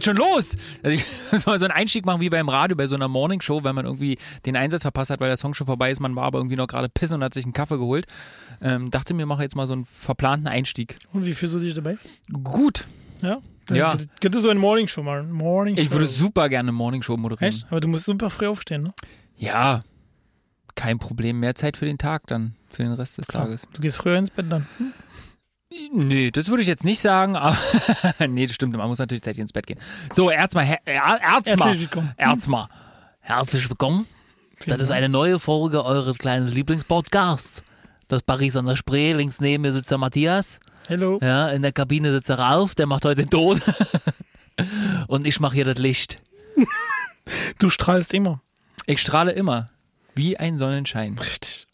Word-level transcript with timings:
geht 0.00 0.04
schon 0.04 0.16
los. 0.16 0.56
Also 0.82 0.96
ich 0.96 1.04
soll 1.42 1.58
so 1.58 1.64
einen 1.66 1.72
Einstieg 1.72 2.06
machen 2.06 2.20
wie 2.20 2.30
beim 2.30 2.48
Radio, 2.48 2.76
bei 2.76 2.86
so 2.86 2.94
einer 2.94 3.08
Morningshow, 3.08 3.62
wenn 3.64 3.74
man 3.74 3.84
irgendwie 3.86 4.18
den 4.46 4.56
Einsatz 4.56 4.82
verpasst 4.82 5.10
hat, 5.10 5.20
weil 5.20 5.28
der 5.28 5.36
Song 5.36 5.54
schon 5.54 5.66
vorbei 5.66 5.90
ist. 5.90 6.00
Man 6.00 6.16
war 6.16 6.24
aber 6.24 6.38
irgendwie 6.38 6.56
noch 6.56 6.66
gerade 6.66 6.88
pissen 6.88 7.16
und 7.16 7.24
hat 7.24 7.34
sich 7.34 7.44
einen 7.44 7.52
Kaffee 7.52 7.78
geholt. 7.78 8.06
Ähm, 8.62 8.90
dachte 8.90 9.14
mir, 9.14 9.26
mache 9.26 9.42
jetzt 9.42 9.56
mal 9.56 9.66
so 9.66 9.72
einen 9.74 9.86
verplanten 9.86 10.48
Einstieg. 10.48 10.98
Und 11.12 11.24
wie 11.24 11.32
fühlst 11.32 11.54
du 11.54 11.58
dich 11.58 11.74
dabei? 11.74 11.96
Gut. 12.32 12.84
Ja? 13.22 13.38
Dann 13.66 13.76
Ja. 13.76 13.96
Könnte, 14.20 14.40
so 14.40 14.48
ein 14.48 14.58
Morning 14.58 14.88
Show 14.88 15.02
machen. 15.02 15.30
Morning 15.30 15.76
Ich 15.76 15.90
würde 15.90 16.06
super 16.06 16.48
gerne 16.48 16.68
eine 16.70 16.76
Morningshow 16.76 17.16
moderieren. 17.16 17.54
Echt? 17.54 17.66
Aber 17.70 17.80
du 17.80 17.88
musst 17.88 18.06
super 18.06 18.30
früh 18.30 18.46
aufstehen, 18.46 18.82
ne? 18.82 18.94
Ja, 19.36 19.82
kein 20.74 20.98
Problem. 20.98 21.40
Mehr 21.40 21.54
Zeit 21.54 21.76
für 21.76 21.84
den 21.86 21.98
Tag 21.98 22.26
dann, 22.26 22.54
für 22.70 22.82
den 22.82 22.92
Rest 22.92 23.18
des 23.18 23.26
Tages. 23.26 23.66
Du 23.72 23.80
gehst 23.82 23.96
früher 23.98 24.16
ins 24.16 24.30
Bett 24.30 24.46
dann. 24.48 24.66
Nee, 25.92 26.32
das 26.32 26.48
würde 26.48 26.62
ich 26.62 26.68
jetzt 26.68 26.84
nicht 26.84 27.00
sagen, 27.00 27.36
aber 27.36 27.56
nee, 28.28 28.46
das 28.46 28.56
stimmt, 28.56 28.76
man 28.76 28.88
muss 28.88 28.98
natürlich 28.98 29.22
zeitig 29.22 29.40
ins 29.40 29.52
Bett 29.52 29.68
gehen. 29.68 29.78
So, 30.12 30.28
Erzma, 30.28 30.62
Her 30.62 30.78
Er- 30.84 31.20
Erzma, 31.22 31.64
Herzlich 31.66 31.80
willkommen. 31.82 32.12
Erzma. 32.16 32.68
Herzlich 33.20 33.68
willkommen. 33.70 34.06
Das 34.66 34.80
ist 34.80 34.90
eine 34.90 35.08
neue 35.08 35.38
Folge 35.38 35.84
eures 35.84 36.18
kleinen 36.18 36.46
Lieblingspodcasts. 36.48 37.62
Das 38.08 38.22
Paris 38.24 38.56
an 38.56 38.66
der 38.66 38.74
Spree, 38.74 39.12
links 39.12 39.40
neben 39.40 39.62
mir 39.62 39.72
sitzt 39.72 39.90
der 39.92 39.98
Matthias. 39.98 40.58
Hello. 40.88 41.20
Ja, 41.22 41.48
in 41.50 41.62
der 41.62 41.70
Kabine 41.72 42.10
sitzt 42.10 42.28
der 42.30 42.38
Ralf, 42.40 42.74
der 42.74 42.86
macht 42.86 43.04
heute 43.04 43.22
den 43.22 43.30
Ton. 43.30 43.60
Und 45.06 45.24
ich 45.24 45.38
mache 45.38 45.54
hier 45.54 45.64
das 45.64 45.78
Licht. 45.78 46.18
Du 47.60 47.70
strahlst 47.70 48.12
immer. 48.12 48.42
Ich 48.86 49.00
strahle 49.00 49.30
immer. 49.30 49.70
Wie 50.16 50.36
ein 50.36 50.58
Sonnenschein. 50.58 51.16
Richtig. 51.16 51.68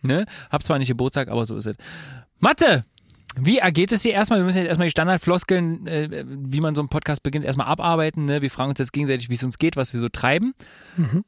Ne? 0.00 0.24
Hab 0.50 0.62
zwar 0.62 0.78
nicht 0.78 0.88
Geburtstag, 0.88 1.28
aber 1.28 1.44
so 1.44 1.56
ist 1.58 1.66
es. 1.66 1.76
Mathe! 2.40 2.82
Wie 3.36 3.58
ergeht 3.58 3.92
es 3.92 4.02
dir 4.02 4.12
erstmal? 4.12 4.40
Wir 4.40 4.44
müssen 4.44 4.58
jetzt 4.58 4.68
erstmal 4.68 4.86
die 4.86 4.92
Standardfloskeln, 4.92 5.86
äh, 5.86 6.24
wie 6.26 6.60
man 6.60 6.74
so 6.74 6.80
einen 6.82 6.88
Podcast 6.88 7.22
beginnt, 7.22 7.44
erstmal 7.44 7.66
abarbeiten. 7.66 8.26
Ne? 8.26 8.42
Wir 8.42 8.50
fragen 8.50 8.70
uns 8.70 8.78
jetzt 8.78 8.92
gegenseitig, 8.92 9.30
wie 9.30 9.34
es 9.34 9.42
uns 9.42 9.58
geht, 9.58 9.76
was 9.76 9.92
wir 9.92 10.00
so 10.00 10.08
treiben. 10.08 10.52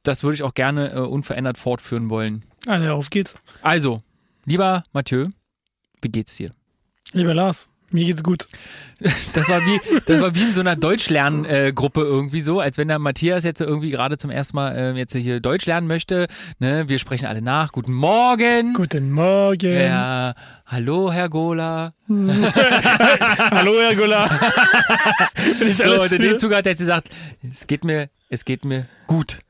Das 0.03 0.23
würde 0.23 0.35
ich 0.35 0.43
auch 0.43 0.55
gerne 0.55 0.93
äh, 0.93 0.99
unverändert 0.99 1.57
fortführen 1.57 2.11
wollen. 2.11 2.45
Also, 2.67 2.89
auf 2.93 3.11
geht's. 3.11 3.37
Also, 3.63 4.01
lieber 4.45 4.85
Mathieu, 4.93 5.29
wie 6.03 6.09
geht's 6.09 6.37
dir? 6.37 6.51
Lieber 7.13 7.33
Lars, 7.35 7.69
mir 7.91 8.05
geht's 8.05 8.23
gut. 8.23 8.47
Das 9.35 9.49
war 9.49 9.61
wie, 9.61 9.81
das 10.07 10.21
war 10.21 10.35
wie 10.35 10.43
in 10.43 10.53
so 10.55 10.61
einer 10.61 10.77
Deutschlerngruppe 10.77 12.01
irgendwie 12.01 12.41
so, 12.41 12.61
als 12.61 12.79
wenn 12.79 12.89
der 12.89 12.99
Matthias 12.99 13.45
jetzt 13.45 13.61
irgendwie 13.61 13.91
gerade 13.91 14.19
zum 14.19 14.31
ersten 14.31 14.57
Mal 14.57 14.77
äh, 14.77 14.93
jetzt 14.93 15.15
hier 15.15 15.41
Deutsch 15.41 15.67
lernen 15.67 15.87
möchte. 15.87 16.27
Ne? 16.59 16.85
Wir 16.89 16.99
sprechen 16.99 17.27
alle 17.27 17.43
nach. 17.43 17.73
Guten 17.73 17.93
Morgen. 17.93 18.73
Guten 18.75 19.11
Morgen. 19.11 19.73
Ja, 19.73 20.35
hallo 20.67 21.13
Herr 21.13 21.29
Gola. 21.29 21.93
Hallo, 23.51 23.75
Herr. 23.81 23.95
Bin 25.59 25.69
ich 25.69 25.77
So, 25.77 25.85
und 25.85 26.13
in 26.13 26.23
dem? 26.23 26.39
Zug 26.39 26.55
hat 26.55 26.67
er 26.67 26.73
jetzt 26.73 26.79
gesagt, 26.81 27.09
es 27.49 27.67
geht 27.67 27.85
mir, 27.85 28.09
es 28.31 28.45
geht 28.45 28.65
mir 28.65 28.87
gut. 29.07 29.41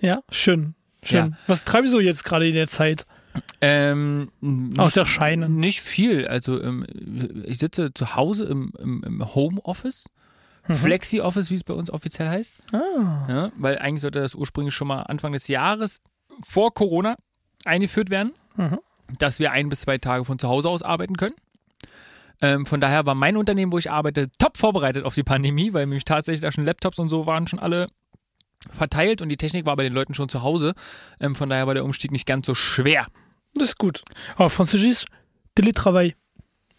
Ja, 0.00 0.20
schön. 0.30 0.74
Schön. 1.02 1.30
Ja. 1.30 1.38
Was 1.46 1.64
treibst 1.64 1.92
du 1.92 2.00
jetzt 2.00 2.24
gerade 2.24 2.48
in 2.48 2.54
der 2.54 2.66
Zeit? 2.66 3.06
Ähm, 3.60 4.30
nicht, 4.40 4.78
Außer 4.78 5.04
Scheinen. 5.06 5.56
nicht 5.56 5.80
viel. 5.80 6.26
Also 6.28 6.62
ähm, 6.62 6.86
ich 7.44 7.58
sitze 7.58 7.92
zu 7.92 8.14
Hause 8.16 8.44
im, 8.44 8.72
im, 8.78 9.02
im 9.04 9.34
Homeoffice. 9.34 10.04
Flexi-Office, 10.70 11.50
wie 11.50 11.54
es 11.54 11.64
bei 11.64 11.72
uns 11.72 11.90
offiziell 11.90 12.28
heißt. 12.28 12.54
Ah. 12.72 13.26
Ja, 13.28 13.52
weil 13.56 13.78
eigentlich 13.78 14.02
sollte 14.02 14.20
das 14.20 14.34
ursprünglich 14.34 14.74
schon 14.74 14.86
mal 14.88 15.02
Anfang 15.02 15.32
des 15.32 15.48
Jahres 15.48 16.02
vor 16.44 16.74
Corona 16.74 17.16
eingeführt 17.64 18.10
werden, 18.10 18.32
Mhm. 18.56 18.78
dass 19.18 19.38
wir 19.38 19.52
ein 19.52 19.70
bis 19.70 19.80
zwei 19.80 19.96
Tage 19.98 20.24
von 20.26 20.38
zu 20.38 20.46
Hause 20.48 20.68
aus 20.68 20.82
arbeiten 20.82 21.16
können. 21.16 21.34
Ähm, 22.42 22.66
von 22.66 22.80
daher 22.82 23.06
war 23.06 23.14
mein 23.14 23.36
Unternehmen, 23.38 23.72
wo 23.72 23.78
ich 23.78 23.90
arbeite, 23.90 24.28
top 24.38 24.58
vorbereitet 24.58 25.04
auf 25.06 25.14
die 25.14 25.22
Pandemie, 25.22 25.72
weil 25.72 25.86
nämlich 25.86 26.04
tatsächlich 26.04 26.40
da 26.42 26.52
schon 26.52 26.64
Laptops 26.66 26.98
und 26.98 27.08
so 27.08 27.24
waren 27.26 27.46
schon 27.48 27.58
alle 27.58 27.86
verteilt 28.70 29.22
und 29.22 29.28
die 29.28 29.36
Technik 29.36 29.66
war 29.66 29.76
bei 29.76 29.84
den 29.84 29.92
Leuten 29.92 30.14
schon 30.14 30.28
zu 30.28 30.42
Hause. 30.42 30.74
Ähm, 31.20 31.34
von 31.34 31.48
daher 31.48 31.66
war 31.66 31.74
der 31.74 31.84
Umstieg 31.84 32.10
nicht 32.10 32.26
ganz 32.26 32.46
so 32.46 32.54
schwer. 32.54 33.06
Das 33.54 33.70
ist 33.70 33.78
gut. 33.78 34.02
Aber 34.36 34.50
Französisch, 34.50 35.04
Télétravail. 35.56 36.14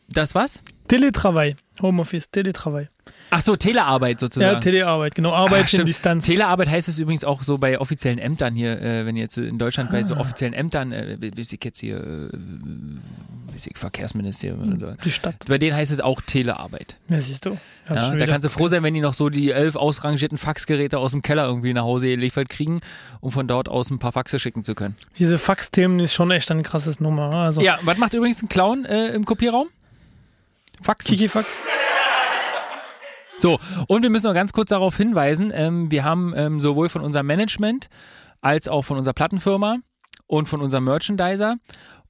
Das 0.08 0.36
was? 0.36 0.62
Télétravail. 0.90 1.56
Homeoffice, 1.82 2.30
Télétravail. 2.32 2.90
Ach 3.32 3.42
so, 3.42 3.56
Telearbeit 3.56 4.20
sozusagen. 4.20 4.54
Ja, 4.54 4.60
Telearbeit, 4.60 5.16
genau. 5.16 5.34
Arbeit 5.34 5.66
Ach, 5.68 5.74
in. 5.74 5.86
Distanz. 5.86 6.26
Telearbeit 6.26 6.70
heißt 6.70 6.90
es 6.90 7.00
übrigens 7.00 7.24
auch 7.24 7.44
so 7.44 7.58
bei 7.58 7.80
offiziellen 7.80 8.20
Ämtern 8.20 8.56
hier, 8.56 8.82
äh, 8.82 9.06
wenn 9.06 9.16
ihr 9.16 9.24
jetzt 9.24 9.38
in 9.38 9.58
Deutschland 9.58 9.92
bei 9.92 10.04
so 10.04 10.18
offiziellen 10.18 10.54
Ämtern, 10.54 10.92
äh, 10.92 11.18
weiß 11.38 11.54
ich 11.54 11.64
jetzt 11.64 11.80
hier, 11.80 11.98
äh, 12.04 12.30
ich, 13.56 13.78
Verkehrsministerium 13.78 14.62
oder 14.62 14.92
so. 14.92 14.98
Die 15.04 15.12
Stadt. 15.12 15.36
Bei 15.48 15.58
denen 15.58 15.76
heißt 15.76 15.92
es 15.92 16.00
auch 16.00 16.22
Telearbeit. 16.22 16.96
Ja, 17.10 17.20
siehst 17.20 17.46
du. 17.46 17.58
Ja, 17.90 18.16
da 18.16 18.26
kannst 18.26 18.46
du 18.46 18.50
froh 18.50 18.68
sein, 18.68 18.84
wenn 18.84 18.94
die 18.94 19.02
noch 19.02 19.14
so 19.14 19.30
die 19.30 19.52
elf 19.52 19.76
ausrangierten 19.76 20.38
Faxgeräte 20.38 20.98
aus 20.98 21.12
dem 21.12 21.22
Keller 21.22 21.46
irgendwie 21.46 21.74
nach 21.74 21.84
Hause 21.84 22.08
geliefert 22.08 22.50
kriegen, 22.50 22.80
um 23.20 23.32
von 23.32 23.48
dort 23.48 23.68
aus 23.68 23.90
ein 23.90 24.00
paar 24.00 24.12
Faxe 24.12 24.40
schicken 24.40 24.64
zu 24.64 24.76
können. 24.76 24.96
Diese 25.18 25.38
Faxthemen 25.38 26.00
ist 26.00 26.14
schon 26.14 26.32
echt 26.32 26.50
ein 26.52 26.64
krasses 26.64 27.00
Nummer. 27.00 27.32
Also, 27.32 27.62
Ja, 27.62 27.80
was 27.84 27.98
macht 27.98 28.14
übrigens 28.14 28.42
ein 28.42 28.50
Clown 28.50 28.86
äh, 28.86 29.10
im 29.10 29.26
Kopierraum? 29.26 29.68
Faxen. 30.82 31.12
Kikifax. 31.12 31.58
So, 33.38 33.58
und 33.88 34.04
wir 34.04 34.10
müssen 34.10 34.28
noch 34.28 34.34
ganz 34.34 34.52
kurz 34.52 34.70
darauf 34.70 34.98
hinweisen, 34.98 35.52
ähm, 35.56 35.90
wir 35.92 36.04
haben 36.04 36.34
ähm, 36.36 36.60
sowohl 36.60 36.90
von 36.90 37.02
unserem 37.02 37.26
Management 37.26 37.88
als 38.42 38.68
auch 38.68 38.84
von 38.84 38.98
unserer 38.98 39.14
Plattenfirma 39.14 39.78
und 40.28 40.48
von 40.50 40.62
unserem 40.62 40.84
Merchandiser 40.84 41.56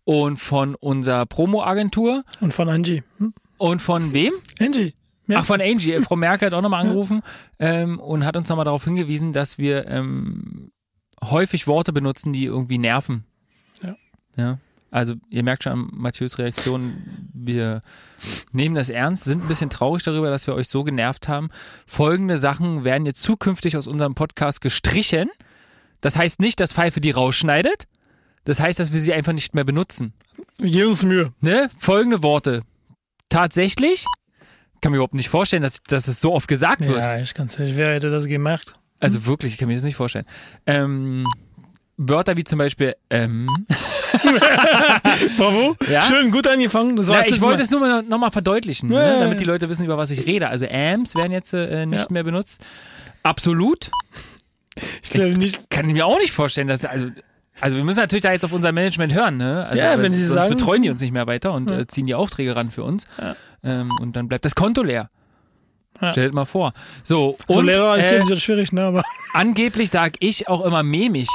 und 0.06 0.38
von 0.38 0.74
unserer 0.75 1.28
Promo-Agentur 1.28 2.24
Und 2.40 2.53
von 2.53 2.68
Angie. 2.68 3.03
Hm? 3.18 3.34
und 3.59 3.81
von 3.81 4.13
wem? 4.13 4.34
Angie. 4.59 4.96
Ach, 5.31 5.46
von 5.46 5.62
Angie. 5.62 5.94
Frau 6.01 6.16
Merkel 6.16 6.47
hat 6.47 6.53
auch 6.53 6.62
nochmal 6.62 6.81
angerufen 6.81 7.22
ähm, 7.59 8.00
und 8.00 8.25
hat 8.25 8.36
uns 8.36 8.50
nochmal 8.50 8.66
darauf 8.66 8.84
hingewiesen, 8.84 9.31
dass 9.31 9.59
wir 9.59 9.86
ähm, 9.88 10.72
häufig 11.24 11.68
Worte 11.68 11.94
benutzen, 11.94 12.34
die 12.34 12.46
irgendwie 12.46 12.80
nerven. 12.80 13.25
Ja. 13.84 13.96
Ja. 14.36 14.57
Also 14.91 15.16
ihr 15.29 15.44
merkt 15.44 15.63
schon 15.63 15.73
an 15.73 15.89
Matthäus 15.91 16.38
Reaktion, 16.38 16.95
wir 17.33 17.81
nehmen 18.51 18.75
das 18.75 18.89
ernst, 18.89 19.23
sind 19.25 19.44
ein 19.44 19.47
bisschen 19.47 19.69
traurig 19.69 20.03
darüber, 20.03 20.29
dass 20.29 20.47
wir 20.47 20.55
euch 20.55 20.67
so 20.67 20.83
genervt 20.83 21.27
haben. 21.27 21.50
Folgende 21.85 22.38
Sachen 22.38 22.83
werden 22.83 23.05
jetzt 23.05 23.22
zukünftig 23.22 23.77
aus 23.77 23.88
unserem 23.88 24.16
Podcast 24.16 24.61
gestrichen. 24.61 25.29
Das 26.01 26.16
heißt 26.16 26.39
nicht, 26.39 26.59
dass 26.59 26.73
Pfeife 26.73 27.01
die 27.01 27.11
rausschneidet. 27.11 27.88
Das 28.45 28.59
heißt, 28.59 28.79
dass 28.79 28.94
wir 28.94 29.00
sie 29.00 29.13
einfach 29.13 29.33
nicht 29.33 29.53
mehr 29.53 29.63
benutzen. 29.63 30.13
Wir 30.57 30.72
geben 30.72 30.89
uns 30.89 31.03
Mühe. 31.03 31.33
Ne? 31.41 31.69
Folgende 31.77 32.23
Worte. 32.23 32.63
Tatsächlich? 33.29 34.06
Kann 34.81 34.91
mir 34.91 34.97
überhaupt 34.97 35.13
nicht 35.13 35.29
vorstellen, 35.29 35.61
dass, 35.61 35.83
dass 35.83 36.07
es 36.07 36.21
so 36.21 36.33
oft 36.33 36.47
gesagt 36.47 36.88
wird. 36.88 36.97
Ja, 36.97 37.19
ich 37.19 37.33
ganz 37.33 37.59
ehrlich, 37.59 37.77
wer 37.77 37.94
hätte 37.94 38.09
das 38.09 38.25
gemacht? 38.25 38.75
Also 39.00 39.25
wirklich, 39.25 39.53
ich 39.53 39.57
kann 39.57 39.67
mir 39.67 39.75
das 39.75 39.83
nicht 39.83 39.95
vorstellen. 39.95 40.25
Ähm, 40.66 41.25
Wörter 41.97 42.38
wie 42.38 42.44
zum 42.44 42.59
Beispiel, 42.59 42.95
ähm, 43.09 43.47
Bravo. 45.37 45.75
Ja? 45.89 46.03
Schön, 46.03 46.31
gut 46.31 46.47
angefangen. 46.47 46.95
Das 46.95 47.07
war's 47.07 47.27
ich 47.27 47.41
wollte 47.41 47.57
mal. 47.57 47.63
es 47.63 47.71
nur 47.71 47.79
mal, 47.79 48.03
noch 48.03 48.17
mal 48.19 48.31
verdeutlichen, 48.31 48.91
Ja, 48.91 48.97
ne? 48.99 49.05
ja, 49.07 49.13
ja. 49.13 49.19
damit 49.21 49.39
die 49.39 49.45
Leute 49.45 49.69
wissen, 49.69 49.85
über 49.85 49.97
was 49.97 50.11
ich 50.11 50.25
rede. 50.25 50.47
Also 50.49 50.65
Ams 50.67 51.15
werden 51.15 51.31
jetzt 51.31 51.53
äh, 51.53 51.85
nicht 51.85 52.01
Ja. 52.01 52.07
mehr 52.09 52.23
benutzt. 52.23 52.61
Absolut. 53.23 53.89
Ich 55.03 55.09
glaube 55.09 55.33
nicht. 55.37 55.69
Kann 55.69 55.87
ich 55.87 55.93
mir 55.93 56.05
auch 56.05 56.19
nicht 56.19 56.31
vorstellen, 56.31 56.67
dass, 56.67 56.85
also, 56.85 57.07
also 57.59 57.75
wir 57.77 57.83
müssen 57.83 57.99
natürlich 57.99 58.23
da 58.23 58.31
jetzt 58.31 58.45
auf 58.45 58.53
unser 58.53 58.71
Management 58.71 59.13
hören, 59.13 59.37
ne? 59.37 59.65
Also, 59.65 59.77
Ja, 59.81 60.01
wenn 60.01 60.13
sie 60.13 60.23
sonst 60.23 60.35
sagen- 60.35 60.55
betreuen 60.55 60.81
die 60.81 60.89
uns 60.89 61.01
nicht 61.01 61.11
mehr 61.11 61.27
weiter 61.27 61.53
und 61.53 61.69
Ja. 61.69 61.79
äh, 61.79 61.87
ziehen 61.87 62.05
die 62.07 62.15
Aufträge 62.15 62.55
ran 62.55 62.71
für 62.71 62.83
uns. 62.83 63.05
Ja. 63.21 63.35
Ähm, 63.63 63.91
und 64.01 64.15
dann 64.15 64.27
bleibt 64.29 64.45
das 64.45 64.55
Konto 64.55 64.81
leer. 64.83 65.09
Ja. 66.01 66.13
Stellt 66.13 66.33
mal 66.33 66.45
vor. 66.45 66.71
So, 67.03 67.35
So 67.50 67.59
und 67.59 67.65
Lehrer 67.65 67.97
ist 67.97 68.09
äh, 68.09 68.15
jetzt 68.19 68.27
wieder 68.27 68.39
schwierig, 68.39 68.71
ne? 68.71 68.85
Aber 68.85 69.03
angeblich 69.33 69.89
sag 69.89 70.13
ich 70.21 70.47
auch 70.47 70.62
immer 70.63 70.81
memig. 70.81 71.27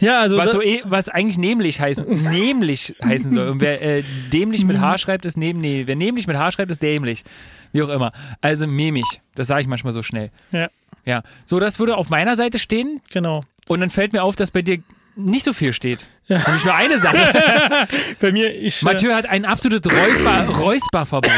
Ja, 0.00 0.20
also 0.20 0.36
Was, 0.36 0.52
so, 0.52 0.62
eh- 0.62 0.82
was 0.84 1.08
eigentlich 1.08 1.38
nämlich 1.38 1.80
heißen, 1.80 2.06
nämlich 2.30 2.94
heißen 3.04 3.32
soll. 3.34 3.48
Und 3.48 3.60
wer 3.60 3.80
äh, 3.82 4.04
dämlich 4.32 4.64
mit 4.64 4.80
H 4.80 4.98
schreibt, 4.98 5.24
ist 5.24 5.36
neben, 5.36 5.60
nee, 5.60 5.82
wer 5.86 5.96
nämlich 5.96 6.26
mit 6.26 6.36
H 6.36 6.52
schreibt, 6.52 6.70
ist 6.70 6.82
dämlich. 6.82 7.24
Wie 7.72 7.82
auch 7.82 7.88
immer. 7.88 8.10
Also 8.40 8.66
memig. 8.66 9.04
Das 9.34 9.46
sage 9.46 9.62
ich 9.62 9.66
manchmal 9.66 9.92
so 9.92 10.02
schnell. 10.02 10.30
ja, 10.52 10.68
Ja. 11.04 11.22
So, 11.44 11.60
das 11.60 11.78
würde 11.78 11.96
auf 11.96 12.08
meiner 12.08 12.36
Seite 12.36 12.58
stehen. 12.58 13.00
genau. 13.10 13.42
Und 13.66 13.80
dann 13.80 13.90
fällt 13.90 14.12
mir 14.14 14.22
auf, 14.22 14.34
dass 14.36 14.50
bei 14.50 14.62
dir 14.62 14.78
nicht 15.14 15.44
so 15.44 15.52
viel 15.52 15.72
steht. 15.74 16.06
Nämlich 16.28 16.64
nur 16.64 16.74
eine 16.74 16.98
Sache. 16.98 17.18
Bei 18.20 18.32
mir, 18.32 18.54
ich. 18.54 18.80
Äh, 18.80 18.84
Mathieu 18.84 19.12
hat 19.12 19.26
ein 19.26 19.44
absolutes 19.44 19.92
Räusper, 19.92 20.48
Räusperverbot. 20.48 21.32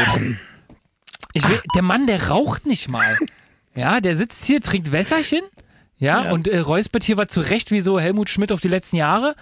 Ich 1.33 1.47
will, 1.49 1.61
der 1.75 1.81
Mann, 1.81 2.07
der 2.07 2.29
raucht 2.29 2.65
nicht 2.65 2.89
mal. 2.89 3.17
Ja, 3.75 3.99
der 4.01 4.15
sitzt 4.15 4.45
hier, 4.45 4.61
trinkt 4.61 4.91
Wässerchen. 4.91 5.41
Ja, 6.01 6.25
Ja. 6.25 6.31
und 6.31 6.47
äh, 6.49 6.59
räuspert 6.59 7.03
hier 7.05 7.15
was 7.15 7.27
zurecht 7.27 7.71
wie 7.71 7.79
so 7.79 7.99
Helmut 7.99 8.29
Schmidt 8.29 8.51
auf 8.51 8.59
die 8.59 8.67
letzten 8.67 8.97
Jahre. 8.97 9.35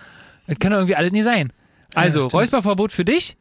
Das 0.46 0.60
kann 0.60 0.72
doch 0.72 0.78
irgendwie 0.80 0.96
alles 0.96 1.12
nie 1.12 1.24
sein. 1.24 1.52
Also, 1.96 2.20
stimmt. 2.22 2.34
Räusperverbot 2.34 2.92
für 2.92 3.06
dich. 3.06 3.36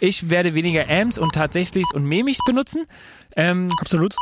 Ich 0.00 0.28
werde 0.28 0.52
weniger 0.54 0.88
Ams 0.90 1.16
und 1.16 1.32
tatsächlich 1.34 1.84
und 1.94 2.04
Memichs 2.04 2.40
benutzen. 2.44 2.84
Ähm, 3.36 3.70
absolut. 3.80 4.14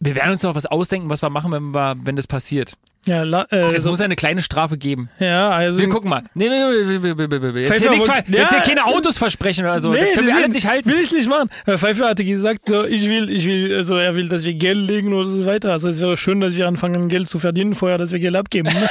Wir 0.00 0.14
werden 0.16 0.32
uns 0.32 0.42
noch 0.42 0.54
was 0.54 0.66
ausdenken, 0.66 1.08
was 1.08 1.22
wir 1.22 1.30
machen, 1.30 1.52
wenn, 1.52 1.72
wir, 1.72 1.94
wenn 2.02 2.16
das 2.16 2.26
passiert. 2.26 2.76
Ja, 3.04 3.24
la, 3.24 3.42
äh, 3.50 3.74
Es 3.74 3.82
so, 3.82 3.90
muss 3.90 4.00
eine 4.00 4.14
kleine 4.14 4.42
Strafe 4.42 4.78
geben. 4.78 5.10
ja, 5.18 5.50
also. 5.50 5.80
Wir 5.80 5.88
gucken 5.88 6.08
mal. 6.08 6.22
Nee, 6.34 6.48
nee, 6.48 6.58
nee, 6.58 6.84
nee, 6.84 6.98
nee, 6.98 7.14
nee, 7.28 7.38
nee, 7.38 7.52
nee. 7.52 7.62
Jetzt, 7.62 7.80
hier 7.80 7.90
nichts, 7.90 8.04
ver- 8.06 8.22
jetzt 8.28 8.48
hier 8.50 8.58
Ja. 8.58 8.64
keine 8.64 8.84
Autos 8.84 9.18
versprechen 9.18 9.64
oder 9.64 9.80
so. 9.80 9.92
das 9.92 10.12
können 10.14 10.28
wir 10.28 10.36
alle 10.36 10.48
nicht 10.48 10.68
halten. 10.68 10.88
Will 10.88 11.00
ich 11.02 11.10
nicht 11.10 11.28
machen. 11.28 11.50
Herr 11.64 11.78
Pfeiffer 11.78 12.08
hatte 12.10 12.24
gesagt, 12.24 12.68
so, 12.68 12.84
ich 12.84 13.08
will, 13.08 13.28
ich 13.28 13.44
will, 13.44 13.74
also 13.76 13.96
er 13.96 14.14
will, 14.14 14.28
dass 14.28 14.44
wir 14.44 14.54
Geld 14.54 14.78
legen 14.78 15.12
oder 15.14 15.28
so 15.28 15.44
weiter. 15.46 15.72
Also 15.72 15.88
es 15.88 16.00
wäre 16.00 16.16
schön, 16.16 16.40
dass 16.40 16.54
wir 16.56 16.68
anfangen, 16.68 17.08
Geld 17.08 17.28
zu 17.28 17.40
verdienen, 17.40 17.74
vorher, 17.74 17.98
dass 17.98 18.12
wir 18.12 18.20
Geld 18.20 18.36
abgeben. 18.36 18.68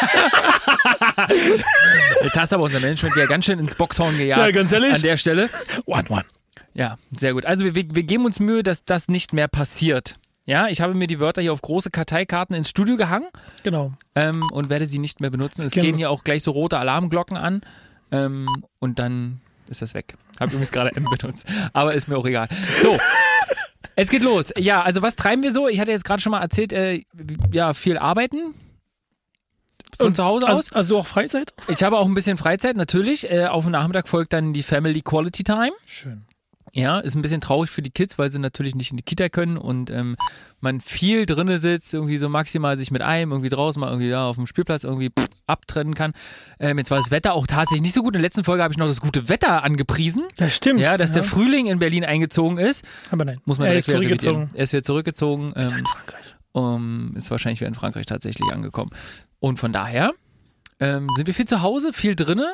Jetzt 2.24 2.36
hast 2.38 2.52
du 2.52 2.56
aber 2.56 2.66
unser 2.66 2.80
Management 2.80 3.16
ja 3.16 3.26
ganz 3.26 3.46
schön 3.46 3.60
ins 3.60 3.76
Boxhorn 3.76 4.18
gejagt. 4.18 4.42
Ja, 4.42 4.52
ganz 4.52 4.72
ehrlich. 4.72 4.94
An 4.96 5.02
der 5.02 5.18
Stelle. 5.18 5.50
one, 5.86 6.04
one. 6.10 6.26
Ja, 6.74 6.98
sehr 7.18 7.34
gut. 7.34 7.46
Also 7.46 7.66
wir 7.66 7.76
wir 7.76 7.84
geben 8.04 8.26
uns 8.26 8.40
Mühe, 8.40 8.64
dass 8.64 8.86
das 8.86 9.08
nicht 9.08 9.34
mehr 9.34 9.48
passiert. 9.48 10.16
Ja, 10.46 10.68
ich 10.68 10.82
habe 10.82 10.94
mir 10.96 11.08
die 11.08 11.20
Wörter 11.20 11.42
hier 11.42 11.54
auf 11.54 11.62
große 11.62 11.92
Karteikarten 11.92 12.56
ins 12.56 12.70
Studio 12.70 12.98
gehangen 12.98 13.28
Genau. 13.64 13.94
ähm, 14.16 14.42
und 14.52 14.70
werde 14.70 14.86
sie 14.86 14.98
nicht 15.00 15.22
mehr 15.22 15.30
benutzen. 15.30 15.64
Es 15.64 15.72
Genau. 15.74 15.86
gehen 15.86 15.96
hier 15.96 16.10
auch 16.10 16.24
gleich 16.24 16.42
so 16.44 16.52
rote 16.52 16.78
Alarmglocken 16.80 17.38
an 17.38 17.62
ähm, 18.12 18.48
und 18.80 18.98
dann 19.00 19.40
ist 19.68 19.82
das 19.82 19.94
weg. 19.94 20.16
Habe 20.40 20.52
übrigens 20.52 20.72
gerade 20.72 20.96
M 20.96 21.06
benutzt, 21.20 21.46
aber 21.74 21.94
ist 21.94 22.08
mir 22.08 22.18
auch 22.18 22.26
egal. 22.26 22.48
So. 22.82 22.98
Es 23.96 24.10
geht 24.10 24.24
los. 24.24 24.52
Ja, 24.58 24.82
also 24.82 25.02
was 25.02 25.16
treiben 25.16 25.44
wir 25.44 25.52
so? 25.52 25.68
Ich 25.68 25.80
hatte 25.80 25.92
jetzt 25.92 26.06
gerade 26.06 26.22
schon 26.22 26.32
mal 26.32 26.42
erzählt, 26.42 26.74
äh, 26.74 27.04
ja, 27.52 27.74
viel 27.74 27.98
arbeiten. 27.98 28.56
Von 30.00 30.16
zu 30.16 30.24
Hause 30.24 30.48
aus. 30.48 30.58
Also, 30.72 30.76
also 30.76 30.98
auch 31.00 31.08
Freizeit? 31.08 31.54
Ich 31.68 31.84
habe 31.84 31.98
auch 31.98 32.08
ein 32.08 32.14
bisschen 32.16 32.38
Freizeit, 32.38 32.76
natürlich. 32.76 33.30
Äh, 33.30 33.46
auf 33.48 33.64
dem 33.66 33.72
Nachmittag 33.72 34.08
folgt 34.08 34.34
dann 34.34 34.54
die 34.54 34.64
Family 34.64 35.02
Quality 35.02 35.44
Time. 35.44 35.74
Schön. 35.86 36.26
Ja, 36.74 37.00
ist 37.00 37.16
ein 37.16 37.22
bisschen 37.22 37.42
traurig 37.42 37.70
für 37.70 37.82
die 37.82 37.90
Kids, 37.90 38.18
weil 38.18 38.32
sie 38.32 38.40
natürlich 38.40 38.76
nicht 38.76 38.92
in 38.92 38.98
die 38.98 39.04
Kita 39.04 39.28
können 39.28 39.58
und 39.58 39.90
ähm, 39.90 40.16
man 40.62 40.80
viel 40.80 41.26
drinne 41.26 41.58
sitzt, 41.58 41.94
irgendwie 41.94 42.18
so 42.18 42.30
maximal 42.30 42.78
sich 42.78 42.92
mit 42.92 43.02
einem 43.02 43.32
irgendwie 43.32 43.50
draußen 43.50 43.80
mal 43.80 43.90
irgendwie 43.90 44.08
ja, 44.08 44.26
auf 44.26 44.38
dem 44.38 44.48
Spielplatz 44.48 44.86
irgendwie 44.86 45.10
pff, 45.10 45.28
abtrennen 45.48 45.96
kann. 45.96 46.14
Ähm, 46.60 46.78
jetzt 46.78 46.90
war 46.90 46.98
das 46.98 47.12
Wetter 47.12 47.34
auch 47.34 47.46
tatsächlich 47.46 47.82
nicht 47.82 47.94
so 47.94 48.02
gut. 48.02 48.14
In 48.14 48.22
der 48.22 48.28
letzten 48.28 48.46
Folge 48.46 48.64
habe 48.64 48.74
ich 48.74 48.78
noch 48.78 48.88
das 48.88 49.02
gute 49.02 49.28
Wetter 49.28 49.64
angepriesen. 49.64 50.24
Das 50.38 50.54
stimmt. 50.56 50.80
Ja, 50.80 50.98
dass 50.98 51.10
ja. 51.10 51.16
der 51.16 51.24
Frühling 51.26 51.66
in 51.66 51.80
Berlin 51.80 52.06
eingezogen 52.06 52.58
ist. 52.58 52.86
Aber 53.10 53.26
nein. 53.26 53.42
Muss 53.44 53.58
man 53.58 53.68
er 53.68 53.76
ist 53.76 53.90
zurückgezogen. 53.90 54.50
Er 54.54 54.64
ist 54.64 54.72
wieder 54.72 54.84
zurückgezogen. 54.84 55.52
Ähm, 55.58 55.78
In 55.80 55.86
Frankreich. 55.86 56.36
um, 56.54 57.14
ist 57.18 57.30
wahrscheinlich 57.32 57.60
wieder 57.60 57.68
in 57.68 57.76
Frankreich 57.76 58.06
tatsächlich 58.06 58.50
angekommen. 58.52 58.92
Und 59.40 59.58
von 59.60 59.74
daher 59.74 60.14
ähm, 60.80 61.08
sind 61.18 61.28
wir 61.28 61.34
viel 61.34 61.48
zu 61.48 61.62
Hause, 61.62 61.92
viel 61.92 62.16
drinne. 62.16 62.48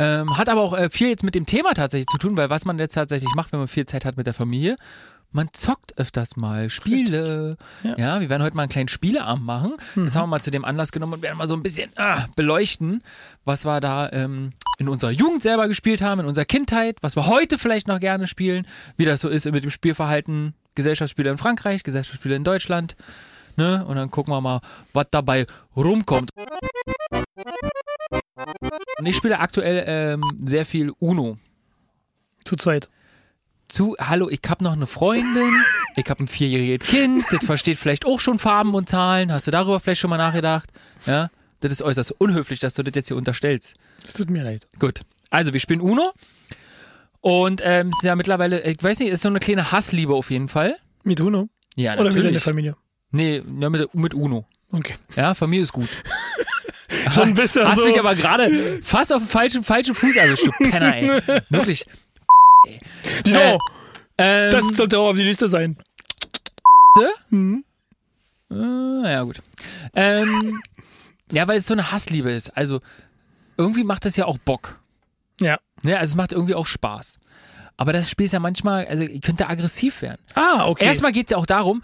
Ähm, 0.00 0.38
hat 0.38 0.48
aber 0.48 0.62
auch 0.62 0.72
äh, 0.72 0.88
viel 0.88 1.08
jetzt 1.08 1.22
mit 1.22 1.34
dem 1.34 1.44
Thema 1.44 1.74
tatsächlich 1.74 2.06
zu 2.06 2.16
tun, 2.16 2.36
weil 2.36 2.48
was 2.48 2.64
man 2.64 2.78
jetzt 2.78 2.94
tatsächlich 2.94 3.34
macht, 3.34 3.52
wenn 3.52 3.58
man 3.58 3.68
viel 3.68 3.84
Zeit 3.84 4.06
hat 4.06 4.16
mit 4.16 4.26
der 4.26 4.32
Familie, 4.32 4.76
man 5.30 5.48
zockt 5.52 5.96
öfters 5.98 6.36
mal 6.36 6.70
Spiele. 6.70 7.56
Ja. 7.82 7.96
Ja. 7.96 8.20
wir 8.20 8.30
werden 8.30 8.42
heute 8.42 8.56
mal 8.56 8.62
einen 8.62 8.70
kleinen 8.70 8.88
Spieleabend 8.88 9.44
machen. 9.44 9.74
Das 9.94 10.16
haben 10.16 10.24
wir 10.24 10.28
mal 10.28 10.40
zu 10.42 10.50
dem 10.50 10.64
Anlass 10.64 10.90
genommen 10.90 11.12
und 11.12 11.22
werden 11.22 11.38
mal 11.38 11.46
so 11.46 11.54
ein 11.54 11.62
bisschen 11.62 11.90
ah, 11.96 12.24
beleuchten, 12.34 13.04
was 13.44 13.64
wir 13.64 13.80
da 13.80 14.10
ähm, 14.10 14.52
in 14.78 14.88
unserer 14.88 15.10
Jugend 15.10 15.42
selber 15.42 15.68
gespielt 15.68 16.02
haben, 16.02 16.20
in 16.20 16.26
unserer 16.26 16.46
Kindheit, 16.46 16.96
was 17.02 17.14
wir 17.14 17.26
heute 17.26 17.58
vielleicht 17.58 17.86
noch 17.86 18.00
gerne 18.00 18.26
spielen, 18.26 18.66
wie 18.96 19.04
das 19.04 19.20
so 19.20 19.28
ist 19.28 19.44
mit 19.52 19.62
dem 19.62 19.70
Spielverhalten 19.70 20.54
Gesellschaftsspiele 20.74 21.30
in 21.30 21.38
Frankreich, 21.38 21.82
Gesellschaftsspiele 21.82 22.34
in 22.34 22.44
Deutschland. 22.44 22.96
Ne? 23.56 23.84
Und 23.84 23.96
dann 23.96 24.10
gucken 24.10 24.32
wir 24.32 24.40
mal, 24.40 24.60
was 24.92 25.06
dabei 25.10 25.46
rumkommt. 25.76 26.30
Und 28.98 29.06
ich 29.06 29.16
spiele 29.16 29.38
aktuell 29.38 29.84
ähm, 29.86 30.22
sehr 30.44 30.66
viel 30.66 30.92
Uno. 30.98 31.38
Zu 32.44 32.56
zweit. 32.56 32.88
Zu, 33.68 33.96
hallo, 34.00 34.28
ich 34.28 34.40
hab 34.48 34.62
noch 34.62 34.72
eine 34.72 34.86
Freundin, 34.86 35.54
ich 35.94 36.04
hab 36.08 36.18
ein 36.18 36.26
vierjähriges 36.26 36.88
Kind, 36.88 37.24
das 37.30 37.44
versteht 37.44 37.78
vielleicht 37.78 38.04
auch 38.04 38.18
schon 38.18 38.40
Farben 38.40 38.74
und 38.74 38.88
Zahlen. 38.88 39.32
Hast 39.32 39.46
du 39.46 39.52
darüber 39.52 39.78
vielleicht 39.78 40.00
schon 40.00 40.10
mal 40.10 40.16
nachgedacht? 40.16 40.68
Ja, 41.06 41.30
das 41.60 41.72
ist 41.72 41.82
äußerst 41.82 42.12
unhöflich, 42.18 42.58
dass 42.58 42.74
du 42.74 42.82
das 42.82 42.94
jetzt 42.96 43.08
hier 43.08 43.16
unterstellst. 43.16 43.74
Es 44.04 44.14
tut 44.14 44.28
mir 44.28 44.42
leid. 44.42 44.66
Gut. 44.80 45.02
Also, 45.30 45.52
wir 45.52 45.60
spielen 45.60 45.80
Uno. 45.80 46.12
Und 47.20 47.60
ähm, 47.62 47.90
es 47.90 47.98
ist 47.98 48.04
ja 48.04 48.16
mittlerweile, 48.16 48.62
ich 48.62 48.82
weiß 48.82 48.98
nicht, 48.98 49.10
ist 49.10 49.22
so 49.22 49.28
eine 49.28 49.40
kleine 49.40 49.70
Hassliebe 49.70 50.14
auf 50.14 50.30
jeden 50.30 50.48
Fall. 50.48 50.76
Mit 51.04 51.20
Uno? 51.20 51.48
Ja, 51.76 51.94
Oder 51.94 52.04
mit 52.04 52.14
deiner 52.14 52.24
natürlich. 52.24 52.42
Familie? 52.42 52.76
Nee, 53.12 53.42
ja, 53.60 53.70
mit, 53.70 53.94
mit 53.94 54.14
Uno. 54.14 54.46
Okay. 54.72 54.94
Ja, 55.14 55.34
Familie 55.34 55.62
ist 55.62 55.72
gut. 55.72 55.88
Schon 57.14 57.34
besser 57.34 57.68
Hast 57.68 57.78
so. 57.78 57.86
mich 57.86 57.98
aber 57.98 58.14
gerade 58.14 58.48
fast 58.84 59.12
auf 59.12 59.22
den 59.22 59.28
falschen, 59.28 59.64
falschen 59.64 59.94
Fuß 59.94 60.16
erwischt, 60.16 60.46
du 60.46 60.50
Penner, 60.70 60.96
ey. 60.96 61.08
Wirklich. 61.48 61.86
Jo, 63.26 63.58
Äh, 64.16 64.48
Ähm, 64.48 64.52
das 64.52 64.76
sollte 64.76 64.98
auch 64.98 65.10
auf 65.10 65.16
die 65.16 65.22
Liste 65.22 65.48
sein. 65.48 65.76
Mhm. 67.30 67.64
äh, 68.50 69.12
ja, 69.12 69.22
gut. 69.22 69.40
Ähm, 69.94 70.60
ja, 71.32 71.46
weil 71.48 71.56
es 71.58 71.66
so 71.66 71.74
eine 71.74 71.90
Hassliebe 71.92 72.30
ist. 72.30 72.50
Also, 72.56 72.80
irgendwie 73.56 73.84
macht 73.84 74.04
das 74.04 74.16
ja 74.16 74.26
auch 74.26 74.38
Bock. 74.38 74.80
Ja. 75.40 75.58
Ne? 75.82 75.98
Also, 75.98 76.10
es 76.12 76.16
macht 76.16 76.32
irgendwie 76.32 76.54
auch 76.54 76.66
Spaß. 76.66 77.18
Aber 77.76 77.92
das 77.94 78.10
Spiel 78.10 78.26
ist 78.26 78.32
ja 78.32 78.40
manchmal, 78.40 78.86
also, 78.86 79.04
ihr 79.04 79.20
könnt 79.20 79.40
da 79.40 79.48
aggressiv 79.48 80.02
werden. 80.02 80.20
Ah, 80.34 80.66
okay. 80.66 80.84
Erstmal 80.84 81.12
geht 81.12 81.28
es 81.28 81.30
ja 81.30 81.38
auch 81.38 81.46
darum, 81.46 81.82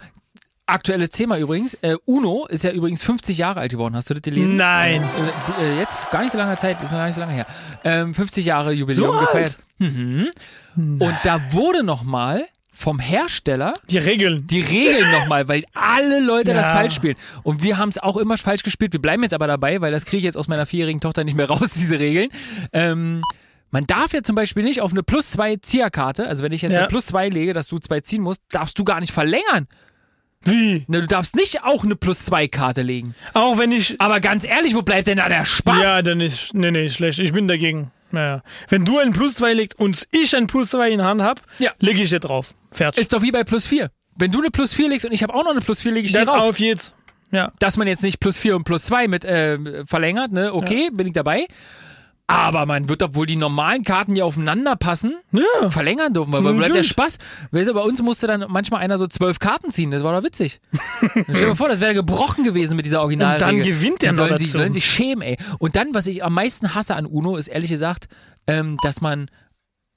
aktuelles 0.67 1.09
Thema 1.09 1.37
übrigens, 1.39 1.73
äh, 1.75 1.95
Uno 2.05 2.45
ist 2.47 2.63
ja 2.63 2.71
übrigens 2.71 3.01
50 3.03 3.37
Jahre 3.37 3.61
alt 3.61 3.71
geworden. 3.71 3.95
Hast 3.95 4.09
du 4.09 4.13
das 4.13 4.21
gelesen? 4.21 4.55
Nein. 4.57 5.03
Äh, 5.59 5.63
äh, 5.63 5.79
jetzt 5.79 5.97
gar 6.11 6.21
nicht 6.21 6.31
so 6.31 6.37
langer 6.37 6.57
Zeit, 6.59 6.77
ist 6.83 6.91
noch 6.91 6.97
gar 6.99 7.05
nicht 7.07 7.15
so 7.15 7.21
lange 7.21 7.33
her. 7.33 7.45
Ähm, 7.83 8.13
50 8.13 8.45
Jahre 8.45 8.71
Jubiläum 8.73 9.13
So 9.13 9.19
gefeiert. 9.19 9.57
Mhm. 9.79 10.27
Und 10.75 11.15
da 11.23 11.41
wurde 11.51 11.83
nochmal 11.83 12.45
vom 12.73 12.99
Hersteller 12.99 13.73
Die 13.89 13.97
Regeln. 13.97 14.45
die 14.45 14.61
Regeln 14.61 15.11
nochmal, 15.11 15.47
weil 15.47 15.63
alle 15.73 16.19
Leute 16.19 16.53
das 16.53 16.67
Ja. 16.67 16.73
falsch 16.73 16.93
spielen. 16.93 17.15
Und 17.41 17.63
wir 17.63 17.77
haben 17.79 17.89
es 17.89 17.97
auch 17.97 18.17
immer 18.17 18.37
falsch 18.37 18.61
gespielt. 18.61 18.93
Wir 18.93 19.01
bleiben 19.01 19.23
jetzt 19.23 19.33
aber 19.33 19.47
dabei, 19.47 19.81
weil 19.81 19.91
das 19.91 20.05
kriege 20.05 20.19
ich 20.19 20.23
jetzt 20.25 20.37
aus 20.37 20.47
meiner 20.47 20.67
vierjährigen 20.67 21.01
Tochter 21.01 21.23
nicht 21.23 21.35
mehr 21.35 21.47
raus, 21.49 21.69
diese 21.75 21.99
Regeln. 21.99 22.29
Ähm, 22.73 23.23
man 23.71 23.87
darf 23.87 24.13
ja 24.13 24.21
zum 24.21 24.35
Beispiel 24.35 24.63
nicht 24.63 24.81
auf 24.81 24.91
eine 24.91 25.01
plus 25.03 25.31
zwei 25.31 25.55
Zieherkarte, 25.57 26.27
also 26.27 26.43
wenn 26.43 26.51
ich 26.51 26.61
jetzt 26.61 26.73
Ja. 26.73 26.79
eine 26.79 26.87
plus 26.87 27.07
zwei 27.07 27.29
lege, 27.29 27.53
dass 27.53 27.67
du 27.67 27.79
zwei 27.79 27.99
ziehen 28.01 28.21
musst, 28.21 28.41
darfst 28.51 28.77
du 28.77 28.83
gar 28.83 28.99
nicht 28.99 29.11
verlängern. 29.11 29.67
Wie? 30.43 30.85
Ne, 30.87 31.01
du 31.01 31.07
darfst 31.07 31.35
nicht 31.35 31.63
auch 31.63 31.83
eine 31.83 31.95
plus 31.95 32.19
zwei 32.19 32.47
Karte 32.47 32.81
legen. 32.81 33.13
Auch 33.33 33.57
wenn 33.57 33.71
ich. 33.71 33.99
Aber 33.99 34.19
ganz 34.19 34.45
ehrlich, 34.45 34.75
wo 34.75 34.81
bleibt 34.81 35.07
denn 35.07 35.17
da 35.17 35.27
der 35.27 35.45
Spaß? 35.45 35.83
Ja, 35.83 36.01
dann 36.01 36.21
ist. 36.21 36.53
Nee, 36.53 36.71
nee, 36.71 36.87
schlecht. 36.89 37.19
Ich 37.19 37.33
bin 37.33 37.47
dagegen. 37.47 37.91
Naja. 38.11 38.41
Wenn 38.69 38.85
du 38.85 38.99
ein 38.99 39.11
Plus 39.11 39.33
2 39.35 39.51
legst 39.53 39.77
und 39.77 40.07
ich 40.11 40.33
ein 40.33 40.47
Plus 40.47 40.69
2 40.69 40.91
in 40.91 41.03
Hand 41.03 41.21
hab, 41.21 41.41
Ja. 41.59 41.71
lege 41.79 42.01
ich 42.01 42.09
dir 42.09 42.21
drauf. 42.21 42.53
Fertig. 42.71 43.01
Ist 43.01 43.11
doch 43.11 43.21
wie 43.21 43.31
bei 43.31 43.43
plus 43.43 43.67
vier. 43.67 43.89
Wenn 44.15 44.31
du 44.31 44.39
eine 44.39 44.49
plus 44.49 44.73
vier 44.73 44.87
legst 44.87 45.05
und 45.05 45.11
ich 45.11 45.23
habe 45.23 45.33
auch 45.33 45.43
noch 45.43 45.51
eine 45.51 45.59
plus 45.59 45.81
vier, 45.81 45.91
lege 45.91 46.05
ich 46.07 46.13
dir 46.13 46.23
drauf. 46.23 46.39
auf 46.39 46.59
jetzt. 46.59 46.93
Ja. 47.29 47.51
dass 47.59 47.75
man 47.75 47.87
jetzt 47.89 48.03
nicht 48.03 48.21
plus 48.21 48.37
4 48.37 48.55
und 48.55 48.63
plus 48.63 48.83
2 48.83 49.09
mit 49.09 49.25
äh, 49.25 49.59
verlängert, 49.85 50.31
ne? 50.31 50.53
Okay, 50.53 50.89
bin 50.93 51.07
ich 51.07 51.11
dabei. 51.13 51.45
Aber 52.29 52.65
man 52.65 52.89
wird, 52.89 53.01
obwohl 53.03 53.25
die 53.25 53.37
normalen 53.37 53.83
Karten 53.83 54.17
ja 54.17 54.25
aufeinander 54.25 54.75
passen, 54.75 55.15
Ja. 55.31 55.69
verlängern 55.69 56.13
dürfen. 56.13 56.33
Weil 56.33 56.41
bleibt 56.53 56.75
der. 56.75 56.83
Spaß. 56.83 57.17
Weißt 57.51 57.69
du, 57.69 57.73
bei 57.73 57.81
uns 57.81 58.01
musste 58.01 58.27
dann 58.27 58.45
manchmal 58.49 58.81
einer 58.81 58.97
so 58.97 59.07
zwölf 59.07 59.39
Karten 59.39 59.71
ziehen. 59.71 59.91
Das 59.91 60.03
war 60.03 60.13
doch 60.13 60.25
witzig. 60.25 60.59
Stell 61.11 61.23
dir 61.23 61.47
mal 61.47 61.55
vor, 61.55 61.69
das 61.69 61.79
wäre 61.79 61.93
gebrochen 61.93 62.43
gewesen 62.43 62.75
mit 62.75 62.85
dieser 62.85 63.01
Originalregel. 63.01 63.47
Und 63.47 63.57
dann 63.59 63.65
gewinnt 63.65 64.01
der 64.01 64.11
die 64.11 64.17
noch 64.17 64.27
sollen, 64.27 64.37
sich, 64.39 64.51
sollen 64.51 64.73
sich 64.73 64.85
schämen, 64.85 65.21
ey. 65.21 65.37
Und 65.59 65.77
dann, 65.77 65.93
was 65.93 66.05
ich 66.05 66.21
am 66.21 66.33
meisten 66.33 66.75
hasse 66.75 66.95
an 66.95 67.05
Uno, 67.05 67.37
ist 67.37 67.47
ehrlich 67.47 67.71
gesagt, 67.71 68.07
ähm, 68.45 68.77
dass 68.83 68.99
man 68.99 69.29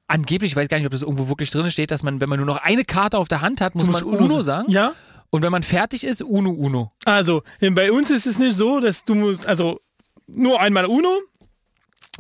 angeblich, 0.07 0.53
ich 0.53 0.57
weiß 0.57 0.69
gar 0.69 0.77
nicht, 0.77 0.87
ob 0.87 0.93
das 0.93 1.03
irgendwo 1.03 1.29
wirklich 1.29 1.51
drin 1.51 1.69
steht, 1.71 1.91
dass 1.91 2.05
man, 2.05 2.21
wenn 2.21 2.29
man 2.29 2.39
nur 2.39 2.47
noch 2.47 2.59
eine 2.59 2.85
Karte 2.85 3.19
auf 3.19 3.27
der 3.27 3.41
Hand 3.41 3.61
hat, 3.61 3.75
muss 3.75 3.89
man 3.89 4.05
Uno 4.05 4.43
sagen. 4.43 4.71
Ja. 4.71 4.93
Und 5.31 5.43
wenn 5.43 5.51
man 5.53 5.65
fertig 5.65 6.05
ist, 6.05 6.23
Uno, 6.23 6.51
Uno. 6.51 6.91
Also, 7.05 7.43
bei 7.61 7.91
uns 7.91 8.11
ist 8.11 8.27
es 8.27 8.39
nicht 8.39 8.57
so, 8.57 8.79
dass 8.79 9.05
du 9.05 9.15
musst, 9.17 9.47
also 9.47 9.81
nur 10.29 10.61
einmal 10.61 10.87
Uno, 10.87 11.09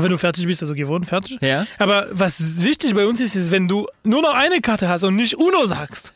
wenn 0.03 0.11
du 0.11 0.19
fertig 0.19 0.47
bist, 0.47 0.63
also 0.63 0.75
gewonnen, 0.75 1.05
fertig. 1.05 1.39
Ja. 1.41 1.67
Aber 1.79 2.07
was 2.13 2.63
wichtig 2.63 2.95
bei 2.95 3.07
uns 3.07 3.21
ist, 3.21 3.35
ist, 3.35 3.51
wenn 3.51 3.69
du 3.69 3.87
nur 4.05 4.23
noch 4.23 4.35
eine 4.35 4.61
Karte 4.61 4.89
hast 4.89 5.05
und 5.05 5.17
nicht 5.17 5.37
Uno 5.37 5.67
sagst, 5.67 6.13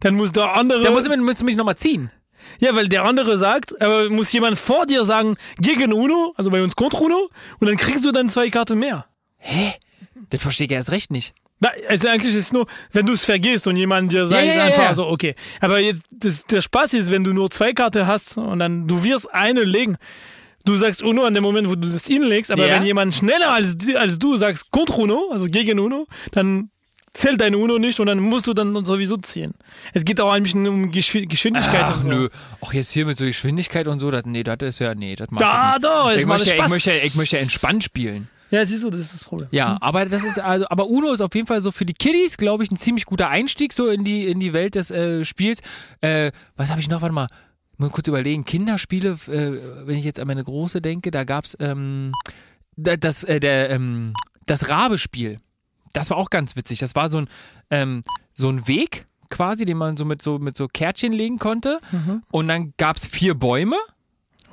dann 0.00 0.14
muss 0.14 0.32
der 0.32 0.54
andere. 0.54 0.82
Da 0.82 0.90
muss 0.90 1.08
man, 1.08 1.20
musst 1.20 1.40
du 1.40 1.44
mich 1.44 1.56
nochmal 1.56 1.76
ziehen. 1.76 2.10
ja, 2.58 2.74
weil 2.74 2.88
der 2.88 3.04
andere 3.04 3.36
sagt, 3.38 3.80
aber 3.80 4.10
muss 4.10 4.32
jemand 4.32 4.58
vor 4.58 4.86
dir 4.86 5.04
sagen, 5.04 5.36
gegen 5.58 5.92
Uno, 5.92 6.34
also 6.36 6.50
bei 6.50 6.62
uns 6.62 6.76
contra 6.76 6.98
Uno, 7.00 7.28
und 7.60 7.66
dann 7.68 7.76
kriegst 7.76 8.04
du 8.04 8.12
dann 8.12 8.28
zwei 8.28 8.50
Karten 8.50 8.78
mehr. 8.78 9.06
Hä? 9.38 9.74
Das 10.30 10.40
verstehe 10.40 10.66
ich 10.66 10.72
erst 10.72 10.90
recht 10.90 11.10
nicht. 11.10 11.34
Na, 11.60 11.70
also 11.88 12.08
eigentlich 12.08 12.34
ist 12.34 12.46
es 12.46 12.52
nur, 12.52 12.66
wenn 12.92 13.06
du 13.06 13.12
es 13.12 13.24
vergisst 13.24 13.68
und 13.68 13.76
jemand 13.76 14.10
dir 14.10 14.26
sagt 14.26 14.44
ja, 14.44 14.54
ja, 14.54 14.64
einfach 14.64 14.82
ja. 14.82 14.94
so, 14.94 15.06
okay. 15.06 15.36
Aber 15.60 15.78
jetzt, 15.78 16.02
das, 16.10 16.44
der 16.44 16.60
Spaß 16.60 16.94
ist, 16.94 17.10
wenn 17.10 17.22
du 17.22 17.32
nur 17.32 17.50
zwei 17.50 17.72
Karten 17.72 18.06
hast 18.06 18.36
und 18.36 18.58
dann, 18.58 18.88
du 18.88 19.04
wirst 19.04 19.32
eine 19.32 19.62
legen. 19.62 19.96
Du 20.64 20.76
sagst 20.76 21.02
Uno 21.02 21.24
an 21.24 21.34
dem 21.34 21.42
Moment, 21.42 21.68
wo 21.68 21.74
du 21.74 21.88
das 21.88 22.06
hinlegst, 22.06 22.50
aber 22.50 22.66
Ja. 22.66 22.76
wenn 22.76 22.84
jemand 22.84 23.14
schneller 23.14 23.50
als, 23.52 23.74
als 23.96 24.18
du 24.18 24.36
sagst 24.36 24.70
contra 24.70 24.96
Uno, 25.02 25.30
also 25.32 25.46
gegen 25.46 25.78
Uno, 25.78 26.06
dann 26.32 26.68
zählt 27.14 27.40
dein 27.40 27.54
Uno 27.54 27.78
nicht 27.78 28.00
und 28.00 28.06
dann 28.06 28.20
musst 28.20 28.46
du 28.46 28.54
dann 28.54 28.84
sowieso 28.86 29.16
ziehen. 29.18 29.52
Es 29.92 30.04
geht 30.04 30.20
auch 30.20 30.32
ein 30.32 30.42
bisschen 30.44 30.66
um 30.66 30.90
Geschw 30.90 31.26
Geschwindigkeit 31.26 31.82
Ach 31.84 31.96
und 31.98 32.02
so. 32.04 32.08
nö. 32.08 32.28
Ach, 32.64 32.72
jetzt 32.72 32.90
hier 32.90 33.04
mit 33.04 33.18
so 33.18 33.24
Geschwindigkeit 33.24 33.86
und 33.86 33.98
so, 33.98 34.10
das, 34.10 34.24
nee, 34.24 34.42
das 34.42 34.56
ist 34.62 34.78
ja, 34.78 34.94
nee, 34.94 35.14
das 35.14 35.30
macht 35.30 35.42
Da, 35.42 35.68
ich 35.68 35.72
nicht. 35.74 35.84
doch, 35.84 36.10
es 36.10 36.20
ich 36.20 36.26
möchte, 36.26 36.50
Spaß. 36.50 36.64
ich, 36.64 36.70
möchte, 36.70 36.90
ich 37.06 37.14
möchte 37.16 37.38
entspannt 37.38 37.84
spielen. 37.84 38.28
Ja, 38.50 38.64
siehst 38.66 38.84
du, 38.84 38.90
das 38.90 39.00
ist 39.00 39.14
das 39.14 39.24
Problem. 39.24 39.48
Ja, 39.50 39.78
aber 39.80 40.04
das 40.04 40.24
ist 40.24 40.38
also, 40.38 40.66
aber 40.68 40.86
Uno 40.86 41.10
ist 41.12 41.22
auf 41.22 41.34
jeden 41.34 41.46
Fall 41.46 41.62
so 41.62 41.72
für 41.72 41.86
die 41.86 41.94
Kiddies, 41.94 42.36
glaube 42.36 42.62
ich, 42.64 42.70
ein 42.70 42.76
ziemlich 42.76 43.06
guter 43.06 43.28
Einstieg 43.30 43.72
so 43.72 43.88
in 43.88 44.04
die 44.04 44.26
in 44.26 44.40
die 44.40 44.52
Welt 44.52 44.74
des 44.74 44.90
äh, 44.90 45.24
Spiels. 45.24 45.60
Äh, 46.02 46.32
was 46.56 46.70
habe 46.70 46.78
ich 46.80 46.88
noch? 46.88 47.00
Warte 47.00 47.14
mal, 47.14 47.28
mal 47.82 47.90
kurz 47.90 48.08
überlegen. 48.08 48.44
Kinderspiele, 48.44 49.10
äh, 49.28 49.86
wenn 49.86 49.98
ich 49.98 50.04
jetzt 50.04 50.18
an 50.20 50.26
meine 50.26 50.42
große 50.44 50.80
denke, 50.80 51.10
da 51.10 51.24
gab's 51.24 51.56
ähm, 51.60 52.12
da- 52.76 52.96
das 52.96 53.24
äh, 53.24 53.40
der 53.40 53.70
ähm, 53.70 54.14
das 54.46 54.68
Rabespiel. 54.68 55.36
Das 55.92 56.08
war 56.10 56.16
auch 56.16 56.30
ganz 56.30 56.56
witzig. 56.56 56.78
Das 56.78 56.94
war 56.94 57.08
so 57.08 57.18
ein 57.18 57.28
ähm, 57.70 58.02
so 58.32 58.48
ein 58.48 58.66
Weg 58.66 59.06
quasi, 59.28 59.64
den 59.66 59.76
man 59.76 59.96
so 59.96 60.04
mit 60.04 60.22
so 60.22 60.38
mit 60.38 60.56
so 60.56 60.68
Kärtchen 60.68 61.12
legen 61.12 61.38
konnte. 61.38 61.80
Und 62.30 62.48
dann 62.48 62.72
gab's 62.78 63.06
vier 63.06 63.34
Bäume 63.34 63.76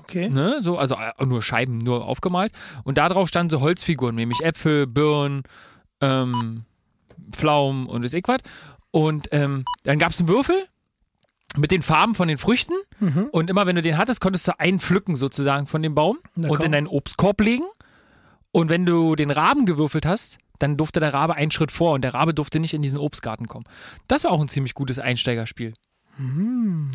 Okay. 0.02 0.28
ne, 0.28 0.58
so, 0.60 0.78
also 0.80 0.96
äh, 0.96 1.24
nur 1.26 1.44
Scheiben, 1.44 1.78
nur 1.78 2.04
aufgemalt. 2.06 2.52
Und 2.84 2.98
da 2.98 3.10
drauf 3.10 3.28
standen 3.28 3.52
so 3.52 3.62
Holzfiguren, 3.62 4.16
nämlich 4.16 4.40
Äpfel, 4.42 4.88
Birnen, 4.88 5.44
ähm, 6.02 6.64
Pflaumen 7.32 7.86
und 7.86 8.02
das 8.04 8.14
was. 8.14 8.42
Und 8.90 9.28
ähm, 9.32 9.66
dann 9.84 10.00
gab 10.00 10.12
es 10.12 10.20
einen 10.20 10.28
Würfel 10.30 10.66
mit 11.58 11.72
den 11.72 11.82
Farben 11.82 12.16
von 12.16 12.28
den 12.28 12.38
Früchten. 12.38 12.74
Und 13.32 13.50
immer 13.50 13.66
wenn 13.66 13.76
du 13.76 13.82
den 13.82 13.98
hattest, 13.98 14.22
konntest 14.22 14.48
du 14.48 14.60
einen 14.60 14.80
pflücken 14.80 15.16
sozusagen 15.16 15.68
von 15.68 15.82
dem 15.82 15.96
Baum 15.96 16.18
Na 16.36 16.50
und 16.50 16.58
komm. 16.58 16.66
in 16.68 16.72
deinen 16.72 16.88
Obstkorb 16.88 17.42
legen. 17.42 17.64
Und 18.52 18.70
wenn 18.70 18.86
du 18.86 19.16
den 19.16 19.32
Raben 19.32 19.66
gewürfelt 19.66 20.06
hast, 20.06 20.38
dann 20.60 20.76
durfte 20.78 21.00
der 21.00 21.14
Rabe 21.14 21.36
einen 21.36 21.52
Schritt 21.52 21.72
vor 21.72 21.94
und 21.94 22.02
der 22.02 22.14
Rabe 22.14 22.34
durfte 22.34 22.60
nicht 22.60 22.74
in 22.74 22.82
diesen 22.82 22.98
Obstgarten 23.00 23.48
kommen. 23.48 23.66
Das 24.08 24.24
war 24.26 24.32
auch 24.32 24.42
ein 24.42 24.50
ziemlich 24.50 24.74
gutes 24.74 25.00
Einsteigerspiel. 25.00 25.74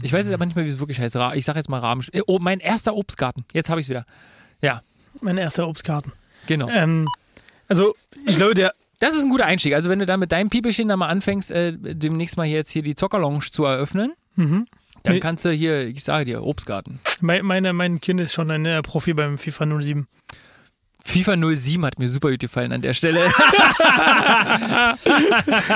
Ich 0.03 0.13
weiß 0.13 0.27
jetzt 0.27 0.35
aber 0.35 0.45
nicht 0.45 0.55
mehr, 0.55 0.67
wie 0.67 0.69
es 0.69 0.79
wirklich 0.79 1.01
heißt. 1.01 1.17
Ich 1.35 1.45
sag 1.47 1.57
jetzt 1.57 1.71
mal 1.71 1.79
Raben. 1.81 2.03
äh, 2.13 2.21
Oh, 2.27 2.39
mein 2.41 2.61
erster 2.61 2.95
Obstgarten. 2.95 3.47
Jetzt 3.55 3.71
habe 3.71 3.81
ich 3.81 3.87
es 3.87 3.91
wieder. 3.91 4.05
Ja, 4.61 4.83
Mein 5.23 5.39
erster 5.39 5.67
Obstgarten. 5.67 6.13
genau. 6.47 6.69
Ähm, 6.69 7.09
also, 7.69 7.95
ich 8.27 8.37
glaube, 8.37 8.53
der. 8.55 8.75
Das 9.01 9.15
ist 9.15 9.23
ein 9.25 9.31
guter 9.31 9.47
Einstieg. 9.47 9.75
Also 9.75 9.89
wenn 9.91 9.99
du 9.99 10.07
da 10.07 10.17
mit 10.17 10.31
deinem 10.31 10.51
Piepelchen 10.51 10.89
da 10.89 10.97
mal 10.97 11.09
anfängst, 11.09 11.51
äh, 11.51 11.73
demnächst 11.77 12.37
mal 12.37 12.47
hier 12.47 12.57
jetzt 12.59 12.71
hier 12.71 12.83
die 12.83 12.95
Zockerlounge 12.95 13.41
zu 13.41 13.65
eröffnen, 13.65 14.13
dann 14.37 14.67
Nee. 15.07 15.21
kannst 15.21 15.45
du 15.45 15.51
hier, 15.51 15.87
ich 15.87 16.03
sage 16.03 16.25
dir, 16.25 16.43
Obstgarten. 16.43 16.99
Mein, 17.21 17.45
meine, 17.45 17.73
mein 17.73 18.01
Kind 18.01 18.21
ist 18.21 18.33
schon 18.33 18.51
ein 18.51 18.65
äh, 18.67 18.81
Profi 18.83 19.13
beim 19.15 19.37
FIFA 19.39 19.67
07. 19.81 20.07
FIFA 21.07 21.37
07 21.55 21.85
hat 21.85 21.99
mir 21.99 22.09
super 22.09 22.31
gut 22.31 22.41
gefallen 22.41 22.73
an 22.73 22.81
der 22.81 22.95
Stelle. 22.95 23.21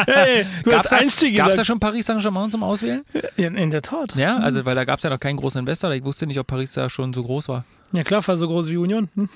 Hey, 0.06 0.46
du 0.64 0.70
Gab's 0.70 0.84
hast 0.84 0.92
da, 0.92 0.96
Einstieg 0.96 1.36
gab's 1.36 1.48
da 1.48 1.50
gesagt. 1.50 1.66
schon 1.66 1.80
Paris 1.80 2.06
Saint-Germain 2.06 2.50
zum 2.50 2.62
Auswählen? 2.62 3.04
Ja, 3.36 3.48
in 3.48 3.70
der 3.70 3.82
Tat. 3.82 4.14
Ja, 4.16 4.38
also 4.38 4.64
weil 4.64 4.74
da 4.74 4.84
gab 4.84 4.98
es 4.98 5.02
ja 5.02 5.10
noch 5.10 5.20
keinen 5.20 5.36
großen 5.36 5.58
Investor. 5.60 5.90
Ich 5.92 6.04
wusste 6.04 6.26
nicht, 6.26 6.38
ob 6.38 6.46
Paris 6.46 6.72
da 6.72 6.88
schon 6.88 7.12
so 7.12 7.22
groß 7.22 7.48
war. 7.48 7.64
Ja, 7.92 8.04
klar, 8.04 8.22
fast 8.22 8.40
so 8.40 8.48
groß 8.48 8.68
wie 8.68 8.76
Union. 8.78 9.08
Hm? 9.14 9.28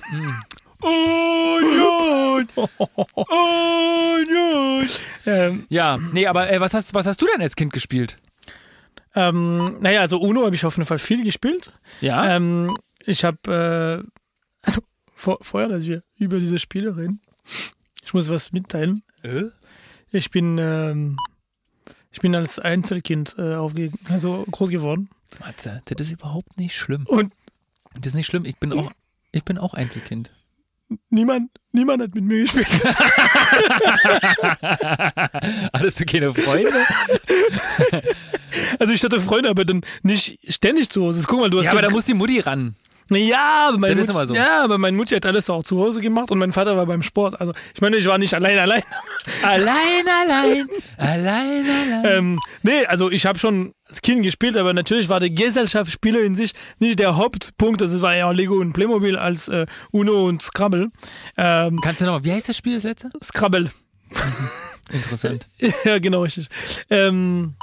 Union! 0.81 2.47
Union! 3.15 4.89
Ähm, 5.25 5.63
Ja, 5.69 5.97
nee, 6.11 6.27
aber 6.27 6.51
äh, 6.51 6.59
was, 6.59 6.73
hast, 6.73 6.93
was 6.93 7.05
hast 7.07 7.21
du 7.21 7.25
denn 7.27 7.41
als 7.41 7.55
Kind 7.55 7.71
gespielt? 7.73 8.17
Ähm, 9.15 9.77
naja, 9.81 10.01
also 10.01 10.19
Uno 10.19 10.45
habe 10.45 10.55
ich 10.55 10.65
auf 10.65 10.75
jeden 10.75 10.87
Fall 10.87 10.99
viel 10.99 11.23
gespielt. 11.23 11.71
Ja? 12.01 12.35
Ähm, 12.35 12.75
ich 13.05 13.23
habe, 13.23 14.03
äh, 14.05 14.09
also 14.61 14.81
vor, 15.15 15.37
vorher, 15.41 15.69
dass 15.69 15.85
wir 15.85 16.03
über 16.17 16.39
diese 16.39 16.59
Spiele 16.59 16.95
reden, 16.97 17.21
ich 18.03 18.13
muss 18.13 18.29
was 18.29 18.51
mitteilen. 18.51 19.03
Äh? 19.23 19.43
Ich 20.11 20.31
bin, 20.31 20.57
ähm, 20.59 21.17
ich 22.11 22.19
bin 22.19 22.35
als 22.35 22.59
Einzelkind 22.59 23.35
äh, 23.37 23.55
aufge 23.55 23.91
also 24.09 24.45
groß 24.49 24.69
geworden. 24.69 25.09
Matze, 25.39 25.81
das 25.85 25.99
ist 26.07 26.11
überhaupt 26.13 26.57
nicht 26.57 26.75
schlimm. 26.75 27.05
Und 27.07 27.33
Das 27.95 28.07
ist 28.07 28.15
nicht 28.15 28.27
schlimm. 28.27 28.45
Ich 28.45 28.57
bin 28.57 28.71
auch, 28.73 28.91
ich 29.31 29.43
bin 29.43 29.57
auch 29.57 29.73
Einzelkind. 29.73 30.29
niemand, 31.09 31.49
niemand 31.73 32.01
hat 32.03 32.15
mit 32.15 32.23
mir 32.23 32.43
gespielt. 32.43 32.67
Hattest 35.73 35.99
du 35.99 36.05
keine 36.05 36.33
Freunde? 36.33 36.69
Also 38.79 38.93
ich 38.93 39.03
hatte 39.03 39.19
Freunde, 39.19 39.49
aber 39.49 39.65
dann 39.65 39.81
nicht 40.03 40.37
ständig 40.47 40.87
zu 40.89 41.03
Hause. 41.03 41.23
Guck 41.27 41.39
mal, 41.39 41.49
du 41.49 41.57
hast 41.57 41.65
ja, 41.65 41.71
aber 41.71 41.81
da 41.81 41.89
muss 41.89 42.05
die 42.05 42.13
Mutti 42.13 42.39
ran. 42.39 42.75
Ja, 43.15 43.67
aber 43.69 43.77
meine 43.77 43.95
Mutti, 43.95 44.11
so. 44.27 44.33
ja, 44.35 44.63
aber 44.63 44.77
meine 44.77 44.95
Mutti 44.97 45.15
hat 45.15 45.25
alles 45.25 45.49
auch 45.49 45.63
zu 45.63 45.79
Hause 45.79 46.01
gemacht 46.01 46.31
und 46.31 46.39
mein 46.39 46.51
Vater 46.53 46.75
war 46.77 46.85
beim 46.85 47.03
Sport. 47.03 47.39
Also 47.39 47.53
ich 47.73 47.81
meine, 47.81 47.97
ich 47.97 48.05
war 48.07 48.17
nicht 48.17 48.33
allein 48.33 48.57
allein. 48.57 48.83
Allein, 49.41 50.05
allein, 50.05 50.67
allein, 50.97 51.65
allein. 51.65 52.05
Ähm, 52.05 52.39
nee, 52.61 52.85
also 52.87 53.09
ich 53.09 53.25
habe 53.25 53.39
schon 53.39 53.73
als 53.87 54.01
Kind 54.01 54.21
gespielt, 54.23 54.57
aber 54.57 54.73
natürlich 54.73 55.07
war 55.07 55.21
der 55.21 55.29
Gesellschaftsspiele 55.29 56.19
in 56.19 56.35
sich 56.35 56.53
nicht 56.79 56.99
der 56.99 57.15
Hauptpunkt. 57.15 57.79
Das 57.79 58.01
war 58.01 58.13
eher 58.13 58.33
Lego 58.33 58.55
und 58.55 58.73
Playmobil 58.73 59.15
als 59.15 59.47
äh, 59.47 59.65
Uno 59.91 60.25
und 60.27 60.41
Scrabble. 60.41 60.89
Ähm, 61.37 61.79
Kannst 61.81 62.01
du 62.01 62.05
nochmal, 62.05 62.25
wie 62.25 62.33
heißt 62.33 62.49
das 62.49 62.57
Spiel, 62.57 62.73
das 62.75 62.83
letzte? 62.83 63.11
Scrabble. 63.23 63.71
Interessant. 64.91 65.47
ja, 65.85 65.99
genau, 65.99 66.23
richtig. 66.23 66.49
Ähm, 66.89 67.55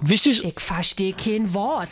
wichtig, 0.00 0.44
Ich 0.44 0.60
verstehe 0.60 1.12
kein 1.12 1.52
Wort. 1.52 1.90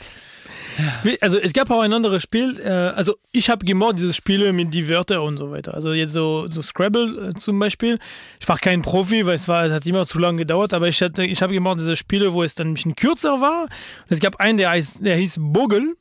Also 1.21 1.38
es 1.38 1.53
gab 1.53 1.71
auch 1.71 1.81
ein 1.81 1.93
anderes 1.93 2.23
Spiel, 2.23 2.61
äh, 2.61 2.69
also 2.69 3.17
ich 3.33 3.50
habe 3.50 3.65
gemocht 3.65 3.99
diese 3.99 4.12
Spiele 4.12 4.53
mit 4.53 4.73
die 4.73 4.88
Wörter 4.88 5.23
und 5.23 5.37
so 5.37 5.50
weiter. 5.50 5.75
Also 5.75 5.93
jetzt 5.93 6.12
so, 6.12 6.47
so 6.50 6.62
Scrabble 6.62 7.31
äh, 7.31 7.35
zum 7.35 7.59
Beispiel. 7.59 7.99
Ich 8.41 8.49
war 8.49 8.59
kein 8.59 8.83
Profi, 8.83 9.27
weil 9.27 9.35
es 9.35 9.49
war, 9.49 9.65
es 9.65 9.73
hat 9.73 9.87
immer 9.87 10.07
zu 10.07 10.19
lange 10.19 10.38
gedauert, 10.38 10.75
aber 10.75 10.88
ich 10.88 11.00
hatte, 11.03 11.25
ich 11.25 11.43
habe 11.43 11.53
gemocht 11.53 11.81
diese 11.81 11.97
Spiele, 11.97 12.33
wo 12.33 12.43
es 12.43 12.55
dann 12.55 12.69
ein 12.69 12.75
bisschen 12.75 12.97
kürzer 12.97 13.41
war. 13.41 13.69
Es 14.09 14.21
gab 14.21 14.37
einen, 14.37 14.59
der 14.59 14.71
heißt, 14.71 15.05
der 15.05 15.17
hieß 15.17 15.37
Bogel. 15.41 15.95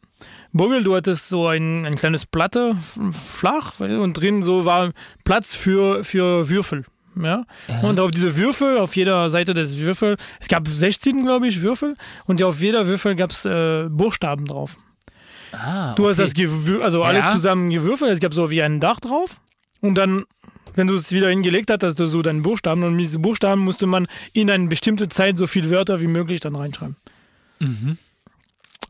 Bogel, 0.52 0.84
du 0.84 0.96
hattest 0.96 1.30
so 1.30 1.48
ein, 1.48 1.86
ein 1.86 1.96
kleines 1.96 2.26
Platte, 2.26 2.76
flach, 3.12 3.80
und 3.80 4.14
drin 4.14 4.42
so 4.42 4.66
war 4.66 4.92
Platz 5.24 5.54
für, 5.54 6.04
für 6.04 6.50
Würfel. 6.50 6.86
Ja? 7.24 7.44
Und 7.84 8.00
auf 8.00 8.12
diese 8.12 8.36
Würfel, 8.38 8.78
auf 8.78 8.96
jeder 8.96 9.30
Seite 9.30 9.54
des 9.54 9.78
Würfel, 9.78 10.18
es 10.40 10.48
gab 10.48 10.68
16, 10.68 11.24
glaube 11.24 11.48
ich, 11.48 11.62
Würfel, 11.62 11.96
und 12.26 12.42
auf 12.44 12.62
jeder 12.62 12.88
Würfel 12.88 13.16
gab 13.16 13.32
es 13.32 13.46
äh, 13.46 13.88
Buchstaben 13.90 14.46
drauf. 14.46 14.76
Ah, 15.52 15.94
Du 15.96 16.08
hast 16.08 16.16
okay. 16.20 16.24
das 16.24 16.34
gewür 16.34 16.84
also 16.84 17.04
alles 17.04 17.24
Ja. 17.24 17.34
zusammen 17.34 17.70
gewürfelt, 17.70 18.12
es 18.12 18.20
gab 18.20 18.34
so 18.34 18.50
wie 18.52 18.62
ein 18.62 18.80
Dach 18.80 19.00
drauf. 19.00 19.40
Und 19.80 19.96
dann, 19.96 20.26
wenn 20.76 20.88
du 20.88 20.96
es 20.96 21.12
wieder 21.12 21.30
hingelegt 21.30 21.70
hast, 21.72 21.84
hast 21.84 22.00
du 22.00 22.06
so 22.06 22.22
deinen 22.22 22.42
Buchstaben. 22.44 22.84
Und 22.84 22.96
mit 22.96 23.06
diesen 23.06 23.22
Buchstaben 23.22 23.62
musste 23.62 23.86
man 23.88 24.08
in 24.34 24.50
eine 24.52 24.68
bestimmte 24.68 25.08
Zeit 25.08 25.38
so 25.38 25.48
viele 25.48 25.70
Wörter 25.70 26.02
wie 26.02 26.08
möglich 26.08 26.40
dann 26.42 26.56
reinschreiben. 26.56 26.96
Mhm. 27.60 27.98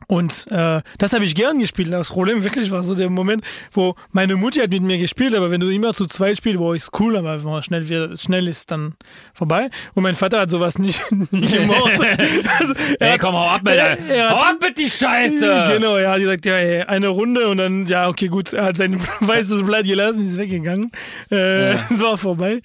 Und 0.09 0.45
äh, 0.51 0.81
das 0.99 1.11
habe 1.13 1.25
ich 1.25 1.33
gern 1.35 1.59
gespielt. 1.59 1.91
Das 1.91 2.07
Problem 2.09 2.43
wirklich 2.43 2.71
war 2.71 2.81
so 2.83 2.93
der 2.95 3.09
Moment, 3.09 3.43
wo 3.73 3.95
meine 4.11 4.35
Mutti 4.35 4.59
hat 4.59 4.69
mit 4.69 4.83
mir 4.83 4.97
gespielt, 4.99 5.35
aber 5.35 5.49
wenn 5.51 5.59
du 5.59 5.67
immer 5.69 5.93
zu 5.93 6.05
zweit 6.05 6.37
spielst, 6.37 6.59
boah, 6.59 6.75
ist 6.75 6.91
cool, 6.99 7.17
aber 7.17 7.43
wenn 7.43 7.49
man 7.51 7.63
schnell, 7.63 7.89
wieder- 7.89 8.15
schnell 8.15 8.47
ist 8.47 8.69
dann 8.71 8.93
vorbei. 9.33 9.69
Und 9.95 10.03
mein 10.03 10.15
Vater 10.15 10.39
hat 10.39 10.49
sowas 10.49 10.77
nicht 10.77 11.01
nie 11.31 11.47
gemacht. 11.47 11.91
also, 12.59 12.73
Ey, 12.99 13.11
hat- 13.11 13.19
komm, 13.19 13.33
hau 13.35 13.47
ab, 13.49 13.61
Alter. 13.65 13.97
Er- 14.07 14.29
hau 14.29 14.35
ab 14.37 14.55
mit 14.61 14.77
die 14.77 14.89
Scheiße. 14.89 15.65
Genau, 15.77 15.95
er 15.97 16.11
hat 16.11 16.19
gesagt, 16.19 16.45
ja, 16.45 16.55
ey, 16.55 16.83
eine 16.83 17.07
Runde 17.09 17.47
und 17.47 17.57
dann, 17.57 17.87
ja, 17.87 18.07
okay, 18.07 18.27
gut, 18.27 18.53
er 18.53 18.65
hat 18.65 18.77
sein 18.77 19.01
weißes 19.19 19.63
Blatt 19.63 19.85
gelassen, 19.85 20.27
ist 20.27 20.37
weggegangen. 20.37 20.91
Äh, 21.31 21.71
Es 21.73 21.99
war 22.01 22.17
vorbei. 22.17 22.61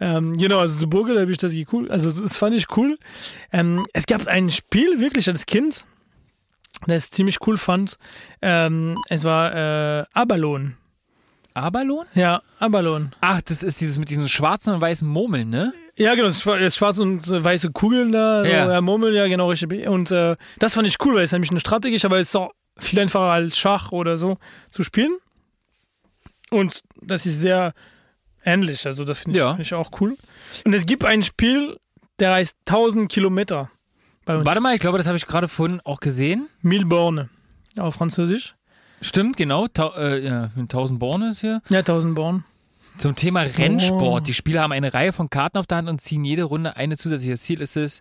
Ähm, 0.00 0.36
genau, 0.36 0.58
also 0.60 0.78
zu 0.78 0.88
Burger 0.88 1.18
habe 1.20 1.32
ich 1.32 1.38
das 1.38 1.54
cool, 1.72 1.90
also 1.90 2.10
das 2.10 2.36
fand 2.36 2.54
ich 2.54 2.66
cool. 2.76 2.96
Ähm, 3.52 3.86
es 3.94 4.06
gab 4.06 4.26
ein 4.26 4.50
Spiel, 4.50 5.00
wirklich 5.00 5.28
als 5.28 5.46
Kind, 5.46 5.84
das 6.86 7.04
ich 7.06 7.10
ziemlich 7.12 7.38
cool 7.46 7.56
fand. 7.58 7.96
Ähm, 8.42 8.96
es 9.08 9.24
war 9.24 9.54
äh, 10.00 10.04
Abalon. 10.12 10.76
Abalon? 11.54 12.04
Ja, 12.14 12.42
Abalon. 12.58 13.14
Ach, 13.20 13.40
das 13.42 13.62
ist 13.62 13.80
dieses 13.80 13.98
mit 13.98 14.10
diesen 14.10 14.28
schwarzen 14.28 14.74
und 14.74 14.80
weißen 14.80 15.06
Murmeln, 15.06 15.50
ne? 15.50 15.72
Ja, 15.96 16.14
genau, 16.16 16.26
das 16.26 16.44
war- 16.46 16.58
das 16.58 16.76
schwarze 16.76 17.02
und 17.02 17.28
weiße 17.30 17.70
Kugeln 17.70 18.10
da, 18.10 18.42
so, 18.42 18.50
Ja. 18.50 18.72
ja. 18.72 18.80
Murmeln, 18.80 19.14
ja, 19.14 19.28
genau, 19.28 19.48
richtig. 19.50 19.86
Und 19.86 20.10
äh, 20.10 20.36
das 20.58 20.74
fand 20.74 20.88
ich 20.88 20.96
cool, 21.04 21.14
weil 21.14 21.22
es 21.22 21.30
nämlich 21.32 21.52
eine 21.52 21.60
strategisch, 21.60 22.04
aber 22.04 22.18
es 22.18 22.28
ist 22.28 22.36
auch 22.36 22.50
viel 22.76 22.98
einfacher 22.98 23.30
als 23.30 23.56
Schach 23.56 23.92
oder 23.92 24.16
so 24.16 24.36
zu 24.70 24.82
spielen. 24.82 25.16
Und 26.50 26.82
das 27.00 27.26
ist 27.26 27.40
sehr 27.40 27.72
ähnlich, 28.44 28.84
also 28.86 29.04
das 29.04 29.18
finde 29.18 29.38
ich, 29.38 29.42
Ja. 29.42 29.52
find 29.54 29.66
ich 29.66 29.74
auch 29.74 29.90
cool. 30.00 30.16
Und 30.64 30.74
es 30.74 30.86
gibt 30.86 31.04
ein 31.04 31.22
Spiel, 31.22 31.78
der 32.18 32.34
heißt 32.34 32.56
1000 32.66 33.08
Kilometer 33.10 33.70
bei 34.24 34.36
uns. 34.36 34.44
Warte 34.44 34.60
mal, 34.60 34.74
ich 34.74 34.80
glaube, 34.80 34.98
das 34.98 35.06
habe 35.06 35.16
ich 35.16 35.26
gerade 35.26 35.48
vorhin 35.48 35.80
auch 35.84 36.00
gesehen. 36.00 36.48
Mille 36.62 36.86
Borne 36.86 37.28
auf 37.78 37.94
Französisch. 37.94 38.54
Stimmt, 39.00 39.36
genau. 39.36 39.68
Tau 39.68 39.92
äh, 39.94 40.24
ja, 40.24 40.50
1000 40.56 40.98
Borne 40.98 41.30
ist 41.30 41.40
hier. 41.40 41.60
Ja, 41.68 41.80
1000 41.80 42.14
Born. 42.14 42.44
Zum 42.98 43.16
Thema 43.16 43.42
Rennsport. 43.42 44.22
Oh. 44.22 44.24
Die 44.24 44.34
Spieler 44.34 44.62
haben 44.62 44.72
eine 44.72 44.94
Reihe 44.94 45.12
von 45.12 45.28
Karten 45.28 45.58
auf 45.58 45.66
der 45.66 45.78
Hand 45.78 45.88
und 45.88 46.00
ziehen 46.00 46.24
jede 46.24 46.44
Runde 46.44 46.76
eine 46.76 46.96
zusätzliche. 46.96 47.32
Das 47.32 47.42
Ziel 47.42 47.60
ist 47.60 47.76
es, 47.76 48.00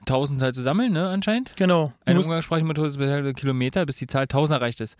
1000 0.00 0.42
halt 0.42 0.54
zu 0.54 0.62
sammeln, 0.62 0.92
ne, 0.92 1.08
anscheinend. 1.08 1.54
Genau. 1.56 1.92
Eine 2.04 2.20
umgangssprachliche 2.20 2.66
Methode 2.66 2.88
ist 2.88 3.36
Kilometer, 3.36 3.86
bis 3.86 3.96
die 3.96 4.06
Zahl 4.06 4.24
1000 4.24 4.60
erreicht 4.60 4.80
ist. 4.80 4.96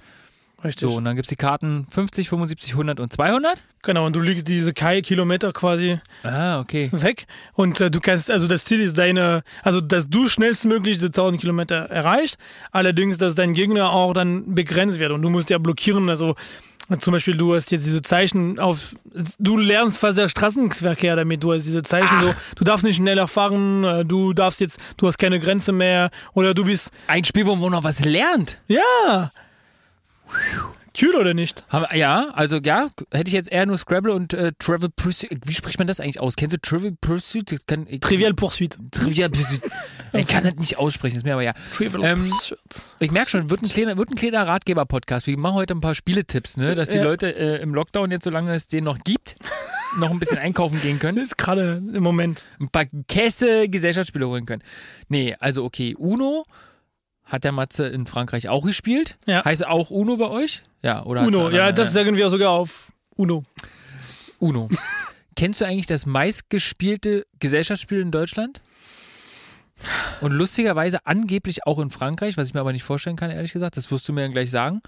Richtig. 0.64 0.88
So, 0.88 0.96
und 0.96 1.04
dann 1.04 1.14
gibt 1.14 1.26
es 1.26 1.28
die 1.30 1.36
Karten 1.36 1.86
50, 1.90 2.30
75, 2.30 2.72
100 2.72 2.98
und 3.00 3.12
200. 3.12 3.62
Genau, 3.82 4.06
und 4.06 4.16
du 4.16 4.20
liegst 4.20 4.48
diese 4.48 4.72
Kai 4.72 5.02
Kilometer 5.02 5.52
quasi 5.52 6.00
Ah, 6.22 6.58
okay. 6.60 6.88
weg 6.92 7.26
und 7.52 7.80
äh, 7.82 7.90
du 7.90 8.00
kannst, 8.00 8.30
also 8.30 8.46
das 8.46 8.64
Ziel 8.64 8.80
ist 8.80 8.96
deine, 8.96 9.42
also 9.62 9.82
dass 9.82 10.08
du 10.08 10.26
schnellstmöglich 10.26 10.94
diese 10.94 11.08
1000 11.08 11.38
Kilometer 11.40 11.76
erreicht, 11.90 12.38
allerdings, 12.72 13.18
dass 13.18 13.34
dein 13.34 13.52
Gegner 13.52 13.90
auch 13.90 14.14
dann 14.14 14.54
begrenzt 14.54 14.98
wird 14.98 15.12
und 15.12 15.20
du 15.20 15.28
musst 15.28 15.50
ja 15.50 15.58
blockieren, 15.58 16.08
also 16.08 16.34
Zum 17.00 17.12
Beispiel, 17.12 17.34
du 17.36 17.54
hast 17.54 17.70
jetzt 17.72 17.86
diese 17.86 18.02
Zeichen 18.02 18.58
auf. 18.58 18.94
Du 19.38 19.56
lernst 19.56 19.96
fast 19.98 20.18
der 20.18 20.28
Straßenverkehr 20.28 21.16
damit. 21.16 21.42
Du 21.42 21.50
hast 21.54 21.64
diese 21.64 21.82
Zeichen 21.82 22.14
so, 22.22 22.34
du 22.56 22.64
darfst 22.64 22.84
nicht 22.84 22.96
schneller 22.96 23.26
fahren, 23.26 23.84
äh, 23.84 24.04
du 24.04 24.34
darfst 24.34 24.60
jetzt, 24.60 24.78
du 24.98 25.06
hast 25.08 25.16
keine 25.16 25.38
Grenze 25.38 25.72
mehr. 25.72 26.10
Oder 26.34 26.52
du 26.52 26.64
bist. 26.64 26.90
Ein 27.06 27.24
Spiel, 27.24 27.46
wo 27.46 27.56
man 27.56 27.70
noch 27.72 27.84
was 27.84 28.04
lernt. 28.04 28.60
Ja! 28.68 29.30
Cool 31.02 31.16
oder 31.16 31.34
nicht? 31.34 31.64
Ja, 31.92 32.28
also 32.34 32.58
ja, 32.58 32.88
hätte 33.12 33.26
ich 33.26 33.34
jetzt 33.34 33.50
eher 33.50 33.66
nur 33.66 33.76
Scrabble 33.76 34.12
und 34.12 34.32
äh, 34.32 34.52
Travel 34.60 34.88
Pursuit. 34.94 35.40
Wie 35.44 35.52
spricht 35.52 35.78
man 35.78 35.88
das 35.88 35.98
eigentlich 35.98 36.20
aus? 36.20 36.36
Kennst 36.36 36.54
du 36.56 36.60
Travel 36.60 36.92
Pursuit? 37.00 37.66
Kann, 37.66 37.86
ich, 37.88 37.98
Trivial 37.98 38.32
Poursuite. 38.32 38.78
Trivial 38.90 39.30
Pursuit. 39.30 39.60
Ich 40.16 40.28
kann 40.28 40.44
das 40.44 40.54
nicht 40.54 40.78
aussprechen, 40.78 41.16
ist 41.16 41.24
mir 41.24 41.32
aber 41.32 41.42
ja. 41.42 41.54
Trivial 41.74 42.04
Ähm, 42.04 42.28
Pursuit. 42.30 42.58
Ich 43.00 43.10
merke 43.10 43.30
schon, 43.30 43.50
wird 43.50 43.62
ein 43.62 43.68
kleiner, 43.68 43.96
wird 43.96 44.10
ein 44.10 44.14
kleiner 44.14 44.46
Ratgeber-Podcast. 44.46 45.26
Wir 45.26 45.36
machen 45.36 45.56
heute 45.56 45.74
ein 45.74 45.80
paar 45.80 45.96
Spieletipps, 45.96 46.56
ne? 46.56 46.76
dass 46.76 46.90
die 46.90 46.98
Ja. 46.98 47.02
Leute 47.02 47.34
äh, 47.34 47.60
im 47.60 47.74
Lockdown 47.74 48.12
jetzt, 48.12 48.22
solange 48.22 48.54
es 48.54 48.68
den 48.68 48.84
noch 48.84 49.00
gibt, 49.00 49.34
noch 49.98 50.12
ein 50.12 50.20
bisschen 50.20 50.38
einkaufen 50.38 50.80
gehen 50.80 51.00
können. 51.00 51.16
Das 51.18 51.24
ist 51.30 51.36
gerade 51.38 51.82
im 51.92 52.02
Moment. 52.04 52.44
ein 52.60 52.68
paar 52.68 52.84
Käse 53.08 53.68
Gesellschaftsspiele 53.68 54.28
holen 54.28 54.46
können. 54.46 54.62
Nee, 55.08 55.34
also 55.40 55.64
okay, 55.64 55.96
Uno 55.98 56.44
hat 57.24 57.44
der 57.44 57.52
Matze 57.52 57.86
in 57.86 58.06
Frankreich 58.06 58.48
auch 58.48 58.64
gespielt. 58.64 59.16
Ja. 59.26 59.44
Heißt 59.44 59.66
auch 59.66 59.90
Uno 59.90 60.16
bei 60.16 60.28
euch? 60.28 60.62
Ja, 60.82 61.04
oder? 61.04 61.22
Uno, 61.22 61.50
ja, 61.50 61.68
anderen? 61.68 61.76
das 61.76 61.92
sagen 61.92 62.16
wir 62.16 62.30
sogar 62.30 62.50
auf 62.50 62.92
Uno. 63.16 63.44
Uno. 64.38 64.68
Kennst 65.36 65.60
du 65.60 65.64
eigentlich 65.64 65.86
das 65.86 66.06
meistgespielte 66.06 67.26
Gesellschaftsspiel 67.40 68.00
in 68.00 68.10
Deutschland? 68.10 68.60
Und 70.20 70.32
lustigerweise 70.32 71.04
angeblich 71.04 71.66
auch 71.66 71.78
in 71.78 71.90
Frankreich, 71.90 72.36
was 72.36 72.48
ich 72.48 72.54
mir 72.54 72.60
aber 72.60 72.72
nicht 72.72 72.84
vorstellen 72.84 73.16
kann, 73.16 73.30
ehrlich 73.30 73.52
gesagt. 73.52 73.76
Das 73.76 73.90
wirst 73.90 74.08
du 74.08 74.12
mir 74.12 74.22
dann 74.22 74.32
gleich 74.32 74.50
sagen. 74.50 74.82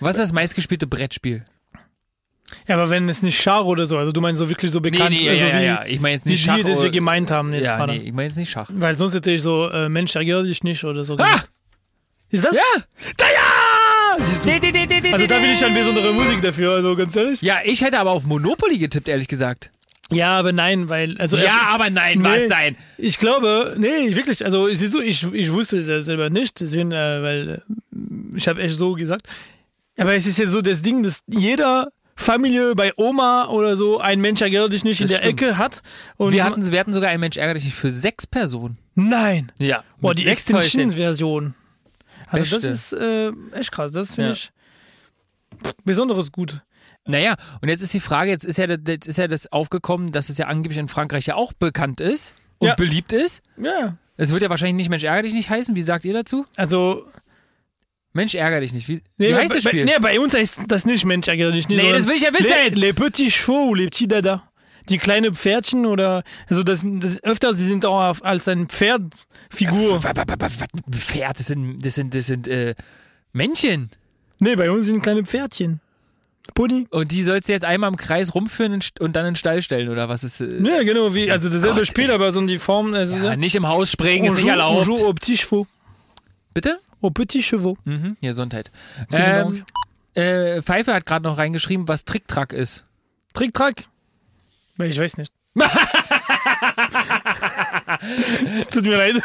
Was 0.00 0.16
ist 0.16 0.20
das 0.20 0.32
meistgespielte 0.32 0.86
Brettspiel? 0.86 1.44
Ja, 2.66 2.76
aber 2.76 2.90
wenn 2.90 3.08
es 3.08 3.22
nicht 3.22 3.40
Schach 3.40 3.64
oder 3.64 3.86
so, 3.86 3.96
also 3.98 4.12
du 4.12 4.20
meinst 4.20 4.38
so 4.38 4.48
wirklich 4.48 4.70
so 4.70 4.80
bekannt, 4.80 5.10
nee, 5.10 5.28
also 5.28 5.42
ja, 5.44 5.48
ja, 5.50 5.60
wie, 5.60 5.64
ja. 5.64 5.84
Ich 5.86 6.00
meine 6.00 6.14
jetzt 6.16 6.26
wie 6.26 6.30
nicht 6.30 6.44
die, 6.44 6.48
Schach. 6.48 6.62
das 6.62 6.82
wir 6.82 6.90
gemeint 6.90 7.30
haben 7.30 7.52
jetzt 7.52 7.64
ja, 7.64 7.76
gerade. 7.76 7.92
nee, 7.94 8.04
ich 8.04 8.12
meine 8.12 8.28
jetzt 8.28 8.36
nicht 8.36 8.50
Schach. 8.50 8.68
Weil 8.72 8.94
sonst 8.94 9.14
hätte 9.14 9.30
ich 9.30 9.42
so, 9.42 9.68
äh, 9.68 9.88
Mensch, 9.88 10.14
ärgere 10.16 10.42
dich 10.42 10.62
nicht 10.62 10.82
oder 10.84 11.04
so. 11.04 11.16
Ah! 11.18 11.42
Ist 12.30 12.44
das? 12.44 12.54
Ja! 12.54 12.82
Da 13.16 13.24
ja! 13.24 14.24
Siehst 14.24 14.44
du. 14.44 14.50
Also 15.12 15.26
da 15.26 15.42
will 15.42 15.52
ich 15.52 15.60
dann 15.60 15.74
besondere 15.74 16.12
Musik 16.12 16.42
dafür, 16.42 16.72
also 16.72 16.96
ganz 16.96 17.14
ehrlich. 17.14 17.40
Ja, 17.42 17.58
ich 17.64 17.80
hätte 17.82 17.98
aber 17.98 18.10
auf 18.10 18.24
Monopoly 18.24 18.78
getippt, 18.78 19.08
ehrlich 19.08 19.28
gesagt. 19.28 19.70
Ja, 20.10 20.38
aber 20.38 20.52
nein, 20.52 20.88
weil, 20.88 21.18
also. 21.18 21.36
Ja, 21.36 21.68
aber 21.68 21.90
nein, 21.90 22.20
Nee. 22.20 22.24
was 22.24 22.48
denn? 22.48 22.76
Ich 22.96 23.18
glaube, 23.18 23.74
nee, 23.78 24.14
wirklich, 24.14 24.42
also 24.44 24.72
siehst 24.72 24.94
du, 24.94 25.00
ich, 25.00 25.22
ich 25.34 25.52
wusste 25.52 25.78
es 25.78 25.86
ja 25.86 26.00
selber 26.00 26.30
nicht, 26.30 26.60
deswegen, 26.60 26.92
äh, 26.92 27.22
weil 27.22 27.62
äh, 27.92 28.36
ich 28.36 28.48
habe 28.48 28.62
echt 28.62 28.74
so 28.76 28.94
gesagt. 28.94 29.26
Aber 29.98 30.14
es 30.14 30.26
ist 30.26 30.38
ja 30.38 30.48
so 30.48 30.62
das 30.62 30.80
Ding, 30.80 31.02
dass 31.02 31.22
jeder 31.26 31.88
Familie 32.20 32.74
bei 32.74 32.92
Oma 32.96 33.46
oder 33.46 33.76
so 33.76 34.00
ein 34.00 34.20
Mensch 34.20 34.40
ärgere 34.40 34.68
dich 34.68 34.82
nicht 34.84 35.00
in 35.00 35.06
Das 35.06 35.18
der 35.18 35.24
stimmt. 35.24 35.40
Ecke 35.42 35.56
hat. 35.58 35.82
Und 36.16 36.32
Wir 36.32 36.44
hatten, 36.44 36.70
wir 36.70 36.80
hatten 36.80 36.92
sogar 36.92 37.10
einen 37.10 37.20
Mensch 37.20 37.36
ärgerlich 37.36 37.64
nicht 37.64 37.76
für 37.76 37.90
sechs 37.92 38.26
Personen. 38.26 38.76
Nein. 38.94 39.52
Ja. 39.58 39.84
Boah, 40.00 40.14
die. 40.14 40.26
Extension-Version. 40.26 41.54
Also 42.26 42.42
Beste. 42.56 42.56
das 42.56 42.64
ist 42.64 42.92
äh, 42.92 43.30
echt 43.58 43.70
krass, 43.72 43.92
das 43.92 44.16
finde 44.16 44.30
Ja. 44.30 44.32
ich 44.34 44.50
besonderes 45.84 46.32
gut. 46.32 46.60
Naja, 47.06 47.36
und 47.62 47.68
jetzt 47.68 47.82
ist 47.82 47.94
die 47.94 48.00
Frage, 48.00 48.30
jetzt 48.30 48.44
ist 48.44 48.58
ja, 48.58 48.66
das- 48.66 48.80
jetzt 48.86 49.06
ist 49.06 49.16
ja 49.16 49.28
das 49.28 49.50
aufgekommen, 49.50 50.12
dass 50.12 50.28
es 50.28 50.36
ja 50.38 50.46
angeblich 50.46 50.78
in 50.78 50.88
Frankreich 50.88 51.26
ja 51.26 51.36
auch 51.36 51.52
bekannt 51.54 52.00
ist 52.00 52.34
und 52.58 52.68
Ja. 52.68 52.74
beliebt 52.74 53.12
ist. 53.12 53.42
Ja. 53.56 53.96
Es 54.16 54.30
wird 54.30 54.42
ja 54.42 54.50
wahrscheinlich 54.50 54.74
nicht 54.76 54.90
Mensch 54.90 55.04
ärger 55.04 55.22
dich 55.22 55.32
nicht 55.32 55.48
heißen. 55.48 55.74
Wie 55.76 55.82
sagt 55.82 56.04
ihr 56.04 56.12
dazu? 56.12 56.44
Also, 56.56 57.02
Mensch 58.12 58.34
ärger 58.34 58.60
dich 58.60 58.72
nicht. 58.72 58.88
Wie, 58.88 59.00
nee, 59.18 59.28
wie 59.30 59.34
heißt 59.34 59.48
bei, 59.48 59.54
das 59.54 59.62
Spiel? 59.64 59.84
Bei, 59.86 59.92
nee, 59.92 59.98
bei 60.00 60.20
uns 60.20 60.34
heißt 60.34 60.60
das 60.66 60.84
nicht 60.86 61.04
Mensch 61.04 61.28
ärgere 61.28 61.52
dich 61.52 61.68
nicht. 61.68 61.82
Nee, 61.82 61.92
das 61.92 62.06
will 62.06 62.16
ich 62.16 62.22
ja 62.22 62.32
wissen. 62.32 62.50
Les, 62.50 62.74
les 62.74 62.92
petits 62.94 63.34
chevaux, 63.34 63.74
les 63.74 63.86
petits 63.86 64.08
dada. 64.08 64.42
Die 64.88 64.96
kleinen 64.96 65.34
Pferdchen 65.34 65.84
oder, 65.84 66.22
also 66.48 66.62
das, 66.62 66.80
das 66.84 67.22
öfter, 67.22 67.52
sie 67.52 67.66
sind 67.66 67.84
auch 67.84 68.00
auf- 68.08 68.24
als 68.24 68.48
ein 68.48 68.68
Pferdfigur. 68.68 70.02
Was, 70.02 70.52
Pferd, 70.98 71.38
das 71.38 71.46
sind, 71.48 71.84
das 71.84 71.94
sind, 71.94 72.14
das 72.14 72.26
sind 72.26 72.48
äh, 72.48 72.74
Männchen. 73.32 73.90
Nee, 74.38 74.56
bei 74.56 74.70
uns 74.70 74.86
sind 74.86 75.02
kleine 75.02 75.24
Pferdchen. 75.24 75.80
Pony. 76.54 76.86
Und 76.90 77.12
die 77.12 77.22
sollst 77.22 77.48
du 77.48 77.52
jetzt 77.52 77.66
einmal 77.66 77.90
im 77.90 77.98
Kreis 77.98 78.34
rumführen 78.34 78.80
und 79.00 79.14
dann 79.16 79.26
in 79.26 79.32
den 79.32 79.36
Stall 79.36 79.60
stellen, 79.60 79.90
oder 79.90 80.08
was 80.08 80.24
ist? 80.24 80.40
Äh, 80.40 80.58
Ja, 80.62 80.82
genau, 80.82 81.12
wie, 81.14 81.30
also 81.30 81.50
dasselbe 81.50 81.80
Gott, 81.80 81.86
Spiel, 81.86 82.10
aber 82.10 82.32
so 82.32 82.40
in 82.40 82.46
die 82.46 82.58
Form. 82.58 82.94
Also, 82.94 83.14
ja, 83.16 83.36
nicht 83.36 83.54
im 83.54 83.68
Haus 83.68 83.92
springen, 83.92 84.24
ist 84.24 84.36
nicht 84.36 84.46
erlaubt. 84.48 84.86
joue 84.86 85.04
aux 85.06 85.12
petits 85.12 85.40
chevaux. 85.42 85.66
Bitte? 86.58 86.80
Aux 87.00 87.10
petits 87.10 87.44
chevaux. 87.44 87.76
Mhm, 87.84 88.16
Gesundheit. 88.20 88.72
Vielen 89.10 89.64
Ähm, 90.14 90.20
äh, 90.20 90.60
Pfeife 90.60 90.92
hat 90.92 91.06
gerade 91.06 91.22
noch 91.22 91.38
reingeschrieben, 91.38 91.86
was 91.86 92.04
Tricktrack 92.04 92.52
ist. 92.52 92.82
Trick-Track? 93.32 93.84
Ich 94.82 94.98
weiß 94.98 95.18
nicht. 95.18 95.32
Es 98.58 98.66
tut 98.68 98.82
mir 98.84 98.96
leid. 98.96 99.16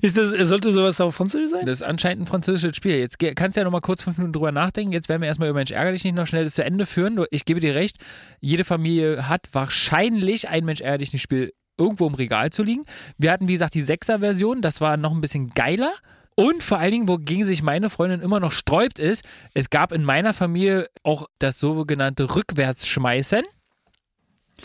Ist 0.00 0.16
das, 0.16 0.48
sollte 0.48 0.72
sowas 0.72 1.00
auf 1.00 1.14
Französisch 1.16 1.50
sein? 1.50 1.66
Das 1.66 1.80
ist 1.80 1.82
anscheinend 1.82 2.22
ein 2.22 2.26
französisches 2.26 2.76
Spiel. 2.76 2.98
Jetzt 2.98 3.18
kannst 3.36 3.56
du 3.56 3.60
ja 3.60 3.64
noch 3.64 3.72
mal 3.72 3.80
kurz 3.80 4.02
fünf 4.02 4.18
Minuten 4.18 4.32
drüber 4.34 4.52
nachdenken. 4.52 4.92
Jetzt 4.92 5.08
werden 5.08 5.22
wir 5.22 5.26
erstmal 5.26 5.48
über 5.48 5.58
Mensch 5.58 5.72
ärgerlich 5.72 6.04
nicht 6.04 6.14
noch 6.14 6.26
schnell 6.26 6.44
das 6.44 6.54
zu 6.54 6.64
Ende 6.64 6.86
führen. 6.86 7.24
Ich 7.30 7.44
gebe 7.44 7.58
dir 7.58 7.74
recht, 7.74 7.98
jede 8.40 8.64
Familie 8.64 9.28
hat 9.28 9.48
wahrscheinlich 9.52 10.48
ein 10.48 10.64
Mensch 10.64 10.80
ärgerlich 10.80 11.12
nicht 11.12 11.22
Spiel 11.22 11.52
irgendwo 11.76 12.06
im 12.06 12.14
Regal 12.14 12.50
zu 12.50 12.62
liegen. 12.62 12.84
Wir 13.16 13.32
hatten, 13.32 13.48
wie 13.48 13.52
gesagt, 13.52 13.74
die 13.74 13.82
Sechser-Version. 13.82 14.62
Das 14.62 14.80
war 14.80 14.96
noch 14.96 15.12
ein 15.12 15.20
bisschen 15.20 15.50
geiler. 15.50 15.92
Und 16.38 16.62
vor 16.62 16.78
allen 16.78 16.92
Dingen, 16.92 17.08
wogegen 17.08 17.44
sich 17.44 17.64
meine 17.64 17.90
Freundin 17.90 18.20
immer 18.20 18.38
noch 18.38 18.52
sträubt, 18.52 19.00
ist, 19.00 19.24
es 19.54 19.70
gab 19.70 19.90
in 19.90 20.04
meiner 20.04 20.32
Familie 20.32 20.88
auch 21.02 21.26
das 21.40 21.58
sogenannte 21.58 22.32
Rückwärtsschmeißen. 22.36 23.42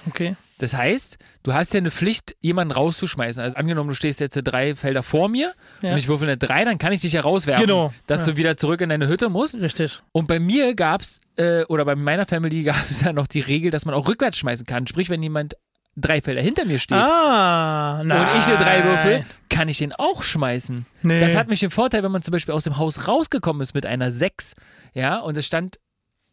Okay. 0.08 0.36
Das 0.60 0.76
heißt, 0.76 1.18
du 1.42 1.54
hast 1.56 1.74
ja 1.74 1.80
eine 1.80 1.90
Pflicht, 1.90 2.36
jemanden 2.42 2.74
rauszuschmeißen. 2.74 3.42
Also 3.42 3.58
angenommen, 3.58 3.90
du 3.90 3.96
stehst 3.96 4.20
jetzt 4.20 4.36
drei 4.44 4.76
Felder 4.76 5.02
vor 5.02 5.30
mir 5.30 5.56
Ja. 5.82 5.94
und 5.94 5.98
ich 5.98 6.08
würfel 6.08 6.28
eine 6.28 6.38
drei, 6.38 6.64
dann 6.64 6.78
kann 6.78 6.94
ich 6.94 7.02
dich 7.02 7.14
ja 7.14 7.22
rauswerfen, 7.22 7.66
Genau, 7.66 7.92
dass 8.06 8.20
ja. 8.20 8.28
du 8.28 8.38
wieder 8.38 8.56
zurück 8.56 8.80
in 8.82 8.90
deine 8.90 9.08
Hütte 9.08 9.30
musst. 9.30 9.60
Richtig. 9.60 10.00
Und 10.12 10.28
bei 10.28 10.40
mir 10.40 10.76
gab's 10.76 11.22
äh, 11.38 11.64
oder 11.66 11.86
bei 11.86 11.96
meiner 11.96 12.28
Family 12.28 12.62
gab 12.66 12.88
es 12.92 13.02
ja 13.02 13.14
noch 13.14 13.26
die 13.26 13.40
Regel, 13.42 13.72
dass 13.72 13.86
man 13.86 13.96
auch 13.96 14.08
rückwärts 14.08 14.38
schmeißen 14.38 14.68
kann. 14.68 14.86
Sprich, 14.86 15.10
wenn 15.10 15.24
jemand 15.24 15.56
drei 15.96 16.22
Felder 16.22 16.42
hinter 16.42 16.66
mir 16.66 16.80
steht 16.80 16.98
Ah, 16.98 18.02
nein. 18.04 18.20
und 18.34 18.40
ich 18.40 18.46
eine 18.48 18.58
drei 18.58 18.84
würfel, 18.84 19.26
kann 19.50 19.68
ich 19.70 19.78
den 19.78 19.94
auch 19.94 20.24
schmeißen. 20.24 20.86
Nee. 21.04 21.20
Das 21.20 21.36
hat 21.36 21.48
mich 21.48 21.60
den 21.60 21.70
Vorteil, 21.70 22.04
wenn 22.04 22.12
man 22.12 22.22
zum 22.22 22.32
Beispiel 22.32 22.54
aus 22.54 22.64
dem 22.64 22.78
Haus 22.78 23.08
rausgekommen 23.08 23.62
ist 23.62 23.74
mit 23.76 23.86
einer 23.86 24.12
sechs, 24.12 24.56
ja, 24.94 25.20
und 25.20 25.38
es 25.38 25.46
stand 25.46 25.80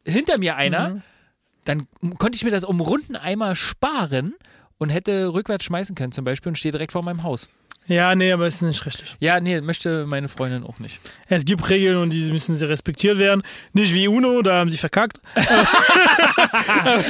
hinter 0.07 0.39
mir 0.39 0.57
einer, 0.57 0.89
Mhm. 0.91 1.03
dann 1.67 1.87
konnte 2.19 2.37
ich 2.37 2.45
mir 2.45 2.51
das 2.51 2.65
um 2.65 2.81
runden 2.81 3.17
Eimer 3.17 3.55
sparen 3.55 4.35
und 4.79 4.89
hätte 4.91 5.33
rückwärts 5.35 5.65
schmeißen 5.65 5.95
können 5.95 6.13
zum 6.13 6.25
Beispiel 6.25 6.49
und 6.51 6.57
stehe 6.57 6.73
direkt 6.73 6.93
vor 6.93 7.03
meinem 7.03 7.23
Haus. 7.23 7.49
Ja, 7.87 8.15
nee, 8.15 8.31
aber 8.31 8.47
es 8.47 8.57
ist 8.57 8.63
nicht 8.63 8.87
richtig. 8.87 9.17
Ja, 9.19 9.41
nee, 9.41 9.61
möchte 9.61 10.07
meine 10.07 10.29
Freundin 10.29 10.63
auch 10.63 10.79
nicht. 10.79 11.01
Es 11.29 11.45
gibt 11.45 11.69
Regeln 11.69 11.97
und 11.97 12.11
die 12.11 12.31
müssen 12.31 12.55
sie 12.55 12.69
respektiert 12.69 13.19
werden. 13.19 13.43
Nicht 13.73 13.93
wie 13.95 14.07
UNO, 14.07 14.43
da 14.43 14.61
haben 14.61 14.71
sie 14.71 14.77
verkackt. 14.77 15.19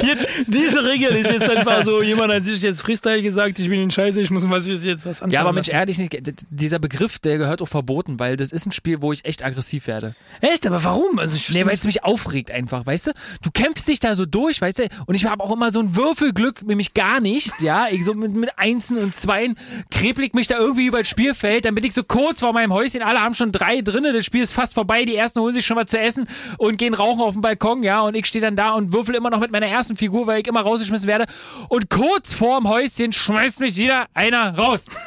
jetzt, 0.03 0.27
diese 0.47 0.85
Regel 0.85 1.11
ist 1.11 1.31
jetzt 1.31 1.51
einfach 1.51 1.83
so, 1.85 2.03
jemand 2.03 2.33
hat 2.33 2.45
sich 2.45 2.63
jetzt 2.63 2.81
Freestyle 2.81 3.21
gesagt, 3.21 3.59
ich 3.59 3.69
bin 3.69 3.83
in 3.83 3.91
Scheiße, 3.91 4.23
ich 4.23 4.31
muss 4.31 4.49
was 4.49 4.67
jetzt 4.67 5.05
was 5.05 5.17
anfangen. 5.17 5.33
Ja, 5.33 5.43
aber 5.43 5.53
Mensch, 5.53 5.69
ehrlich 5.69 5.99
nicht, 5.99 6.17
dieser 6.49 6.79
Begriff, 6.79 7.19
der 7.19 7.37
gehört 7.37 7.61
auch 7.61 7.69
verboten, 7.69 8.19
weil 8.19 8.37
das 8.37 8.51
ist 8.51 8.67
ein 8.67 8.73
Spiel, 8.73 9.03
wo 9.03 9.13
ich 9.13 9.25
echt 9.27 9.45
aggressiv 9.45 9.87
werde. 9.87 10.15
Echt, 10.41 10.67
aber 10.67 10.83
warum? 10.83 11.19
Also 11.19 11.37
ich 11.37 11.51
Nee, 11.51 11.67
weil 11.67 11.75
es 11.75 11.85
mich 11.85 12.05
aufregt 12.05 12.51
einfach, 12.51 12.87
weißt 12.87 13.09
du? 13.09 13.13
Du 13.43 13.51
kämpfst 13.51 13.87
dich 13.87 14.01
da 14.01 14.15
so 14.15 14.25
durch, 14.25 14.61
weißt 14.63 14.79
du? 14.79 14.89
Und 15.07 15.15
ich 15.15 15.27
habe 15.27 15.43
auch 15.45 15.53
immer 15.53 15.71
so 15.71 15.81
ein 15.81 15.95
Würfelglück, 15.95 16.63
nämlich 16.63 16.95
gar 16.95 17.21
nicht, 17.21 17.53
ja? 17.61 17.89
Ich 17.91 18.05
so 18.05 18.15
mit, 18.15 18.33
mit 18.33 18.59
Einsen 18.59 18.97
und 18.97 19.15
Zweien 19.15 19.57
krepelig 19.91 20.35
mich 20.35 20.47
da 20.47 20.60
irgendwie 20.61 20.87
über 20.87 20.99
das 20.99 21.09
Spielfeld, 21.09 21.65
dann 21.65 21.75
bin 21.75 21.85
ich 21.85 21.95
so 21.95 22.05
kurz 22.05 22.41
vor 22.41 22.53
meinem 22.53 22.73
Häuschen, 22.73 23.03
alle 23.03 23.21
haben 23.21 23.35
schon 23.35 23.53
drei 23.53 23.81
drinne, 23.81 24.13
das 24.13 24.25
Spiel 24.25 24.43
ist 24.43 24.53
fast 24.53 24.75
vorbei, 24.75 25.05
die 25.05 25.17
ersten 25.17 25.41
holen 25.41 25.55
sich 25.55 25.67
schon 25.67 25.77
was 25.77 25.87
zu 25.87 25.99
essen 25.99 26.29
und 26.59 26.77
gehen 26.77 26.95
rauchen 26.95 27.21
auf 27.21 27.33
dem 27.33 27.43
Balkon, 27.43 27.83
ja? 27.83 28.03
Und 28.03 28.15
ich 28.15 28.27
stehe 28.27 28.43
dann 28.43 28.57
da 28.57 28.71
und 28.71 28.93
würfel 28.93 29.15
immer 29.15 29.31
noch 29.31 29.41
mit 29.41 29.51
meiner 29.51 29.67
ersten 29.67 29.97
Figur, 29.97 30.27
weil 30.27 30.41
ich 30.41 30.47
immer 30.47 30.61
rausgeschmissen 30.61 31.09
werde. 31.09 31.27
Und 31.69 31.91
kurz 31.91 32.33
vorm 32.33 32.69
Häuschen 32.69 33.13
schmeißt 33.13 33.61
mich 33.61 33.77
wieder 33.77 34.07
einer 34.15 34.57
raus. 34.57 34.87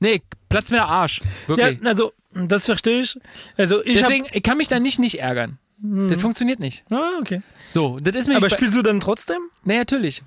Nee, 0.00 0.22
platz 0.48 0.70
mir 0.70 0.76
der 0.76 0.86
Arsch. 0.86 1.20
ja, 1.48 1.56
Wirklich. 1.56 1.84
also, 1.84 2.12
das 2.32 2.66
verstehe 2.66 3.00
ich. 3.00 3.18
Also 3.56 3.84
ich 3.84 3.98
Deswegen, 3.98 4.26
ich 4.32 4.42
kann 4.44 4.56
mich 4.56 4.68
da 4.68 4.78
nicht 4.78 5.00
nicht 5.00 5.18
ärgern. 5.18 5.58
Das 5.80 6.20
funktioniert 6.20 6.58
nicht. 6.58 6.84
ah, 6.90 7.18
okay. 7.20 7.42
So, 7.72 7.98
das 8.00 8.16
ist 8.16 8.28
mir. 8.28 8.36
Aber 8.36 8.50
spielst 8.50 8.76
du 8.76 8.82
dann 8.82 9.00
trotzdem? 9.00 9.38
nee, 9.64 9.76
natürlich. 9.76 10.22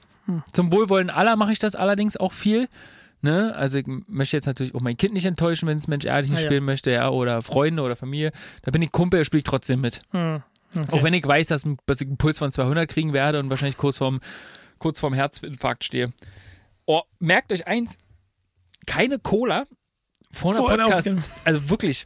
Zum 0.54 0.72
Wohlwollen 0.72 1.10
aller 1.10 1.36
mache 1.36 1.52
ich 1.52 1.60
das 1.60 1.76
allerdings 1.76 2.16
auch 2.16 2.32
viel. 2.32 2.70
Ne? 3.22 3.54
Also 3.56 3.78
ich 3.78 3.86
möchte 4.08 4.36
jetzt 4.38 4.46
natürlich 4.48 4.74
auch 4.74 4.82
mein 4.82 4.98
Kind 4.98 5.14
nicht 5.14 5.26
enttäuschen, 5.26 5.68
wenn 5.68 5.78
es 5.78 5.88
Mensch 5.88 6.06
ehrlich 6.06 6.30
nicht 6.32 6.40
Ah, 6.40 6.42
ja. 6.44 6.48
spielen 6.48 6.64
möchte, 6.66 6.92
ja, 6.92 7.10
oder 7.10 7.42
Freunde 7.42 7.84
oder 7.84 7.96
Familie. 7.96 8.32
Da 8.64 8.72
bin 8.72 8.82
ich 8.82 8.92
Kumpel, 8.92 9.24
spiele 9.26 9.40
ich 9.40 9.44
trotzdem 9.46 9.82
mit. 9.82 10.02
Hm. 10.12 10.42
Okay. 10.76 10.88
Auch 10.92 11.04
wenn 11.04 11.14
ich 11.14 11.26
weiß, 11.26 11.48
dass, 11.48 11.64
dass 11.86 12.02
ich 12.02 12.08
einen 12.08 12.18
Puls 12.18 12.40
von 12.40 12.52
200 12.52 12.90
kriegen 12.90 13.14
werde 13.14 13.40
und 13.40 13.50
wahrscheinlich 13.50 13.78
kurz 13.78 13.98
vorm, 13.98 14.20
kurz 14.80 15.00
vorm 15.00 15.14
Herzinfarkt 15.14 15.84
stehe. 15.84 16.14
Oh, 16.86 17.02
merkt 17.20 17.52
euch 17.52 17.68
eins, 17.68 17.98
keine 18.88 19.20
Cola 19.20 19.66
vor 20.32 20.52
einer 20.52 20.60
Vor 20.62 20.70
Podcast. 20.78 21.10
Also 21.44 21.70
wirklich, 21.70 22.06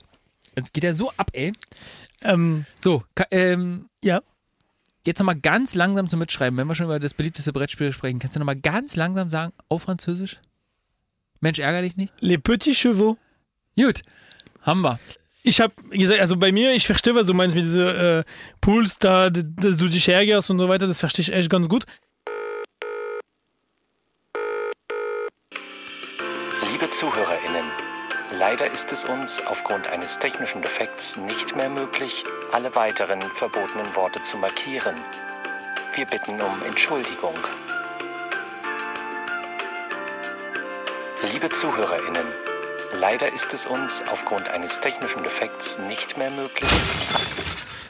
Es 0.56 0.74
geht 0.74 0.84
ja 0.84 0.94
so 0.94 1.12
ab, 1.18 1.30
ey. 1.34 1.54
Ähm, 2.24 2.66
So, 2.80 3.04
ähm, 3.32 3.88
ja. 4.04 4.22
jetzt 5.06 5.20
nochmal 5.20 5.40
ganz 5.40 5.76
langsam 5.76 6.10
zum 6.10 6.20
Mitschreiben, 6.20 6.58
wenn 6.58 6.68
wir 6.68 6.74
schon 6.76 6.88
über 6.88 7.00
das 7.00 7.14
beliebteste 7.14 7.54
Brettspiel 7.54 7.92
sprechen. 7.94 8.18
Kannst 8.20 8.36
du 8.36 8.40
nochmal 8.40 8.60
ganz 8.60 8.96
langsam 8.96 9.30
sagen, 9.30 9.54
auf 9.70 9.84
Französisch? 9.84 10.40
Mensch, 11.40 11.60
ärger 11.60 11.82
dich 11.82 11.96
nicht? 11.98 12.14
Les 12.20 12.38
Petits 12.38 12.78
Chevaux. 12.78 13.18
Gut, 13.78 14.02
haben 14.62 14.82
wir. 14.82 15.00
Ich 15.44 15.62
habe 15.62 15.74
gesagt, 15.92 16.20
also 16.20 16.38
bei 16.38 16.52
mir, 16.52 16.74
ich 16.74 16.88
verstehe, 16.88 17.14
was 17.14 17.28
du 17.28 17.34
meinst 17.34 17.56
mit 17.56 17.64
diesen 17.64 17.88
äh, 17.88 18.24
Pools 18.62 18.98
da, 18.98 19.30
dass 19.30 19.78
du 19.78 19.88
dich 19.88 20.10
ärgerst 20.10 20.50
und 20.50 20.58
so 20.58 20.70
weiter, 20.70 20.88
das 20.88 21.00
verstehe 21.00 21.22
ich 21.22 21.32
echt 21.32 21.52
ganz 21.52 21.70
gut. 21.70 21.86
Liebe 26.72 26.90
ZuhörerInnen, 26.90 27.66
leider 28.32 28.72
ist 28.72 28.92
es 28.92 29.06
uns 29.06 29.40
aufgrund 29.42 29.86
eines 29.86 30.18
technischen 30.18 30.64
Defekts 30.64 31.16
nicht 31.16 31.56
mehr 31.56 31.70
möglich, 31.70 32.24
alle 32.52 32.74
weiteren 32.74 33.22
verbotenen 33.36 33.96
Worte 33.96 34.22
zu 34.24 34.38
markieren. 34.38 34.96
Wir 35.94 36.06
bitten 36.08 36.42
um 36.42 36.64
Entschuldigung. 36.64 37.38
Liebe 41.24 41.50
ZuhörerInnen, 41.50 42.26
leider 43.00 43.34
ist 43.34 43.54
es 43.54 43.66
uns 43.66 44.04
aufgrund 44.12 44.48
eines 44.50 44.80
technischen 44.80 45.24
Defekts 45.24 45.78
nicht 45.88 46.18
mehr 46.18 46.30
möglich. 46.30 46.70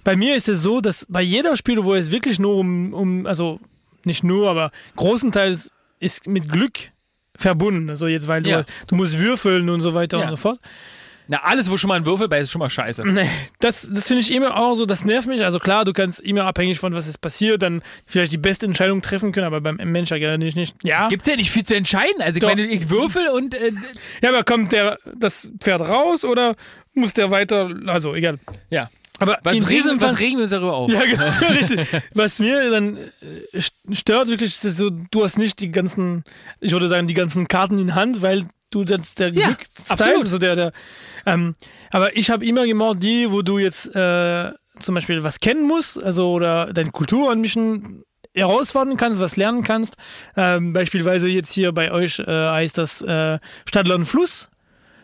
Bei 0.04 0.16
mir 0.16 0.36
ist 0.36 0.48
es 0.48 0.62
so, 0.62 0.82
dass 0.82 1.06
bei 1.10 1.22
jeder 1.22 1.58
Spiel, 1.58 1.84
wo 1.84 1.96
es 1.96 2.12
wirklich 2.12 2.40
nur 2.40 2.56
um, 2.58 2.94
um 2.94 3.26
also 3.26 3.60
nicht 4.04 4.24
nur, 4.24 4.50
aber 4.50 4.72
großenteils 4.96 5.72
ist 6.00 6.28
mit 6.28 6.50
Glück 6.52 6.78
verbunden. 7.36 7.90
Also 7.90 8.08
jetzt, 8.08 8.28
weil 8.28 8.44
du, 8.44 8.50
Ja. 8.52 8.64
du 8.88 8.96
musst 8.96 9.18
würfeln 9.20 9.70
und 9.70 9.82
so 9.82 9.94
weiter 9.94 10.18
Ja. 10.20 10.24
und 10.26 10.30
so 10.32 10.38
fort. 10.38 10.60
Na, 11.28 11.42
alles, 11.44 11.70
wo 11.72 11.78
schon 11.78 11.88
mal 11.88 11.96
ein 11.96 12.06
Würfel 12.06 12.28
bei 12.28 12.38
ist, 12.40 12.46
ist 12.48 12.52
schon 12.52 12.60
mal 12.60 12.70
scheiße. 12.70 13.04
Nee, 13.08 13.28
das, 13.60 13.88
das 13.92 14.08
finde 14.08 14.22
ich 14.22 14.32
immer 14.34 14.56
auch 14.58 14.76
so, 14.76 14.86
das 14.86 15.06
nervt 15.06 15.28
mich. 15.28 15.44
Also 15.44 15.60
klar, 15.60 15.84
du 15.86 15.94
kannst 15.94 16.20
immer 16.20 16.46
abhängig 16.46 16.80
von 16.80 16.94
was 16.94 17.08
ist 17.08 17.20
passiert, 17.20 17.62
dann 17.62 17.82
vielleicht 18.06 18.32
die 18.32 18.38
beste 18.38 18.66
Entscheidung 18.66 19.02
treffen 19.02 19.32
können, 19.32 19.48
aber 19.48 19.62
beim 19.62 19.76
Mensch 19.78 20.12
ja 20.12 20.20
gar 20.20 20.38
nicht. 20.38 20.56
nicht. 20.56 20.76
Ja, 20.84 21.08
Gibt's 21.08 21.28
ja 21.28 21.36
nicht 21.36 21.50
viel 21.52 21.64
zu 21.64 21.76
entscheiden. 21.76 22.22
Also 22.22 22.38
ich 22.38 22.42
Doch. 22.42 22.50
meine, 22.50 22.66
ich 22.68 22.90
würfel 22.90 23.28
und 23.30 23.56
äh, 23.56 23.72
ja, 24.22 24.30
aber 24.30 24.44
kommt 24.44 24.72
der, 24.72 24.98
das 25.18 25.50
Pferd 25.60 25.82
raus 25.82 26.24
oder 26.24 26.56
muss 26.94 27.14
der 27.14 27.32
weiter, 27.32 27.70
also 27.88 28.14
egal. 28.16 28.40
ja. 28.70 28.90
Aber 29.18 29.40
Was, 29.44 29.56
in 29.56 29.64
regen, 29.64 29.78
diesem 29.82 30.02
was 30.02 30.12
Fall, 30.12 30.20
regen 30.20 30.36
wir 30.38 30.42
uns 30.42 30.52
darüber 30.52 30.74
auf? 30.74 30.92
Ja, 30.92 31.00
genau, 31.06 31.24
richtig. 31.58 31.88
Was 32.14 32.40
mir 32.40 32.70
dann 32.70 32.98
äh, 32.98 33.58
st- 33.60 33.72
stört 33.96 34.28
wirklich, 34.28 34.62
ist 34.62 34.76
so, 34.76 34.90
du 34.90 35.24
hast 35.24 35.38
nicht 35.38 35.62
die 35.62 35.72
ganzen, 35.72 36.26
ich 36.60 36.74
würde 36.74 36.90
sagen, 36.90 37.08
die 37.08 37.14
ganzen 37.14 37.48
Karten 37.48 37.80
in 37.80 37.96
Hand, 37.96 38.22
weil 38.22 38.44
du 38.72 38.84
das 38.84 39.16
der 39.16 39.30
Ja, 39.34 39.56
absolut. 39.90 40.28
so 40.28 40.38
der, 40.38 40.56
der, 40.56 40.72
ähm, 41.26 41.56
aber 41.92 42.16
ich 42.18 42.30
habe 42.30 42.46
immer 42.46 42.66
gemacht 42.66 42.98
die, 43.02 43.32
wo 43.32 43.42
du 43.42 43.58
jetzt 43.60 43.96
äh, 43.96 44.52
zum 44.80 44.96
Beispiel 44.96 45.24
was 45.24 45.40
kennen 45.40 45.68
musst, 45.68 46.02
also 46.04 46.32
oder 46.32 46.74
deine 46.74 46.92
Kultur 46.92 47.32
ein 47.32 47.42
bisschen 47.42 48.04
herausfordern 48.36 48.98
kannst, 48.98 49.20
was 49.22 49.38
lernen 49.38 49.64
kannst. 49.64 49.96
Ähm, 50.36 50.74
beispielsweise 50.74 51.28
jetzt 51.30 51.52
hier 51.54 51.72
bei 51.72 51.92
euch 51.92 52.20
äh, 52.20 52.26
heißt 52.26 52.78
das 52.78 53.02
äh, 53.02 53.40
Stadt, 53.66 53.88
Land, 53.88 54.08
Fluss. 54.08 54.50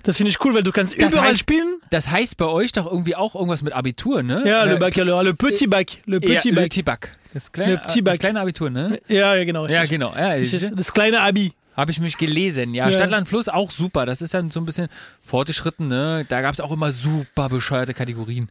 Das 0.03 0.17
finde 0.17 0.31
ich 0.31 0.43
cool, 0.43 0.53
weil 0.55 0.63
du 0.63 0.71
kannst 0.71 0.99
Das 0.99 1.13
überall 1.13 1.31
heißt- 1.31 1.37
spielen. 1.37 1.75
Das 1.91 2.09
heißt 2.09 2.35
bei 2.35 2.45
euch 2.45 2.71
doch 2.73 2.87
irgendwie 2.91 3.15
auch 3.15 3.35
irgendwas 3.35 3.61
mit 3.61 3.71
Abitur, 3.71 4.23
ne? 4.23 4.41
Ja, 4.45 4.63
le 4.63 4.75
Äh, 4.75 4.79
baccalauréat, 4.79 5.23
le 5.23 5.33
petit 5.35 5.67
bac, 5.67 5.97
le 6.07 6.19
ja, 6.21 6.27
petit 6.27 6.49
Le 6.49 6.55
bac. 6.55 6.63
Petit 6.65 6.83
Bac. 6.83 7.17
Das 7.33 7.51
kleine, 7.51 7.73
Le 7.95 8.01
das 8.03 8.19
kleine 8.19 8.41
Abitur, 8.41 8.69
ne? 8.69 8.99
Ja, 9.07 9.35
ja, 9.35 9.43
genau. 9.45 9.67
Ja, 9.67 9.85
genau. 9.85 10.13
Ja. 10.17 10.37
Das 10.75 10.91
kleine 10.91 11.21
Abi. 11.21 11.53
Habe 11.75 11.91
ich 11.91 11.99
mich 11.99 12.17
gelesen. 12.17 12.73
Ja, 12.73 12.89
Ja. 12.89 12.97
Stadtland 12.97 13.27
Fluss 13.27 13.47
auch 13.47 13.71
super. 13.71 14.05
Das 14.05 14.21
ist 14.21 14.33
dann 14.33 14.51
so 14.51 14.59
ein 14.59 14.65
bisschen 14.65 14.87
fortgeschritten, 15.21 15.87
ne? 15.87 16.25
Da 16.27 16.41
gab 16.41 16.53
es 16.53 16.59
auch 16.59 16.71
immer 16.71 16.91
super 16.91 17.49
bescheuerte 17.49 17.93
Kategorien. 17.93 18.49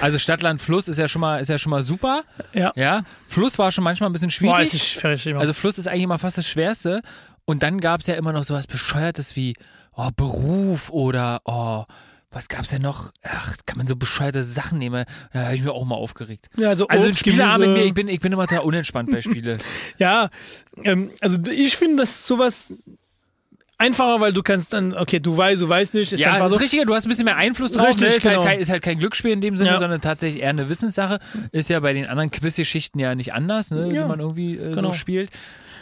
Also 0.00 0.18
Stadtland 0.18 0.60
Fluss 0.62 0.86
ist 0.88 0.98
ja 0.98 1.08
schon 1.08 1.20
mal, 1.20 1.40
ist 1.40 1.48
ja 1.48 1.58
schon 1.58 1.70
mal 1.70 1.82
super. 1.82 2.22
Ja. 2.52 2.72
Ja. 2.76 3.02
Fluss 3.28 3.58
war 3.58 3.72
schon 3.72 3.84
manchmal 3.84 4.08
ein 4.08 4.12
bisschen 4.12 4.30
schwierig. 4.30 4.54
Boah, 4.54 4.62
ist 4.62 4.74
ich 4.74 4.96
fertig 4.96 5.26
immer. 5.26 5.40
Also 5.40 5.52
Fluss 5.52 5.78
ist 5.78 5.88
eigentlich 5.88 6.04
immer 6.04 6.18
fast 6.18 6.38
das 6.38 6.46
Schwerste. 6.46 7.02
Und 7.44 7.62
dann 7.62 7.80
gab 7.80 8.00
es 8.00 8.06
ja 8.06 8.14
immer 8.14 8.32
noch 8.32 8.44
sowas 8.44 8.66
Bescheuertes 8.68 9.34
wie 9.34 9.54
oh, 9.96 10.10
Beruf 10.14 10.90
oder 10.90 11.40
oh, 11.44 11.84
was 12.32 12.48
gab's 12.48 12.70
denn 12.70 12.82
noch? 12.82 13.12
Ach, 13.22 13.56
kann 13.66 13.76
man 13.78 13.86
so 13.86 13.96
bescheuerte 13.96 14.42
Sachen 14.42 14.78
nehmen? 14.78 15.04
Da 15.32 15.44
habe 15.46 15.54
ich 15.56 15.62
mir 15.62 15.72
auch 15.72 15.84
mal 15.84 15.96
aufgeregt. 15.96 16.48
ja, 16.56 16.68
also 16.68 16.86
Also 16.88 17.08
mit 17.08 17.22
Gemüse. 17.22 17.58
mir, 17.58 17.84
ich 17.84 17.94
bin, 17.94 18.08
ich 18.08 18.20
bin 18.20 18.32
immer 18.32 18.46
total 18.46 18.64
unentspannt 18.64 19.10
bei 19.10 19.20
Spiele. 19.20 19.58
Ja, 19.98 20.30
ähm, 20.84 21.10
also 21.20 21.38
ich 21.50 21.76
finde 21.76 21.96
das 21.98 22.26
sowas 22.26 22.72
einfacher, 23.78 24.20
weil 24.20 24.32
du 24.32 24.42
kannst 24.42 24.72
dann, 24.72 24.94
okay, 24.94 25.20
du 25.20 25.36
weißt, 25.36 25.60
du 25.60 25.68
weißt 25.68 25.94
nicht, 25.94 26.12
ist 26.12 26.20
ja, 26.20 26.38
das 26.38 26.50
so. 26.50 26.56
ist 26.56 26.62
richtig, 26.62 26.86
du 26.86 26.94
hast 26.94 27.06
ein 27.06 27.08
bisschen 27.08 27.24
mehr 27.24 27.36
Einfluss 27.36 27.72
drauf. 27.72 27.88
Richtig, 27.88 28.08
ne? 28.08 28.14
ist, 28.14 28.22
genau. 28.22 28.36
halt 28.44 28.48
kein, 28.48 28.60
ist 28.60 28.70
halt 28.70 28.82
kein 28.82 28.98
Glücksspiel 28.98 29.32
in 29.32 29.40
dem 29.40 29.56
Sinne, 29.56 29.70
Ja. 29.70 29.78
sondern 29.78 30.00
tatsächlich 30.00 30.42
eher 30.42 30.50
eine 30.50 30.68
Wissenssache. 30.68 31.18
Ist 31.52 31.68
ja 31.70 31.80
bei 31.80 31.92
den 31.92 32.06
anderen 32.06 32.30
Quizgeschichten 32.30 33.00
ja 33.00 33.14
nicht 33.14 33.32
anders, 33.32 33.70
ne? 33.70 33.88
Ja, 33.92 34.04
wie 34.04 34.08
man 34.08 34.20
irgendwie 34.20 34.56
äh, 34.56 34.72
genau. 34.74 34.92
so 34.92 34.94
spielt. 34.94 35.30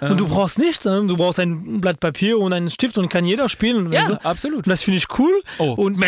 Und 0.00 0.18
du 0.18 0.28
brauchst 0.28 0.58
nichts, 0.58 0.84
ne? 0.84 1.04
du 1.06 1.16
brauchst 1.16 1.38
ein 1.40 1.80
Blatt 1.80 2.00
Papier 2.00 2.38
und 2.38 2.52
einen 2.52 2.70
Stift 2.70 2.98
und 2.98 3.08
kann 3.08 3.24
jeder 3.24 3.48
spielen. 3.48 3.92
Ja, 3.92 4.06
du? 4.06 4.24
absolut. 4.24 4.58
Und 4.58 4.68
das 4.68 4.82
finde 4.82 4.98
ich 4.98 5.18
cool. 5.18 5.32
Oh. 5.58 5.72
Und 5.72 5.98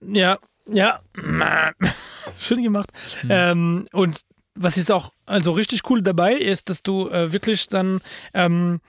ja, 0.00 0.38
ja, 0.66 1.00
schön 2.38 2.62
gemacht. 2.62 2.90
Hm. 3.20 3.28
Ähm, 3.30 3.86
und 3.92 4.20
was 4.54 4.76
ist 4.76 4.90
auch 4.90 5.12
also 5.26 5.52
richtig 5.52 5.88
cool 5.90 6.02
dabei 6.02 6.34
ist, 6.34 6.70
dass 6.70 6.82
du 6.82 7.08
äh, 7.08 7.32
wirklich 7.32 7.66
dann 7.66 8.00
ähm, 8.34 8.80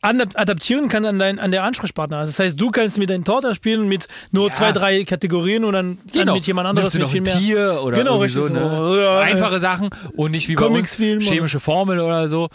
adaptieren 0.00 0.88
kannst 0.88 1.08
an, 1.08 1.18
dein, 1.18 1.38
an 1.38 1.50
der 1.50 1.64
Ansprechpartner. 1.64 2.18
Also 2.18 2.30
das 2.32 2.38
heißt, 2.38 2.60
du 2.60 2.70
kannst 2.70 2.98
mit 2.98 3.10
deinem 3.10 3.24
Torter 3.24 3.54
spielen 3.54 3.88
mit 3.88 4.06
nur 4.30 4.48
Ja. 4.48 4.54
zwei, 4.54 4.72
drei 4.72 5.04
Kategorien 5.04 5.64
und 5.64 5.72
dann, 5.72 5.98
dann 6.04 6.12
Genau. 6.12 6.34
mit 6.34 6.46
jemand 6.46 6.68
anderes 6.68 6.94
mit 6.94 7.08
viel 7.08 7.20
mehr. 7.20 7.36
Tier 7.38 7.80
oder 7.82 7.96
Genau, 7.98 8.22
irgendwie 8.22 8.28
so, 8.32 8.40
richtig 8.42 8.60
ne? 8.60 8.70
so. 8.70 8.96
Ja, 8.98 9.20
Einfache 9.20 9.58
Sachen 9.60 9.90
und 10.16 10.30
nicht 10.30 10.48
wie 10.48 10.54
bei 10.54 10.66
uns 10.66 10.94
chemische 10.96 11.60
Formel 11.60 11.98
oder 12.00 12.28
so. 12.28 12.48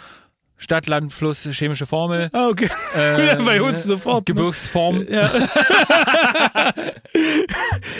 Stadt, 0.63 0.87
Land, 0.87 1.13
Fluss, 1.13 1.43
chemische 1.51 1.85
Formel. 1.85 2.29
Ah, 2.31 2.47
okay. 2.47 2.69
Äh, 2.95 3.27
Ja, 3.33 3.35
bei 3.43 3.61
uns 3.61 3.79
ne? 3.79 3.91
sofort, 3.91 4.27
ne? 4.27 4.33
Gebirgsform. 4.33 5.05
Ja. 5.09 5.29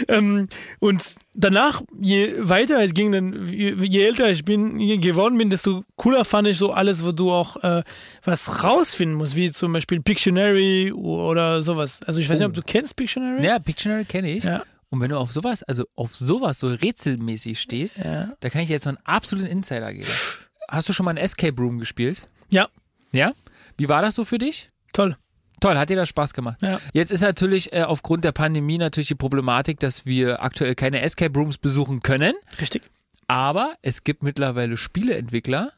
ähm, 0.08 0.48
und 0.80 1.04
danach, 1.34 1.82
je 2.00 2.34
weiter 2.40 2.82
es 2.82 2.94
ging, 2.94 3.12
dann, 3.12 3.50
je, 3.50 3.74
je 3.76 4.06
älter 4.06 4.30
ich 4.30 4.44
bin, 4.46 4.80
je 4.80 4.98
geworden 4.98 5.38
bin, 5.38 5.50
desto 5.50 5.84
cooler 5.96 6.26
fand 6.26 6.48
ich 6.48 6.58
so 6.58 6.72
alles, 6.72 7.04
wo 7.04 7.12
du 7.12 7.32
auch 7.32 7.58
äh, 7.64 7.84
was 8.24 8.64
rausfinden 8.64 9.18
musst, 9.18 9.36
wie 9.36 9.52
zum 9.52 9.74
Beispiel 9.74 10.02
Pictionary 10.02 10.92
oder 10.92 11.62
sowas. 11.62 12.00
Also 12.06 12.20
ich 12.22 12.30
weiß 12.30 12.40
nicht, 12.40 12.48
ob 12.48 12.54
du 12.54 12.62
kennst 12.62 12.96
Pictionary? 12.96 13.46
Ja, 13.46 13.60
Pictionary 13.60 14.06
kenne 14.06 14.32
ich. 14.32 14.44
Ja. 14.44 14.64
Und 14.90 15.02
wenn 15.02 15.10
du 15.10 15.18
auf 15.18 15.32
sowas, 15.32 15.64
also 15.64 15.86
auf 15.96 16.16
sowas 16.16 16.60
so 16.60 16.68
rätselmäßig 16.68 17.60
stehst, 17.60 17.98
Ja. 17.98 18.30
da 18.40 18.50
kann 18.50 18.62
ich 18.62 18.68
dir 18.68 18.74
jetzt 18.74 18.86
noch 18.86 18.92
einen 18.96 19.06
absoluten 19.06 19.48
Insider 19.50 19.92
geben. 19.92 20.08
Hast 20.70 20.88
du 20.88 20.94
schon 20.94 21.04
mal 21.06 21.12
ein 21.12 21.18
Escape 21.18 21.60
Room 21.60 21.80
gespielt? 21.80 22.22
Ja, 22.54 22.68
Ja? 23.12 23.34
Wie 23.78 23.90
war 23.90 24.02
das 24.02 24.16
so 24.16 24.26
für 24.26 24.38
dich? 24.38 24.70
toll. 24.94 25.18
Toll, 25.60 25.78
hat 25.78 25.90
dir 25.90 25.96
das 25.96 26.10
Spaß 26.10 26.34
gemacht? 26.34 26.58
Ja. 26.62 26.78
Jetzt 26.92 27.10
ist 27.12 27.22
natürlich 27.22 27.72
äh, 27.72 27.84
aufgrund 27.84 28.26
der 28.26 28.34
Pandemie 28.34 28.78
natürlich 28.78 29.08
die 29.08 29.16
Problematik, 29.16 29.80
dass 29.80 30.06
wir 30.06 30.44
aktuell 30.44 30.76
keine 30.76 31.00
Escape 31.02 31.34
Rooms 31.40 31.58
besuchen 31.58 32.02
können. 32.02 32.34
Richtig. 32.60 32.84
Aber 33.28 33.76
es 33.82 34.04
gibt 34.04 34.24
mittlerweile 34.24 34.76
Spieleentwickler, 34.76 35.72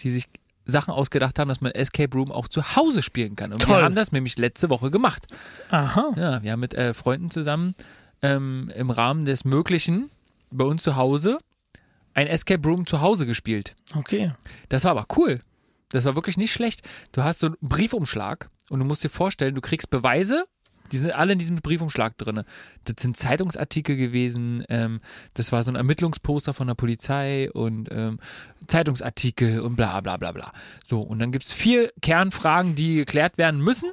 die 0.00 0.10
sich 0.10 0.24
Sachen 0.64 0.92
ausgedacht 0.92 1.38
haben, 1.38 1.48
dass 1.48 1.60
man 1.60 1.70
Escape 1.70 2.12
Room 2.16 2.32
auch 2.32 2.48
zu 2.48 2.74
Hause 2.74 3.00
spielen 3.00 3.36
kann. 3.36 3.52
Und 3.52 3.60
wir 3.60 3.66
Toll. 3.66 3.82
haben 3.84 3.94
das 3.94 4.10
nämlich 4.10 4.36
letzte 4.38 4.70
Woche 4.70 4.90
gemacht. 4.90 5.26
Aha. 5.70 6.10
Ja, 6.16 6.42
wir 6.42 6.50
haben 6.52 6.60
mit 6.60 6.74
äh, 6.74 6.92
Freunden 6.92 7.30
zusammen 7.30 7.74
ähm, 8.22 8.72
im 8.74 8.90
Rahmen 8.90 9.24
des 9.24 9.44
Möglichen 9.44 10.10
bei 10.50 10.64
uns 10.64 10.82
zu 10.82 10.96
Hause 10.96 11.38
ein 12.12 12.26
Escape 12.26 12.66
Room 12.66 12.88
zu 12.88 13.00
Hause 13.02 13.24
gespielt. 13.24 13.76
Okay. 13.94 14.32
Das 14.68 14.82
war 14.82 14.90
aber 14.90 15.06
cool. 15.16 15.40
Das 15.90 16.04
war 16.04 16.14
wirklich 16.14 16.36
nicht 16.36 16.52
schlecht. 16.52 16.82
Du 17.12 17.22
hast 17.22 17.40
so 17.40 17.46
einen 17.48 17.56
Briefumschlag 17.60 18.50
und 18.68 18.78
du 18.80 18.84
musst 18.84 19.04
dir 19.04 19.08
vorstellen, 19.08 19.54
du 19.54 19.60
kriegst 19.60 19.90
Beweise, 19.90 20.44
die 20.92 20.98
sind 20.98 21.12
alle 21.12 21.32
in 21.32 21.38
diesem 21.38 21.56
Briefumschlag 21.56 22.16
drin. 22.18 22.44
Das 22.84 22.96
sind 23.00 23.16
Zeitungsartikel 23.16 23.96
gewesen, 23.96 24.64
ähm, 24.68 25.00
das 25.34 25.52
war 25.52 25.62
so 25.62 25.70
ein 25.70 25.76
Ermittlungsposter 25.76 26.54
von 26.54 26.66
der 26.66 26.74
Polizei 26.74 27.50
und 27.52 27.88
ähm, 27.90 28.18
Zeitungsartikel 28.66 29.60
und 29.60 29.76
bla 29.76 30.00
bla 30.00 30.16
bla 30.16 30.32
bla. 30.32 30.52
So, 30.84 31.00
und 31.00 31.18
dann 31.18 31.32
gibt 31.32 31.44
es 31.44 31.52
vier 31.52 31.92
Kernfragen, 32.00 32.74
die 32.74 32.96
geklärt 32.96 33.38
werden 33.38 33.60
müssen. 33.60 33.92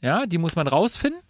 Ja, 0.00 0.26
die 0.26 0.38
muss 0.38 0.56
man 0.56 0.68
rausfinden. 0.68 1.20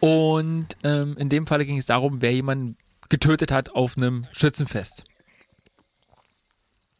Und 0.00 0.76
ähm, 0.82 1.16
in 1.18 1.28
dem 1.28 1.46
Falle 1.46 1.66
ging 1.66 1.76
es 1.76 1.86
darum, 1.86 2.22
wer 2.22 2.32
jemanden 2.32 2.76
getötet 3.08 3.52
hat 3.52 3.70
auf 3.70 3.96
einem 3.96 4.26
Schützenfest. 4.32 5.04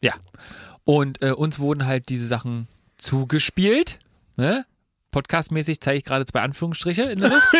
Ja. 0.01 0.13
Und 0.83 1.21
äh, 1.21 1.31
uns 1.31 1.59
wurden 1.59 1.85
halt 1.85 2.09
diese 2.09 2.27
Sachen 2.27 2.67
zugespielt. 2.97 3.99
Ne? 4.37 4.65
Podcastmäßig 5.11 5.81
zeige 5.81 5.97
ich 5.99 6.03
gerade 6.05 6.25
zwei 6.25 6.41
Anführungsstriche 6.41 7.03
in 7.03 7.19
der 7.19 7.29
Luft. 7.29 7.47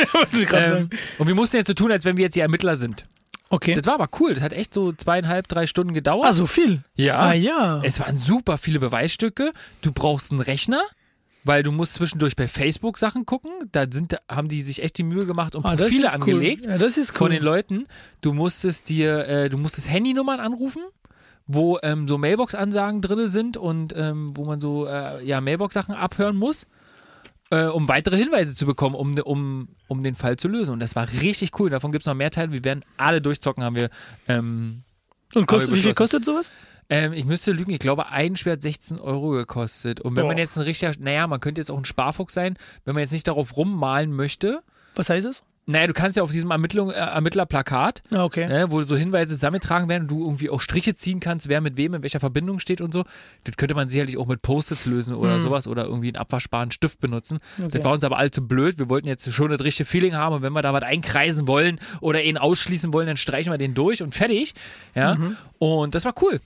Ähm, 0.54 0.90
und 1.18 1.28
wir 1.28 1.36
mussten 1.36 1.58
jetzt 1.58 1.68
so 1.68 1.74
tun, 1.74 1.92
als 1.92 2.06
wenn 2.06 2.18
wir 2.18 2.24
jetzt 2.26 2.36
die 2.36 2.40
Ermittler 2.40 2.76
sind. 2.76 3.06
Okay. 3.50 3.74
Das 3.74 3.86
war 3.86 3.96
aber 3.96 4.08
cool. 4.20 4.34
Das 4.34 4.44
hat 4.44 4.54
echt 4.54 4.74
so 4.74 4.94
zweieinhalb, 4.94 5.48
drei 5.48 5.68
Stunden 5.68 5.94
gedauert. 5.94 6.26
Ah, 6.28 6.34
so 6.34 6.46
viel. 6.48 6.82
ja. 6.96 7.20
Ah, 7.20 7.34
ja. 7.34 7.82
Es 7.84 8.00
waren 8.00 8.18
super 8.18 8.58
viele 8.58 8.80
Beweisstücke. 8.80 9.52
Du 9.82 9.92
brauchst 9.92 10.32
einen 10.32 10.42
Rechner. 10.42 10.82
weil 11.44 11.64
du 11.64 11.72
musst 11.72 11.96
zwischendurch 11.96 12.36
bei 12.36 12.48
Facebook 12.48 12.98
Sachen 12.98 13.26
gucken. 13.26 13.52
Da 13.72 13.86
sind, 13.92 14.16
haben 14.30 14.48
die 14.48 14.62
sich 14.62 14.84
echt 14.84 14.98
die 14.98 15.04
Mühe 15.04 15.26
gemacht 15.26 15.56
und 15.56 15.66
Ah, 15.66 15.76
Profile 15.76 16.06
ist 16.08 16.16
cool. 16.16 16.22
angelegt 16.22 16.66
Ja, 16.66 16.78
das 16.78 16.98
ist 16.98 17.12
cool. 17.14 17.18
von 17.18 17.32
den 17.32 17.44
Leuten. 17.44 17.86
Du 18.22 18.32
musstest 18.34 18.88
dir, 18.90 19.28
äh, 19.28 19.50
du 19.50 19.58
musstest 19.58 19.90
Handynummern 19.90 20.40
anrufen, 20.40 20.84
wo 21.48 21.80
ähm, 21.84 22.08
so 22.08 22.18
Mailbox-Ansagen 22.18 23.02
drin 23.02 23.28
sind 23.28 23.58
und 23.58 23.94
ähm, 23.96 24.36
wo 24.36 24.46
man 24.46 24.62
so 24.62 24.88
äh, 24.88 25.26
ja, 25.26 25.42
Mailbox-Sachen 25.42 25.94
abhören 25.96 26.36
muss, 26.36 26.68
äh, 27.50 27.66
um 27.66 27.88
weitere 27.88 28.18
Hinweise 28.18 28.56
zu 28.56 28.66
bekommen, 28.66 28.96
um, 28.96 29.18
um, 29.18 29.70
um 29.88 30.04
den 30.04 30.16
Fall 30.16 30.38
zu 30.38 30.48
lösen. 30.48 30.72
Und 30.72 30.80
das 30.80 30.96
war 30.96 31.08
richtig 31.22 31.60
cool. 31.60 31.70
Davon 31.70 31.92
gibt 31.92 32.04
es 32.04 32.08
noch 32.08 32.14
mehr 32.16 32.32
Teile. 32.32 32.52
Wir 32.52 32.64
werden 32.64 32.84
alle 32.98 33.22
durchzocken, 33.22 33.64
haben 33.64 33.76
wir. 33.76 33.90
Ähm, 34.28 34.84
Und 35.36 35.48
kost, 35.48 35.68
Aber 35.68 35.78
wie 35.78 35.82
viel 35.82 35.94
kostet 35.94 36.24
sowas? 36.26 36.52
ähm, 36.90 37.14
ich 37.14 37.24
müsste 37.26 37.54
lügen, 37.54 37.72
ich 37.72 37.80
glaube, 37.80 38.10
ein 38.10 38.36
Spiel 38.36 38.52
hat 38.52 38.62
16 38.62 39.00
Euro 39.00 39.30
gekostet. 39.30 40.02
Und 40.02 40.16
wenn 40.18 40.26
man 40.26 40.36
Boah. 40.36 40.42
jetzt 40.42 40.58
ein 40.58 40.64
richtiger, 40.64 40.94
naja, 41.00 41.26
man 41.28 41.40
könnte 41.40 41.62
jetzt 41.62 41.72
auch 41.72 41.78
ein 41.78 41.86
Sparfuchs 41.86 42.34
sein, 42.34 42.58
wenn 42.84 42.94
man 42.96 43.02
jetzt 43.02 43.14
nicht 43.14 43.28
darauf 43.28 43.56
rummalen 43.56 44.12
möchte. 44.12 44.62
Was 44.96 45.10
heißt 45.10 45.26
es? 45.26 45.44
Naja, 45.68 45.86
du 45.88 45.94
kannst 45.94 46.18
ja 46.18 46.24
auf 46.24 46.32
diesem 46.32 46.50
Ermittlung, 46.52 46.90
äh, 46.90 46.96
Ermittlerplakat 46.96 48.02
Ah, 48.12 48.24
okay. 48.24 48.48
ne, 48.48 48.72
wo 48.72 48.82
so 48.82 48.96
Hinweise 48.96 49.36
zusammengetragen 49.36 49.88
werden 49.90 50.04
und 50.04 50.08
du 50.12 50.24
irgendwie 50.24 50.50
auch 50.50 50.60
Striche 50.60 50.96
ziehen 50.96 51.20
kannst, 51.20 51.48
wer 51.50 51.62
mit 51.62 51.78
wem 51.78 51.94
in 51.94 52.02
welcher 52.02 52.20
Verbindung 52.20 52.60
steht 52.60 52.82
und 52.82 52.92
so. 52.92 53.04
Das 53.44 53.56
könnte 53.58 53.76
man 53.76 53.88
sicherlich 53.88 54.18
auch 54.18 54.26
mit 54.26 54.42
Post-its 54.42 54.86
lösen 54.88 55.14
oder 55.14 55.36
Mhm. 55.36 55.42
sowas 55.42 55.68
oder 55.68 55.86
irgendwie 55.86 56.08
einen 56.08 56.18
abwaschbaren 56.18 56.72
Stift 56.72 57.00
benutzen. 57.00 57.40
Okay. 57.60 57.70
Das 57.72 57.84
war 57.86 57.94
uns 57.94 58.04
aber 58.04 58.18
allzu 58.18 58.46
blöd. 58.46 58.80
Wir 58.80 58.90
wollten 58.90 59.08
jetzt 59.08 59.32
schon 59.32 59.52
das 59.52 59.62
richtige 59.64 59.86
Feeling 59.88 60.16
haben 60.16 60.36
und 60.36 60.42
wenn 60.42 60.52
wir 60.54 60.64
da 60.64 60.74
was 60.74 60.84
einkreisen 60.84 61.48
wollen 61.48 61.80
oder 62.02 62.24
ihn 62.24 62.38
ausschließen 62.38 62.92
wollen, 62.92 63.08
dann 63.08 63.18
streichen 63.18 63.54
wir 63.54 63.58
den 63.60 63.76
durch 63.76 64.02
und 64.02 64.16
fertig. 64.16 64.56
Ja. 64.96 65.16
Und 65.60 65.94
das 65.96 66.06
war 66.06 66.16
cool. 66.22 66.42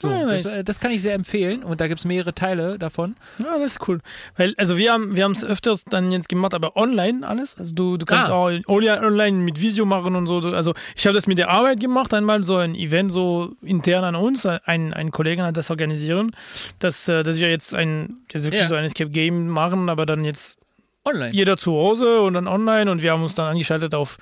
So. 0.00 0.08
Ah, 0.08 0.26
das, 0.26 0.44
äh, 0.46 0.64
das 0.64 0.80
kann 0.80 0.90
ich 0.90 1.02
sehr 1.02 1.14
empfehlen 1.14 1.62
und 1.64 1.80
da 1.80 1.88
gibt 1.88 1.98
es 2.00 2.04
mehrere 2.04 2.34
Teile 2.34 2.78
davon. 2.78 3.16
Ja, 3.38 3.58
das 3.58 3.72
ist 3.72 3.88
cool. 3.88 4.00
Weil, 4.36 4.54
also 4.56 4.78
wir 4.78 4.92
haben 4.92 5.16
wir 5.16 5.24
haben 5.24 5.32
es 5.32 5.44
öfters 5.44 5.84
dann 5.84 6.12
jetzt 6.12 6.28
gemacht, 6.28 6.54
aber 6.54 6.76
online 6.76 7.26
alles. 7.26 7.56
Also 7.58 7.74
du, 7.74 7.96
du 7.96 8.06
kannst 8.06 8.28
Ah. 8.30 8.34
auch 8.34 8.50
online 8.68 9.00
online 9.02 9.36
mit 9.38 9.60
Visio 9.60 9.84
machen 9.84 10.14
und 10.16 10.26
so. 10.26 10.38
Also 10.38 10.74
ich 10.96 11.06
habe 11.06 11.14
das 11.14 11.26
mit 11.26 11.38
der 11.38 11.50
Arbeit 11.50 11.80
gemacht, 11.80 12.12
einmal 12.14 12.44
so 12.44 12.56
ein 12.56 12.74
Event 12.74 13.10
so 13.12 13.52
intern 13.62 14.04
an 14.04 14.14
uns. 14.16 14.46
Ein, 14.46 14.92
ein 14.94 15.10
Kollege 15.10 15.42
hat 15.42 15.56
das 15.56 15.70
organisieren, 15.70 16.32
dass, 16.78 17.08
äh, 17.08 17.22
dass 17.22 17.38
wir 17.38 17.50
jetzt 17.50 17.74
ein, 17.74 18.18
jetzt 18.32 18.44
wirklich 18.44 18.62
Ja. 18.62 18.68
so 18.68 18.74
ein 18.76 18.84
Escape 18.84 19.10
Game 19.10 19.48
machen, 19.48 19.88
aber 19.88 20.06
dann 20.06 20.24
jetzt 20.24 20.58
Online. 21.04 21.32
jeder 21.32 21.56
zu 21.56 21.72
Hause 21.72 22.20
und 22.20 22.34
dann 22.34 22.46
online 22.46 22.90
und 22.90 23.02
wir 23.02 23.12
haben 23.12 23.22
uns 23.22 23.34
dann 23.34 23.46
angeschaltet 23.46 23.94
auf 23.94 24.18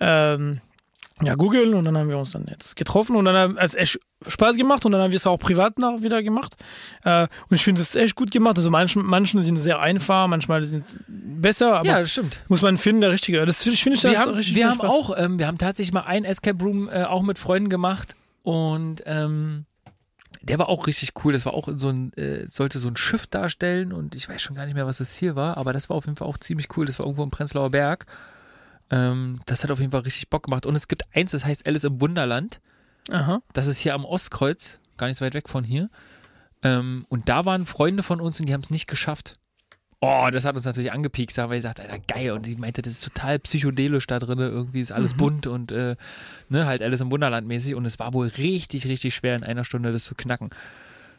ähm, 0.00 0.60
ja, 1.22 1.36
Google 1.36 1.74
und 1.74 1.84
dann 1.84 1.96
haben 1.96 2.08
wir 2.08 2.18
uns 2.18 2.32
dann 2.32 2.46
jetzt 2.50 2.74
getroffen 2.76 3.14
und 3.14 3.24
dann 3.24 3.56
hat 3.56 3.64
es 3.64 3.74
echt 3.74 4.00
Spaß 4.26 4.56
gemacht 4.56 4.84
und 4.84 4.92
dann 4.92 5.00
haben 5.00 5.12
wir 5.12 5.16
es 5.16 5.26
auch 5.26 5.38
privat 5.38 5.78
noch 5.78 6.02
wieder 6.02 6.22
gemacht. 6.22 6.56
Äh, 7.04 7.28
und 7.48 7.54
ich 7.56 7.62
finde 7.62 7.82
es 7.82 7.94
echt 7.94 8.16
gut 8.16 8.30
gemacht. 8.32 8.56
Also 8.56 8.70
manchen, 8.70 9.04
manchen 9.04 9.40
sind 9.44 9.56
sehr 9.56 9.78
einfach, 9.78 10.26
manchmal 10.26 10.64
sind 10.64 10.84
es 10.84 10.98
besser, 11.06 11.76
aber 11.78 11.86
Ja, 11.86 12.04
stimmt. 12.04 12.40
muss 12.48 12.62
man 12.62 12.76
finden, 12.78 13.02
der 13.02 13.12
Richtige. 13.12 13.44
Das 13.46 13.62
finde 13.62 13.74
ich, 13.74 13.82
finde 13.84 13.96
ich 13.98 14.02
wir 14.04 14.18
haben, 14.18 14.32
richtig 14.34 14.54
wir 14.56 14.68
haben 14.68 14.76
Spaß. 14.76 14.90
auch, 14.92 15.14
ähm, 15.16 15.38
wir 15.38 15.46
haben 15.46 15.58
tatsächlich 15.58 15.92
mal 15.92 16.00
einen 16.02 16.24
Escape 16.24 16.62
Room 16.64 16.88
äh, 16.88 17.04
auch 17.04 17.22
mit 17.22 17.38
Freunden 17.38 17.68
gemacht 17.68 18.16
und 18.42 19.02
ähm, 19.06 19.66
der 20.42 20.58
war 20.58 20.68
auch 20.68 20.86
richtig 20.88 21.12
cool. 21.24 21.32
Das 21.32 21.46
war 21.46 21.54
auch 21.54 21.68
in 21.68 21.78
so 21.78 21.90
ein, 21.90 22.12
äh, 22.14 22.46
sollte 22.48 22.78
so 22.78 22.88
ein 22.88 22.96
Schiff 22.96 23.26
darstellen 23.28 23.92
und 23.92 24.14
ich 24.16 24.28
weiß 24.28 24.42
schon 24.42 24.56
gar 24.56 24.64
nicht 24.66 24.74
mehr, 24.74 24.86
was 24.86 24.98
das 24.98 25.14
hier 25.14 25.36
war, 25.36 25.58
aber 25.58 25.72
das 25.72 25.88
war 25.90 25.96
auf 25.96 26.06
jeden 26.06 26.16
Fall 26.16 26.26
auch 26.28 26.38
ziemlich 26.38 26.76
cool. 26.76 26.86
Das 26.86 26.98
war 26.98 27.06
irgendwo 27.06 27.22
im 27.22 27.30
Prenzlauer 27.30 27.70
Berg. 27.70 28.06
Ähm, 28.90 29.40
das 29.46 29.62
hat 29.62 29.70
auf 29.70 29.80
jeden 29.80 29.92
Fall 29.92 30.02
richtig 30.02 30.30
Bock 30.30 30.44
gemacht. 30.44 30.66
Und 30.66 30.74
es 30.74 30.88
gibt 30.88 31.04
eins, 31.14 31.32
das 31.32 31.44
heißt 31.44 31.66
Alice 31.66 31.84
im 31.84 32.00
Wunderland. 32.00 32.60
Aha. 33.10 33.40
Das 33.52 33.66
ist 33.66 33.78
hier 33.78 33.94
am 33.94 34.04
Ostkreuz, 34.04 34.78
gar 34.96 35.08
nicht 35.08 35.18
so 35.18 35.24
weit 35.24 35.34
weg 35.34 35.48
von 35.48 35.64
hier. 35.64 35.90
Ähm, 36.62 37.04
und 37.08 37.28
da 37.28 37.44
waren 37.44 37.66
Freunde 37.66 38.02
von 38.02 38.20
uns 38.20 38.40
und 38.40 38.46
die 38.46 38.54
haben 38.54 38.62
es 38.62 38.70
nicht 38.70 38.86
geschafft. 38.86 39.36
Oh, 40.00 40.28
das 40.30 40.44
hat 40.44 40.54
uns 40.54 40.66
natürlich 40.66 40.92
angepiekst, 40.92 41.38
aber 41.38 41.56
ich 41.56 41.62
sagte, 41.62 41.82
Alter, 41.82 41.98
geil. 41.98 42.32
Und 42.32 42.44
die 42.44 42.56
meinte, 42.56 42.82
das 42.82 42.94
ist 42.94 43.04
total 43.04 43.38
psychedelisch 43.38 44.06
da 44.06 44.18
drin. 44.18 44.38
Irgendwie 44.38 44.80
ist 44.80 44.92
alles 44.92 45.14
bunt 45.14 45.46
und 45.46 45.72
äh, 45.72 45.96
ne, 46.50 46.66
halt 46.66 46.82
alles 46.82 47.00
im 47.00 47.10
Wunderland 47.10 47.46
mäßig. 47.46 47.74
Und 47.74 47.86
es 47.86 47.98
war 47.98 48.12
wohl 48.12 48.26
richtig, 48.26 48.86
richtig 48.86 49.14
schwer, 49.14 49.34
in 49.34 49.44
einer 49.44 49.64
Stunde 49.64 49.92
das 49.92 50.04
zu 50.04 50.14
knacken. 50.14 50.50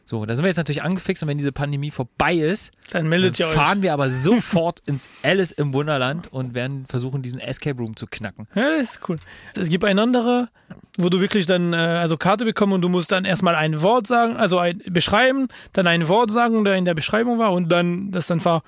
So, 0.08 0.24
da 0.28 0.36
sind 0.36 0.44
wir 0.44 0.50
jetzt 0.50 0.58
natürlich 0.58 0.84
angefixt 0.84 1.24
und 1.24 1.30
wenn 1.30 1.40
diese 1.40 1.52
Pandemie 1.52 1.90
vorbei 1.90 2.36
ist, 2.36 2.72
Dann 2.92 3.02
dann 3.02 3.10
meldet 3.10 3.42
euch. 3.42 3.54
fahren 3.56 3.82
wir 3.82 3.92
aber 3.92 4.08
sofort 4.10 4.80
ins 4.86 5.10
Alice 5.24 5.52
im 5.52 5.74
Wunderland 5.74 6.32
und 6.32 6.54
werden 6.54 6.86
versuchen, 6.88 7.24
diesen 7.24 7.40
Escape 7.40 7.80
Room 7.82 7.96
zu 7.96 8.06
knacken. 8.06 8.48
Ja, 8.54 8.70
das 8.78 8.82
ist 8.92 9.00
cool. 9.10 9.18
Es 9.58 9.68
gibt 9.68 9.84
ein 9.84 9.98
andere, 9.98 10.50
wo 10.98 11.10
du 11.10 11.20
wirklich 11.22 11.48
dann 11.48 11.74
äh, 11.74 11.78
also 11.78 12.18
Karte 12.18 12.46
bekommst 12.46 12.76
und 12.76 12.82
du 12.82 12.90
musst 12.90 13.12
dann 13.12 13.26
erstmal 13.26 13.56
ein 13.56 13.82
Wort 13.82 14.06
sagen, 14.06 14.36
also 14.38 14.60
ein, 14.60 14.80
beschreiben, 14.92 15.48
dann 15.74 15.88
ein 15.88 16.08
Wort 16.08 16.30
sagen, 16.30 16.64
der 16.66 16.76
in 16.76 16.86
der 16.86 16.94
Beschreibung 16.94 17.40
war 17.40 17.52
und 17.52 17.70
dann 17.72 18.12
das 18.12 18.28
dann 18.28 18.40
ver 18.42 18.62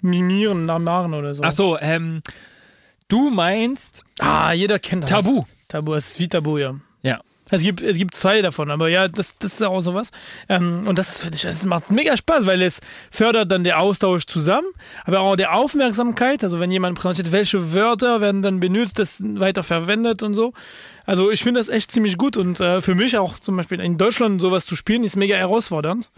mimieren, 0.00 0.66
nachmachen 0.66 1.12
oder 1.14 1.34
so. 1.34 1.42
Ach 1.42 1.52
so, 1.52 1.78
ähm, 1.80 2.22
du 3.08 3.30
meinst 3.30 4.04
Ah, 4.20 4.52
jeder 4.52 4.78
kennt 4.78 5.04
das. 5.04 5.10
Tabu. 5.10 5.44
Tabu, 5.68 5.94
es 5.94 6.12
ist 6.12 6.18
wie 6.20 6.28
Tabu, 6.28 6.58
ja. 6.58 6.74
Ja. 7.02 7.20
Es 7.48 7.62
gibt, 7.62 7.80
es 7.80 7.96
gibt 7.96 8.14
zwei 8.16 8.42
davon, 8.42 8.72
aber 8.72 8.88
ja, 8.88 9.06
das, 9.06 9.38
das 9.38 9.52
ist 9.52 9.62
auch 9.62 9.80
sowas. 9.80 10.10
Ähm, 10.48 10.88
und 10.88 10.98
das 10.98 11.20
finde 11.20 11.36
ich, 11.36 11.42
das 11.42 11.64
macht 11.64 11.92
mega 11.92 12.16
Spaß, 12.16 12.44
weil 12.44 12.60
es 12.60 12.80
fördert 13.12 13.52
dann 13.52 13.62
den 13.62 13.74
Austausch 13.74 14.26
zusammen, 14.26 14.66
aber 15.04 15.20
auch 15.20 15.36
der 15.36 15.54
Aufmerksamkeit. 15.54 16.42
Also 16.42 16.58
wenn 16.58 16.72
jemand 16.72 16.98
präsentiert, 16.98 17.30
welche 17.32 17.72
Wörter 17.72 18.20
werden 18.20 18.42
dann 18.42 18.58
benutzt, 18.58 18.98
das 18.98 19.22
weiter 19.22 19.62
verwendet 19.62 20.24
und 20.24 20.34
so. 20.34 20.54
Also 21.04 21.30
ich 21.30 21.44
finde 21.44 21.60
das 21.60 21.68
echt 21.68 21.92
ziemlich 21.92 22.16
gut 22.18 22.36
und 22.36 22.58
äh, 22.58 22.80
für 22.80 22.96
mich 22.96 23.16
auch 23.16 23.38
zum 23.38 23.56
Beispiel 23.56 23.78
in 23.80 23.96
Deutschland 23.96 24.40
sowas 24.40 24.66
zu 24.66 24.74
spielen, 24.74 25.04
ist 25.04 25.14
mega 25.14 25.36
herausfordernd. 25.36 26.10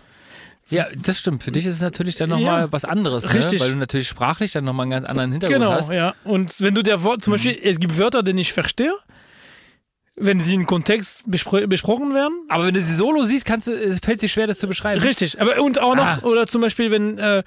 Ja, 0.70 0.86
das 0.96 1.18
stimmt. 1.18 1.42
Für 1.42 1.50
dich 1.50 1.66
ist 1.66 1.74
es 1.76 1.80
natürlich 1.82 2.16
dann 2.16 2.30
nochmal 2.30 2.62
Ja. 2.62 2.72
was 2.72 2.84
anderes, 2.86 3.24
ne? 3.26 3.34
Richtig. 3.34 3.60
weil 3.60 3.70
du 3.72 3.76
natürlich 3.76 4.08
sprachlich 4.08 4.52
dann 4.52 4.64
nochmal 4.64 4.84
einen 4.84 4.90
ganz 4.92 5.04
anderen 5.04 5.32
Hintergrund 5.32 5.60
Genau, 5.60 5.72
hast. 5.72 5.90
ja. 5.90 6.14
Und 6.24 6.58
wenn 6.60 6.74
du 6.74 6.82
der 6.82 7.02
Wort, 7.02 7.22
zum 7.22 7.32
Beispiel, 7.34 7.58
es 7.62 7.78
gibt 7.80 7.98
Wörter, 7.98 8.22
die 8.22 8.38
ich 8.40 8.52
verstehe, 8.52 8.92
wenn 10.20 10.40
sie 10.40 10.54
im 10.54 10.66
Kontext 10.66 11.22
bespro 11.26 11.66
besprochen 11.66 12.14
werden, 12.14 12.32
Aber 12.48 12.66
wenn 12.66 12.74
du 12.74 12.80
sie 12.80 12.94
solo 12.94 13.24
siehst, 13.24 13.44
kannst 13.44 13.68
du, 13.68 13.72
es 13.72 13.98
fällt 14.00 14.20
dir 14.22 14.28
schwer, 14.28 14.46
das 14.46 14.58
zu 14.58 14.66
beschreiben. 14.68 15.00
Richtig, 15.02 15.40
aber 15.40 15.60
und 15.62 15.80
auch 15.80 15.94
noch, 15.94 16.04
Ah. 16.04 16.18
oder 16.22 16.46
zum 16.46 16.60
Beispiel, 16.60 16.90
wenn 16.90 17.18
äh, 17.18 17.42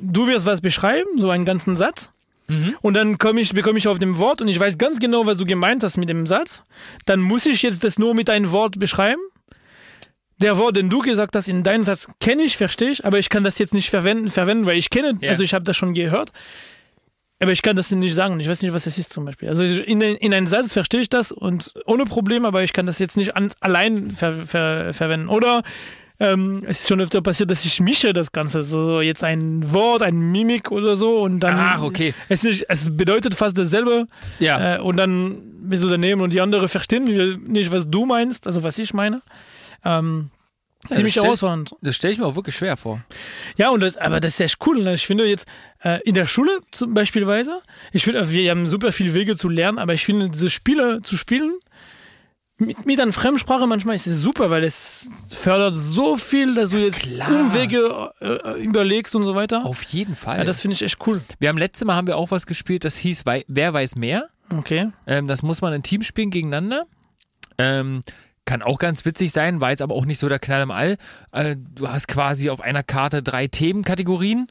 du 0.00 0.26
wirst 0.26 0.46
was 0.46 0.60
beschreiben, 0.60 1.08
so 1.18 1.30
einen 1.30 1.44
ganzen 1.44 1.76
Satz, 1.76 2.10
Mhm. 2.48 2.74
und 2.82 2.94
dann 2.94 3.18
komm 3.18 3.38
ich, 3.38 3.54
bekomme 3.54 3.78
ich 3.78 3.86
auf 3.88 3.98
dem 4.00 4.18
Wort 4.18 4.40
und 4.42 4.48
ich 4.48 4.58
weiß 4.58 4.76
ganz 4.76 4.98
genau, 4.98 5.26
was 5.26 5.36
du 5.36 5.44
gemeint 5.44 5.84
hast 5.84 5.96
mit 5.96 6.08
dem 6.08 6.26
Satz, 6.26 6.62
dann 7.06 7.20
muss 7.20 7.46
ich 7.46 7.62
jetzt 7.62 7.84
das 7.84 7.98
nur 7.98 8.14
mit 8.14 8.28
einem 8.30 8.50
Wort 8.50 8.78
beschreiben. 8.80 9.20
Der 10.38 10.56
Wort, 10.58 10.74
den 10.76 10.90
du 10.90 10.98
gesagt 11.00 11.36
hast 11.36 11.46
in 11.46 11.62
deinem 11.62 11.84
Satz, 11.84 12.08
kenne 12.20 12.42
ich, 12.42 12.56
verstehe 12.56 12.90
ich, 12.90 13.04
aber 13.04 13.18
ich 13.20 13.28
kann 13.28 13.44
das 13.44 13.58
jetzt 13.58 13.74
nicht 13.74 13.90
verwenden, 13.90 14.28
verwenden 14.30 14.66
weil 14.66 14.76
ich 14.76 14.90
kenne, 14.90 15.16
Ja. 15.20 15.30
also 15.30 15.44
ich 15.44 15.54
habe 15.54 15.64
das 15.64 15.76
schon 15.76 15.94
gehört. 15.94 16.32
Aber 17.42 17.50
ich 17.50 17.60
kann 17.60 17.74
das 17.74 17.90
nicht 17.90 18.14
sagen 18.14 18.34
und 18.34 18.40
ich 18.40 18.48
weiß 18.48 18.62
nicht, 18.62 18.72
was 18.72 18.84
das 18.84 18.98
ist 18.98 19.12
zum 19.12 19.24
Beispiel. 19.24 19.48
Also 19.48 19.64
in, 19.64 20.00
in 20.00 20.32
einem 20.32 20.46
Satz 20.46 20.72
verstehe 20.72 21.00
ich 21.00 21.10
das 21.10 21.32
und 21.32 21.74
ohne 21.86 22.04
Problem, 22.04 22.44
aber 22.44 22.62
ich 22.62 22.72
kann 22.72 22.86
das 22.86 23.00
jetzt 23.00 23.16
nicht 23.16 23.34
an, 23.34 23.50
allein 23.58 24.12
ver, 24.12 24.46
ver, 24.46 24.94
verwenden. 24.94 25.28
Oder 25.28 25.64
ähm, 26.20 26.62
es 26.68 26.80
ist 26.80 26.88
schon 26.88 27.00
öfter 27.00 27.20
passiert, 27.20 27.50
dass 27.50 27.64
ich 27.64 27.80
mische 27.80 28.12
das 28.12 28.30
Ganze. 28.30 28.62
So 28.62 29.00
jetzt 29.00 29.24
ein 29.24 29.72
Wort, 29.72 30.02
ein 30.02 30.30
Mimik 30.30 30.70
oder 30.70 30.94
so 30.94 31.18
und 31.18 31.40
dann. 31.40 31.56
Ach, 31.58 31.82
okay. 31.82 32.14
Es, 32.28 32.44
nicht, 32.44 32.66
es 32.68 32.96
bedeutet 32.96 33.34
fast 33.34 33.58
dasselbe. 33.58 34.06
Ja. 34.38 34.76
Äh, 34.76 34.78
und 34.78 34.96
dann 34.96 35.42
bist 35.64 35.82
du 35.82 35.88
daneben 35.88 36.20
und 36.20 36.32
die 36.32 36.40
andere 36.40 36.68
verstehen 36.68 37.42
nicht, 37.48 37.72
was 37.72 37.90
du 37.90 38.06
meinst, 38.06 38.46
also 38.46 38.62
was 38.62 38.78
ich 38.78 38.94
meine. 38.94 39.20
Ähm, 39.84 40.30
ziemlich 40.88 41.16
herausfordernd. 41.16 41.74
Das 41.80 41.96
stelle 41.96 42.12
ich 42.12 42.18
mir 42.18 42.26
auch 42.26 42.36
wirklich 42.36 42.56
schwer 42.56 42.76
vor. 42.76 43.00
Ja, 43.56 43.70
und 43.70 43.80
das, 43.80 43.96
aber 43.96 44.20
das 44.20 44.34
ist 44.34 44.40
echt 44.40 44.58
cool. 44.66 44.82
Ne? 44.82 44.94
Ich 44.94 45.06
finde 45.06 45.26
jetzt 45.26 45.46
äh, 45.82 46.00
in 46.04 46.14
der 46.14 46.26
Schule 46.26 46.60
zum 46.70 46.94
Beispielsweise, 46.94 47.60
ich 47.92 48.04
finde, 48.04 48.30
wir 48.30 48.50
haben 48.50 48.66
super 48.66 48.92
viele 48.92 49.14
Wege 49.14 49.36
zu 49.36 49.48
lernen, 49.48 49.78
aber 49.78 49.94
ich 49.94 50.04
finde, 50.04 50.28
diese 50.28 50.50
Spiele 50.50 51.00
zu 51.02 51.16
spielen 51.16 51.52
mit, 52.66 52.86
mit 52.86 53.00
einer 53.00 53.12
Fremdsprache 53.12 53.66
manchmal 53.66 53.96
ist 53.96 54.06
es 54.06 54.20
super, 54.20 54.50
weil 54.50 54.64
es 54.64 55.08
fördert 55.30 55.74
so 55.74 56.16
viel, 56.16 56.54
dass 56.54 56.70
du 56.70 56.76
jetzt 56.76 57.00
klar. 57.00 57.28
Umwege 57.28 58.12
äh, 58.20 58.62
überlegst 58.62 59.14
und 59.14 59.24
so 59.24 59.34
weiter. 59.34 59.64
Auf 59.64 59.82
jeden 59.84 60.14
Fall. 60.14 60.38
Ja, 60.38 60.44
das 60.44 60.60
finde 60.60 60.74
ich 60.74 60.82
echt 60.82 60.98
cool. 61.06 61.20
wir 61.38 61.48
haben 61.48 61.58
letztes 61.58 61.86
Mal 61.86 61.96
haben 61.96 62.06
wir 62.06 62.16
auch 62.16 62.30
was 62.30 62.46
gespielt, 62.46 62.84
das 62.84 62.96
hieß 62.96 63.24
Wer 63.46 63.72
weiß 63.72 63.96
mehr. 63.96 64.28
Okay. 64.54 64.90
Ähm, 65.06 65.26
das 65.26 65.42
muss 65.42 65.60
man 65.60 65.72
in 65.72 65.82
Team 65.82 66.02
spielen 66.02 66.30
gegeneinander. 66.30 66.86
Ähm, 67.58 68.02
kann 68.44 68.62
auch 68.62 68.78
ganz 68.78 69.04
witzig 69.04 69.32
sein, 69.32 69.60
war 69.60 69.70
jetzt 69.70 69.82
aber 69.82 69.94
auch 69.94 70.04
nicht 70.04 70.18
so 70.18 70.28
der 70.28 70.38
Knall 70.38 70.62
im 70.62 70.70
All. 70.70 70.96
Äh, 71.30 71.56
du 71.56 71.88
hast 71.88 72.08
quasi 72.08 72.50
auf 72.50 72.60
einer 72.60 72.82
Karte 72.82 73.22
drei 73.22 73.46
Themenkategorien 73.46 74.46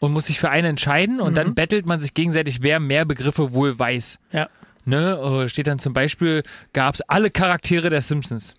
und 0.00 0.12
musst 0.12 0.28
dich 0.28 0.40
für 0.40 0.50
eine 0.50 0.68
entscheiden 0.68 1.20
und 1.20 1.36
dann 1.36 1.54
bettelt 1.54 1.86
man 1.86 2.00
sich 2.00 2.14
gegenseitig, 2.14 2.62
wer 2.62 2.80
mehr 2.80 3.04
Begriffe 3.04 3.52
wohl 3.52 3.78
weiß. 3.78 4.18
Ja. 4.32 4.48
Ne? 4.84 5.44
Äh, 5.44 5.48
Steht 5.48 5.66
dann 5.66 5.78
zum 5.78 5.92
Beispiel, 5.92 6.42
gab 6.72 6.94
es 6.94 7.00
alle 7.02 7.30
Charaktere 7.30 7.90
der 7.90 8.00
Simpsons. 8.00 8.54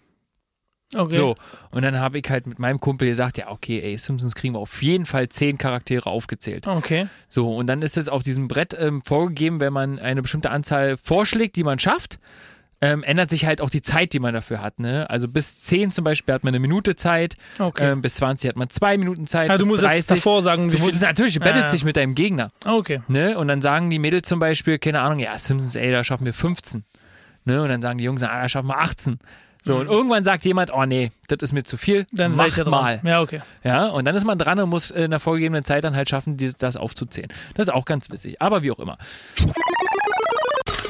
Okay. 0.94 1.16
So, 1.16 1.36
und 1.72 1.82
dann 1.82 2.00
habe 2.00 2.20
ich 2.20 2.30
halt 2.30 2.46
mit 2.46 2.60
meinem 2.60 2.80
Kumpel 2.80 3.08
gesagt, 3.08 3.38
ja, 3.38 3.50
okay, 3.50 3.82
ey, 3.82 3.98
Simpsons 3.98 4.36
kriegen 4.36 4.54
wir 4.54 4.60
auf 4.60 4.82
jeden 4.84 5.06
Fall 5.06 5.30
zehn 5.30 5.58
Charaktere 5.58 6.10
aufgezählt. 6.10 6.68
Okay. 6.68 7.08
So, 7.28 7.56
und 7.56 7.68
dann 7.68 7.82
ist 7.82 7.98
es 7.98 8.08
auf 8.08 8.24
diesem 8.24 8.48
Brett 8.48 8.76
ähm, 8.80 9.02
vorgegeben, 9.02 9.60
wenn 9.60 9.74
man 9.74 10.00
eine 10.00 10.22
bestimmte 10.22 10.52
Anzahl 10.52 10.96
vorschlägt, 10.98 11.56
die 11.56 11.64
man 11.64 11.80
schafft, 11.80 12.20
ähm, 12.82 13.04
ändert 13.04 13.30
sich 13.30 13.46
halt 13.46 13.62
auch 13.62 13.70
die 13.70 13.82
Zeit, 13.82 14.14
die 14.14 14.20
man 14.20 14.34
dafür 14.34 14.62
hat. 14.62 14.80
Ne? 14.80 15.10
Also 15.10 15.28
bis 15.28 15.62
10 15.64 15.92
zum 15.92 16.04
Beispiel 16.04 16.34
hat 16.36 16.44
man 16.44 16.52
eine 16.52 16.60
Minute 16.60 16.96
Zeit, 16.96 17.36
Okay. 17.58 17.92
ähm, 17.92 18.02
bis 18.02 18.16
20 18.16 18.50
hat 18.50 18.56
man 18.58 18.70
zwei 18.70 18.98
Minuten 18.98 19.28
Zeit, 19.28 19.50
ah, 19.50 19.58
du 19.58 19.66
musst 19.66 19.84
30. 19.84 20.00
es 20.02 20.08
davor 20.08 20.42
sagen, 20.42 20.72
wie 20.72 20.78
du 20.78 20.84
musst 20.84 20.96
es 20.96 21.02
natürlich, 21.02 21.36
du 21.36 21.40
battlest 21.40 21.74
dich 21.74 21.84
mit 21.86 21.96
deinem 21.96 22.16
Gegner. 22.16 22.52
Okay. 22.66 23.02
Ne? 23.08 23.38
Und 23.38 23.48
dann 23.48 23.62
sagen 23.62 23.90
die 23.90 24.00
Mädels 24.00 24.28
zum 24.28 24.40
Beispiel, 24.40 24.78
keine 24.78 25.00
Ahnung, 25.02 25.20
ja, 25.20 25.38
Simpsons, 25.38 25.76
ey, 25.76 25.92
da 25.92 26.04
schaffen 26.04 26.26
wir 26.26 26.34
15. 26.34 26.84
Ne? 27.46 27.62
Und 27.62 27.70
dann 27.70 27.82
sagen 27.82 27.98
die 27.98 28.04
Jungs, 28.04 28.22
ah, 28.24 28.42
da 28.42 28.50
schaffen 28.50 28.68
wir 28.68 28.78
18. 28.80 29.20
So, 29.64 29.78
und 29.78 29.88
irgendwann 29.88 30.24
sagt 30.24 30.46
jemand, 30.46 30.72
oh 30.72 30.86
nee, 30.86 31.12
das 31.28 31.38
ist 31.42 31.52
mir 31.52 31.64
zu 31.64 31.76
viel, 31.78 32.02
Mhm. 32.12 32.18
Dann 32.18 32.36
mach 32.36 32.46
seid 32.50 32.58
ihr 32.58 32.64
dran. 32.66 32.72
mal. 32.72 33.00
Ja, 33.04 33.22
okay. 33.22 33.42
Ja, 33.64 33.88
und 33.88 34.06
dann 34.06 34.16
ist 34.16 34.24
man 34.24 34.38
dran 34.38 34.60
und 34.60 34.70
muss 34.70 34.92
in 34.92 35.06
einer 35.06 35.20
vorgegebenen 35.20 35.64
Zeit 35.66 35.84
dann 35.84 35.96
halt 35.96 36.08
schaffen, 36.08 36.38
das 36.60 36.78
aufzuzählen. 36.78 37.30
Das 37.56 37.68
ist 37.68 37.74
auch 37.74 37.86
ganz 37.86 38.12
witzig, 38.12 38.40
aber 38.42 38.62
wie 38.62 38.72
auch 38.72 38.78
immer. 38.80 38.98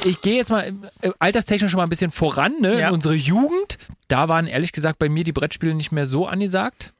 Ich 0.06 0.20
gehe 0.22 0.36
jetzt 0.36 0.50
mal 0.50 0.72
äh, 1.02 1.10
alterstechnisch 1.18 1.70
schon 1.70 1.78
mal 1.78 1.84
ein 1.84 1.88
bisschen 1.88 2.10
voran, 2.10 2.60
ne? 2.60 2.78
Ja. 2.78 2.88
In 2.88 2.94
unsere 2.94 3.14
Jugend. 3.14 3.78
Da 4.08 4.28
waren 4.28 4.46
ehrlich 4.46 4.70
gesagt 4.72 4.98
bei 5.00 5.08
mir 5.08 5.24
die 5.24 5.32
Brettspiele 5.32 5.74
nicht 5.74 5.90
mehr 5.90 6.06
so 6.06 6.26
angesagt. 6.28 6.92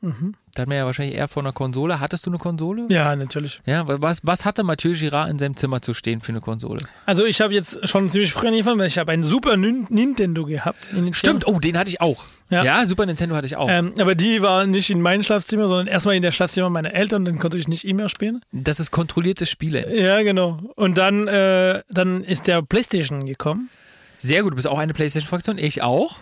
Da 0.54 0.62
hat 0.62 0.68
man 0.68 0.76
ja 0.78 0.86
wahrscheinlich 0.86 1.14
eher 1.16 1.28
vor 1.28 1.42
einer 1.42 1.52
Konsole. 1.52 2.00
Hattest 2.00 2.26
du 2.26 2.30
eine 2.30 2.38
Konsole? 2.38 2.86
Ja, 2.88 3.14
natürlich. 3.14 3.60
Ja, 3.66 3.84
was, 3.86 4.20
was 4.24 4.44
hatte 4.44 4.64
Mathieu 4.64 4.92
Girard 4.94 5.30
in 5.30 5.38
seinem 5.38 5.56
Zimmer 5.56 5.82
zu 5.82 5.94
stehen 5.94 6.20
für 6.20 6.30
eine 6.32 6.40
Konsole? 6.40 6.80
Also 7.04 7.24
ich 7.24 7.40
habe 7.40 7.54
jetzt 7.54 7.86
schon 7.88 8.08
ziemlich 8.10 8.32
früh 8.32 8.48
angefangen, 8.48 8.80
weil 8.80 8.88
ich 8.88 8.98
habe 8.98 9.12
einen 9.12 9.22
Super 9.22 9.56
Nin 9.56 9.86
Nintendo 9.88 10.46
gehabt. 10.46 10.88
Stimmt, 11.12 11.46
oh, 11.46 11.60
den 11.60 11.78
hatte 11.78 11.90
ich 11.90 12.00
auch. 12.00 12.24
Ja, 12.50 12.64
Ja. 12.64 12.86
Super 12.86 13.06
Nintendo 13.06 13.36
hatte 13.36 13.46
ich 13.46 13.54
auch. 13.56 13.68
Ähm, 13.70 13.92
aber 13.98 14.14
die 14.16 14.42
war 14.42 14.66
nicht 14.66 14.90
in 14.90 15.00
meinem 15.00 15.22
Schlafzimmer, 15.22 15.68
sondern 15.68 15.86
erstmal 15.86 16.16
in 16.16 16.22
der 16.22 16.32
Schlafzimmer 16.32 16.70
meiner 16.70 16.92
Eltern, 16.94 17.24
dann 17.24 17.38
konnte 17.38 17.56
ich 17.58 17.68
nicht 17.68 17.86
E-Mail 17.86 18.08
spielen. 18.08 18.40
Das 18.50 18.80
ist 18.80 18.90
kontrolliertes 18.90 19.48
Spielen. 19.50 19.84
Ja, 19.94 20.22
genau. 20.22 20.58
Und 20.74 20.96
dann, 20.98 21.28
äh, 21.28 21.82
dann 21.88 22.24
ist 22.24 22.46
der 22.46 22.62
Playstation 22.62 23.26
gekommen. 23.26 23.68
Sehr 24.16 24.42
gut, 24.42 24.52
du 24.52 24.56
bist 24.56 24.66
auch 24.66 24.78
eine 24.78 24.94
Playstation-Fraktion, 24.94 25.58
ich 25.58 25.82
auch. 25.82 26.16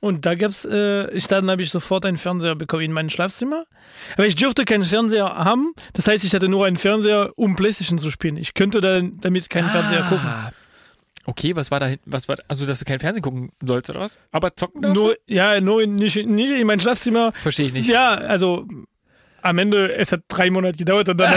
Und 0.00 0.26
da 0.26 0.34
gab's, 0.34 0.64
äh, 0.64 1.10
ich, 1.12 1.26
dann 1.26 1.50
habe 1.50 1.62
ich 1.62 1.70
sofort 1.70 2.06
einen 2.06 2.16
Fernseher 2.16 2.54
bekommen 2.54 2.82
in 2.82 2.92
meinem 2.92 3.10
Schlafzimmer. 3.10 3.64
Aber 4.14 4.26
ich 4.26 4.36
dürfte 4.36 4.64
keinen 4.64 4.84
Fernseher 4.84 5.26
haben. 5.36 5.72
Das 5.92 6.06
heißt, 6.06 6.24
ich 6.24 6.34
hatte 6.34 6.48
nur 6.48 6.66
einen 6.66 6.76
Fernseher, 6.76 7.32
um 7.36 7.56
Playstation 7.56 7.98
zu 7.98 8.10
spielen. 8.10 8.36
Ich 8.36 8.54
könnte 8.54 8.80
dann 8.80 9.18
damit 9.20 9.50
keinen 9.50 9.68
Fernseher 9.68 10.02
gucken. 10.02 10.26
Ah. 10.26 10.52
Okay, 11.26 11.54
was 11.54 11.70
war 11.70 11.80
da 11.80 11.86
hinten? 11.86 12.10
Was 12.10 12.28
war, 12.28 12.38
also, 12.48 12.66
dass 12.66 12.78
du 12.78 12.84
kein 12.84 12.98
Fernsehen 12.98 13.22
gucken 13.22 13.52
sollst, 13.62 13.90
oder 13.90 14.00
was? 14.00 14.18
Aber 14.32 14.56
zocken 14.56 14.82
darfst 14.82 14.96
Nur, 14.96 15.16
ja, 15.26 15.60
nur 15.60 15.82
in, 15.82 15.94
nicht, 15.96 16.16
nicht 16.16 16.50
in 16.50 16.66
meinem 16.66 16.80
Schlafzimmer. 16.80 17.32
Verstehe 17.32 17.66
ich 17.66 17.72
nicht. 17.72 17.88
Ja, 17.88 18.14
also 18.14 18.66
am 19.42 19.58
Ende, 19.58 19.94
es 19.94 20.12
hat 20.12 20.22
drei 20.28 20.50
Monate 20.50 20.76
gedauert 20.76 21.08
und 21.08 21.18
dann, 21.18 21.34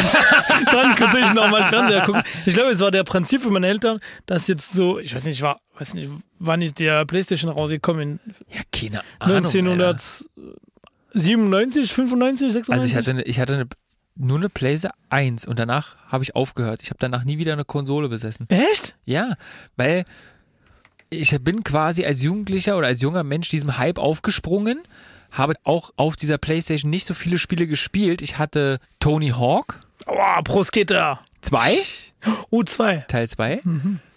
dann 0.72 0.96
konnte 0.96 1.20
ich 1.20 1.34
nochmal 1.34 1.64
Fernseher 1.70 2.02
gucken. 2.02 2.22
Ich 2.46 2.54
glaube, 2.54 2.72
es 2.72 2.80
war 2.80 2.92
der 2.92 3.04
Prinzip 3.04 3.42
von 3.42 3.54
meinen 3.54 3.64
Eltern, 3.66 4.00
dass 4.26 4.48
jetzt 4.48 4.72
so, 4.74 5.00
ich 5.00 5.16
weiß 5.16 5.26
nicht, 5.26 5.42
war, 5.42 5.60
weiß 5.78 5.94
nicht, 5.96 6.10
wann 6.40 6.62
ist 6.62 6.80
der 6.80 7.06
Playstation 7.06 7.52
rausgekommen? 7.52 8.20
Ja, 8.50 8.62
keine 8.72 9.02
Ahnung. 9.20 9.46
Alter. 9.46 9.60
1997, 11.14 11.94
95, 11.94 12.54
96? 12.54 12.70
Also, 12.74 12.86
ich 12.86 12.96
hatte, 12.96 13.12
eine, 13.12 13.24
ich 13.24 13.40
hatte 13.40 13.54
eine, 13.54 13.68
nur 14.16 14.38
eine 14.38 14.50
Playstation 14.50 14.98
1 15.10 15.48
und 15.48 15.60
danach 15.60 15.96
habe 16.08 16.24
ich 16.24 16.36
aufgehört. 16.36 16.82
Ich 16.82 16.90
habe 16.90 16.98
danach 17.00 17.24
nie 17.24 17.38
wieder 17.38 17.54
eine 17.54 17.66
Konsole 17.66 18.10
besessen. 18.10 18.48
Echt? 18.50 18.96
Ja, 19.06 19.36
weil 19.76 20.06
ich 21.10 21.38
bin 21.42 21.64
quasi 21.64 22.06
als 22.06 22.24
Jugendlicher 22.24 22.78
oder 22.78 22.88
als 22.88 23.02
junger 23.02 23.24
Mensch 23.24 23.50
diesem 23.50 23.78
Hype 23.78 24.00
aufgesprungen, 24.00 24.82
habe 25.34 25.56
auch 25.64 25.92
auf 25.98 26.16
dieser 26.16 26.38
Playstation 26.38 26.90
nicht 26.90 27.06
so 27.06 27.14
viele 27.14 27.38
Spiele 27.38 27.68
gespielt. 27.68 28.22
Ich 28.22 28.38
hatte 28.40 28.80
Tony 29.00 29.30
Hawk 29.30 29.80
Oh, 30.06 30.42
Pro 30.44 30.64
Skater. 30.64 31.20
2, 31.42 31.78
U2. 32.52 33.08
Teil 33.08 33.28
2. 33.30 33.62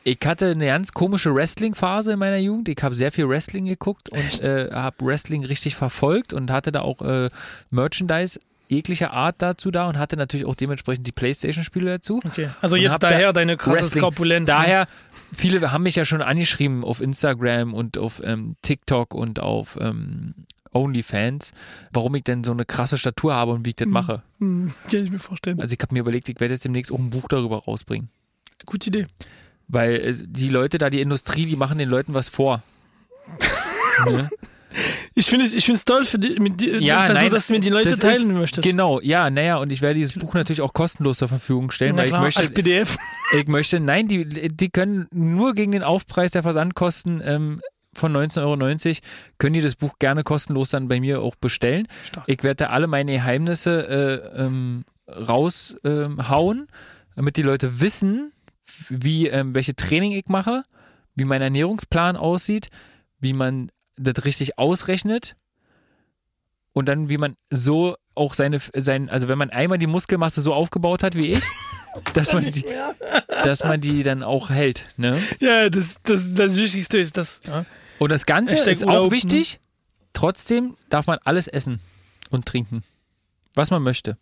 Ich 0.05 0.19
hatte 0.25 0.51
eine 0.51 0.67
ganz 0.67 0.93
komische 0.93 1.35
Wrestling-Phase 1.35 2.13
in 2.13 2.19
meiner 2.19 2.37
Jugend. 2.39 2.69
Ich 2.69 2.83
habe 2.83 2.95
sehr 2.95 3.11
viel 3.13 3.29
Wrestling 3.29 3.65
geguckt 3.65 4.09
und 4.09 4.41
äh, 4.43 4.71
habe 4.73 5.05
Wrestling 5.05 5.45
richtig 5.45 5.75
verfolgt 5.75 6.33
und 6.33 6.51
hatte 6.51 6.71
da 6.73 6.83
auch 6.83 7.03
äh, 7.03 7.31
Merchandise 7.71 8.39
jeglicher 8.69 9.13
Art 9.13 9.37
dazu 9.39 9.71
da 9.71 9.89
und 9.89 9.97
hatte 9.99 10.17
natürlich 10.17 10.45
auch 10.47 10.55
dementsprechend 10.57 11.07
die 11.07 11.13
Playstation-Spiele 11.13 11.87
dazu. 11.99 12.21
Okay, 12.25 12.51
also 12.61 12.75
Und 12.77 12.83
jetzt 12.83 13.03
daher 13.03 13.29
da 13.29 13.33
deine 13.35 13.57
krasse 13.57 13.83
Wrestling. 13.83 14.01
Skorpulenz. 14.03 14.49
ne? 14.49 14.55
Daher, 14.55 14.89
viele 15.37 15.73
haben 15.73 15.85
mich 15.85 15.95
ja 15.97 16.05
schon 16.05 16.23
angeschrieben 16.23 16.85
auf 16.85 17.01
Instagram 17.01 17.75
und 17.75 17.97
auf 17.99 18.21
ähm, 18.25 18.57
TikTok 18.63 19.15
und 19.15 19.39
auf 19.41 19.79
ähm, 19.81 20.35
OnlyFans, 20.77 21.53
warum 21.93 22.15
ich 22.15 22.25
denn 22.25 22.45
so 22.45 22.53
eine 22.53 22.65
krasse 22.65 22.99
Statur 22.99 23.35
habe 23.35 23.53
und 23.53 23.65
wie 23.65 23.71
ich 23.71 23.77
das 23.77 23.89
mache. 23.89 24.23
Hm, 24.39 24.73
kann 24.91 25.05
ich 25.05 25.11
mir 25.11 25.19
vorstellen. 25.19 25.61
Also 25.61 25.73
ich 25.75 25.81
habe 25.83 25.95
mir 25.95 26.01
überlegt, 26.01 26.29
ich 26.29 26.39
werde 26.41 26.55
jetzt 26.55 26.65
demnächst 26.65 26.93
auch 26.93 26.99
ein 26.99 27.11
Buch 27.11 27.27
darüber 27.29 27.59
rausbringen. 27.65 28.09
Gute 28.67 28.89
Idee. 28.89 29.07
Weil 29.69 29.97
es- 29.97 30.25
die 30.27 30.49
Leute 30.49 30.79
da, 30.79 30.91
die 30.91 31.01
Industrie, 31.01 31.47
die 31.47 31.57
machen 31.57 31.79
den 31.79 31.89
Leuten 31.89 32.15
was 32.15 32.29
vor. 32.29 32.63
ne? 34.07 34.29
Ich 35.15 35.27
finde 35.27 35.47
es 35.47 35.55
ich 35.55 35.65
find's 35.65 35.87
toll, 35.87 36.05
für 36.05 36.19
die, 36.19 36.39
mit 36.39 36.61
die, 36.61 36.69
Ja, 36.85 37.07
dass 37.09 37.15
nein, 37.17 37.29
du 37.31 37.35
das 37.35 37.49
mit 37.49 37.65
den 37.65 37.73
Leuten 37.73 37.89
das 37.89 38.01
teilen 38.01 38.23
ist- 38.31 38.33
möchtest. 38.33 38.69
Genau, 38.69 39.01
ja, 39.01 39.31
naja, 39.31 39.57
und 39.57 39.71
ich 39.73 39.81
werde 39.81 39.95
dieses 39.99 40.13
Buch 40.13 40.35
natürlich 40.35 40.61
auch 40.61 40.75
kostenlos 40.75 41.19
zur 41.19 41.29
Verfügung 41.29 41.71
stellen, 41.71 41.95
Na 41.97 42.03
weil 42.03 42.09
klar, 42.09 42.29
ich 42.29 42.37
als 42.37 42.49
möchte, 42.49 42.63
PDF. 42.63 42.97
ich 43.35 43.47
möchte, 43.49 43.81
nein, 43.81 44.07
die, 44.07 44.27
die 44.55 44.69
können 44.69 45.07
nur 45.13 45.55
gegen 45.55 45.73
den 45.73 45.83
Aufpreis 45.83 46.33
der 46.33 46.43
Versandkosten 46.43 47.23
ähm, 47.25 47.63
von 47.97 48.13
19,90 48.17 48.41
Euro, 48.43 49.01
können 49.39 49.55
die 49.55 49.61
das 49.61 49.75
Buch 49.75 49.99
gerne 49.99 50.23
kostenlos 50.23 50.71
dann 50.71 50.89
bei 50.89 51.01
mir 51.01 51.21
auch 51.23 51.37
bestellen. 51.37 51.89
Stark. 52.09 52.25
Ich 52.29 52.43
werde 52.43 52.65
da 52.65 52.67
alle 52.67 52.87
meine 52.87 53.13
Geheimnisse 53.13 54.33
äh, 54.37 54.43
ähm, 54.43 54.85
raushauen, 55.09 56.67
damit 57.15 57.37
die 57.37 57.43
Leute 57.43 57.81
wissen, 57.81 58.33
wie, 58.89 59.29
ähm, 59.29 59.55
welche 59.55 59.75
Training 59.75 60.13
ich 60.13 60.27
mache, 60.29 60.63
wie 61.15 61.25
mein 61.25 61.43
Ernährungsplan 61.43 62.17
aussieht, 62.17 62.69
wie 63.21 63.33
man 63.33 63.71
das 63.97 64.25
richtig 64.25 64.59
ausrechnet 64.59 65.35
und 66.73 66.87
dann, 66.87 67.09
wie 67.09 67.17
man 67.17 67.37
so 67.51 67.97
auch 68.15 68.35
seine, 68.35 68.61
sein, 68.75 69.09
also 69.09 69.29
wenn 69.29 69.39
man 69.39 69.51
einmal 69.51 69.79
die 69.79 69.87
Muskelmasse 69.87 70.41
so 70.41 70.53
aufgebaut 70.53 71.03
hat 71.03 71.15
wie 71.15 71.33
ich, 71.33 71.43
dass 72.15 72.33
man 72.33 72.45
die, 72.45 72.65
dass 73.45 73.65
man 73.65 73.81
die 73.81 74.03
dann 74.03 74.23
auch 74.23 74.51
hält. 74.51 74.85
Ne? 74.97 75.19
Ja, 75.41 75.71
das, 75.71 75.97
das, 76.03 76.35
das 76.35 76.57
Wichtigste 76.57 76.99
ist 76.99 77.17
das. 77.17 77.41
Ja. 77.47 77.65
Und 77.99 78.11
das 78.11 78.27
Ganze 78.27 78.55
Hashtag 78.57 78.73
ist 78.73 78.87
auch 78.87 79.11
wichtig. 79.11 79.61
Trotzdem 80.13 80.77
darf 80.89 81.07
man 81.07 81.19
alles 81.25 81.47
essen 81.47 81.81
und 82.31 82.47
trinken, 82.47 82.83
was 83.55 83.71
man 83.71 83.83
möchte. 83.83 84.17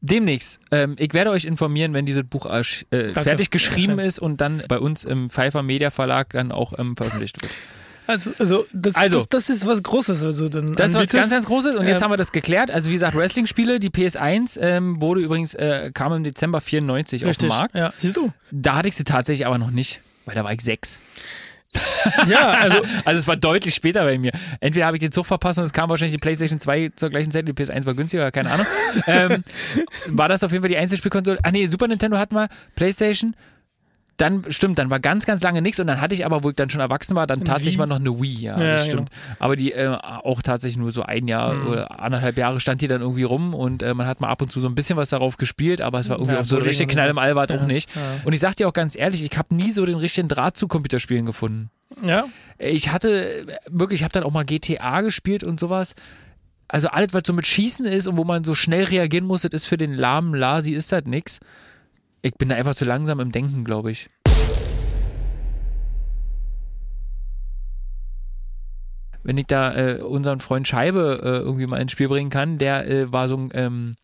Demnächst, 0.00 0.60
ähm, 0.70 0.94
ich 0.98 1.12
werde 1.12 1.30
euch 1.30 1.44
informieren, 1.44 1.92
wenn 1.92 2.06
dieses 2.06 2.22
Buch 2.22 2.46
äh, 2.46 2.62
fertig 3.10 3.50
geschrieben 3.50 3.98
ist 3.98 4.20
und 4.20 4.40
dann 4.40 4.62
bei 4.68 4.78
uns 4.78 5.04
im 5.04 5.28
Pfeiffer 5.28 5.64
Media 5.64 5.90
Verlag 5.90 6.30
dann 6.30 6.52
auch 6.52 6.78
ähm, 6.78 6.96
veröffentlicht 6.96 7.42
wird. 7.42 7.52
Also, 8.06 8.30
also, 8.38 8.64
das, 8.72 8.94
Also. 8.94 9.18
das, 9.18 9.46
das 9.46 9.50
ist 9.50 9.66
was 9.66 9.82
Großes. 9.82 10.24
Also 10.24 10.48
dann 10.48 10.74
Das 10.74 10.90
ist 10.90 10.96
was 10.96 11.08
ganz, 11.10 11.30
ganz 11.30 11.44
Großes 11.46 11.76
und 11.76 11.86
jetzt 11.86 12.00
haben 12.00 12.10
wir 12.10 12.16
das 12.16 12.32
geklärt. 12.32 12.70
Also 12.70 12.88
wie 12.88 12.94
gesagt, 12.94 13.14
Wrestling-Spiele, 13.14 13.80
die 13.80 13.90
PS1 13.90 14.58
ähm, 14.60 15.00
wurde 15.02 15.20
übrigens, 15.20 15.54
äh, 15.54 15.90
kam 15.92 16.12
im 16.14 16.24
Dezember 16.24 16.60
94 16.60 17.22
auf 17.22 17.24
den 17.24 17.28
Richtig. 17.28 17.48
Markt. 17.48 17.74
Ja, 17.74 17.92
siehst 17.98 18.16
du? 18.16 18.32
Da 18.50 18.76
hatte 18.76 18.88
ich 18.88 18.96
sie 18.96 19.04
tatsächlich 19.04 19.46
aber 19.46 19.58
noch 19.58 19.70
nicht, 19.70 20.00
weil 20.24 20.34
da 20.34 20.44
war 20.44 20.52
ich 20.52 20.62
sechs. 20.62 21.02
Ja, 22.26 22.50
also 22.52 22.78
Also 23.04 23.20
es 23.20 23.26
war 23.26 23.36
deutlich 23.36 23.74
später 23.74 24.04
bei 24.04 24.18
mir. 24.18 24.32
Entweder 24.60 24.86
habe 24.86 24.96
ich 24.96 25.00
den 25.00 25.12
Zug 25.12 25.26
verpasst 25.26 25.58
und 25.58 25.64
es 25.64 25.72
kam 25.72 25.90
wahrscheinlich 25.90 26.14
die 26.14 26.20
PlayStation 26.20 26.60
2 26.60 26.90
zur 26.96 27.10
gleichen 27.10 27.30
Zeit, 27.30 27.46
die 27.46 27.52
PS1 27.52 27.86
war 27.86 27.94
günstiger, 27.94 28.30
keine 28.30 28.50
Ahnung. 28.50 28.66
ähm, 29.06 29.42
war 30.08 30.28
das 30.28 30.42
auf 30.44 30.52
jeden 30.52 30.62
Fall 30.62 30.70
die 30.70 30.78
Einzelspielkonsole? 30.78 31.38
Ah 31.42 31.50
nee, 31.50 31.66
Super 31.66 31.88
Nintendo 31.88 32.18
hatten 32.18 32.34
wir, 32.34 32.48
PlayStation. 32.76 33.34
Dann, 34.18 34.42
stimmt, 34.50 34.78
dann 34.80 34.90
war 34.90 34.98
ganz, 35.00 35.24
ganz 35.26 35.42
lange 35.42 35.62
nichts 35.62 35.78
und 35.78 35.86
dann 35.86 36.00
hatte 36.00 36.12
ich 36.14 36.26
aber, 36.26 36.42
wo 36.42 36.50
ich 36.50 36.56
dann 36.56 36.68
schon 36.70 36.80
erwachsen 36.80 37.14
war, 37.14 37.26
dann 37.28 37.38
Eine 37.38 37.44
tatsächlich 37.46 37.74
Wii? 37.74 37.78
mal 37.78 37.86
noch 37.86 38.00
eine 38.00 38.20
Wii, 38.20 38.40
ja, 38.42 38.60
Ja, 38.60 38.70
das 38.72 38.86
stimmt. 38.86 39.10
Aber 39.38 39.54
die 39.54 39.72
äh, 39.72 39.88
auch 39.88 40.42
tatsächlich 40.42 40.76
nur 40.76 40.90
so 40.90 41.02
ein 41.02 41.28
Jahr 41.28 41.54
Mhm. 41.54 41.68
oder 41.68 42.00
anderthalb 42.02 42.36
Jahre 42.36 42.58
stand 42.58 42.82
die 42.82 42.88
dann 42.88 43.00
irgendwie 43.00 43.22
rum 43.22 43.54
und 43.54 43.82
äh, 43.82 43.94
man 43.94 44.06
hat 44.08 44.20
mal 44.20 44.28
ab 44.28 44.42
und 44.42 44.50
zu 44.50 44.60
so 44.60 44.66
ein 44.68 44.74
bisschen 44.74 44.96
was 44.96 45.10
darauf 45.10 45.36
gespielt, 45.36 45.80
aber 45.80 46.00
es 46.00 46.08
war 46.08 46.16
irgendwie 46.16 46.32
Ja, 46.34 46.40
auch 46.40 46.44
so 46.44 46.56
richtige 46.58 46.88
und 46.90 46.94
Knall 46.94 47.10
im. 47.10 47.18
All 47.18 47.36
war 47.36 47.48
Ja, 47.48 47.56
auch 47.56 47.66
nicht. 47.66 47.88
ja. 47.94 48.00
Und 48.24 48.32
ich 48.32 48.40
sag 48.40 48.56
dir 48.56 48.66
auch 48.68 48.72
ganz 48.72 48.96
ehrlich, 48.96 49.22
ich 49.24 49.38
habe 49.38 49.54
nie 49.54 49.70
so 49.70 49.86
den 49.86 49.94
richtigen 49.96 50.26
Draht 50.28 50.56
zu 50.56 50.66
Computerspielen 50.68 51.24
gefunden. 51.24 51.70
ja. 52.04 52.24
Ich 52.58 52.90
hatte 52.90 53.46
wirklich, 53.68 54.00
ich 54.00 54.04
habe 54.04 54.12
dann 54.12 54.24
auch 54.24 54.32
mal 54.32 54.44
GTA 54.44 55.00
gespielt 55.02 55.44
und 55.44 55.60
sowas. 55.60 55.94
Also 56.66 56.88
alles, 56.88 57.14
was 57.14 57.22
so 57.24 57.32
mit 57.32 57.46
Schießen 57.46 57.86
ist 57.86 58.08
und 58.08 58.18
wo 58.18 58.24
man 58.24 58.42
so 58.42 58.56
schnell 58.56 58.82
reagieren 58.84 59.24
muss, 59.26 59.42
das 59.42 59.52
ist 59.54 59.64
für 59.66 59.76
den 59.78 59.94
lahmen 59.94 60.34
Lasi 60.34 60.72
ist 60.72 60.90
das 60.90 61.04
nix. 61.04 61.38
Ich 62.22 62.34
bin 62.34 62.48
da 62.48 62.56
einfach 62.56 62.74
zu 62.74 62.84
langsam 62.84 63.20
im 63.20 63.32
Denken, 63.32 63.64
glaube 63.64 63.90
ich. 63.90 64.08
Wenn 69.22 69.36
ich 69.36 69.46
da 69.46 69.74
äh, 69.76 70.00
unseren 70.00 70.40
Freund 70.40 70.66
Scheibe 70.66 71.20
äh, 71.22 71.28
irgendwie 71.44 71.66
mal 71.66 71.80
ins 71.80 71.92
Spiel 71.92 72.08
bringen 72.08 72.30
kann, 72.30 72.58
der 72.58 72.88
äh, 72.88 73.12
war 73.12 73.28
so 73.28 73.36
ein, 73.36 73.50
ähm, 73.52 73.96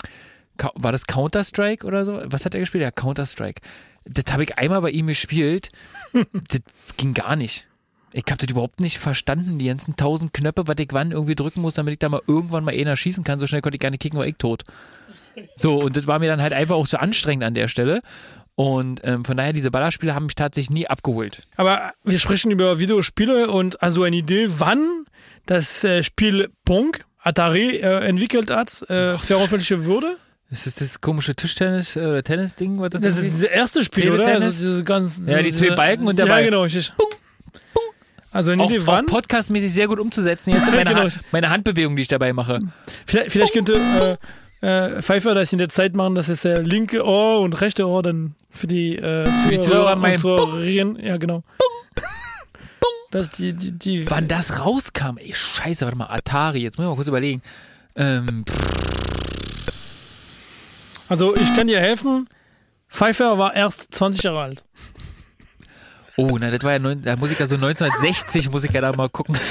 war 0.75 0.93
das 0.93 1.07
Counter-Strike 1.07 1.87
oder 1.87 2.05
so? 2.05 2.21
Was 2.27 2.45
hat 2.45 2.55
er 2.55 2.61
gespielt? 2.61 2.83
Ja, 2.83 2.91
Counter-Strike. 2.91 3.62
Das 4.05 4.33
habe 4.33 4.45
ich 4.45 4.59
einmal 4.59 4.83
bei 4.83 4.91
ihm 4.91 5.07
gespielt. 5.07 5.71
das 6.12 6.61
ging 6.97 7.15
gar 7.15 7.37
nicht. 7.37 7.65
Ich 8.12 8.25
habe 8.29 8.37
das 8.37 8.49
überhaupt 8.49 8.81
nicht 8.81 8.99
verstanden, 8.99 9.59
die 9.59 9.67
ganzen 9.67 9.97
tausend 9.97 10.33
Knöpfe, 10.33 10.69
was 10.69 10.77
ich 10.79 10.89
wann 10.93 11.11
irgendwie 11.11 11.35
drücken 11.35 11.62
muss, 11.62 11.75
damit 11.75 11.95
ich 11.95 11.99
da 11.99 12.09
mal 12.09 12.23
irgendwann 12.29 12.62
mal 12.62 12.75
einer 12.75 12.97
schießen 12.97 13.25
kann. 13.25 13.41
So 13.41 13.49
schnell 13.49 13.61
konnte 13.61 13.77
ich 13.77 13.81
gar 13.81 13.91
nicht 13.91 14.03
kicken, 14.03 14.19
war 14.19 14.27
ich 14.27 14.37
tot. 14.37 14.62
So, 15.57 15.76
und 15.78 15.97
das 15.97 16.07
war 16.07 16.18
mir 16.18 16.28
dann 16.28 16.43
halt 16.43 16.53
einfach 16.53 16.74
auch 16.76 16.87
so 16.87 16.97
anstrengend 16.97 17.45
an 17.45 17.55
der 17.55 17.68
Stelle. 17.68 18.01
Und 18.57 19.01
ähm, 19.05 19.24
von 19.24 19.37
daher, 19.37 19.53
diese 19.53 19.70
Ballerspiele 19.72 20.14
haben 20.14 20.26
mich 20.26 20.37
tatsächlich 20.37 20.70
nie 20.70 20.87
abgeholt. 20.87 21.43
Aber 21.57 21.93
wir 22.05 22.18
sprechen 22.20 22.51
über 22.53 22.78
Videospiele 22.78 23.51
und 23.51 23.76
hast 23.80 23.97
du 23.97 24.05
eine 24.05 24.16
Idee, 24.16 24.47
wann 24.59 25.05
das 25.47 25.82
äh, 25.82 26.03
Spiel 26.05 26.51
Pong 26.64 26.97
Atari 27.22 27.78
äh, 27.78 28.07
entwickelt 28.07 28.51
hat, 28.51 28.82
äh, 28.89 29.16
veröffentlicht 29.16 29.85
wurde? 29.87 30.16
Ist 30.51 30.66
das 30.66 30.76
das 30.76 31.01
komische 31.01 31.32
Tischtennis- 31.35 31.97
äh, 31.97 32.07
oder 32.07 32.22
Tennis-Ding? 32.22 32.78
Was 32.78 32.91
das, 32.91 33.03
Das 33.03 33.16
ist 33.18 33.43
das 33.43 33.51
erste 33.51 33.82
Spiel, 33.82 34.12
oder? 34.12 34.26
Also 34.26 34.51
dieses 34.51 34.85
ganz, 34.85 35.20
Ja, 35.26 35.43
die 35.43 35.53
zwei 35.53 35.70
Balken 35.74 36.07
und 36.07 36.16
der 36.18 36.26
ja, 36.26 36.32
Ball. 36.35 36.45
genau. 36.45 36.64
Ich, 36.66 36.93
also 38.30 38.51
eine 38.51 38.62
Auch, 38.62 38.70
Idee, 38.70 38.80
auch 38.82 38.87
wann? 38.87 39.07
podcastmäßig 39.07 39.72
sehr 39.72 39.89
gut 39.89 39.99
umzusetzen. 39.99 40.51
Jetzt 40.51 40.66
meine, 40.74 40.91
Genau. 40.91 41.03
Hand, 41.03 41.20
meine 41.32 41.51
Handbewegung, 41.51 41.97
die 41.97 42.03
ich 42.03 42.09
dabei 42.09 42.32
mache. 42.32 42.61
Vielleicht, 43.07 43.32
vielleicht 43.32 43.53
könnte 43.53 43.74
äh, 43.74 44.16
äh, 44.65 45.03
Pfeiffer 45.03 45.35
das 45.35 45.53
in 45.53 45.59
der 45.59 45.69
Zeit 45.69 45.95
machen, 45.95 46.15
dass 46.15 46.29
es 46.29 46.43
der 46.43 46.62
linke 46.62 47.05
Ohr 47.05 47.41
und 47.41 47.61
rechte 47.61 47.87
Ohr 47.87 48.03
dann 48.03 48.35
für 48.51 48.67
die, 48.67 48.97
äh, 48.97 49.29
die 49.51 49.61
Zuhörer 49.61 49.97
mein 49.97 50.19
Zuhörerinnen, 50.19 50.99
ja 51.05 51.17
genau. 51.19 51.43
Dass 53.11 53.31
die, 53.31 53.53
die, 53.53 53.73
die 53.79 54.11
Wann 54.11 54.27
das 54.27 54.59
rauskam? 54.61 55.19
Ey, 55.19 55.33
scheiße, 55.35 55.85
warte 55.85 55.97
mal, 55.97 56.07
Atari. 56.07 56.59
Jetzt 56.59 56.79
muss 56.79 56.85
ich 56.85 56.89
mal 56.89 56.97
kurz 56.97 57.07
überlegen. 57.07 57.43
Ähm, 57.95 58.45
Also 61.09 61.37
ich 61.37 61.55
kann 61.57 61.67
dir 61.69 61.79
helfen. 61.79 62.29
Pfeiffer 62.89 63.39
war 63.39 63.55
erst 63.55 63.95
20 63.95 64.23
Jahre 64.23 64.41
alt. 64.41 64.65
oh, 66.17 66.39
na, 66.41 66.51
das 66.51 66.62
war 66.62 66.73
ja, 66.73 66.79
neun, 66.79 67.03
da 67.03 67.15
muss 67.17 67.31
ich 67.31 67.39
ja 67.39 67.47
so 67.47 67.55
1960, 67.57 68.51
muss 68.51 68.65
ich 68.65 68.73
ja 68.73 68.81
da 68.81 68.93
mal 68.93 69.09
gucken. 69.09 69.37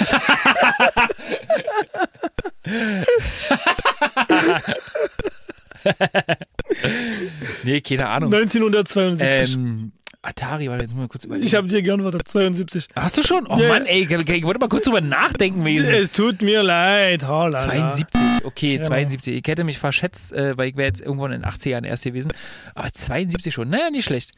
nee, 7.64 7.82
keine 7.82 8.08
Ahnung. 8.10 8.34
1972. 8.34 9.56
Ähm, 9.56 9.92
Atari, 10.22 10.70
warte, 10.70 10.84
jetzt 10.86 10.94
muss 10.94 11.00
ich 11.04 11.08
mal 11.08 11.08
kurz 11.10 11.26
überlegen. 11.26 11.46
ich 11.46 11.54
habe 11.56 11.68
dir 11.68 11.82
geantwortet, 11.82 12.26
72. 12.26 12.88
Hast 12.96 13.18
du 13.18 13.24
schon? 13.24 13.46
Oh 13.48 13.58
Ja. 13.60 13.68
Mann, 13.68 13.86
ey, 13.86 14.04
ich, 14.04 14.44
wollte 14.46 14.60
mal 14.60 14.70
kurz 14.70 14.86
drüber 14.86 15.02
nachdenken 15.02 15.66
wesen. 15.66 15.94
Es 15.94 16.12
tut 16.12 16.42
mir 16.42 16.64
leid. 16.64 17.26
Halala. 17.26 17.66
72, 17.66 18.46
okay, 18.46 18.78
Genau. 18.78 18.88
72. 18.88 19.36
Ich 19.36 19.44
hätte 19.46 19.66
mich 19.66 19.80
verschätzt, 19.80 20.32
äh, 20.32 20.58
weil 20.58 20.70
ich 20.70 20.78
wäre 20.78 20.88
jetzt 20.88 21.02
irgendwann 21.02 21.34
in 21.34 21.42
den 21.42 21.46
80 21.48 21.72
Jahren 21.74 21.84
erst 21.84 22.06
gewesen. 22.06 22.32
Aber 22.74 22.92
72 22.94 23.54
schon, 23.54 23.70
naja, 23.70 23.90
nicht 23.90 24.06
schlecht. 24.06 24.32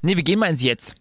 Nee, 0.00 0.16
wir 0.16 0.22
gehen 0.22 0.38
mal 0.38 0.46
ins 0.46 0.62
Jetzt. 0.62 0.94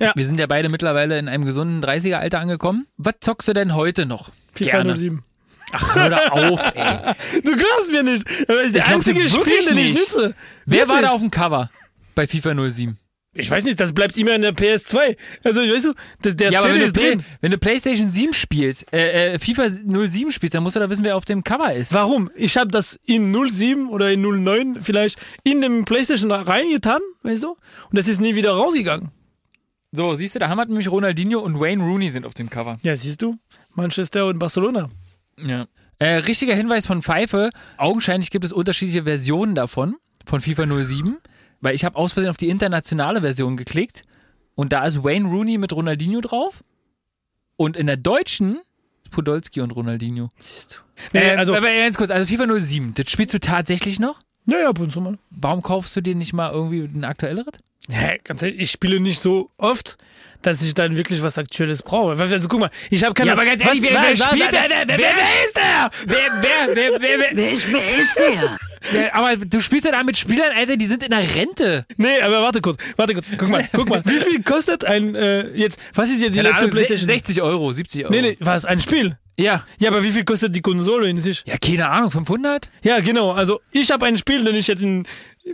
Ja. 0.00 0.12
Wir 0.16 0.24
sind 0.24 0.40
ja 0.40 0.46
beide 0.46 0.70
mittlerweile 0.70 1.18
in 1.18 1.28
einem 1.28 1.44
gesunden 1.44 1.84
30er-Alter 1.84 2.40
angekommen. 2.40 2.86
Was 2.96 3.16
zockst 3.20 3.48
du 3.48 3.52
denn 3.52 3.74
heute 3.74 4.06
noch? 4.06 4.30
FIFA 4.54 4.70
Gerne. 4.70 4.96
07. 4.96 5.22
Ach, 5.72 5.94
hör 5.94 6.32
auf, 6.32 6.60
ey. 6.74 7.14
Du 7.42 7.52
glaubst 7.56 7.90
mir 7.90 8.02
nicht. 8.02 8.24
Das 8.48 8.62
ist 8.66 8.74
der 8.74 8.84
Ich 8.84 8.90
einzige 8.92 9.20
Spiel, 9.28 9.64
den 9.68 9.78
ich 9.78 9.94
nutze. 9.98 10.34
Wer 10.66 10.88
war 10.88 11.02
da 11.02 11.10
auf 11.10 11.20
dem 11.20 11.30
Cover 11.30 11.70
bei 12.14 12.26
FIFA 12.26 12.54
07? 12.70 12.98
Ich 13.34 13.50
weiß 13.50 13.64
nicht, 13.64 13.80
das 13.80 13.94
bleibt 13.94 14.18
immer 14.18 14.34
in 14.34 14.42
der 14.42 14.52
PS2. 14.54 15.16
Also, 15.42 15.60
weißt 15.62 15.86
du, 15.86 15.94
das, 16.20 16.36
der 16.36 16.50
ja, 16.50 16.60
aber 16.60 16.68
wenn 16.68 16.80
du, 16.80 16.84
ist 16.84 16.96
drin. 16.98 17.18
Play- 17.20 17.24
wenn 17.40 17.50
du 17.50 17.56
PlayStation 17.56 18.10
7 18.10 18.34
spielst, 18.34 18.92
äh, 18.92 19.32
äh, 19.32 19.38
FIFA 19.38 19.70
07 19.70 20.30
spielst, 20.32 20.54
dann 20.54 20.62
musst 20.62 20.76
du 20.76 20.80
da 20.80 20.90
wissen, 20.90 21.02
wer 21.02 21.16
auf 21.16 21.24
dem 21.24 21.42
Cover 21.42 21.72
ist. 21.72 21.94
Warum? 21.94 22.30
Ich 22.36 22.58
habe 22.58 22.70
das 22.70 23.00
in 23.06 23.32
07 23.32 23.88
oder 23.88 24.10
in 24.10 24.20
09 24.20 24.82
vielleicht 24.82 25.18
in 25.44 25.62
dem 25.62 25.86
PlayStation 25.86 26.30
reingetan, 26.30 27.00
weißt 27.22 27.44
du? 27.44 27.52
Und 27.52 27.58
das 27.98 28.06
ist 28.06 28.20
nie 28.20 28.34
wieder 28.34 28.50
rausgegangen. 28.52 29.10
So, 29.92 30.14
siehst 30.14 30.34
du, 30.34 30.38
da 30.38 30.48
haben 30.50 30.58
wir 30.58 30.66
nämlich 30.66 30.90
Ronaldinho 30.90 31.40
und 31.40 31.58
Wayne 31.58 31.82
Rooney 31.82 32.10
sind 32.10 32.26
auf 32.26 32.34
dem 32.34 32.50
Cover. 32.50 32.78
Ja, 32.82 32.94
siehst 32.96 33.22
du? 33.22 33.36
Manchester 33.74 34.26
und 34.26 34.38
Barcelona. 34.38 34.90
Ja. 35.36 35.66
Äh, 35.98 36.16
richtiger 36.16 36.54
Hinweis 36.54 36.86
von 36.86 37.02
Pfeife. 37.02 37.50
Augenscheinlich 37.76 38.30
gibt 38.30 38.44
es 38.44 38.52
unterschiedliche 38.52 39.04
Versionen 39.04 39.54
davon, 39.54 39.96
von 40.24 40.40
FIFA 40.40 40.66
07. 40.66 41.18
Weil 41.60 41.74
ich 41.74 41.84
habe 41.84 41.96
aus 41.96 42.12
Versehen 42.12 42.30
auf 42.30 42.36
die 42.36 42.48
internationale 42.48 43.20
Version 43.20 43.56
geklickt 43.56 44.04
und 44.54 44.72
da 44.72 44.84
ist 44.84 45.04
Wayne 45.04 45.28
Rooney 45.28 45.58
mit 45.58 45.72
Ronaldinho 45.72 46.20
drauf. 46.20 46.62
Und 47.56 47.76
in 47.76 47.86
der 47.86 47.96
deutschen 47.96 48.58
ist 49.02 49.12
Podolski 49.12 49.60
und 49.60 49.70
Ronaldinho. 49.70 50.28
Nee, 51.12 51.20
äh, 51.20 51.36
also, 51.36 51.54
aber 51.54 51.72
ganz 51.72 51.96
kurz, 51.96 52.10
also 52.10 52.26
FIFA 52.26 52.58
07, 52.60 52.94
das 52.94 53.10
spielst 53.10 53.34
du 53.34 53.40
tatsächlich 53.40 54.00
noch? 54.00 54.20
ja, 54.46 54.58
ja, 54.58 54.68
ab 54.68 54.80
und 54.80 54.90
zu 54.90 55.00
mal. 55.00 55.18
Warum 55.30 55.62
kaufst 55.62 55.94
du 55.94 56.00
dir 56.00 56.14
nicht 56.14 56.32
mal 56.32 56.52
irgendwie 56.52 56.82
ein 56.82 57.04
aktuelleres? 57.04 57.54
Ja, 57.88 58.16
ganz 58.24 58.42
ehrlich, 58.42 58.60
ich 58.60 58.70
spiele 58.70 59.00
nicht 59.00 59.20
so 59.20 59.50
oft, 59.56 59.98
dass 60.42 60.62
ich 60.62 60.74
dann 60.74 60.96
wirklich 60.96 61.22
was 61.22 61.38
Aktuelles 61.38 61.82
brauche. 61.82 62.20
Also, 62.20 62.48
guck 62.48 62.60
mal, 62.60 62.70
ich 62.90 63.02
habe 63.04 63.14
keine 63.14 63.28
Ja, 63.28 63.32
aber 63.34 63.44
ganz 63.44 63.64
ehrlich, 63.64 63.82
was, 63.82 63.90
wer- 63.90 64.02
wer 64.02 64.16
spielt 64.16 64.52
wer, 64.52 64.62
denn- 64.68 64.88
wer, 64.88 64.98
wer, 64.98 64.98
wer, 64.98 65.44
ist 65.46 65.56
der? 65.56 65.90
Wer, 66.06 66.16
wer, 66.40 66.74
wer, 66.76 67.00
wer, 67.00 67.18
wer, 67.20 67.28
Wer 67.36 67.52
ist, 67.52 67.66
wer 67.72 68.00
ist 68.00 68.18
der? 68.18 68.58
wer 68.92 69.14
aber 69.14 69.36
du 69.36 69.60
spielst 69.60 69.84
ja 69.86 69.92
da 69.92 70.02
mit 70.02 70.16
Spielern, 70.16 70.52
Alter, 70.56 70.76
die 70.76 70.86
sind 70.86 71.02
in 71.02 71.10
der 71.10 71.34
Rente. 71.34 71.86
Nee, 71.96 72.20
aber 72.22 72.42
warte 72.42 72.60
kurz, 72.60 72.76
warte 72.96 73.14
kurz. 73.14 73.26
Guck 73.38 73.48
mal, 73.48 73.68
guck 73.72 73.88
mal. 73.88 74.02
Wie 74.04 74.18
viel 74.18 74.42
kostet 74.42 74.84
ein, 74.84 75.14
äh, 75.14 75.48
jetzt, 75.50 75.78
was 75.94 76.08
ist 76.10 76.20
jetzt 76.20 76.32
die 76.32 76.36
Keine 76.36 76.48
letzte 76.48 76.64
Ahnung, 76.64 76.74
Playstation? 76.76 77.06
60 77.06 77.42
Euro, 77.42 77.72
70 77.72 78.04
Euro. 78.04 78.12
Nee, 78.14 78.22
nee, 78.22 78.36
was, 78.40 78.64
ein 78.64 78.80
Spiel? 78.80 79.16
Ja. 79.38 79.64
Ja, 79.78 79.88
aber 79.90 80.04
wie 80.04 80.10
viel 80.10 80.24
kostet 80.24 80.54
die 80.54 80.60
Konsole 80.60 81.08
in 81.08 81.18
sich? 81.18 81.42
Ja, 81.46 81.56
keine 81.56 81.88
Ahnung, 81.88 82.10
500? 82.10 82.68
Ja, 82.84 83.00
genau. 83.00 83.32
Also 83.32 83.60
ich 83.70 83.90
habe 83.90 84.04
ein 84.04 84.18
Spiel, 84.18 84.44
den 84.44 84.54
ich 84.54 84.66
jetzt 84.66 84.82
in 84.82 85.06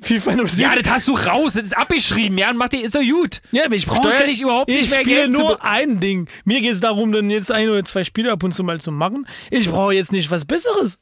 FIFA 0.02 0.32
07. 0.46 0.60
Ja, 0.60 0.74
das 0.76 0.92
hast 0.92 1.08
du 1.08 1.14
raus, 1.14 1.54
das 1.54 1.64
ist 1.64 1.76
abgeschrieben, 1.76 2.36
ja, 2.36 2.50
und 2.50 2.56
mach 2.56 2.68
dir, 2.68 2.82
ist 2.82 2.94
doch 2.94 3.02
gut. 3.02 3.40
ja, 3.52 3.64
aber 3.64 3.74
ich 3.74 3.86
brauche 3.86 4.08
steuerlich 4.08 4.40
überhaupt 4.40 4.68
nicht 4.68 4.82
ich 4.82 4.90
mehr 4.90 5.00
spiele 5.00 5.16
Geld 5.22 5.34
zu 5.34 5.40
nur 5.40 5.64
ein 5.64 5.98
Ding. 6.00 6.28
Mir 6.44 6.60
geht 6.60 6.74
es 6.74 6.80
darum, 6.80 7.10
dann 7.12 7.30
jetzt 7.30 7.50
ein 7.50 7.68
oder 7.68 7.84
zwei 7.84 8.04
Spiele 8.04 8.32
ab 8.32 8.42
und 8.42 8.54
zu 8.54 8.62
mal 8.64 8.80
zu 8.80 8.92
machen. 8.92 9.26
Ich 9.50 9.68
brauche 9.68 9.94
jetzt 9.94 10.12
nicht 10.12 10.30
was 10.30 10.44
Besseres. 10.44 10.98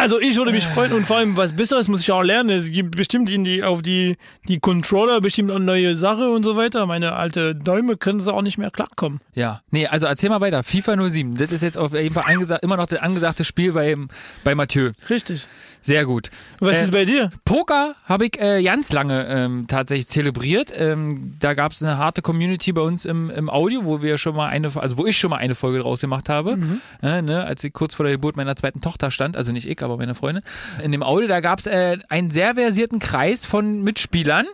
Also 0.00 0.18
ich 0.18 0.34
würde 0.36 0.50
mich 0.50 0.64
freuen 0.64 0.94
und 0.94 1.06
vor 1.06 1.18
allem 1.18 1.36
was 1.36 1.52
Besseres 1.52 1.86
muss 1.86 2.00
ich 2.00 2.10
auch 2.10 2.22
lernen. 2.22 2.48
Es 2.48 2.72
gibt 2.72 2.96
bestimmt 2.96 3.28
in 3.30 3.44
die, 3.44 3.62
auf 3.62 3.82
die, 3.82 4.16
die 4.48 4.58
Controller 4.58 5.20
bestimmt 5.20 5.50
auch 5.50 5.58
neue 5.58 5.94
Sache 5.94 6.30
und 6.30 6.42
so 6.42 6.56
weiter. 6.56 6.86
Meine 6.86 7.12
alte 7.12 7.54
Däume 7.54 7.98
können 7.98 8.20
sie 8.20 8.32
auch 8.32 8.40
nicht 8.40 8.56
mehr 8.56 8.70
klarkommen. 8.70 9.20
Ja, 9.34 9.60
nee, 9.70 9.86
also 9.86 10.06
erzähl 10.06 10.30
mal 10.30 10.40
weiter. 10.40 10.62
FIFA 10.62 10.96
07, 11.10 11.34
das 11.34 11.52
ist 11.52 11.62
jetzt 11.62 11.76
auf 11.76 11.92
jeden 11.92 12.14
Fall 12.14 12.24
immer 12.62 12.78
noch 12.78 12.86
das 12.86 12.98
angesagte 13.00 13.44
Spiel 13.44 13.72
bei, 13.72 13.94
bei 14.42 14.54
Mathieu. 14.54 14.92
Richtig. 15.10 15.46
Sehr 15.82 16.04
gut. 16.04 16.30
Was 16.60 16.78
Äh, 16.78 16.82
ist 16.84 16.92
bei 16.92 17.04
dir? 17.04 17.30
Poker 17.44 17.94
habe 18.04 18.26
ich 18.26 18.38
äh, 18.40 18.62
ganz 18.62 18.92
lange 18.92 19.26
ähm, 19.28 19.64
tatsächlich 19.66 20.08
zelebriert. 20.08 20.72
Ähm, 20.76 21.34
da 21.40 21.54
gab 21.54 21.72
es 21.72 21.82
eine 21.82 21.96
harte 21.98 22.20
Community 22.22 22.72
bei 22.72 22.82
uns 22.82 23.04
im, 23.06 23.30
im 23.30 23.48
Audio, 23.48 23.84
wo 23.84 24.02
wir 24.02 24.18
schon 24.18 24.36
mal 24.36 24.48
eine, 24.48 24.70
also 24.76 24.98
wo 24.98 25.06
ich 25.06 25.18
schon 25.18 25.30
mal 25.30 25.38
eine 25.38 25.54
Folge 25.54 25.78
draus 25.80 26.00
gemacht 26.02 26.28
habe, 26.28 26.58
äh, 27.02 27.22
ne, 27.22 27.44
als 27.44 27.64
ich 27.64 27.72
kurz 27.72 27.94
vor 27.94 28.04
der 28.04 28.14
Geburt 28.14 28.36
meiner 28.36 28.56
zweiten 28.56 28.80
Tochter 28.82 29.10
stand, 29.10 29.36
also 29.38 29.52
nicht 29.52 29.66
ich, 29.66 29.82
aber 29.82 29.89
meine 29.96 30.14
Freundin. 30.14 30.42
In 30.82 30.92
dem 30.92 31.02
Audio, 31.02 31.28
da 31.28 31.40
gab 31.40 31.58
es 31.58 31.66
äh, 31.66 31.98
einen 32.08 32.30
sehr 32.30 32.54
versierten 32.54 32.98
Kreis 32.98 33.44
von 33.44 33.82
Mitspielern 33.82 34.46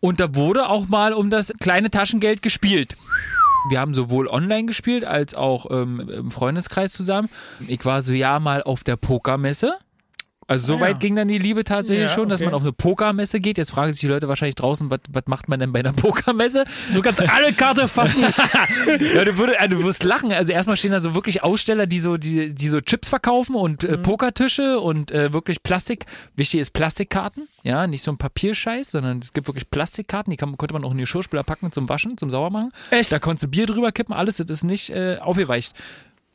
und 0.00 0.20
da 0.20 0.34
wurde 0.34 0.68
auch 0.68 0.88
mal 0.88 1.12
um 1.12 1.30
das 1.30 1.52
kleine 1.60 1.90
Taschengeld 1.90 2.42
gespielt. 2.42 2.96
Wir 3.70 3.80
haben 3.80 3.92
sowohl 3.92 4.28
online 4.28 4.66
gespielt 4.66 5.04
als 5.04 5.34
auch 5.34 5.66
ähm, 5.70 6.08
im 6.08 6.30
Freundeskreis 6.30 6.92
zusammen. 6.92 7.28
Ich 7.66 7.84
war 7.84 8.02
so 8.02 8.12
ja 8.12 8.38
mal 8.38 8.62
auf 8.62 8.84
der 8.84 8.96
Pokermesse. 8.96 9.74
Also 10.48 10.66
so 10.66 10.76
Ah, 10.78 10.80
weit 10.80 10.90
ja. 10.94 10.98
ging 10.98 11.14
dann 11.14 11.28
die 11.28 11.38
Liebe 11.38 11.62
tatsächlich 11.62 12.08
Ja, 12.08 12.14
schon, 12.14 12.28
dass 12.30 12.40
okay. 12.40 12.46
man 12.46 12.54
auf 12.54 12.62
eine 12.62 12.72
Pokermesse 12.72 13.38
geht. 13.38 13.58
Jetzt 13.58 13.70
fragen 13.70 13.92
sich 13.92 14.00
die 14.00 14.06
Leute 14.08 14.28
wahrscheinlich 14.28 14.54
draußen, 14.54 14.90
was, 14.90 15.00
macht 15.26 15.48
man 15.48 15.60
denn 15.60 15.72
bei 15.72 15.80
einer 15.80 15.92
Pokermesse? 15.94 16.64
Du 16.94 17.02
kannst 17.02 17.20
alle 17.20 17.52
Karte 17.52 17.86
fassen. 17.86 18.24
Ja, 19.14 19.24
du, 19.24 19.36
würd, 19.36 19.50
äh, 19.58 19.68
du 19.68 19.82
wirst 19.84 20.02
lachen. 20.04 20.32
Also 20.32 20.52
erstmal 20.52 20.76
stehen 20.78 20.92
da 20.92 21.00
so 21.00 21.14
wirklich 21.14 21.42
Aussteller, 21.44 21.86
die 21.86 22.00
so, 22.00 22.16
die, 22.16 22.54
die 22.54 22.68
so 22.68 22.80
Chips 22.80 23.08
verkaufen 23.08 23.54
und 23.54 23.82
Mhm. 23.82 23.90
äh, 23.90 23.98
Pokertische 23.98 24.80
und 24.80 25.10
äh, 25.10 25.32
wirklich 25.32 25.62
Plastik. 25.62 26.06
Wichtig 26.34 26.60
ist 26.60 26.72
Plastikkarten, 26.72 27.46
ja, 27.62 27.86
nicht 27.86 28.02
so 28.02 28.10
ein 28.10 28.16
Papierscheiß, 28.16 28.90
sondern 28.92 29.18
es 29.18 29.32
gibt 29.34 29.46
wirklich 29.48 29.70
Plastikkarten, 29.70 30.30
die 30.30 30.36
kann, 30.38 30.56
konnte 30.56 30.72
man 30.72 30.82
auch 30.84 30.90
in 30.92 30.96
die 30.96 31.02
Geschirrspüler 31.02 31.42
packen 31.42 31.70
zum 31.72 31.88
Waschen, 31.90 32.16
zum 32.16 32.30
Sauermachen. 32.30 32.72
Echt? 32.90 33.12
Da 33.12 33.18
konntest 33.18 33.44
du 33.44 33.48
Bier 33.48 33.66
drüber 33.66 33.92
kippen, 33.92 34.14
alles, 34.14 34.36
das 34.38 34.48
ist 34.48 34.64
nicht 34.64 34.88
äh, 34.90 35.18
aufgeweicht. 35.20 35.74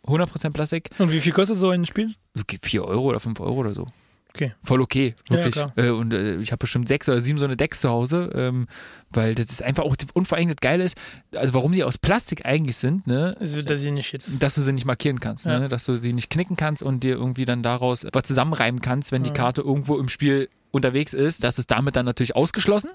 100% 0.05 0.51
Plastik, 0.51 0.89
Und 0.99 1.11
wie 1.11 1.19
viel 1.19 1.31
kostet 1.31 1.57
so 1.57 1.69
ein 1.71 1.85
Spiel? 1.85 2.13
4 2.61 2.85
Euro 2.85 3.05
oder 3.05 3.19
5 3.19 3.39
Euro 3.39 3.55
oder 3.61 3.73
so. 3.73 3.87
Okay. 4.35 4.53
Voll 4.63 4.81
okay, 4.81 5.13
wirklich. 5.29 5.55
Ja, 5.55 5.71
äh, 5.75 5.89
und 5.91 6.11
äh, 6.11 6.37
ich 6.37 6.51
habe 6.51 6.57
bestimmt 6.57 6.87
sechs 6.87 7.07
oder 7.07 7.21
sieben 7.21 7.37
so 7.37 7.45
eine 7.45 7.55
Decks 7.55 7.81
zu 7.81 7.89
Hause, 7.89 8.31
ähm, 8.33 8.67
weil 9.11 9.35
das 9.35 9.45
ist 9.47 9.61
einfach 9.61 9.83
auch, 9.83 9.95
und 10.13 10.27
vor 10.27 10.37
allem 10.39 10.47
das 10.47 10.57
Geile 10.59 10.83
ist, 10.83 10.97
also 11.35 11.53
warum 11.53 11.71
die 11.71 11.83
aus 11.83 11.99
Plastik 11.99 12.43
eigentlich 12.43 12.77
sind, 12.77 13.05
ne, 13.05 13.35
Also, 13.39 13.61
dass 13.61 13.83
ich 13.83 13.91
nicht 13.91 14.11
jetzt. 14.11 14.41
dass 14.41 14.55
du 14.55 14.61
sie 14.61 14.73
nicht 14.73 14.85
markieren 14.85 15.19
kannst, 15.19 15.45
Ja. 15.45 15.59
ne? 15.59 15.69
dass 15.69 15.85
du 15.85 15.97
sie 15.97 16.13
nicht 16.13 16.31
knicken 16.31 16.55
kannst 16.57 16.81
und 16.81 17.03
dir 17.03 17.13
irgendwie 17.15 17.45
dann 17.45 17.61
daraus 17.61 18.07
was 18.11 18.23
zusammenreimen 18.23 18.81
kannst, 18.81 19.11
wenn 19.11 19.21
die 19.21 19.29
Karte 19.31 19.61
irgendwo 19.61 19.99
im 19.99 20.09
Spiel 20.09 20.49
unterwegs 20.71 21.13
ist. 21.13 21.43
Das 21.43 21.59
ist 21.59 21.69
damit 21.69 21.95
dann 21.95 22.05
natürlich 22.07 22.35
ausgeschlossen. 22.35 22.89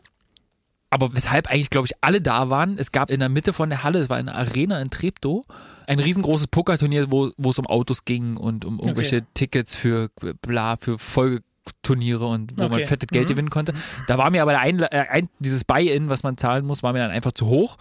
Aber 0.91 1.14
weshalb 1.14 1.49
eigentlich, 1.49 1.70
glaube 1.70 1.86
ich, 1.86 1.93
alle 2.01 2.20
da 2.20 2.51
waren, 2.51 2.78
es 2.78 2.91
gab 2.93 3.11
in 3.11 3.20
der 3.20 3.28
Mitte 3.28 3.53
von 3.53 3.68
der 3.68 3.84
Halle, 3.84 4.01
es 4.01 4.09
war 4.09 4.16
eine 4.16 4.34
Arena 4.34 4.80
in 4.80 4.91
Treptow, 4.91 5.45
ein 5.89 5.99
riesengroßes 6.01 6.47
Pokerturnier, 6.49 7.11
wo, 7.11 7.30
wo 7.36 7.51
es 7.51 7.59
um 7.59 7.66
Autos 7.66 8.05
ging 8.05 8.36
und 8.36 8.64
um 8.64 8.78
irgendwelche 8.78 9.24
Tickets 9.34 9.74
für 9.74 10.11
bla, 10.43 10.76
für 10.76 10.99
Folgeturniere 10.99 12.26
und 12.26 12.53
wo 12.59 12.64
man 12.64 12.74
Okay. 12.74 12.86
fettes 12.86 13.09
Geld 13.09 13.24
Mhm. 13.28 13.32
gewinnen 13.32 13.51
konnte. 13.51 13.72
Da 14.07 14.18
war 14.18 14.30
mir 14.30 14.43
aber 14.43 14.59
Einla 14.59 14.86
äh, 14.91 15.07
ein, 15.09 15.28
dieses 15.39 15.64
Buy-in, 15.64 16.09
was 16.09 16.22
man 16.22 16.36
zahlen 16.36 16.66
muss, 16.66 16.82
war 16.82 16.93
mir 16.93 16.99
dann 17.01 17.11
einfach 17.11 17.32
zu 17.32 17.47
hoch. 17.47 17.76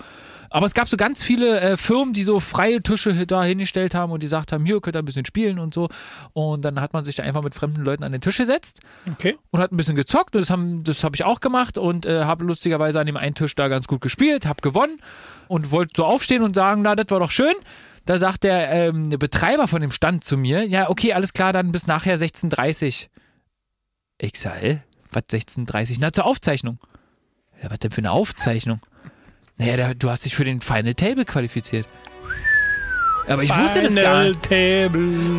Aber 0.49 0.65
es 0.65 0.73
gab 0.73 0.87
so 0.87 0.95
ganz 0.95 1.23
viele 1.23 1.59
äh, 1.59 1.75
Firmen, 1.75 2.13
die 2.13 2.23
so 2.23 2.39
freie 2.39 2.81
Tische 2.81 3.27
da 3.27 3.43
hingestellt 3.43 3.93
haben 3.93 4.13
und 4.13 4.23
die 4.23 4.27
gesagt 4.27 4.53
haben, 4.53 4.63
hier 4.65 4.79
könnt 4.79 4.95
ihr 4.95 4.99
ein 5.01 5.05
bisschen 5.05 5.25
spielen 5.25 5.59
und 5.59 5.73
so. 5.73 5.89
Und 6.31 6.63
dann 6.63 6.79
hat 6.79 6.93
man 6.93 7.03
sich 7.03 7.17
da 7.17 7.23
einfach 7.23 7.43
mit 7.43 7.53
fremden 7.53 7.81
Leuten 7.81 8.05
an 8.05 8.13
den 8.13 8.21
Tisch 8.21 8.37
gesetzt 8.37 8.79
Okay. 9.11 9.35
und 9.51 9.59
hat 9.59 9.73
ein 9.73 9.77
bisschen 9.77 9.97
gezockt. 9.97 10.33
Und 10.37 10.41
das 10.43 10.49
habe 10.49 10.79
das 10.83 11.03
hab 11.03 11.15
ich 11.15 11.25
auch 11.25 11.41
gemacht 11.41 11.77
und 11.77 12.05
äh, 12.05 12.23
habe 12.23 12.45
lustigerweise 12.45 13.01
an 13.01 13.05
dem 13.07 13.17
einen 13.17 13.35
Tisch 13.35 13.55
da 13.55 13.67
ganz 13.67 13.87
gut 13.87 13.99
gespielt, 13.99 14.45
habe 14.45 14.61
gewonnen 14.61 15.01
und 15.49 15.71
wollte 15.71 15.91
so 15.97 16.05
aufstehen 16.05 16.43
und 16.43 16.55
sagen, 16.55 16.81
na, 16.81 16.95
das 16.95 17.07
war 17.09 17.19
doch 17.19 17.31
schön. 17.31 17.53
Da 18.07 18.17
sagt 18.17 18.45
der, 18.45 18.71
ähm, 18.71 19.09
Betreiber 19.09 19.67
von 19.67 19.81
dem 19.81 19.91
Stand 19.91 20.23
zu 20.23 20.37
mir, 20.37 20.63
ja, 20.63 20.89
okay, 20.89 21.11
alles 21.11 21.33
klar, 21.33 21.51
dann 21.51 21.73
bis 21.73 21.87
nachher 21.87 22.17
16.30 22.17 23.07
Ich 24.17 24.39
sag, 24.39 24.61
hä? 24.61 24.79
Was 25.11 25.23
16.30 25.23 25.97
Na, 25.99 26.13
zur 26.13 26.25
Aufzeichnung. 26.25 26.79
Ja, 27.61 27.69
was 27.69 27.79
denn 27.79 27.91
für 27.91 27.99
eine 27.99 28.11
Aufzeichnung? 28.11 28.79
Naja, 29.57 29.75
der, 29.75 29.93
du 29.93 30.09
hast 30.09 30.23
dich 30.23 30.35
für 30.35 30.45
den 30.45 30.61
Final 30.61 30.93
Table 30.93 31.25
qualifiziert. 31.25 31.85
Aber 33.27 33.43
ich 33.43 33.49
wusste 33.49 33.81
das 33.81 33.93
gar 33.93 34.23
Final 34.23 34.29
nicht. 34.29 34.43
Table. 34.43 35.37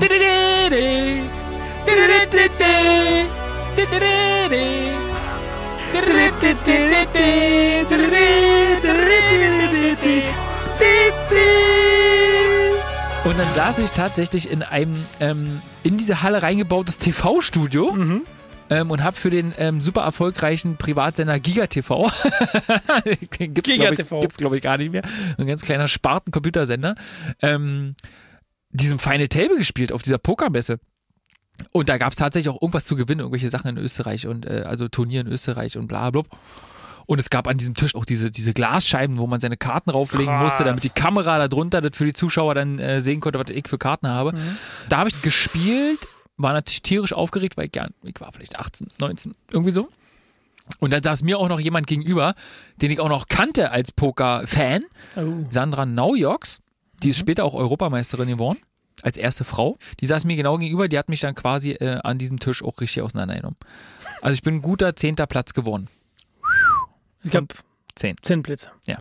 Und 13.29 13.39
dann 13.39 13.55
saß 13.55 13.81
ich 13.81 13.91
tatsächlich 13.91 14.51
in 14.51 14.62
einem 14.62 14.97
ähm, 15.20 15.61
in 15.83 15.99
diese 15.99 16.22
Halle 16.22 16.41
reingebautes 16.41 16.97
TV-Studio 16.97 17.95
ähm, 18.70 18.91
und 18.91 19.03
habe 19.05 19.16
für 19.16 19.29
den 19.29 19.53
ähm, 19.59 19.83
super 19.83 20.01
erfolgreichen 20.01 20.79
Privatsender 20.79 21.39
Giga 21.39 21.66
TV, 21.66 22.05
gibt's 23.31 23.70
Giga 23.70 23.91
glaube 23.91 24.26
ich, 24.26 24.37
glaub 24.39 24.53
ich 24.55 24.62
gar 24.62 24.79
nicht 24.79 24.93
mehr, 24.93 25.03
ein 25.37 25.47
ganz 25.47 25.61
kleiner 25.61 25.89
Sparten-Computersender, 25.89 26.95
ähm, 27.43 27.97
diesem 28.70 28.99
Final 28.99 29.29
Table 29.29 29.59
gespielt 29.59 29.93
auf 29.93 30.01
dieser 30.01 30.16
Pokermesse. 30.16 30.79
Und 31.72 31.91
da 31.91 31.99
gab 31.99 32.12
es 32.12 32.16
tatsächlich 32.16 32.49
auch 32.49 32.62
irgendwas 32.62 32.87
zu 32.87 32.97
gewinnen, 32.97 33.20
irgendwelche 33.20 33.51
Sachen 33.51 33.68
in 33.68 33.76
Österreich 33.76 34.26
und 34.26 34.47
äh, 34.47 34.64
also 34.64 34.89
Turnier 34.89 35.20
in 35.20 35.26
Österreich 35.26 35.76
und 35.76 35.87
bla 35.87 36.11
bla. 36.11 36.22
Und 37.09 37.18
es 37.18 37.30
gab 37.30 37.48
an 37.48 37.56
diesem 37.56 37.72
Tisch 37.74 37.94
auch 37.94 38.04
diese, 38.04 38.30
diese 38.30 38.52
Glasscheiben, 38.52 39.16
wo 39.16 39.26
man 39.26 39.40
seine 39.40 39.56
Karten 39.56 39.88
rauflegen 39.88 40.26
Krass. 40.26 40.42
musste, 40.44 40.64
damit 40.64 40.84
die 40.84 40.90
Kamera 40.90 41.38
da 41.38 41.48
drunter 41.48 41.80
das 41.80 41.96
für 41.96 42.04
die 42.04 42.12
Zuschauer 42.12 42.54
dann 42.54 42.78
äh, 42.78 43.00
sehen 43.00 43.20
konnte, 43.20 43.38
was 43.38 43.48
ich 43.48 43.66
für 43.66 43.78
Karten 43.78 44.09
habe. 44.09 44.34
Da 44.90 44.98
habe 44.98 45.09
ich 45.09 45.22
gespielt, 45.22 46.06
war 46.36 46.52
natürlich 46.52 46.82
tierisch 46.82 47.14
aufgeregt, 47.14 47.56
weil 47.56 47.64
ich, 47.64 47.72
gern, 47.72 47.94
ich 48.02 48.20
war 48.20 48.30
vielleicht 48.30 48.59
18, 48.59 48.88
19, 48.98 49.32
irgendwie 49.50 49.70
so. 49.70 49.88
Und 50.80 50.90
dann 50.92 51.02
saß 51.02 51.22
mir 51.22 51.38
auch 51.38 51.48
noch 51.48 51.61
jemand 51.61 51.86
gegenüber, 51.86 52.34
den 52.82 52.90
ich 52.90 53.00
auch 53.00 53.09
noch 53.09 53.26
kannte 53.26 53.70
als 53.70 53.90
Poker-Fan, 53.90 54.84
Oh. 55.16 55.46
Sandra 55.48 55.86
Naujoks. 55.86 56.61
Die 57.02 57.09
ist 57.09 57.16
später 57.18 57.44
auch 57.46 57.54
Europameisterin 57.54 58.28
geworden, 58.28 58.59
als 59.00 59.16
erste 59.16 59.44
Frau. 59.44 59.78
Die 60.00 60.06
saß 60.06 60.26
mir 60.26 60.36
genau 60.36 60.59
gegenüber, 60.59 60.88
die 60.88 60.98
hat 60.98 61.09
mich 61.09 61.20
dann 61.20 61.34
quasi 61.34 61.70
äh, 61.70 62.00
an 62.04 62.18
diesem 62.18 62.38
Tisch 62.38 62.62
auch 62.62 62.78
richtig 62.82 63.02
auseinandergenommen. 63.02 63.56
Also 64.20 64.34
ich 64.34 64.42
bin 64.42 64.56
ein 64.56 64.62
guter 64.62 64.94
zehnter 64.94 65.26
Platz 65.26 65.54
geworden. 65.54 65.88
Es 67.24 67.30
gab 67.30 67.44
Zehn. 67.94 68.16
zehn 68.22 68.42
Plätze. 68.42 68.70
Ja. 68.86 68.98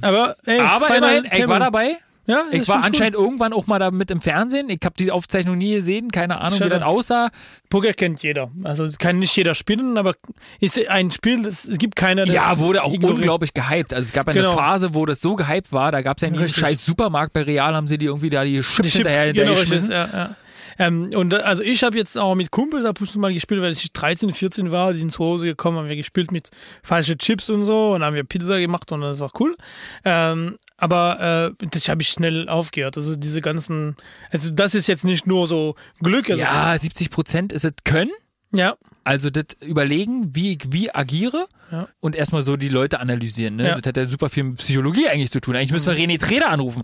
Aber, 0.00 0.36
ey, 0.46 0.58
Aber 0.60 0.94
immerhin, 0.96 1.26
ich 1.30 1.46
war 1.48 1.60
dabei. 1.60 1.98
Ja, 2.24 2.44
Ich 2.52 2.68
war 2.68 2.84
anscheinend 2.84 3.14
irgendwann 3.16 3.52
auch 3.52 3.66
mal 3.66 3.80
da 3.80 3.90
mit 3.90 4.08
im 4.12 4.20
Fernsehen. 4.20 4.70
Ich 4.70 4.78
habe 4.84 4.94
die 4.96 5.10
Aufzeichnung 5.10 5.58
nie 5.58 5.74
gesehen, 5.74 6.12
keine 6.12 6.38
Ahnung, 6.38 6.52
wie 6.54 6.58
Schade. 6.58 6.70
das 6.70 6.82
aussah. 6.84 7.24
Gut. 7.24 7.32
Poker 7.68 7.92
kennt 7.94 8.22
jeder. 8.22 8.50
Also 8.62 8.84
es 8.84 8.96
kann 8.98 9.18
nicht 9.18 9.36
jeder 9.36 9.56
spielen, 9.56 9.98
aber 9.98 10.14
ist 10.60 10.78
ein 10.88 11.10
Spiel, 11.10 11.42
das, 11.42 11.64
es 11.64 11.78
gibt 11.78 11.96
keiner, 11.96 12.24
Ja, 12.26 12.58
wurde 12.58 12.84
auch 12.84 12.92
ignoriert. 12.92 13.18
unglaublich 13.18 13.52
gehypt. 13.54 13.92
Also 13.92 14.06
es 14.06 14.12
gab 14.12 14.28
eine 14.28 14.38
Genau. 14.38 14.54
Phase, 14.56 14.94
wo 14.94 15.04
das 15.04 15.20
so 15.20 15.34
gehypt 15.34 15.72
war, 15.72 15.90
da 15.90 16.00
gab 16.00 16.18
es 16.18 16.22
ja 16.22 16.28
Richtig. 16.28 16.56
scheiß 16.56 16.86
Supermarkt 16.86 17.32
bei 17.32 17.42
Real, 17.42 17.74
haben 17.74 17.88
sie 17.88 17.98
die 17.98 18.06
irgendwie 18.06 18.30
da 18.30 18.44
die 18.44 18.60
Chips, 18.60 18.76
Die 18.76 18.82
Chips, 18.82 18.94
hinterher, 18.98 19.32
genau, 19.32 19.46
hinterher 19.48 19.50
richtig, 19.50 19.70
geschmissen. 19.70 19.90
ja, 19.90 20.08
ja. 20.12 20.36
Ähm, 20.78 21.10
und 21.14 21.32
äh, 21.32 21.36
also 21.36 21.62
ich 21.62 21.82
habe 21.82 21.96
jetzt 21.96 22.16
auch 22.18 22.34
mit 22.34 22.50
Kumpels 22.50 22.84
ab 22.84 23.00
und 23.00 23.10
zu 23.10 23.18
mal 23.18 23.32
gespielt, 23.32 23.62
weil 23.62 23.72
ich 23.72 23.92
13, 23.92 24.32
14 24.32 24.70
war, 24.70 24.92
die 24.92 24.98
sind 24.98 25.12
zu 25.12 25.24
Hause 25.24 25.46
gekommen, 25.46 25.78
haben 25.78 25.88
wir 25.88 25.96
gespielt 25.96 26.32
mit 26.32 26.50
falschen 26.82 27.18
Chips 27.18 27.50
und 27.50 27.64
so 27.64 27.92
und 27.92 28.02
haben 28.02 28.14
wir 28.16 28.24
Pizza 28.24 28.58
gemacht 28.58 28.90
und 28.92 29.00
das 29.02 29.20
war 29.20 29.30
cool. 29.40 29.56
Ähm, 30.04 30.56
aber 30.78 31.54
äh, 31.60 31.66
das 31.70 31.88
habe 31.88 32.02
ich 32.02 32.08
schnell 32.08 32.48
aufgehört. 32.48 32.96
Also 32.96 33.14
diese 33.16 33.40
ganzen, 33.40 33.96
also 34.30 34.50
das 34.52 34.74
ist 34.74 34.88
jetzt 34.88 35.04
nicht 35.04 35.26
nur 35.26 35.46
so 35.46 35.74
Glück. 36.00 36.28
Also, 36.30 36.42
Ja, 36.42 36.76
70 36.78 37.10
Prozent 37.10 37.52
ist 37.52 37.64
es 37.64 37.72
Können. 37.84 38.10
ja, 38.52 38.74
Also 39.04 39.30
das 39.30 39.44
Überlegen, 39.60 40.34
wie 40.34 40.52
ich 40.52 40.64
wie 40.70 40.92
agiere 40.94 41.46
Ja. 41.70 41.88
und 42.00 42.16
erstmal 42.16 42.42
so 42.42 42.56
die 42.56 42.68
Leute 42.68 42.98
analysieren. 43.00 43.56
Ne? 43.56 43.68
Ja. 43.68 43.74
Das 43.80 43.86
hat 43.88 43.96
ja 43.96 44.06
super 44.06 44.28
viel 44.28 44.42
mit 44.44 44.58
Psychologie 44.58 45.08
eigentlich 45.08 45.30
zu 45.30 45.40
tun. 45.40 45.54
Eigentlich 45.54 45.72
müssen 45.72 45.94
wir 45.94 45.96
René 46.02 46.18
Treder 46.18 46.50
anrufen. 46.50 46.82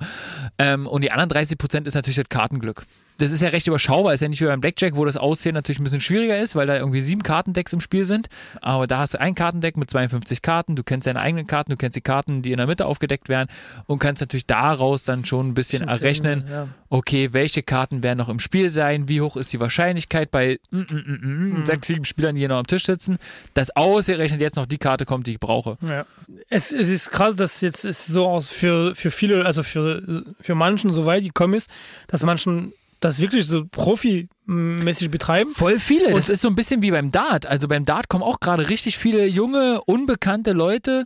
Ähm, 0.59 0.87
und 0.87 1.03
die 1.03 1.11
anderen 1.11 1.29
30 1.31 1.59
Prozent 1.59 1.87
ist 1.89 1.95
natürlich 1.95 2.17
das 2.19 2.29
Kartenglück. 2.29 2.87
Das 3.19 3.31
ist 3.31 3.43
ja 3.43 3.49
recht 3.51 3.67
überschaubar, 3.67 4.15
ist 4.15 4.21
ja 4.21 4.29
nicht 4.29 4.41
wie 4.41 4.47
beim 4.47 4.61
Blackjack, 4.61 4.97
wo 4.97 5.05
das 5.05 5.17
Aussehen 5.17 5.55
natürlich 5.55 5.79
ein 5.79 5.85
bisschen 5.85 6.01
schwieriger 6.01 6.39
ist, 6.39 6.57
weil 6.57 6.67
da 6.67 6.77
irgendwie 6.77 7.01
sieben 7.01 7.23
Kartendecks 7.23 7.73
im 7.73 7.81
Spiel 7.81 8.05
sind. 8.05 8.29
Aber 8.61 8.87
da 8.87 8.99
hast 8.99 9.15
du 9.15 9.21
ein 9.21 9.35
Kartendeck 9.35 9.77
mit 9.77 9.91
52 9.91 10.43
Karten, 10.43 10.77
du 10.77 10.83
kennst 10.83 11.07
deine 11.07 11.21
eigenen 11.21 11.47
Karten, 11.47 11.71
du 11.71 11.77
kennst 11.77 11.97
die 11.97 12.01
Karten, 12.01 12.43
die 12.43 12.53
in 12.53 12.59
der 12.59 12.67
Mitte 12.67 12.87
aufgedeckt 12.87 13.29
werden 13.29 13.49
und 13.87 13.99
kannst 13.99 14.21
natürlich 14.21 14.47
daraus 14.47 15.05
dann 15.05 15.25
schon 15.25 15.49
ein 15.49 15.55
bisschen 15.55 15.69
Bisschen 15.69 15.89
errechnen, 15.89 16.41
sehen, 16.47 16.51
ja. 16.51 16.69
okay, 16.89 17.33
welche 17.33 17.63
Karten 17.63 18.03
werden 18.03 18.19
noch 18.19 18.29
im 18.29 18.41
Spiel 18.41 18.71
sein, 18.71 19.09
wie 19.09 19.21
hoch 19.21 19.37
ist 19.37 19.53
die 19.53 19.61
Wahrscheinlichkeit 19.61 20.31
bei 20.31 20.59
mm, 20.71 20.79
mm, 20.79 20.85
mm, 21.07 21.61
mm, 21.61 21.67
sechs, 21.67 21.87
sieben 21.87 22.05
Spielern, 22.05 22.35
die 22.35 22.41
hier 22.41 22.49
noch 22.49 22.59
am 22.59 22.67
Tisch 22.67 22.87
sitzen, 22.87 23.19
dass 23.55 23.75
ausgerechnet 23.77 24.41
jetzt 24.41 24.57
noch 24.57 24.67
die 24.67 24.79
Karte 24.79 25.05
kommt, 25.05 25.27
die 25.27 25.33
ich 25.33 25.41
brauche. 25.41 25.77
Ja. 25.87 26.07
Es, 26.49 26.73
es 26.73 26.89
ist 26.89 27.11
krass, 27.11 27.37
dass 27.37 27.61
jetzt 27.61 27.85
es 27.85 28.07
so 28.07 28.27
aus 28.27 28.49
für, 28.49 28.95
für 28.95 29.11
viele, 29.11 29.45
also 29.45 29.63
für, 29.63 30.25
für 30.41 30.55
manchen 30.55 30.91
so 30.91 31.07
weit 31.07 31.25
gekommen 31.25 31.55
ist, 31.55 31.71
dass 32.07 32.23
manchen 32.23 32.73
das 33.01 33.21
wirklich 33.21 33.47
so 33.47 33.65
profimäßig 33.67 35.11
betreiben. 35.11 35.51
Voll 35.55 35.79
viele. 35.79 36.11
Das 36.13 36.29
Und- 36.29 36.33
ist 36.33 36.43
so 36.43 36.49
ein 36.49 36.57
bisschen 36.57 36.83
wie 36.83 36.91
beim 36.91 37.11
Dart. 37.11 37.47
Also 37.47 37.69
beim 37.69 37.85
Dart 37.85 38.09
kommen 38.09 38.25
auch 38.25 38.41
gerade 38.41 38.69
richtig 38.69 38.99
viele 38.99 39.27
junge, 39.27 39.81
unbekannte 39.85 40.53
Leute, 40.53 41.05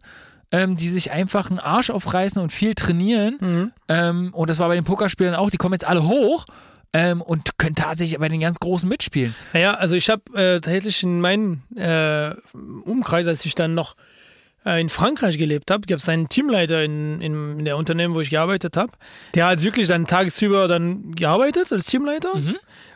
ähm, 0.50 0.76
die 0.76 0.88
sich 0.88 1.10
einfach 1.12 1.50
einen 1.50 1.58
Arsch 1.58 1.90
aufreißen 1.90 2.40
und 2.42 2.50
viel 2.52 2.74
trainieren. 2.74 3.36
Mhm. 3.40 3.72
Ähm, 3.88 4.34
und 4.34 4.50
das 4.50 4.58
war 4.58 4.68
bei 4.68 4.74
den 4.74 4.84
Pokerspielern 4.84 5.34
auch. 5.34 5.50
Die 5.50 5.56
kommen 5.56 5.74
jetzt 5.74 5.86
alle 5.86 6.04
hoch. 6.06 6.44
Ähm, 6.94 7.22
und 7.22 7.56
können 7.56 7.74
tatsächlich 7.74 8.18
bei 8.20 8.28
den 8.28 8.40
ganz 8.40 8.60
Großen 8.60 8.86
mitspielen. 8.86 9.34
Naja, 9.54 9.72
also 9.72 9.94
ich 9.96 10.10
habe 10.10 10.22
äh, 10.34 10.60
tatsächlich 10.60 11.02
in 11.02 11.22
meinem 11.22 11.62
äh, 11.74 12.32
Umkreis, 12.84 13.26
als 13.26 13.46
ich 13.46 13.54
dann 13.54 13.74
noch 13.74 13.96
in 14.64 14.88
Frankreich 14.88 15.38
gelebt 15.38 15.70
habe, 15.70 15.86
gab 15.86 15.98
es 15.98 16.08
einen 16.08 16.28
Teamleiter 16.28 16.82
in, 16.82 17.20
in, 17.20 17.58
in 17.58 17.64
der 17.64 17.76
Unternehmen, 17.76 18.14
wo 18.14 18.20
ich 18.20 18.30
gearbeitet 18.30 18.76
habe. 18.76 18.92
Der 19.34 19.46
hat 19.46 19.62
wirklich 19.62 19.88
dann 19.88 20.06
tagsüber 20.06 20.68
dann 20.68 21.12
gearbeitet 21.14 21.72
als 21.72 21.86
Teamleiter. 21.86 22.32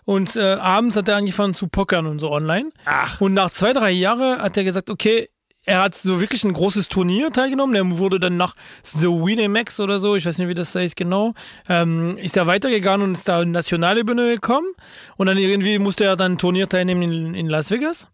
Und 0.04 0.36
äh, 0.36 0.54
abends 0.54 0.96
hat 0.96 1.08
er 1.08 1.16
angefangen 1.16 1.54
zu 1.54 1.66
pokern 1.66 2.06
und 2.06 2.20
so 2.20 2.30
online. 2.30 2.70
Ach. 2.84 3.20
Und 3.20 3.34
nach 3.34 3.50
zwei, 3.50 3.72
drei 3.72 3.90
Jahren 3.90 4.40
hat 4.40 4.56
er 4.56 4.62
gesagt, 4.62 4.88
okay, 4.90 5.28
er 5.66 5.82
hat 5.82 5.96
so 5.96 6.20
wirklich 6.20 6.44
ein 6.44 6.52
großes 6.52 6.86
Turnier 6.86 7.32
teilgenommen. 7.32 7.74
Er 7.74 7.98
wurde 7.98 8.20
dann 8.20 8.36
nach 8.36 8.54
so 8.84 9.26
Winamax 9.26 9.80
oder 9.80 9.98
so, 9.98 10.14
ich 10.14 10.24
weiß 10.24 10.38
nicht, 10.38 10.48
wie 10.48 10.54
das 10.54 10.74
heißt 10.74 10.96
genau, 10.96 11.34
ähm, 11.68 12.16
ist 12.18 12.36
er 12.36 12.46
weitergegangen 12.46 13.08
und 13.08 13.14
ist 13.14 13.28
da 13.28 13.42
in 13.42 13.50
nationale 13.50 14.04
Bühne 14.04 14.34
gekommen. 14.34 14.68
Und 15.16 15.26
dann 15.26 15.36
irgendwie 15.36 15.80
musste 15.80 16.04
er 16.04 16.16
dann 16.16 16.34
ein 16.34 16.38
Turnier 16.38 16.68
teilnehmen 16.68 17.02
in, 17.02 17.34
in 17.34 17.48
Las 17.48 17.72
Vegas. 17.72 18.06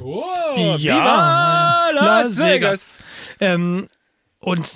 Oh, 0.00 0.24
Ja, 0.56 0.76
Viva 0.78 1.90
Las 1.92 2.38
Vegas. 2.38 2.98
Ähm, 3.40 3.88
und 4.40 4.66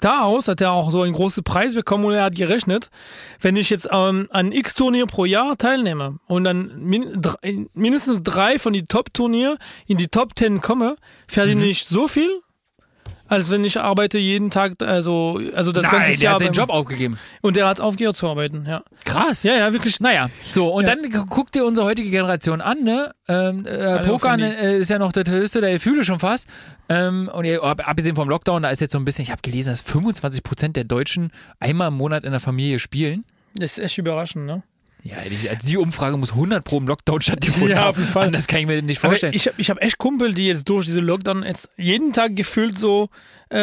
daraus 0.00 0.48
hat 0.48 0.60
er 0.60 0.72
auch 0.72 0.90
so 0.90 1.02
einen 1.02 1.14
großen 1.14 1.42
Preis 1.42 1.74
bekommen 1.74 2.04
und 2.04 2.14
er 2.14 2.24
hat 2.24 2.34
gerechnet, 2.34 2.90
wenn 3.40 3.56
ich 3.56 3.70
jetzt 3.70 3.88
ähm, 3.90 4.28
an 4.30 4.52
X 4.52 4.74
Turnier 4.74 5.06
pro 5.06 5.24
Jahr 5.24 5.56
teilnehme 5.56 6.18
und 6.26 6.44
dann 6.44 6.78
min 6.80 7.20
mindestens 7.74 8.22
drei 8.22 8.58
von 8.58 8.72
die 8.72 8.84
Top-Turnier 8.84 9.56
in 9.86 9.96
die 9.98 10.08
Top 10.08 10.32
10 10.38 10.60
komme, 10.60 10.96
verdiene 11.26 11.62
Mhm. 11.64 11.70
ich 11.70 11.86
so 11.86 12.08
viel, 12.08 12.30
als 13.28 13.50
wenn 13.50 13.64
ich 13.64 13.78
arbeite 13.80 14.18
jeden 14.18 14.50
Tag, 14.50 14.82
also, 14.82 15.40
also 15.54 15.72
das 15.72 15.84
ganze 15.84 15.98
Nein, 15.98 16.10
der 16.12 16.18
Jahr. 16.20 16.34
hat 16.34 16.40
seinen 16.42 16.52
Job 16.52 16.70
aufgegeben. 16.70 17.18
Und 17.42 17.56
er 17.56 17.66
hat 17.68 17.80
aufgehört 17.80 18.16
zu 18.16 18.28
arbeiten, 18.28 18.66
ja. 18.68 18.82
Krass. 19.04 19.42
Ja, 19.42 19.54
ja, 19.54 19.72
wirklich. 19.72 20.00
Naja, 20.00 20.30
so, 20.52 20.68
und 20.72 20.86
Ja. 20.86 20.94
dann 20.94 21.26
guck 21.28 21.50
dir 21.52 21.64
unsere 21.64 21.86
heutige 21.86 22.10
Generation 22.10 22.60
an, 22.60 22.82
ne? 22.84 23.12
Ähm, 23.28 23.66
äh, 23.66 24.00
Poker 24.04 24.32
Handy. 24.32 24.44
äh, 24.46 24.78
ist 24.78 24.90
ja 24.90 24.98
noch 24.98 25.12
das 25.12 25.28
höchste 25.28 25.60
der 25.60 25.72
Gefühle 25.72 26.04
schon 26.04 26.18
fast. 26.18 26.46
Ähm, 26.88 27.28
und 27.32 27.44
ihr, 27.44 27.62
ab- 27.62 27.88
abgesehen 27.88 28.14
vom 28.16 28.28
Lockdown, 28.28 28.62
da 28.62 28.70
ist 28.70 28.80
jetzt 28.80 28.92
so 28.92 28.98
ein 28.98 29.04
bisschen, 29.04 29.24
ich 29.24 29.30
habe 29.30 29.42
gelesen, 29.42 29.70
dass 29.70 29.80
25 29.80 30.42
Prozent 30.42 30.76
der 30.76 30.84
Deutschen 30.84 31.30
einmal 31.60 31.88
im 31.88 31.94
Monat 31.94 32.24
in 32.24 32.30
der 32.30 32.40
Familie 32.40 32.78
spielen. 32.78 33.24
Das 33.54 33.72
ist 33.78 33.84
echt 33.84 33.98
überraschend, 33.98 34.46
ne? 34.46 34.62
Ja, 35.06 35.16
die, 35.28 35.48
also 35.48 35.66
die 35.66 35.76
Umfrage 35.76 36.16
muss 36.16 36.32
100 36.32 36.64
pro 36.64 36.78
im 36.78 36.86
Lockdown 36.86 37.20
stattgefunden 37.20 37.70
Ja, 37.76 37.88
auf 37.88 37.96
jeden 37.98 38.08
Fall. 38.10 38.30
Das 38.32 38.46
kann 38.46 38.60
ich 38.60 38.66
mir 38.66 38.82
nicht 38.82 38.98
Aber 39.02 39.10
vorstellen. 39.10 39.32
ich 39.34 39.46
habe 39.46 39.60
ich 39.60 39.70
hab 39.70 39.82
echt 39.82 39.98
Kumpel, 39.98 40.34
die 40.34 40.46
jetzt 40.46 40.68
durch 40.68 40.86
diese 40.86 41.00
Lockdown 41.00 41.42
jetzt 41.44 41.68
jeden 41.76 42.12
Tag 42.12 42.34
gefühlt 42.36 42.78
so 42.78 43.08
äh, 43.52 43.58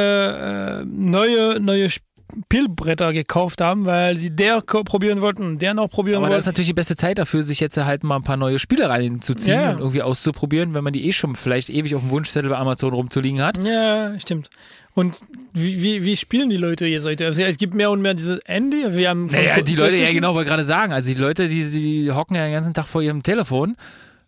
äh, 0.82 0.86
neue, 0.86 1.60
neue 1.60 1.86
Sp- 1.92 2.06
Spielbretter 2.46 3.14
gekauft 3.14 3.62
haben, 3.62 3.86
weil 3.86 4.18
sie 4.18 4.32
der 4.36 4.62
probieren 4.62 5.22
wollten 5.22 5.44
und 5.44 5.62
der 5.62 5.74
noch 5.74 5.88
probieren 5.90 6.18
Aber 6.18 6.30
das 6.30 6.40
ist 6.40 6.46
wollten. 6.46 6.54
natürlich 6.54 6.68
die 6.68 6.74
beste 6.74 6.96
Zeit 6.96 7.20
dafür, 7.20 7.44
sich 7.44 7.60
jetzt 7.60 7.78
halt 7.78 8.04
mal 8.04 8.16
ein 8.16 8.24
paar 8.24 8.38
neue 8.38 8.60
Spiele 8.60 8.90
reinzuziehen 8.90 9.60
Ja. 9.60 9.72
und 9.72 9.80
irgendwie 9.80 10.02
auszuprobieren, 10.02 10.74
wenn 10.74 10.84
man 10.84 10.94
die 10.94 11.06
eh 11.08 11.14
schon 11.14 11.36
vielleicht 11.36 11.70
ewig 11.70 11.96
auf 11.96 12.02
dem 12.02 12.10
Wunschzettel 12.10 12.50
bei 12.50 12.58
Amazon 12.58 12.94
rumzuliegen 12.94 13.42
hat. 13.42 13.64
Ja, 13.64 14.20
stimmt. 14.20 14.50
Und 14.96 15.18
wie, 15.54 15.82
wie, 15.82 16.06
wie 16.06 16.16
spielen 16.16 16.50
die 16.50 16.58
Leute 16.58 16.86
jetzt 16.86 17.06
heute? 17.06 17.26
Also 17.26 17.42
es 17.44 17.58
gibt 17.58 17.74
mehr 17.74 17.90
und 17.92 18.02
mehr 18.02 18.14
dieses 18.14 18.40
Handy. 18.46 18.84
Wir 18.96 19.10
haben 19.10 19.28
Naja, 19.28 19.62
die 19.62 19.76
Leute, 19.76 19.96
ja 19.98 20.12
genau, 20.12 20.36
wollte 20.36 20.50
gerade 20.50 20.66
sagen. 20.66 20.94
Also 20.94 21.12
die 21.14 21.20
Leute, 21.20 21.50
die, 21.50 21.64
die 21.70 22.12
hocken 22.12 22.36
ja 22.36 22.44
den 22.46 22.54
ganzen 22.54 22.74
Tag 22.74 22.86
vor 22.88 23.02
ihrem 23.02 23.24
Telefon. 23.24 23.76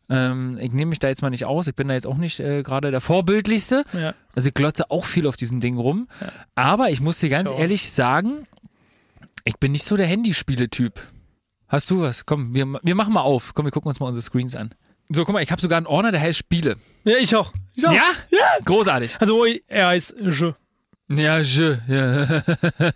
Ähm, 0.09 0.57
ich 0.61 0.71
nehme 0.71 0.89
mich 0.89 0.99
da 0.99 1.07
jetzt 1.07 1.21
mal 1.21 1.29
nicht 1.29 1.45
aus. 1.45 1.67
Ich 1.67 1.75
bin 1.75 1.87
da 1.87 1.93
jetzt 1.93 2.07
auch 2.07 2.17
nicht 2.17 2.39
äh, 2.39 2.63
gerade 2.63 2.91
der 2.91 3.01
Vorbildlichste. 3.01 3.83
Ja. 3.93 4.13
Also 4.35 4.49
ich 4.49 4.53
glotze 4.53 4.91
auch 4.91 5.05
viel 5.05 5.27
auf 5.27 5.37
diesen 5.37 5.59
Ding 5.59 5.77
rum. 5.77 6.07
Aber 6.53 6.89
ich 6.89 7.01
muss 7.01 7.19
dir 7.19 7.29
ganz 7.29 7.49
Schau. 7.49 7.57
ehrlich 7.57 7.91
sagen, 7.91 8.47
ich 9.43 9.57
bin 9.57 9.71
nicht 9.71 9.85
so 9.85 9.97
der 9.97 10.07
Handyspiele-Typ. 10.07 10.99
Hast 11.67 11.89
du 11.89 12.01
was? 12.01 12.25
Komm, 12.25 12.53
wir, 12.53 12.65
wir 12.83 12.95
machen 12.95 13.13
mal 13.13 13.21
auf. 13.21 13.53
Komm, 13.53 13.65
wir 13.65 13.71
gucken 13.71 13.89
uns 13.89 13.99
mal 13.99 14.07
unsere 14.07 14.21
Screens 14.21 14.55
an. 14.55 14.73
So, 15.09 15.23
guck 15.23 15.33
mal, 15.33 15.43
ich 15.43 15.51
habe 15.51 15.61
sogar 15.61 15.77
einen 15.77 15.87
Ordner, 15.87 16.11
der 16.11 16.21
heißt 16.21 16.37
Spiele. 16.37 16.77
Ja, 17.03 17.17
ich 17.19 17.35
auch. 17.35 17.53
Ich 17.75 17.87
auch. 17.87 17.93
Ja? 17.93 18.03
Ja. 18.31 18.63
Großartig. 18.63 19.17
Also 19.19 19.45
er 19.67 19.87
heißt 19.87 20.15
Je. 20.17 20.53
Ja, 21.07 21.37
je, 21.37 21.77
ja. 21.87 22.41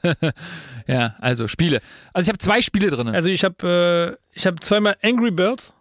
ja, 0.88 1.16
also 1.20 1.48
Spiele. 1.48 1.82
Also 2.14 2.26
ich 2.26 2.30
habe 2.30 2.40
zwei 2.40 2.62
Spiele 2.64 2.90
drin. 2.90 3.10
Also 3.10 3.30
ich 3.30 3.44
habe 3.44 4.18
äh, 4.18 4.36
ich 4.36 4.48
habe 4.48 4.60
zweimal 4.60 4.98
Angry 5.04 5.30
Birds. 5.30 5.74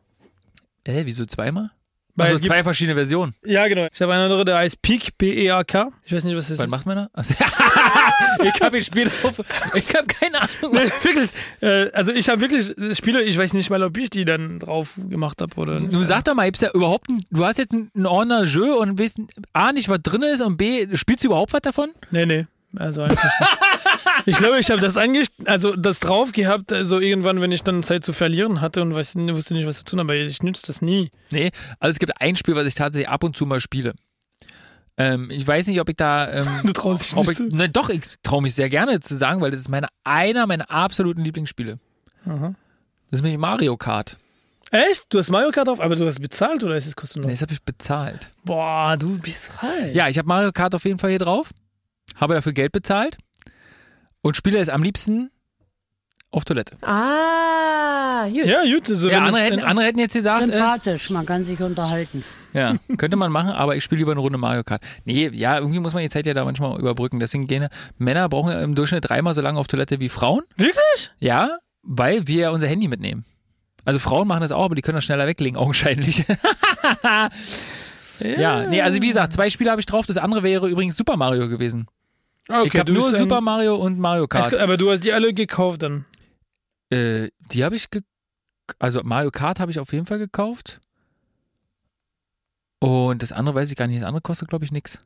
Hä, 0.89 1.03
wieso 1.05 1.27
zweimal? 1.27 1.71
Weil 2.15 2.33
Also 2.33 2.41
zwei 2.49 2.65
verschiedene 2.65 2.95
Versionen. 2.97 3.35
Ja, 3.45 3.69
genau. 3.69 3.87
Ich 3.93 4.01
habe 4.03 4.13
einen 4.13 4.23
anderen, 4.25 4.45
der 4.47 4.57
heißt 4.57 4.81
Peak, 4.83 5.17
P-E-A-K. 5.19 5.91
Ich 6.05 6.13
weiß 6.13 6.25
nicht, 6.25 6.37
was 6.37 6.49
das 6.49 6.59
Was 6.59 6.65
ist. 6.65 6.71
macht 6.71 6.87
man 6.87 6.97
da? 6.97 7.09
Also, 7.13 7.35
ich 8.43 8.61
habe 8.61 8.83
Spiel 8.83 9.09
drauf. 9.09 9.39
Ich 9.75 9.95
habe 9.95 10.07
keine 10.07 10.41
Ahnung. 10.41 10.73
Nee, 10.73 10.91
wirklich. 11.03 11.31
Äh, 11.61 11.91
also 11.93 12.13
ich 12.13 12.29
habe 12.29 12.41
wirklich 12.41 12.75
Spiele, 12.97 13.23
ich 13.23 13.39
weiß 13.39 13.53
nicht 13.53 13.71
mal, 13.71 13.83
ob 13.85 13.97
ich 13.99 14.11
die 14.11 14.25
dann 14.25 14.59
drauf 14.59 14.95
gemacht 15.09 15.41
habe 15.43 15.55
oder 15.61 15.79
Du 15.79 16.03
sag 16.05 16.25
doch 16.25 16.35
mal, 16.35 16.47
gibt's 16.47 16.63
ja 16.63 16.71
überhaupt 16.73 17.09
ein, 17.11 17.23
du 17.31 17.45
hast 17.45 17.59
jetzt 17.59 17.75
einen 17.75 18.07
Ordner 18.07 18.45
Jeu 18.45 18.79
und 18.79 18.99
weißt 18.99 19.21
A 19.53 19.73
nicht, 19.73 19.89
was 19.89 20.01
drin 20.03 20.23
ist 20.23 20.41
und 20.41 20.57
B, 20.57 20.89
spielst 20.97 21.23
du 21.23 21.29
überhaupt 21.29 21.53
was 21.53 21.61
davon? 21.63 21.91
Nee, 22.11 22.27
nee. 22.27 22.47
Also 22.77 23.07
nicht. 23.07 23.19
Ich 24.27 24.37
glaube, 24.37 24.59
ich 24.59 24.71
habe 24.71 24.81
das 24.81 24.97
angest 24.97 25.33
also 25.45 25.75
das 25.77 26.01
drauf 26.01 26.33
gehabt, 26.33 26.73
also 26.73 26.99
irgendwann, 27.01 27.41
wenn 27.41 27.53
ich 27.53 27.63
dann 27.63 27.83
Zeit 27.83 28.05
zu 28.05 28.13
verlieren 28.13 28.61
hatte 28.61 28.83
und 28.83 28.95
weiß, 28.95 29.17
wusste 29.17 29.55
nicht, 29.55 29.67
was 29.67 29.79
zu 29.79 29.85
tun, 29.85 30.01
aber 30.01 30.15
ich 30.15 30.43
nütze 30.43 30.67
das 30.67 30.83
nie. 30.83 31.11
Nee, 31.31 31.51
also 31.81 31.93
es 31.93 31.99
gibt 31.99 32.21
ein 32.21 32.37
Spiel, 32.37 32.55
was 32.57 32.67
ich 32.67 32.75
tatsächlich 32.75 33.09
ab 33.09 33.25
und 33.25 33.37
zu 33.37 33.47
mal 33.47 33.61
spiele. 33.61 33.95
Ähm, 34.97 35.31
ich 35.31 35.47
weiß 35.47 35.69
nicht, 35.69 35.81
ob 35.81 35.89
ich 35.89 35.97
da. 35.97 36.31
Ähm, 36.31 36.47
Du 36.65 36.73
traust 36.73 37.05
dich 37.05 37.15
nicht 37.15 37.41
ich, 37.41 37.53
ne, 37.55 37.69
doch, 37.69 37.89
ich 37.89 38.03
traue 38.23 38.43
mich 38.43 38.55
sehr 38.55 38.69
gerne 38.69 39.01
zu 39.01 39.17
sagen, 39.17 39.41
weil 39.41 39.51
das 39.53 39.61
ist 39.61 39.69
meine, 39.69 39.87
einer 40.05 40.47
meiner 40.47 40.71
absoluten 40.71 41.23
Lieblingsspiele. 41.23 41.79
Aha. 42.27 42.55
Das 43.11 43.21
ist 43.21 43.23
nämlich 43.23 43.39
Mario 43.39 43.77
Kart. 43.77 44.17
Echt? 44.71 45.07
Du 45.09 45.19
hast 45.19 45.31
Mario 45.31 45.51
Kart 45.51 45.69
drauf, 45.69 45.81
aber 45.81 45.97
du 45.97 46.07
hast 46.07 46.21
bezahlt 46.21 46.63
oder 46.63 46.77
ist 46.77 46.87
es 46.87 46.97
kostenlos? 46.97 47.27
Nee, 47.27 47.33
das 47.33 47.43
habe 47.43 47.53
ich 47.53 47.63
bezahlt. 47.63 48.29
Boah, 48.45 48.97
du 48.99 49.19
bist 49.19 49.63
reich. 49.63 49.95
Ja, 49.95 50.09
ich 50.09 50.19
habe 50.19 50.29
Mario 50.29 50.53
Kart 50.53 50.75
auf 50.75 50.85
jeden 50.85 50.99
Fall 50.99 51.11
hier 51.11 51.21
drauf. 51.21 51.51
Habe 52.17 52.35
dafür 52.35 52.53
Geld 52.53 52.73
bezahlt. 52.73 53.17
Und 54.23 54.37
spiele 54.37 54.59
es 54.59 54.69
am 54.69 54.83
liebsten 54.83 55.31
auf 56.31 56.45
Toilette. 56.45 56.77
Ah, 56.83 58.27
gut. 58.29 58.45
Ja, 58.45 58.63
gut. 58.65 58.87
So, 58.87 59.09
Ja, 59.09 59.21
andere 59.21 59.43
hätten, 59.43 59.61
andere 59.61 59.87
hätten 59.87 59.99
jetzt 59.99 60.13
gesagt, 60.13 60.49
äh, 60.49 60.53
Sympathisch, 60.53 61.09
man 61.11 61.25
kann 61.25 61.45
sich 61.45 61.59
unterhalten. 61.61 62.23
ja, 62.53 62.75
könnte 62.99 63.17
man 63.17 63.33
machen, 63.33 63.51
aber 63.51 63.77
ich 63.77 63.85
spiele 63.85 64.01
lieber 64.01 64.11
eine 64.13 64.21
Runde 64.21 64.37
Mario 64.39 64.63
Kart. 64.65 64.83
Nee, 65.05 65.31
ja, 65.33 65.59
irgendwie 65.59 65.79
muss 65.81 65.95
man 65.95 66.03
die 66.03 66.11
Zeit 66.11 66.27
ja 66.27 66.35
da 66.35 66.45
manchmal 66.45 66.79
überbrücken. 66.79 67.19
Deswegen 67.21 67.47
gehen 67.47 67.69
Männer 67.97 68.29
brauchen 68.29 68.51
ja 68.53 68.61
im 68.61 68.75
Durchschnitt 68.75 69.09
dreimal 69.09 69.33
so 69.35 69.41
lange 69.41 69.59
auf 69.59 69.69
Toilette 69.69 70.01
wie 70.01 70.09
Frauen. 70.11 70.43
Wirklich? 70.57 71.13
Ja, 71.19 71.59
weil 71.83 72.27
wir 72.27 72.41
ja 72.43 72.51
unser 72.51 72.67
Handy 72.67 72.89
mitnehmen. 72.89 73.25
Also 73.85 73.99
Frauen 74.01 74.29
machen 74.29 74.43
das 74.43 74.53
auch, 74.53 74.65
aber 74.65 74.75
die 74.75 74.83
können 74.83 74.97
das 74.97 75.05
schneller 75.05 75.27
weglegen, 75.27 75.57
augenscheinlich. 75.57 76.25
ja, 78.21 78.67
nee, 78.67 78.83
also 78.83 79.01
wie 79.01 79.09
gesagt, 79.09 79.33
zwei 79.33 79.49
Spiele 79.49 79.71
habe 79.71 79.81
ich 79.81 79.87
drauf. 79.87 80.05
Das 80.05 80.19
andere 80.19 80.43
wäre 80.43 80.69
übrigens 80.69 80.97
Super 80.97 81.17
Mario 81.17 81.49
gewesen. 81.49 81.87
Okay, 82.49 82.71
ich 82.73 82.81
habe 82.81 82.93
nur 82.93 83.11
Super 83.11 83.41
Mario 83.41 83.77
und 83.77 83.99
Mario 83.99 84.27
Kart. 84.27 84.55
Aber 84.55 84.77
du 84.77 84.91
hast 84.91 85.05
die 85.05 85.13
alle 85.13 85.35
gekauft 85.35 85.83
dann. 85.83 86.07
Äh, 86.91 87.29
die 87.53 87.65
habe 87.65 87.77
ich 87.77 87.91
ge 87.91 88.03
also 88.79 89.03
Mario 89.03 89.31
Kart 89.31 89.61
habe 89.61 89.71
ich 89.71 89.79
auf 89.79 89.93
jeden 89.93 90.07
Fall 90.07 90.19
gekauft. 90.19 90.81
Und 92.81 93.23
das 93.23 93.33
andere 93.33 93.55
weiß 93.55 93.71
ich 93.71 93.77
gar 93.77 93.87
nicht. 93.87 94.01
Das 94.01 94.07
andere 94.07 94.23
kostet, 94.23 94.49
glaube 94.49 94.65
ich, 94.65 94.73
nichts. 94.73 94.99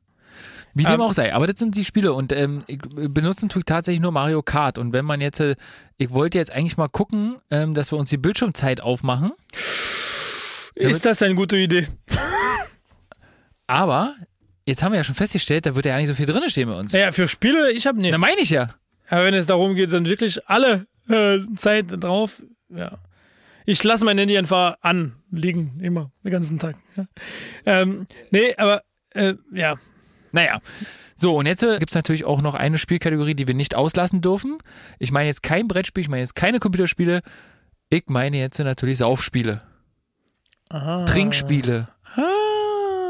Wie 0.74 0.84
dem 0.84 0.94
Ähm, 0.94 1.00
auch 1.00 1.12
sei. 1.12 1.34
Aber 1.34 1.46
das 1.46 1.58
sind 1.58 1.76
die 1.76 1.84
Spiele. 1.84 2.12
Und 2.12 2.32
ähm, 2.32 2.64
ich, 2.66 2.78
benutzen 2.78 3.48
tue 3.48 3.60
ich 3.60 3.66
tatsächlich 3.66 4.00
nur 4.00 4.12
Mario 4.12 4.42
Kart. 4.42 4.78
Und 4.78 4.92
wenn 4.92 5.04
man 5.04 5.20
jetzt, 5.20 5.40
äh, 5.40 5.56
ich 5.96 6.10
wollte 6.10 6.38
jetzt 6.38 6.50
eigentlich 6.50 6.76
mal 6.76 6.88
gucken, 6.88 7.36
ähm, 7.50 7.74
dass 7.74 7.92
wir 7.92 7.98
uns 7.98 8.10
die 8.10 8.18
Bildschirmzeit 8.18 8.80
aufmachen. 8.80 9.32
Ist 10.74 11.04
das 11.04 11.22
eine 11.22 11.34
gute 11.34 11.56
Idee? 11.56 11.86
Aber 13.66 14.14
jetzt 14.72 14.82
haben 14.82 14.92
wir 14.92 14.98
ja 14.98 15.04
schon 15.04 15.14
festgestellt, 15.14 15.66
da 15.66 15.74
wird 15.74 15.86
ja 15.86 15.96
nicht 15.96 16.08
so 16.08 16.14
viel 16.14 16.26
drin 16.26 16.42
stehen 16.48 16.68
bei 16.68 16.78
uns. 16.78 16.92
Ja, 16.92 17.12
für 17.12 17.28
Spiele, 17.28 17.70
ich 17.72 17.86
habe 17.86 18.00
nichts. 18.00 18.16
Da 18.16 18.18
meine 18.18 18.40
ich 18.40 18.50
ja. 18.50 18.70
Aber 19.08 19.24
wenn 19.24 19.34
es 19.34 19.46
darum 19.46 19.74
geht, 19.74 19.92
dann 19.92 20.06
wirklich 20.06 20.48
alle 20.48 20.86
äh, 21.08 21.38
Zeit 21.54 21.86
drauf, 21.90 22.42
ja. 22.70 22.98
Ich 23.64 23.84
lasse 23.84 24.04
mein 24.04 24.18
Handy 24.18 24.36
einfach 24.36 24.76
anliegen, 24.80 25.78
immer, 25.80 26.10
den 26.24 26.32
ganzen 26.32 26.58
Tag. 26.58 26.74
Ja. 26.96 27.04
Ähm, 27.64 28.06
nee, 28.30 28.54
aber 28.56 28.82
äh, 29.10 29.34
ja. 29.52 29.76
Naja. 30.32 30.60
So, 31.14 31.36
und 31.36 31.46
jetzt 31.46 31.62
äh, 31.62 31.78
gibt 31.78 31.90
es 31.90 31.94
natürlich 31.94 32.24
auch 32.24 32.42
noch 32.42 32.54
eine 32.54 32.78
Spielkategorie, 32.78 33.34
die 33.34 33.46
wir 33.46 33.54
nicht 33.54 33.76
auslassen 33.76 34.20
dürfen. 34.20 34.58
Ich 34.98 35.12
meine 35.12 35.28
jetzt 35.28 35.44
kein 35.44 35.68
Brettspiel, 35.68 36.00
ich 36.00 36.08
meine 36.08 36.22
jetzt 36.22 36.34
keine 36.34 36.58
Computerspiele. 36.58 37.20
Ich 37.90 38.04
meine 38.08 38.38
jetzt 38.38 38.58
natürlich 38.58 38.98
Saufspiele, 38.98 39.62
Aha. 40.70 41.04
Trinkspiele. 41.04 41.86
Ah. 42.16 42.61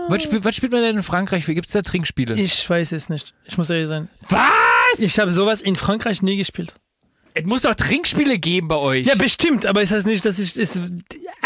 Was, 0.09 0.23
spiel, 0.23 0.45
was 0.45 0.55
spielt 0.55 0.73
man 0.73 0.83
denn 0.83 0.97
in 0.99 1.03
Frankreich? 1.03 1.47
Wie 1.49 1.55
gibt 1.55 1.67
es 1.67 1.73
da 1.73 1.83
Trinkspiele? 1.83 2.39
Ich 2.39 2.69
weiß 2.69 2.93
es 2.93 3.09
nicht. 3.09 3.33
Ich 3.45 3.59
muss 3.59 3.71
ehrlich 3.71 3.89
sein. 3.89 4.09
Was? 4.29 4.99
Ich 4.99 5.19
habe 5.19 5.33
sowas 5.33 5.63
in 5.63 5.77
Frankreich 5.77 6.23
nie 6.23 6.37
gespielt. 6.37 6.75
Es 7.35 7.45
muss 7.45 7.63
doch 7.63 7.75
Trinkspiele 7.75 8.39
geben 8.39 8.69
bei 8.69 8.77
euch. 8.77 9.07
Ja, 9.07 9.15
bestimmt, 9.15 9.65
aber 9.65 9.81
ist 9.81 9.93
das 9.93 10.05
nicht, 10.05 10.25
dass 10.25 10.39
ich. 10.39 10.57
Ist, 10.57 10.79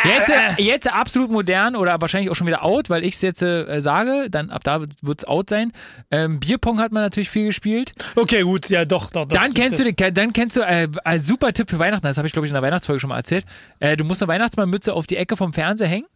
Jetzt, 0.04 0.28
äh, 0.28 0.62
jetzt 0.62 0.92
absolut 0.92 1.30
modern 1.30 1.74
oder 1.74 2.00
wahrscheinlich 2.00 2.30
auch 2.30 2.36
schon 2.36 2.46
wieder 2.46 2.62
out, 2.64 2.90
weil 2.90 3.02
ich 3.02 3.14
es 3.14 3.22
jetzt 3.22 3.40
äh, 3.40 3.80
sage, 3.80 4.28
dann 4.30 4.50
ab 4.50 4.62
da 4.62 4.80
wird 4.80 5.20
es 5.20 5.24
out 5.24 5.48
sein. 5.48 5.72
Ähm, 6.10 6.38
Bierpong 6.38 6.80
hat 6.80 6.92
man 6.92 7.02
natürlich 7.02 7.30
viel 7.30 7.46
gespielt. 7.46 7.92
okay, 8.14 8.42
gut, 8.42 8.68
ja, 8.68 8.84
doch, 8.84 9.10
doch. 9.10 9.26
dann 9.26 9.54
kennst 9.54 9.78
du, 9.78 9.92
dann 9.92 10.32
kennst 10.32 10.56
du 10.56 10.60
äh, 10.60 10.88
ein 11.04 11.20
super 11.20 11.52
Tipp 11.52 11.70
für 11.70 11.78
Weihnachten. 11.78 12.06
Das 12.06 12.18
habe 12.18 12.26
ich 12.26 12.32
glaube 12.32 12.46
ich 12.46 12.50
in 12.50 12.54
der 12.54 12.62
Weihnachtsfolge 12.62 13.00
schon 13.00 13.08
mal 13.08 13.16
erzählt. 13.16 13.46
Äh, 13.80 13.96
du 13.96 14.04
musst 14.04 14.22
eine 14.22 14.28
Weihnachtsmannmütze 14.28 14.92
auf 14.92 15.06
die 15.06 15.16
Ecke 15.16 15.36
vom 15.36 15.52
Fernseher 15.52 15.88
hängen. 15.88 16.06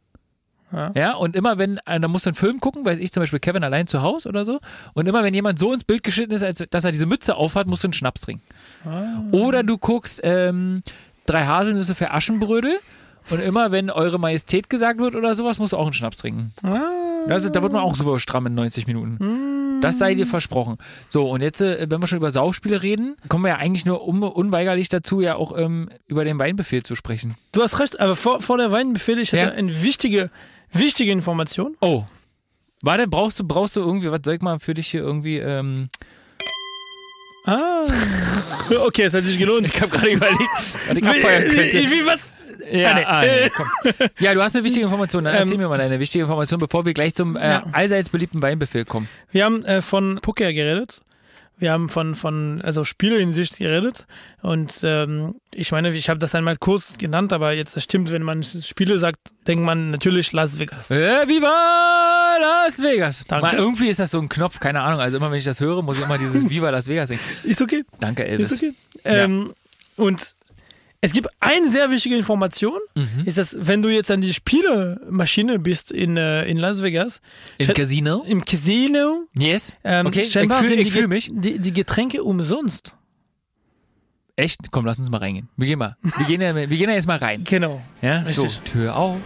Ja. 0.73 0.93
Ja, 0.95 1.13
und 1.15 1.35
immer 1.37 1.59
wenn, 1.59 1.79
äh, 1.87 1.99
dann 2.01 2.11
musst 2.11 2.27
du 2.27 2.31
einen 2.31 2.37
Film 2.37 2.61
gucken, 2.61 2.85
weiß 2.85 2.99
ich 2.99 3.13
zum 3.13 3.23
Beispiel 3.23 3.41
Kevin 3.41 3.65
allein 3.65 3.87
zu 3.87 4.03
Hause 4.03 4.29
oder 4.29 4.45
so. 4.45 4.61
Und 4.95 5.09
immer 5.09 5.23
wenn 5.25 5.35
jemand 5.35 5.59
so 5.59 5.73
ins 5.73 5.85
Bild 5.85 6.03
geschnitten 6.03 6.33
ist, 6.33 6.43
als 6.43 6.63
dass 6.71 6.85
er 6.85 6.93
diese 6.93 7.07
Mütze 7.07 7.37
aufhat, 7.37 7.67
musst 7.67 7.83
du 7.85 7.89
einen 7.89 7.93
Schnaps 7.95 8.21
trinken. 8.21 8.43
Ah. 8.85 9.23
Oder 9.33 9.63
du 9.63 9.79
guckst 9.79 10.21
ähm, 10.23 10.83
drei 11.27 11.45
Haselnüsse 11.47 11.95
für 11.95 12.11
Aschenbrödel. 12.13 12.79
Und 13.29 13.41
immer 13.43 13.71
wenn 13.71 13.91
Eure 13.91 14.19
Majestät 14.19 14.71
gesagt 14.71 14.99
wird 14.99 15.15
oder 15.15 15.35
sowas, 15.35 15.59
musst 15.59 15.73
du 15.73 15.77
auch 15.77 15.85
einen 15.85 15.93
Schnaps 15.93 16.17
trinken. 16.17 16.53
Ah. 16.63 16.79
Also, 17.29 17.51
da 17.51 17.63
wird 17.63 17.73
man 17.73 17.83
auch 17.83 17.95
super 17.95 18.19
stramm 18.19 18.47
in 18.47 18.55
90 18.55 18.87
Minuten. 18.87 19.81
Das 19.83 19.99
sei 19.99 20.15
dir 20.15 20.27
versprochen. 20.27 20.79
So, 21.09 21.29
und 21.31 21.43
jetzt, 21.43 21.61
äh, 21.61 21.87
wenn 21.89 22.01
wir 22.03 22.07
schon 22.07 22.17
über 22.19 22.31
Saufspiele 22.31 22.83
reden, 22.83 23.17
kommen 23.29 23.45
wir 23.45 23.51
ja 23.51 23.57
eigentlich 23.57 23.85
nur 23.85 24.07
un 24.09 24.23
unweigerlich 24.23 24.89
dazu, 24.89 25.21
ja 25.21 25.37
auch 25.37 25.57
ähm, 25.57 25.91
über 26.07 26.25
den 26.25 26.39
Weinbefehl 26.39 26.83
zu 26.83 26.95
sprechen. 26.95 27.35
Du 27.53 27.63
hast 27.63 27.79
recht, 27.79 28.01
aber 28.01 28.17
vor, 28.17 28.41
vor 28.41 28.57
der 28.57 28.73
Weinbefehl, 28.73 29.19
ich 29.19 29.33
hatte 29.33 29.43
Ja. 29.43 29.51
eine 29.53 29.83
wichtige, 29.83 30.31
wichtige 30.73 31.13
Information. 31.13 31.77
Oh. 31.81 32.05
Warte, 32.83 33.07
brauchst 33.07 33.39
du, 33.39 33.45
brauchst 33.45 33.77
du 33.77 33.81
irgendwie, 33.81 34.11
was 34.11 34.21
soll 34.25 34.35
ich 34.35 34.41
mal 34.41 34.59
für 34.59 34.75
dich 34.75 34.89
hier 34.89 35.01
irgendwie, 35.03 35.39
ähm, 35.39 35.89
Ah. 37.47 37.85
Okay, 38.87 39.03
es 39.05 39.15
hat 39.15 39.25
sich 39.25 39.39
gelohnt. 39.39 39.67
ich 39.67 39.81
habe 39.81 39.91
gerade 39.91 40.11
überlegt, 40.11 40.41
was 40.89 40.97
ich 40.97 41.05
abfeuern 41.07 41.49
könnte. 41.49 41.79
Ich, 41.79 41.91
wie, 41.91 42.07
was? 42.07 42.21
Ja, 42.71 42.91
Ah, 43.07 43.23
nee. 43.23 43.51
ah, 43.55 44.07
ja, 44.21 44.35
du 44.35 44.43
hast 44.43 44.55
eine 44.55 44.65
wichtige 44.65 44.85
Information. 44.85 45.25
Dann 45.25 45.35
erzähl 45.35 45.55
Ähm, 45.55 45.61
mir 45.61 45.69
mal 45.69 45.79
deine 45.79 45.99
wichtige 45.99 46.23
Information, 46.23 46.61
bevor 46.61 46.87
wir 46.87 46.93
gleich 46.95 47.15
zum 47.15 47.37
äh, 47.37 47.41
Ja. 47.49 47.65
allseits 47.73 48.11
beliebten 48.11 48.41
Weinbefehl 48.43 48.85
kommen. 48.85 49.09
Wir 49.33 49.45
haben 49.47 49.65
äh, 49.65 49.83
von 49.83 50.21
Poker 50.23 50.53
geredet. 50.53 51.01
Wir 51.61 51.73
haben 51.73 51.91
von, 51.91 52.15
von 52.15 52.63
also 52.63 52.85
Spielehinsicht 52.85 53.59
geredet. 53.59 54.07
Und 54.41 54.81
ähm, 54.83 55.35
ich 55.55 55.73
meine, 55.73 55.91
ich 55.91 56.09
habe 56.09 56.19
das 56.19 56.35
einmal 56.35 56.57
kurz 56.57 56.97
genannt, 56.97 57.35
aber 57.35 57.53
jetzt 57.53 57.77
das 57.77 57.85
stimmt, 57.85 58.11
wenn 58.11 58.23
man 58.23 58.43
Spiele 58.43 58.99
sagt, 58.99 59.19
denkt 59.47 59.65
man 59.65 59.91
natürlich 59.91 60.33
Las 60.33 60.59
Vegas. 60.59 60.91
Äh, 60.91 61.29
Viva 61.29 62.37
Las 62.41 62.81
Vegas. 62.81 63.25
Danke. 63.29 63.47
Mal, 63.47 63.57
irgendwie 63.57 63.89
ist 63.89 64.01
das 64.01 64.11
so 64.11 64.19
ein 64.19 64.31
Knopf, 64.31 64.59
keine 64.59 64.81
Ahnung. 64.81 65.01
Also 65.01 65.19
immer 65.19 65.31
wenn 65.31 65.39
ich 65.39 65.45
das 65.45 65.61
höre, 65.61 65.83
muss 65.83 65.99
ich 65.99 66.05
immer 66.05 66.17
dieses 66.17 66.49
Viva 66.51 66.71
Las 66.71 66.89
Vegas 66.89 67.09
singen. 67.09 67.21
Ist 67.45 67.61
okay? 67.61 67.85
Danke, 68.01 68.25
Elvis. 68.25 68.53
Ist 68.53 68.63
okay. 68.63 68.73
Ähm, 69.05 69.53
und 69.97 70.35
es 71.03 71.13
gibt 71.13 71.29
eine 71.41 71.71
sehr 71.71 71.91
wichtige 71.91 72.17
Information, 72.17 72.79
Mhm. 72.95 73.25
ist, 73.25 73.39
dass 73.39 73.57
wenn 73.59 73.83
du 73.83 73.89
jetzt 73.89 74.11
an 74.11 74.21
die 74.21 74.33
Spielemaschine 74.35 75.59
bist 75.59 75.93
in, 75.93 76.17
äh, 76.17 76.45
in 76.45 76.57
Las 76.59 76.83
Vegas, 76.83 77.21
Im 77.59 77.73
Casino? 77.73 78.25
im 78.27 78.45
Casino, 78.45 79.25
Yes. 79.37 79.77
ähm, 79.85 80.07
okay, 80.07 80.23
ich 80.23 80.33
scheinbar 80.33 80.63
fühle 80.63 80.85
fühl 80.91 81.09
mich. 81.09 81.31
Die, 81.33 81.59
die 81.59 81.73
Getränke 81.73 82.23
umsonst. 82.23 82.97
Echt? 84.41 84.71
Komm, 84.71 84.87
lass 84.87 84.99
uns 84.99 85.11
mal 85.11 85.19
reingehen. 85.19 85.49
Wir 85.59 85.67
gehen 85.67 85.79
mal. 85.79 85.97
Wir 86.01 86.27
gehen 86.27 86.41
ja, 86.41 86.55
wir 86.55 86.67
gehen 86.67 86.89
ja 86.89 86.95
jetzt 86.95 87.07
mal 87.07 87.19
rein. 87.19 87.45
Genau. 87.45 87.83
Ja, 88.01 88.25
so. 88.33 88.47
Tür 88.73 88.97
auf. 88.97 89.19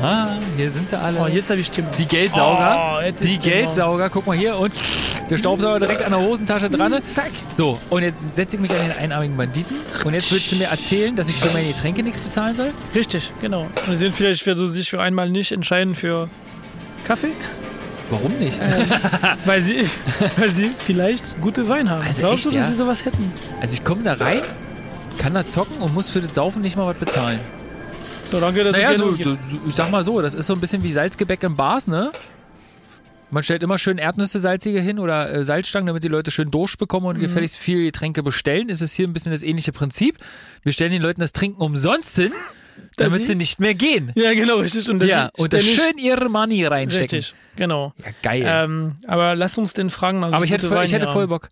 Ah, 0.00 0.28
hier 0.56 0.70
sind 0.70 0.88
sie 0.88 0.96
alle. 0.96 1.18
Oh, 1.20 1.26
jetzt 1.26 1.50
habe 1.50 1.58
ich 1.58 1.66
Stimme. 1.66 1.88
Die 1.98 2.06
Geldsauger. 2.06 2.98
Oh, 2.98 3.00
jetzt 3.04 3.24
die 3.24 3.30
Stimme. 3.30 3.42
Geldsauger. 3.42 4.10
Guck 4.10 4.28
mal 4.28 4.36
hier. 4.36 4.56
Und 4.56 4.72
der 5.28 5.38
Staubsauger 5.38 5.80
direkt 5.80 6.04
an 6.04 6.12
der 6.12 6.20
Hosentasche 6.20 6.70
dran. 6.70 7.02
Zack. 7.14 7.32
So, 7.56 7.80
und 7.90 8.02
jetzt 8.02 8.36
setze 8.36 8.56
ich 8.56 8.62
mich 8.62 8.70
an 8.70 8.78
den 8.88 8.96
einarmigen 8.96 9.36
Banditen. 9.36 9.76
Und 10.04 10.14
jetzt 10.14 10.30
willst 10.30 10.52
du 10.52 10.56
mir 10.56 10.68
erzählen, 10.68 11.16
dass 11.16 11.28
ich 11.28 11.36
für 11.36 11.52
meine 11.52 11.66
Getränke 11.66 12.04
nichts 12.04 12.20
bezahlen 12.20 12.54
soll? 12.54 12.72
Richtig, 12.94 13.32
genau. 13.40 13.62
Und 13.62 13.72
sie 13.88 13.96
sind 13.96 14.14
vielleicht 14.14 14.42
für 14.42 14.56
so 14.56 14.68
sich 14.68 14.88
für 14.88 15.00
einmal 15.00 15.30
nicht 15.30 15.50
entscheiden 15.50 15.96
für 15.96 16.28
Kaffee, 17.04 17.32
Warum 18.10 18.32
nicht? 18.38 18.58
weil 19.44 19.62
sie, 19.62 19.86
weil 20.36 20.50
sie 20.50 20.70
vielleicht 20.78 21.40
gute 21.40 21.68
Wein 21.68 21.88
haben. 21.88 22.02
Also 22.02 22.20
Glaubst 22.20 22.46
echt, 22.46 22.54
du, 22.54 22.58
dass 22.58 22.66
ja? 22.66 22.72
sie 22.72 22.76
sowas 22.76 23.04
hätten? 23.04 23.32
Also 23.60 23.74
ich 23.74 23.84
komme 23.84 24.02
da 24.02 24.14
rein, 24.14 24.42
kann 25.18 25.32
da 25.32 25.46
zocken 25.46 25.78
und 25.78 25.94
muss 25.94 26.08
für 26.08 26.20
das 26.20 26.34
Saufen 26.34 26.60
nicht 26.60 26.76
mal 26.76 26.86
was 26.86 26.96
bezahlen. 26.96 27.40
So, 28.30 28.40
danke, 28.40 28.64
dass 28.64 28.76
Naja, 28.76 28.94
so, 28.94 29.10
so, 29.10 29.36
ich 29.66 29.74
sag 29.74 29.90
mal 29.90 30.04
so, 30.04 30.20
das 30.20 30.34
ist 30.34 30.46
so 30.46 30.54
ein 30.54 30.60
bisschen 30.60 30.82
wie 30.82 30.92
Salzgebäck 30.92 31.42
im 31.42 31.56
Bars, 31.56 31.88
ne? 31.88 32.12
Man 33.32 33.44
stellt 33.44 33.62
immer 33.62 33.78
schön 33.78 33.98
Erdnüsse 33.98 34.40
salzige 34.40 34.80
hin 34.80 34.98
oder 34.98 35.32
äh, 35.32 35.44
Salzstangen, 35.44 35.86
damit 35.86 36.02
die 36.02 36.08
Leute 36.08 36.32
schön 36.32 36.50
Durst 36.50 36.78
bekommen 36.78 37.06
und 37.06 37.20
gefälligst 37.20 37.56
viel 37.56 37.84
Getränke 37.84 38.24
bestellen. 38.24 38.68
Ist 38.68 38.80
es 38.80 38.92
hier 38.92 39.06
ein 39.06 39.12
bisschen 39.12 39.30
das 39.30 39.44
ähnliche 39.44 39.70
Prinzip. 39.70 40.18
Wir 40.62 40.72
stellen 40.72 40.90
den 40.90 41.02
Leuten 41.02 41.20
das 41.20 41.32
Trinken 41.32 41.62
umsonst 41.62 42.16
hin, 42.16 42.32
damit 42.96 43.22
sie- 43.22 43.26
sie 43.28 43.34
nicht 43.34 43.60
mehr 43.60 43.74
gehen. 43.74 44.12
Ja, 44.14 44.32
genau, 44.34 44.56
richtig. 44.56 44.88
Und, 44.88 44.98
dass 45.00 45.08
Ja, 45.08 45.30
sie 45.34 45.42
und 45.42 45.52
das 45.52 45.64
schön 45.64 45.98
ihre 45.98 46.28
Money 46.28 46.64
reinstecken. 46.66 47.18
Richtig, 47.18 47.34
genau. 47.56 47.92
Ja, 47.98 48.10
geil. 48.22 48.42
Ähm, 48.46 48.96
aber 49.06 49.34
lass 49.36 49.56
uns 49.58 49.72
den 49.72 49.90
fragen. 49.90 50.22
ob 50.24 50.34
Aber 50.34 50.44
ich 50.44 50.50
hätte, 50.50 50.68
voll, 50.68 50.84
ich 50.84 50.92
hätte 50.92 51.08
voll. 51.08 51.26
Bock. 51.28 51.48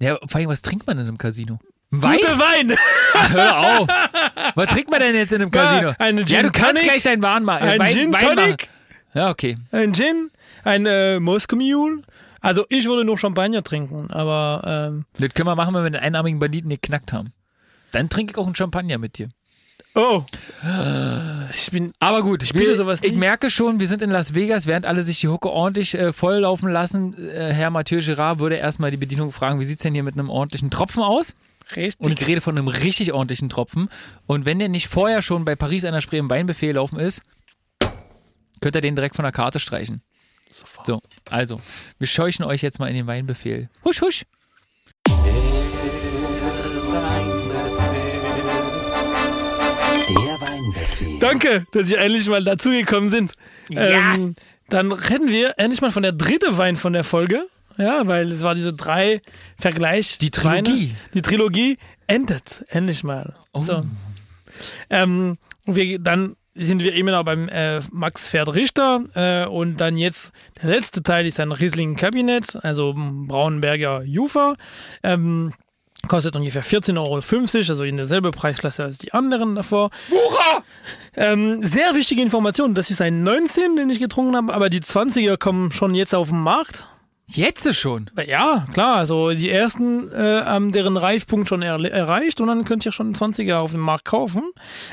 Ja, 0.00 0.18
vor 0.26 0.40
allem, 0.40 0.48
was 0.48 0.62
trinkt 0.62 0.86
man 0.86 0.98
in 0.98 1.06
einem 1.06 1.18
Casino? 1.18 1.58
Wein? 1.90 2.18
Gute 2.20 2.38
Wein! 2.38 2.76
Hör 3.30 3.58
auf! 3.80 3.88
Was 4.56 4.68
trinkt 4.70 4.90
man 4.90 4.98
denn 5.00 5.14
jetzt 5.14 5.32
in 5.32 5.40
einem 5.42 5.50
Casino? 5.52 5.94
eine 5.98 6.20
ja, 6.22 6.26
Gin 6.26 6.42
du 6.46 6.50
kannst 6.50 6.70
Tonic, 6.72 6.82
gleich 6.82 7.02
deinen 7.04 7.22
Wein 7.22 7.44
machen. 7.44 7.68
ein 7.68 7.78
Wein, 7.78 7.92
Gin 7.96 8.12
Wein 8.12 8.24
machen. 8.24 8.36
Tonic, 8.36 8.68
Ja, 9.14 9.30
okay. 9.30 9.56
ein 9.70 9.94
Gin, 9.94 10.30
ein 10.64 10.86
äh, 10.86 11.20
Moscow 11.20 11.56
Mule. 11.56 12.02
Also 12.40 12.66
ich 12.68 12.86
würde 12.86 13.04
nur 13.04 13.16
Champagner 13.16 13.62
trinken, 13.62 14.10
aber 14.10 14.90
ähm, 14.92 15.04
Das 15.18 15.32
können 15.34 15.46
wir 15.48 15.54
machen, 15.54 15.72
wenn 15.74 15.84
wir 15.84 15.90
den 15.90 16.00
einarmigen 16.00 16.40
Banditen 16.40 16.68
geknackt 16.68 17.12
haben. 17.12 17.32
Dann 17.92 18.10
trinke 18.10 18.32
ich 18.32 18.38
auch 18.38 18.46
einen 18.46 18.56
Champagner 18.56 18.98
mit 18.98 19.16
dir. 19.18 19.28
Oh, 19.94 20.24
ich 21.50 21.70
bin 21.70 21.92
Aber 21.98 22.22
gut, 22.22 22.42
ich, 22.42 22.48
spiele 22.50 22.74
sowas 22.74 23.02
ich 23.02 23.12
merke 23.12 23.50
schon, 23.50 23.80
wir 23.80 23.86
sind 23.86 24.02
in 24.02 24.10
Las 24.10 24.34
Vegas, 24.34 24.66
während 24.66 24.86
alle 24.86 25.02
sich 25.02 25.20
die 25.20 25.28
Hucke 25.28 25.50
ordentlich 25.50 25.94
äh, 25.94 26.12
volllaufen 26.12 26.68
lassen. 26.68 27.14
Äh, 27.18 27.52
Herr 27.52 27.70
Mathieu 27.70 28.00
Girard 28.00 28.38
würde 28.38 28.56
erstmal 28.56 28.90
die 28.90 28.96
Bedienung 28.96 29.32
fragen, 29.32 29.60
wie 29.60 29.64
sieht's 29.64 29.82
denn 29.82 29.94
hier 29.94 30.02
mit 30.02 30.14
einem 30.14 30.30
ordentlichen 30.30 30.70
Tropfen 30.70 31.02
aus? 31.02 31.34
richtig. 31.76 32.04
Und 32.04 32.20
ich 32.20 32.26
rede 32.26 32.40
von 32.40 32.56
einem 32.56 32.68
richtig 32.68 33.12
ordentlichen 33.12 33.48
Tropfen. 33.48 33.88
Und 34.26 34.44
wenn 34.44 34.58
der 34.58 34.68
nicht 34.68 34.88
vorher 34.88 35.22
schon 35.22 35.44
bei 35.44 35.56
Paris 35.56 35.84
einer 35.84 36.00
Spree 36.00 36.18
im 36.18 36.30
Weinbuffet 36.30 36.72
laufen 36.72 36.98
ist, 36.98 37.22
könnt 38.60 38.76
ihr 38.76 38.80
den 38.80 38.96
direkt 38.96 39.16
von 39.16 39.24
der 39.24 39.32
Karte 39.32 39.58
streichen. 39.58 40.02
Sofort. 40.48 40.86
So, 40.86 41.00
also, 41.24 41.60
wir 41.98 42.06
scheuchen 42.06 42.44
euch 42.44 42.62
jetzt 42.62 42.78
mal 42.78 42.88
in 42.88 42.94
den 42.94 43.06
Weinbefehl. 43.06 43.68
Husch, 43.84 44.00
husch. 44.02 44.24
Danke, 51.20 51.66
dass 51.72 51.90
ihr 51.90 51.98
endlich 51.98 52.28
mal 52.28 52.42
dazugekommen 52.42 53.08
sind. 53.08 53.32
Ähm, 53.70 54.34
dann 54.68 54.92
reden 54.92 55.28
wir 55.28 55.54
endlich 55.58 55.80
mal 55.80 55.90
von 55.90 56.02
der 56.02 56.12
dritte 56.12 56.56
Wein 56.58 56.76
von 56.76 56.92
der 56.92 57.04
Folge. 57.04 57.44
Ja, 57.76 58.06
weil 58.06 58.30
es 58.30 58.42
war 58.42 58.54
diese 58.54 58.72
drei 58.72 59.20
Vergleich. 59.58 60.18
Die 60.18 60.30
Trilogie. 60.30 60.70
Weine. 60.70 60.96
Die 61.14 61.22
Trilogie 61.22 61.78
endet 62.06 62.64
endlich 62.68 63.02
mal. 63.02 63.34
Oh. 63.52 63.60
So. 63.60 63.84
Ähm, 64.90 65.38
und 65.64 65.76
wir, 65.76 65.98
dann 65.98 66.36
sind 66.54 66.82
wir 66.82 66.94
immer 66.94 67.10
noch 67.10 67.24
beim 67.24 67.48
äh, 67.48 67.80
Max 67.90 68.28
Pferd 68.28 68.54
Richter 68.54 69.02
äh, 69.14 69.48
und 69.48 69.78
dann 69.78 69.96
jetzt 69.96 70.32
der 70.62 70.70
letzte 70.70 71.02
Teil 71.02 71.26
ist 71.26 71.40
ein 71.40 71.50
Riesling 71.50 71.96
Kabinett, 71.96 72.56
also 72.62 72.94
Braunberger 72.96 74.02
Jufa. 74.04 74.54
Ähm, 75.02 75.52
kostet 76.08 76.36
ungefähr 76.36 76.64
14,50 76.64 76.98
Euro, 76.98 77.16
also 77.70 77.84
in 77.84 77.96
derselbe 77.96 78.30
Preisklasse 78.30 78.84
als 78.84 78.98
die 78.98 79.12
anderen 79.12 79.54
davor. 79.54 79.90
Ähm, 81.16 81.62
sehr 81.62 81.94
wichtige 81.94 82.22
Information, 82.22 82.74
das 82.74 82.90
ist 82.90 83.00
ein 83.00 83.22
19, 83.22 83.76
den 83.76 83.90
ich 83.90 84.00
getrunken 84.00 84.36
habe, 84.36 84.52
aber 84.52 84.70
die 84.70 84.80
20er 84.80 85.36
kommen 85.36 85.72
schon 85.72 85.94
jetzt 85.94 86.14
auf 86.14 86.28
den 86.28 86.40
Markt. 86.40 86.86
Jetzt 87.26 87.74
schon. 87.74 88.10
Ja, 88.26 88.66
klar, 88.74 88.96
also 88.96 89.30
die 89.30 89.48
ersten 89.50 90.12
äh, 90.12 90.42
haben 90.44 90.72
deren 90.72 90.98
Reifpunkt 90.98 91.48
schon 91.48 91.62
er 91.62 91.82
erreicht 91.82 92.40
und 92.40 92.48
dann 92.48 92.64
könnt 92.66 92.84
ihr 92.84 92.92
schon 92.92 93.14
20er 93.14 93.56
auf 93.56 93.70
dem 93.70 93.80
Markt 93.80 94.04
kaufen. 94.04 94.42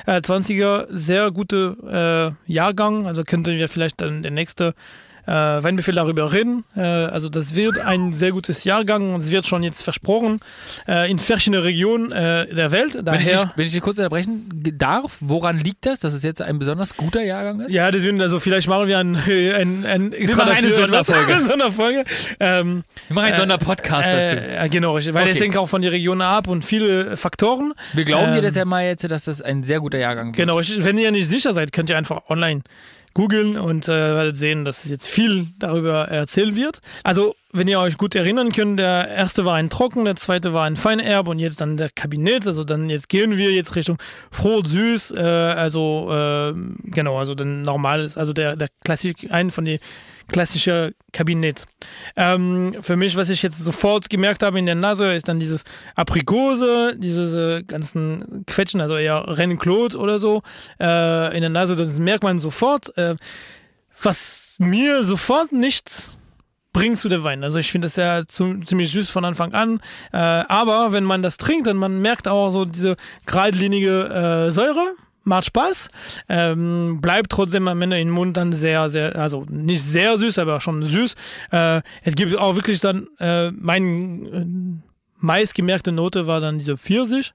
Äh, 0.06 0.18
20er, 0.18 0.88
sehr 0.90 1.32
gute 1.32 2.36
äh, 2.48 2.52
Jahrgang, 2.52 3.06
also 3.06 3.24
könnten 3.24 3.58
wir 3.58 3.68
vielleicht 3.68 4.00
dann 4.00 4.24
der 4.24 4.32
nächste 4.32 4.76
äh, 5.28 5.32
Weinbefehl 5.32 5.96
darüber 5.96 6.32
reden. 6.34 6.64
Äh, 6.76 6.82
also 6.82 7.30
das 7.30 7.56
wird 7.56 7.78
ein 7.78 8.14
sehr 8.14 8.32
gutes 8.32 8.64
Jahrgang 8.64 9.14
und 9.14 9.22
es 9.22 9.32
wird 9.32 9.46
schon 9.46 9.64
jetzt 9.64 9.82
versprochen 9.84 10.40
äh, 10.88 11.10
in 11.10 11.20
verschiedenen 11.20 11.64
Regionen 11.64 12.12
äh, 12.12 12.54
der 12.54 12.72
Welt. 12.72 12.98
Wenn 13.02 13.16
ich, 13.16 13.26
dich, 13.28 13.34
Daher, 13.34 13.52
wenn 13.56 13.66
ich 13.68 13.74
dich 13.74 13.82
kurz 13.82 13.98
unterbrechen 13.98 14.50
darf, 14.78 15.18
woran 15.20 15.58
liegt 15.58 15.86
das, 15.86 16.00
dass 16.02 16.14
es 16.14 16.24
jetzt 16.24 16.42
ein 16.42 16.60
besonders 16.60 16.96
guter 16.98 17.22
Jahrgang 17.24 17.60
ist? 17.62 17.72
ja, 17.72 17.90
deswegen, 17.92 18.22
also 18.22 18.40
vielleicht 18.40 18.68
machen 18.68 18.88
wir 18.88 18.98
ein, 19.00 19.16
ein, 19.28 19.86
ein 19.86 20.14
extra 20.14 20.46
machen 20.46 20.58
eine 20.58 20.76
Sonderfolge. 20.76 21.40
Sonderfolge. 21.48 22.04
Ähm, 22.40 22.84
Wir 23.08 23.16
machen 23.16 23.26
einen 23.26 23.34
Äh, 23.36 23.38
Sonderpodcast 23.38 24.14
dazu. 24.14 24.36
Äh, 24.36 24.56
ja, 24.56 24.68
genau. 24.68 24.96
Weil 24.96 25.02
Okay. 25.08 25.30
es 25.32 25.40
hängt 25.40 25.58
auch 25.58 25.70
von 25.70 25.82
der 25.82 25.92
Region 25.92 26.22
ab 26.22 26.48
und 26.48 26.64
viele 26.66 27.16
Faktoren. 27.18 27.74
Wir 27.94 28.06
glauben 28.06 28.32
dir 28.34 28.40
ähm, 28.40 28.44
das 28.44 28.56
ja 28.56 28.66
mal 28.66 28.86
jetzt, 28.86 29.10
dass 29.10 29.26
das 29.26 29.42
ein 29.42 29.64
sehr 29.64 29.80
guter 29.80 29.98
Jahrgang 29.98 30.28
wird. 30.28 30.36
Genau, 30.38 30.60
wenn 30.60 30.98
ihr 30.98 31.12
nicht 31.12 31.28
sicher 31.28 31.54
seid, 31.54 31.72
könnt 31.72 31.90
ihr 31.90 31.98
einfach 31.98 32.30
online 32.30 32.62
googeln 33.14 33.58
und 33.58 33.88
äh, 33.88 33.92
werdet 33.92 34.38
sehen, 34.38 34.66
dass 34.66 34.84
es 34.84 34.92
jetzt 34.92 35.08
viel 35.08 35.48
darüber 35.60 36.08
erzählt 36.08 36.56
wird. 36.56 36.80
Also, 37.04 37.36
wenn 37.54 37.68
ihr 37.68 37.80
euch 37.80 37.98
gut 37.98 38.16
erinnern 38.16 38.52
könnt, 38.52 38.80
der 38.80 39.10
erste 39.10 39.44
war 39.46 39.56
ein 39.56 39.70
Trocken, 39.70 40.06
der 40.06 40.16
zweite 40.16 40.54
war 40.54 40.66
ein 40.66 40.78
Feinerb 40.78 41.28
und 41.28 41.40
jetzt 41.40 41.60
dann 41.60 41.78
der 41.78 41.90
Kabinett. 41.90 42.48
Also 42.48 42.64
dann 42.64 42.90
jetzt 42.90 43.10
gehen 43.10 43.38
wir 43.38 43.52
jetzt 43.52 43.76
Richtung 43.76 43.98
froh 44.32 44.58
und 44.58 44.68
süß. 44.68 45.12
Äh, 45.12 45.20
also 45.22 46.10
äh, 46.12 46.54
genau, 46.84 47.18
also 47.18 47.36
dann 47.36 47.62
normales, 47.64 48.18
also 48.18 48.32
der 48.32 48.56
der 48.56 48.70
Klassik, 48.84 49.28
ein 49.32 49.52
von 49.52 49.66
den 49.66 49.80
klassische 50.32 50.94
Kabinett. 51.14 51.66
Ähm, 52.16 52.76
für 52.82 52.96
mich, 52.96 53.16
was 53.18 53.30
ich 53.30 53.44
jetzt 53.44 53.60
sofort 53.60 54.10
gemerkt 54.10 54.44
habe 54.44 54.60
in 54.60 54.66
der 54.66 54.76
Nase, 54.76 55.14
ist 55.14 55.28
dann 55.28 55.40
dieses 55.40 55.64
Aprikose, 55.96 56.96
diese 56.98 57.60
äh, 57.60 57.64
ganzen 57.64 58.46
Quetschen, 58.48 58.82
also 58.82 58.98
eher 58.98 59.26
Rennen-Claude 59.28 59.98
oder 59.98 60.20
so 60.20 60.42
äh, 60.80 61.36
in 61.36 61.42
der 61.42 61.50
Nase, 61.50 61.76
das 61.76 62.00
merkt 62.00 62.24
man 62.24 62.40
sofort. 62.40 62.98
Äh, 62.98 63.16
was 64.02 64.56
mir 64.58 65.04
sofort 65.04 65.52
nicht 65.52 66.12
bringt 66.74 66.98
zu 66.98 67.10
der 67.10 67.24
Wein. 67.24 67.44
Also 67.44 67.60
ich 67.60 67.72
finde 67.72 67.88
das 67.88 67.96
ja 67.98 68.26
zu, 68.26 68.60
ziemlich 68.62 68.92
süß 68.92 69.10
von 69.10 69.26
Anfang 69.26 69.54
an. 69.54 69.82
Äh, 70.14 70.18
aber 70.18 70.94
wenn 70.94 71.04
man 71.04 71.22
das 71.22 71.38
trinkt, 71.38 71.68
dann 71.68 71.78
man 71.78 72.02
merkt 72.02 72.28
auch 72.28 72.50
so 72.50 72.66
diese 72.66 72.96
geradlinige 73.26 74.48
äh, 74.48 74.52
Säure. 74.52 74.94
Macht 75.24 75.46
Spaß, 75.46 75.90
ähm, 76.30 77.00
bleibt 77.00 77.32
trotzdem 77.32 77.68
am 77.68 77.82
Ende 77.82 78.00
im 78.00 78.10
Mund 78.10 78.38
dann 78.38 78.54
sehr, 78.54 78.90
sehr, 78.90 79.16
also 79.16 79.46
nicht 79.50 79.84
sehr 79.84 80.18
süß, 80.18 80.40
aber 80.40 80.60
schon 80.62 80.84
süß. 80.84 81.16
Äh, 81.52 81.82
es 82.02 82.16
gibt 82.16 82.36
auch 82.36 82.56
wirklich 82.56 82.80
dann, 82.80 83.08
äh, 83.20 83.52
mein 83.52 84.82
äh, 84.82 84.82
meistgemerkte 85.22 85.92
Note 85.92 86.28
war 86.28 86.40
dann 86.40 86.60
diese 86.60 86.78
Pfirsich. 86.78 87.34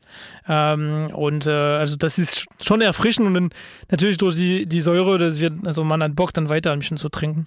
Ähm, 0.48 1.10
und 1.12 1.46
äh, 1.46 1.50
also 1.50 1.96
das 1.96 2.18
ist 2.18 2.46
schon 2.60 2.80
erfrischend 2.80 3.26
und 3.26 3.34
dann 3.34 3.50
natürlich 3.90 4.18
durch 4.18 4.34
die, 4.36 4.66
die 4.66 4.80
Säure, 4.80 5.18
das 5.18 5.40
wird, 5.40 5.54
also 5.64 5.84
man 5.84 6.02
hat 6.02 6.16
Bock 6.16 6.34
dann 6.34 6.48
weiter 6.48 6.72
ein 6.72 6.80
bisschen 6.80 6.98
zu 6.98 7.08
trinken. 7.08 7.46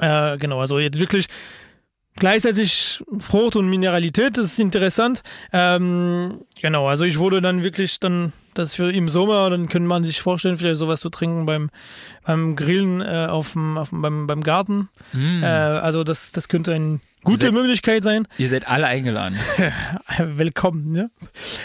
Äh, 0.00 0.36
genau, 0.38 0.60
also 0.60 0.78
jetzt 0.78 0.98
wirklich 0.98 1.28
gleichzeitig 2.16 3.02
Frucht 3.20 3.56
und 3.56 3.68
Mineralität, 3.68 4.36
das 4.36 4.46
ist 4.46 4.60
interessant. 4.60 5.22
Ähm, 5.52 6.40
genau, 6.60 6.88
also 6.88 7.04
ich 7.04 7.18
wurde 7.18 7.40
dann 7.40 7.62
wirklich 7.62 8.00
dann 8.00 8.32
das 8.58 8.74
für 8.74 8.92
im 8.92 9.08
Sommer, 9.08 9.50
dann 9.50 9.68
könnte 9.68 9.88
man 9.88 10.04
sich 10.04 10.20
vorstellen, 10.20 10.58
vielleicht 10.58 10.78
sowas 10.78 11.00
zu 11.00 11.10
trinken 11.10 11.46
beim, 11.46 11.70
beim 12.24 12.56
Grillen 12.56 13.00
äh, 13.00 13.26
auf 13.28 13.52
dem, 13.52 13.76
auf 13.78 13.90
dem, 13.90 14.02
beim, 14.02 14.26
beim 14.26 14.42
Garten. 14.42 14.88
Mm. 15.12 15.42
Äh, 15.42 15.46
also 15.46 16.04
das, 16.04 16.32
das 16.32 16.48
könnte 16.48 16.72
eine 16.72 17.00
gute 17.24 17.46
Sehr- 17.46 17.52
Möglichkeit 17.52 18.02
sein. 18.04 18.28
Ihr 18.38 18.48
seid 18.48 18.68
alle 18.68 18.86
eingeladen. 18.86 19.38
Willkommen, 20.18 20.92
ne? 20.92 21.10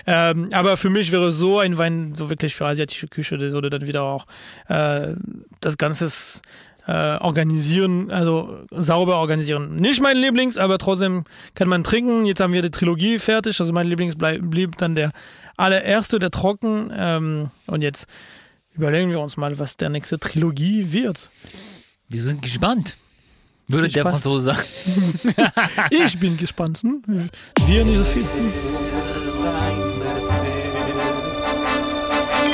Ähm, 0.07 0.49
aber 0.51 0.77
für 0.77 0.89
mich 0.89 1.11
wäre 1.11 1.31
so 1.31 1.59
ein 1.59 1.77
Wein 1.77 2.15
so 2.15 2.29
wirklich 2.29 2.55
für 2.55 2.65
asiatische 2.65 3.07
Küche, 3.07 3.37
das 3.37 3.53
würde 3.53 3.69
dann 3.69 3.85
wieder 3.87 4.03
auch 4.03 4.25
äh, 4.67 5.09
das 5.61 5.77
Ganze 5.77 6.09
äh, 6.87 7.17
organisieren, 7.17 8.09
also 8.09 8.65
sauber 8.71 9.17
organisieren. 9.17 9.75
Nicht 9.75 10.01
mein 10.01 10.17
Lieblings, 10.17 10.57
aber 10.57 10.77
trotzdem 10.79 11.23
kann 11.53 11.67
man 11.67 11.83
trinken. 11.83 12.25
Jetzt 12.25 12.39
haben 12.39 12.53
wir 12.53 12.61
die 12.63 12.71
Trilogie 12.71 13.19
fertig, 13.19 13.59
also 13.59 13.71
mein 13.71 13.87
Lieblings 13.87 14.15
bleib, 14.15 14.41
blieb 14.43 14.77
dann 14.77 14.95
der 14.95 15.11
allererste, 15.59 16.19
der 16.19 16.31
Trocken. 16.31 16.91
Ähm, 16.95 17.51
und 17.67 17.81
jetzt 17.81 18.07
überlegen 18.73 19.11
wir 19.11 19.19
uns 19.19 19.37
mal, 19.37 19.59
was 19.59 19.77
der 19.77 19.89
nächste 19.89 20.19
Trilogie 20.19 20.91
wird. 20.91 21.29
Wir 22.07 22.21
sind 22.21 22.41
gespannt. 22.41 22.97
Würde 23.67 23.87
der 23.87 24.01
Spaß. 24.01 24.13
Franzose 24.13 24.45
sagen. 24.45 25.43
Ich 25.91 26.19
bin 26.19 26.37
gespannt. 26.37 26.81
Hm? 26.81 27.29
Wir 27.67 27.85
nicht 27.85 27.97
so 27.97 28.03
viel. 28.03 28.23
Hm? 28.23 28.53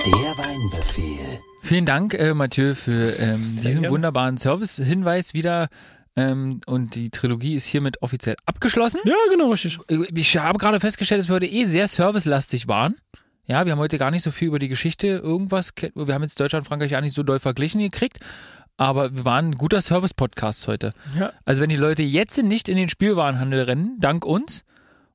Der 0.05 0.37
Weinbefehl. 0.37 1.39
Vielen 1.61 1.85
Dank, 1.85 2.13
äh, 2.13 2.33
Mathieu, 2.33 2.75
für 2.75 3.17
ähm, 3.17 3.59
diesen 3.63 3.89
wunderbaren 3.89 4.37
Service-Hinweis 4.37 5.33
wieder. 5.33 5.69
Ähm, 6.17 6.61
und 6.65 6.95
die 6.95 7.09
Trilogie 7.09 7.55
ist 7.55 7.65
hiermit 7.65 8.01
offiziell 8.01 8.35
abgeschlossen. 8.45 9.01
Ja, 9.03 9.15
genau, 9.29 9.51
richtig. 9.51 9.79
Ich 10.15 10.37
habe 10.37 10.57
gerade 10.57 10.79
festgestellt, 10.79 11.21
dass 11.21 11.27
wir 11.27 11.35
heute 11.35 11.47
eh 11.47 11.65
sehr 11.65 11.87
servicelastig 11.87 12.67
waren. 12.67 12.95
Ja, 13.45 13.65
wir 13.65 13.73
haben 13.73 13.79
heute 13.79 13.97
gar 13.97 14.11
nicht 14.11 14.23
so 14.23 14.31
viel 14.31 14.47
über 14.47 14.59
die 14.59 14.69
Geschichte 14.69 15.07
irgendwas. 15.07 15.71
Wir 15.93 16.13
haben 16.13 16.23
jetzt 16.23 16.39
Deutschland, 16.39 16.65
Frankreich 16.65 16.91
ja 16.91 17.01
nicht 17.01 17.13
so 17.13 17.21
doll 17.21 17.39
verglichen 17.39 17.79
gekriegt. 17.79 18.19
Aber 18.77 19.15
wir 19.15 19.23
waren 19.23 19.51
ein 19.51 19.57
guter 19.57 19.81
Service-Podcast 19.81 20.67
heute. 20.67 20.93
Ja. 21.17 21.31
Also 21.45 21.61
wenn 21.61 21.69
die 21.69 21.77
Leute 21.77 22.03
jetzt 22.03 22.41
nicht 22.41 22.67
in 22.67 22.75
den 22.75 22.89
Spielwarenhandel 22.89 23.61
rennen, 23.61 23.97
dank 23.99 24.25
uns, 24.25 24.65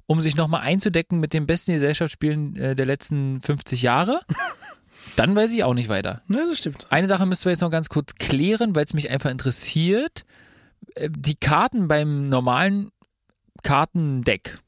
um 0.07 0.21
sich 0.21 0.35
nochmal 0.35 0.63
einzudecken 0.63 1.21
mit 1.21 1.35
den 1.35 1.47
besten 1.47 1.73
Gesellschaftsspielen 1.73 2.57
äh, 2.57 2.75
der 2.75 2.87
letzten 2.87 3.43
50 3.43 3.83
Jahre, 3.83 4.21
dann 5.17 5.37
weiß 5.37 5.53
ich 5.53 5.65
auch 5.65 5.75
nicht 5.75 5.89
weiter. 5.89 6.23
Ja, 6.29 6.47
das 6.49 6.59
stimmt. 6.59 6.87
Eine 6.91 7.07
Sache 7.07 7.27
müssen 7.27 7.45
wir 7.45 7.53
jetzt 7.53 7.61
noch 7.61 7.71
ganz 7.71 7.89
kurz 7.89 8.15
klären, 8.15 8.75
weil 8.75 8.85
es 8.85 8.95
mich 8.95 9.11
einfach 9.11 9.31
interessiert. 9.31 10.25
Äh, 10.95 11.09
Die 11.11 11.37
Karten 11.37 11.89
beim 11.89 12.29
normalen 12.29 12.91
Kartendeck, 13.63 14.59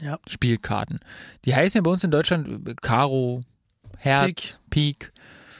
Ja. 0.00 0.18
Spielkarten, 0.28 1.00
die 1.44 1.54
heißen 1.54 1.78
ja 1.78 1.82
bei 1.82 1.90
uns 1.90 2.04
in 2.04 2.10
Deutschland 2.10 2.68
äh, 2.68 2.74
Karo, 2.80 3.42
Herz, 3.98 4.58
Pik. 4.70 5.12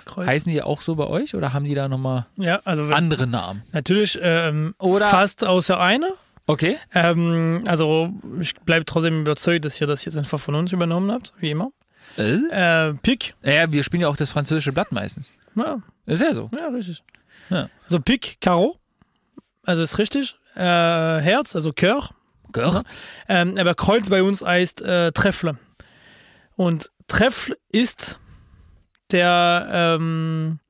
Kreuz. 0.04 0.26
Heißen 0.28 0.52
die 0.52 0.62
auch 0.62 0.82
so 0.82 0.94
bei 0.94 1.06
euch 1.08 1.34
oder 1.34 1.52
haben 1.52 1.64
die 1.64 1.74
da 1.74 1.88
nochmal 1.88 2.26
Ja, 2.36 2.60
also 2.64 2.84
andere 2.94 3.26
Namen? 3.26 3.62
natürlich 3.72 4.16
ähm, 4.22 4.74
Oder- 4.78 5.08
fast 5.08 5.44
außer 5.44 5.80
einer. 5.80 6.10
Okay. 6.46 6.76
Ähm, 6.94 7.64
also 7.66 8.12
ich 8.40 8.54
bleibe 8.54 8.84
trotzdem 8.84 9.22
überzeugt, 9.22 9.64
dass 9.64 9.80
ihr 9.80 9.88
das 9.88 10.04
jetzt 10.04 10.16
einfach 10.16 10.38
von 10.38 10.54
uns 10.54 10.70
übernommen 10.72 11.10
habt, 11.10 11.32
wie 11.40 11.50
immer. 11.50 11.70
Äh? 12.18 12.34
Äh, 12.90 12.94
Pick. 13.02 13.34
Ja, 13.42 13.72
wir 13.72 13.82
spielen 13.82 14.02
ja 14.02 14.08
auch 14.08 14.16
das 14.16 14.30
französische 14.30 14.70
Blatt 14.72 14.92
meistens. 14.92 15.34
Ja, 15.56 15.82
Ist 16.06 16.22
ja 16.22 16.32
so. 16.34 16.48
ja, 16.56 16.68
richtig. 16.68 17.02
Ja. 17.50 17.68
Also 17.82 17.98
Pick, 17.98 18.36
Karo. 18.40 18.76
Also 19.66 19.82
ist 19.82 19.98
richtig. 19.98 20.36
Äh, 20.54 20.60
Herz, 20.60 21.54
also 21.54 21.70
Cœur. 21.70 22.10
Gell? 22.52 22.82
Ähm, 23.28 23.58
aber 23.58 23.74
Kreuz 23.74 24.08
bei 24.08 24.22
uns 24.22 24.42
heißt 24.42 24.80
äh, 24.80 25.12
Treffle. 25.12 25.58
Und 26.54 26.90
Treffle 27.08 27.58
ist 27.70 28.18
der 29.10 29.68
ähm, 29.70 30.60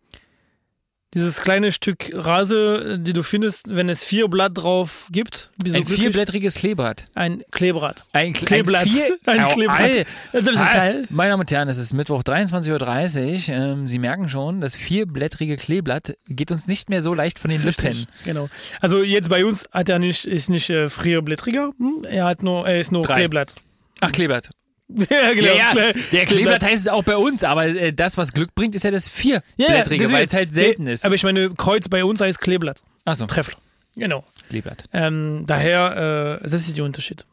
dieses 1.15 1.41
kleine 1.41 1.73
Stück 1.73 2.11
Rase, 2.13 2.99
die 2.99 3.13
du 3.13 3.23
findest, 3.23 3.75
wenn 3.75 3.89
es 3.89 4.05
vier 4.05 4.29
Blatt 4.29 4.53
drauf 4.55 5.09
gibt. 5.11 5.51
Ein 5.65 5.73
glücklich? 5.73 6.01
vierblättriges 6.01 6.55
Kleeblatt. 6.57 7.05
Ein 7.15 7.43
Kleeblatt. 7.53 8.09
Ein, 8.13 8.35
Kle- 8.35 8.45
Kleeblatt. 8.45 8.83
Ein, 8.83 8.89
vier, 8.91 9.17
Ein 9.25 9.49
Kleeblatt. 9.49 9.81
Al- 9.81 10.05
Also 10.33 10.51
das 10.51 10.61
ist 10.61 10.61
Al- 10.61 10.81
halt- 10.81 11.11
Meine 11.11 11.31
Damen 11.31 11.41
und 11.41 11.51
Herren, 11.51 11.69
es 11.69 11.79
ist 11.79 11.93
Mittwoch 11.95 12.23
23.30 12.23 13.49
Uhr. 13.49 13.55
Ähm, 13.55 13.87
Sie 13.87 13.99
merken 13.99 14.29
schon, 14.29 14.61
das 14.61 14.75
vierblättrige 14.77 15.57
Kleeblatt 15.57 16.15
geht 16.27 16.51
uns 16.51 16.67
nicht 16.67 16.91
mehr 16.91 17.01
so 17.01 17.15
leicht 17.15 17.39
von 17.39 17.51
den 17.51 17.63
Lippen. 17.65 18.07
Genau. 18.25 18.49
Also 18.81 19.03
jetzt 19.03 19.29
bei 19.31 19.45
uns 19.45 19.65
hat 19.73 19.89
er 19.89 19.99
nicht, 19.99 20.25
ist 20.27 20.51
nicht 20.51 20.69
äh, 20.71 20.91
frierblättriger, 20.91 21.71
hm? 21.79 22.03
er 22.09 22.25
hat 22.27 22.43
nur, 22.43 22.67
er 22.69 22.79
ist 22.81 22.93
nur 22.93 23.03
Drei. 23.05 23.15
Kleeblatt. 23.15 23.55
Ach, 24.01 24.13
Kleeblatt. 24.13 24.51
ja, 25.11 25.34
genau. 25.34 25.47
Ja, 25.55 25.74
ja, 25.74 25.93
der 26.12 26.26
Kleeblatt 26.26 26.62
heißt 26.62 26.82
es 26.82 26.89
auch 26.89 27.03
bei 27.03 27.16
uns, 27.16 27.43
aber 27.45 27.66
äh, 27.66 27.93
das, 27.93 28.16
was 28.16 28.32
Glück 28.32 28.55
bringt, 28.55 28.74
ist 28.74 28.84
ja 28.84 28.91
das 28.93 29.07
Ja, 29.22 29.34
ja, 29.34 29.41
vierblättrige, 29.57 29.99
deswegen- 30.05 30.12
weil 30.18 30.26
es 30.26 30.32
halt 30.34 30.53
selten 30.53 30.87
ist. 30.87 31.05
Aber 31.05 31.14
ich 31.16 31.22
meine, 31.24 31.51
Kreuz 31.51 31.89
bei 31.89 32.05
uns 32.05 32.20
heißt 32.20 32.41
Kleeblatt. 32.41 32.82
Achso, 33.05 33.26
Treffler. 33.26 33.59
Genau. 33.97 34.24
Kleeblatt. 34.49 34.84
Ähm, 34.93 35.45
daher, 35.47 36.39
äh, 36.41 36.49
das 36.49 36.53
ist 36.68 36.76
der 36.76 36.84
Unterschied. 36.84 37.24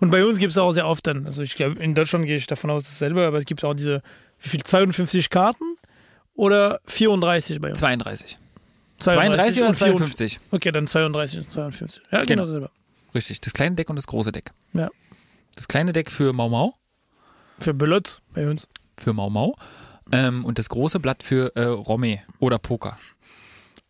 Und 0.00 0.10
bei 0.10 0.24
uns 0.24 0.38
gibt 0.38 0.50
es 0.52 0.58
auch 0.58 0.72
sehr 0.72 0.86
oft 0.86 1.06
dann, 1.06 1.26
also 1.26 1.42
ich 1.42 1.54
glaube, 1.54 1.82
in 1.82 1.94
Deutschland 1.94 2.26
gehe 2.26 2.36
ich 2.36 2.46
davon 2.46 2.70
aus, 2.70 2.84
dasselbe, 2.84 3.26
aber 3.26 3.38
es 3.38 3.44
gibt 3.44 3.64
auch 3.64 3.74
diese, 3.74 4.02
wie 4.40 4.48
viel, 4.48 4.62
52 4.62 5.30
Karten 5.30 5.64
oder 6.34 6.80
34 6.86 7.60
bei 7.60 7.70
uns? 7.70 7.78
32. 7.80 8.38
32 9.00 9.60
oder 9.60 9.68
und 9.70 9.76
52? 9.76 10.38
Okay, 10.52 10.70
dann 10.72 10.86
32 10.86 11.40
und 11.40 11.50
52. 11.50 12.02
Ja, 12.10 12.18
genau, 12.20 12.26
Genau. 12.26 12.42
dasselbe. 12.44 12.70
Richtig, 13.14 13.40
das 13.40 13.52
kleine 13.52 13.74
Deck 13.76 13.90
und 13.90 13.96
das 13.96 14.06
große 14.06 14.32
Deck. 14.32 14.50
Ja. 14.72 14.90
Das 15.56 15.68
kleine 15.68 15.92
Deck 15.92 16.10
für 16.10 16.32
Mau 16.32 16.48
Mau, 16.48 16.74
Für 17.60 17.74
Belot 17.74 18.20
bei 18.34 18.48
uns. 18.48 18.66
für 18.98 19.12
Mau 19.12 19.30
Mau 19.30 19.54
ähm, 20.12 20.44
und 20.44 20.58
das 20.58 20.68
große 20.68 21.00
Blatt 21.00 21.22
für 21.22 21.54
äh, 21.56 21.64
Romme 21.64 22.20
oder 22.38 22.58
Poker. 22.58 22.96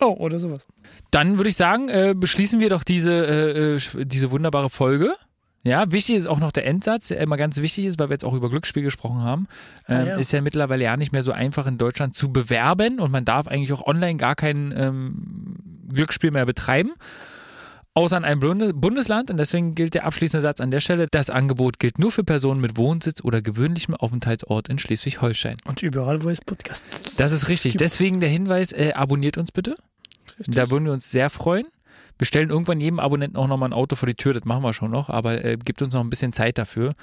Oh, 0.00 0.16
oder 0.18 0.38
sowas. 0.40 0.66
Dann 1.10 1.38
würde 1.38 1.50
ich 1.50 1.56
sagen, 1.56 1.88
äh, 1.88 2.14
beschließen 2.16 2.60
wir 2.60 2.68
doch 2.68 2.82
diese, 2.82 3.12
äh, 3.12 3.76
äh, 4.00 4.04
diese 4.04 4.30
wunderbare 4.30 4.68
Folge. 4.70 5.14
Ja, 5.62 5.90
wichtig 5.92 6.16
ist 6.16 6.26
auch 6.26 6.40
noch 6.40 6.52
der 6.52 6.66
Endsatz, 6.66 7.08
der 7.08 7.20
immer 7.20 7.38
ganz 7.38 7.56
wichtig 7.58 7.86
ist, 7.86 7.98
weil 7.98 8.10
wir 8.10 8.14
jetzt 8.14 8.24
auch 8.24 8.34
über 8.34 8.50
Glücksspiel 8.50 8.82
gesprochen 8.82 9.22
haben. 9.22 9.46
Ähm, 9.88 9.96
Ah, 9.96 10.04
ja. 10.08 10.16
Ist 10.18 10.32
ja 10.32 10.42
mittlerweile 10.42 10.84
ja 10.84 10.96
nicht 10.98 11.12
mehr 11.12 11.22
so 11.22 11.32
einfach 11.32 11.66
in 11.66 11.78
Deutschland 11.78 12.14
zu 12.14 12.30
bewerben 12.32 13.00
und 13.00 13.10
man 13.10 13.24
darf 13.24 13.46
eigentlich 13.46 13.72
auch 13.72 13.86
online 13.86 14.16
gar 14.18 14.34
kein 14.34 14.74
ähm, 14.76 15.56
Glücksspiel 15.88 16.32
mehr 16.32 16.44
betreiben. 16.44 16.92
Außer 17.96 18.16
in 18.16 18.24
einem 18.24 18.40
Bunde- 18.40 18.74
Bundesland 18.74 19.30
und 19.30 19.36
deswegen 19.36 19.76
gilt 19.76 19.94
der 19.94 20.04
abschließende 20.04 20.42
Satz 20.42 20.60
an 20.60 20.72
der 20.72 20.80
Stelle. 20.80 21.06
Das 21.10 21.30
Angebot 21.30 21.78
gilt 21.78 22.00
nur 22.00 22.10
für 22.10 22.24
Personen 22.24 22.60
mit 22.60 22.76
Wohnsitz 22.76 23.22
oder 23.22 23.40
gewöhnlichem 23.40 23.94
Aufenthaltsort 23.94 24.68
in 24.68 24.78
Schleswig-Holstein. 24.80 25.58
Und 25.64 25.82
überall, 25.82 26.24
wo 26.24 26.28
es 26.30 26.40
Podcasts 26.40 27.14
Das 27.16 27.30
ist 27.30 27.48
richtig. 27.48 27.76
Deswegen 27.76 28.18
der 28.18 28.28
Hinweis, 28.28 28.72
äh, 28.72 28.92
abonniert 28.94 29.38
uns 29.38 29.52
bitte. 29.52 29.76
Richtig. 30.40 30.56
Da 30.56 30.70
würden 30.70 30.86
wir 30.86 30.92
uns 30.92 31.10
sehr 31.12 31.30
freuen. 31.30 31.66
Wir 32.18 32.26
stellen 32.26 32.50
irgendwann 32.50 32.80
jedem 32.80 32.98
Abonnenten 32.98 33.36
auch 33.36 33.46
nochmal 33.46 33.68
ein 33.68 33.72
Auto 33.72 33.94
vor 33.94 34.08
die 34.08 34.14
Tür, 34.14 34.32
das 34.34 34.44
machen 34.44 34.62
wir 34.64 34.72
schon 34.72 34.90
noch, 34.90 35.08
aber 35.08 35.44
äh, 35.44 35.56
gibt 35.56 35.80
uns 35.82 35.94
noch 35.94 36.00
ein 36.00 36.10
bisschen 36.10 36.32
Zeit 36.32 36.58
dafür. 36.58 36.94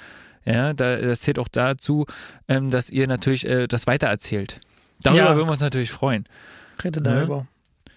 Ja, 0.44 0.72
da, 0.74 0.96
das 0.96 1.20
zählt 1.20 1.38
auch 1.38 1.48
dazu, 1.48 2.04
ähm, 2.48 2.70
dass 2.70 2.90
ihr 2.90 3.06
natürlich 3.06 3.46
äh, 3.46 3.66
das 3.66 3.86
weitererzählt. 3.86 4.60
Darüber 5.02 5.22
Ja. 5.22 5.36
würden 5.36 5.48
wir 5.48 5.52
uns 5.52 5.60
natürlich 5.60 5.90
freuen. 5.90 6.24
Redet 6.84 7.04
Ne? 7.04 7.14
darüber. 7.14 7.46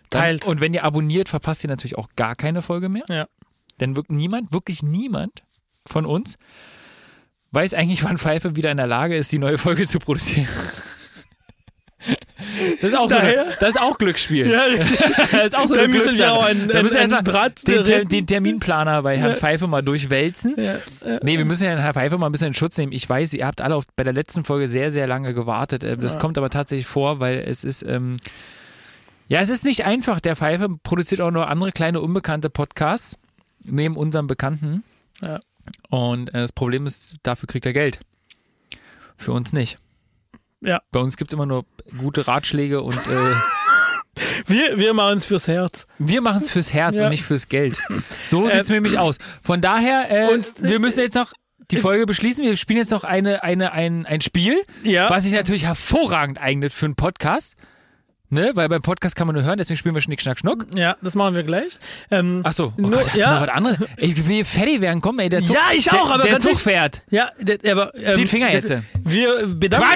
Dann, 0.09 0.21
Teilt. 0.21 0.45
Und 0.45 0.61
wenn 0.61 0.73
ihr 0.73 0.83
abonniert, 0.83 1.29
verpasst 1.29 1.63
ihr 1.63 1.69
natürlich 1.69 1.97
auch 1.97 2.09
gar 2.15 2.35
keine 2.35 2.61
Folge 2.61 2.89
mehr. 2.89 3.03
Ja. 3.09 3.27
Denn 3.79 3.95
wirklich 3.95 4.17
niemand, 4.17 4.53
wirklich 4.53 4.83
niemand 4.83 5.43
von 5.85 6.05
uns 6.05 6.37
weiß 7.51 7.73
eigentlich, 7.73 8.03
wann 8.05 8.17
Pfeife 8.17 8.55
wieder 8.55 8.71
in 8.71 8.77
der 8.77 8.87
Lage 8.87 9.15
ist, 9.15 9.31
die 9.31 9.39
neue 9.39 9.57
Folge 9.57 9.87
zu 9.87 9.99
produzieren. 9.99 10.47
Das 12.79 12.91
ist 12.91 12.95
auch, 12.97 13.09
so 13.09 13.15
eine, 13.15 13.45
das 13.59 13.69
ist 13.69 13.79
auch 13.81 13.97
Glücksspiel. 13.97 14.47
Ja, 14.47 14.63
richtig. 14.65 14.99
Das 15.31 15.45
ist 15.47 15.57
auch 15.57 15.67
so 15.67 15.73
Da 15.73 15.81
eine 15.83 15.93
müssen 15.93 16.15
wir 16.17 16.31
auch 16.31 16.43
einen, 16.45 16.69
einen, 16.71 16.95
einen 16.95 17.23
Draht 17.23 17.67
den, 17.67 17.83
Ter, 17.83 18.03
den 18.03 18.27
Terminplaner 18.27 19.01
bei 19.01 19.17
Herrn 19.17 19.31
Ja. 19.31 19.35
Pfeife 19.37 19.65
mal 19.65 19.81
durchwälzen. 19.81 20.53
ja, 20.57 20.75
ja. 21.05 21.19
Nee, 21.23 21.37
wir 21.39 21.45
müssen 21.45 21.63
ja 21.63 21.71
Herrn 21.77 21.93
Pfeife 21.93 22.17
mal 22.19 22.27
ein 22.27 22.31
bisschen 22.31 22.49
in 22.49 22.53
Schutz 22.53 22.77
nehmen. 22.77 22.91
Ich 22.91 23.09
weiß, 23.09 23.33
ihr 23.33 23.47
habt 23.47 23.61
alle 23.61 23.75
auf, 23.75 23.85
bei 23.95 24.03
der 24.03 24.13
letzten 24.13 24.43
Folge 24.43 24.67
sehr, 24.67 24.91
sehr 24.91 25.07
lange 25.07 25.33
gewartet. 25.33 25.83
Äh, 25.83 25.97
Das 25.97 26.13
Ja. 26.15 26.19
kommt 26.19 26.37
aber 26.37 26.51
tatsächlich 26.51 26.85
vor, 26.85 27.19
weil 27.19 27.39
es 27.39 27.63
ist, 27.63 27.81
ähm, 27.81 28.17
ja, 29.27 29.41
es 29.41 29.49
ist 29.49 29.65
nicht 29.65 29.85
einfach. 29.85 30.19
Der 30.19 30.35
Pfeife 30.35 30.69
produziert 30.83 31.21
auch 31.21 31.31
noch 31.31 31.47
andere 31.47 31.71
kleine 31.71 32.01
unbekannte 32.01 32.49
Podcasts, 32.49 33.17
neben 33.63 33.97
unserem 33.97 34.27
Bekannten. 34.27 34.83
Ja. 35.21 35.39
Und 35.89 36.29
äh, 36.29 36.33
das 36.41 36.51
Problem 36.51 36.85
ist, 36.85 37.15
dafür 37.23 37.47
kriegt 37.47 37.65
er 37.65 37.73
Geld. 37.73 37.99
Für 39.17 39.31
uns 39.33 39.53
nicht. 39.53 39.77
Ja. 40.61 40.81
Bei 40.91 40.99
uns 40.99 41.17
gibt 41.17 41.31
es 41.31 41.33
immer 41.33 41.45
nur 41.45 41.65
gute 41.97 42.27
Ratschläge 42.27 42.81
und 42.81 42.95
äh, 42.95 43.35
Wir, 44.47 44.77
wir 44.77 44.93
machen 44.93 45.17
es 45.17 45.25
fürs 45.25 45.47
Herz. 45.49 45.87
Wir 45.99 46.21
machen 46.21 46.41
es 46.41 46.49
fürs 46.49 46.71
Herz 46.71 46.97
Ja. 46.99 47.05
und 47.05 47.09
nicht 47.09 47.23
fürs 47.23 47.49
Geld. 47.49 47.77
So 48.27 48.47
Äh, 48.47 48.51
sieht 48.53 48.61
es 48.61 48.69
nämlich 48.69 48.97
aus. 48.97 49.17
Von 49.43 49.59
daher, 49.59 50.09
äh, 50.09 50.33
und- 50.33 50.53
wir 50.61 50.79
müssen 50.79 50.99
jetzt 51.01 51.15
noch 51.15 51.33
die 51.71 51.77
Folge 51.79 52.05
beschließen. 52.05 52.41
Wir 52.43 52.55
spielen 52.55 52.77
jetzt 52.79 52.91
noch 52.91 53.03
eine, 53.03 53.43
eine, 53.43 53.73
ein, 53.73 54.05
ein 54.05 54.21
Spiel, 54.21 54.61
Ja. 54.83 55.09
was 55.09 55.23
sich 55.23 55.33
natürlich 55.33 55.65
hervorragend 55.65 56.39
eignet 56.39 56.71
für 56.73 56.85
einen 56.85 56.95
Podcast. 56.95 57.55
Ne? 58.35 58.51
Weil 58.53 58.67
beim 58.69 58.81
Podcast 58.81 59.15
kann 59.15 59.27
man 59.27 59.33
nur 59.35 59.43
hören, 59.45 59.57
deswegen 59.57 59.77
spielen 59.77 59.95
wir 59.95 60.01
Schnick, 60.01 60.21
Schnack, 60.21 60.37
Schnuck. 60.39 60.65
Ja, 60.75 60.97
das 61.01 61.15
machen 61.15 61.35
wir 61.35 61.43
gleich. 61.43 61.77
Ähm, 62.11 62.41
Ach 62.43 62.51
so, 62.53 62.73
oh 62.77 62.81
Nur- 62.81 62.91
Gott, 62.91 63.07
hast 63.07 63.15
ja. 63.15 63.29
du 63.29 63.33
noch 63.35 63.47
was 63.47 63.55
anderes? 63.55 63.77
Ich 63.97 64.27
will 64.27 64.35
hier 64.35 64.45
fertig 64.45 64.81
werden, 64.81 64.99
komm, 65.01 65.19
ey, 65.19 65.29
der 65.29 65.41
Zug, 65.41 65.55
Ja, 65.55 65.61
ich 65.73 65.85
der, 65.85 65.93
auch, 66.03 66.09
aber 66.09 66.23
der 66.25 66.39
Zug 66.41 66.59
fährt. 66.59 67.01
ja, 67.09 67.29
der, 67.39 67.57
aber. 67.71 67.95
Ähm, 67.95 68.13
Zehn 68.13 68.27
Finger 68.27 68.51
jetzt. 68.51 68.73
Wir 69.07 69.45
bedanken, 69.47 69.87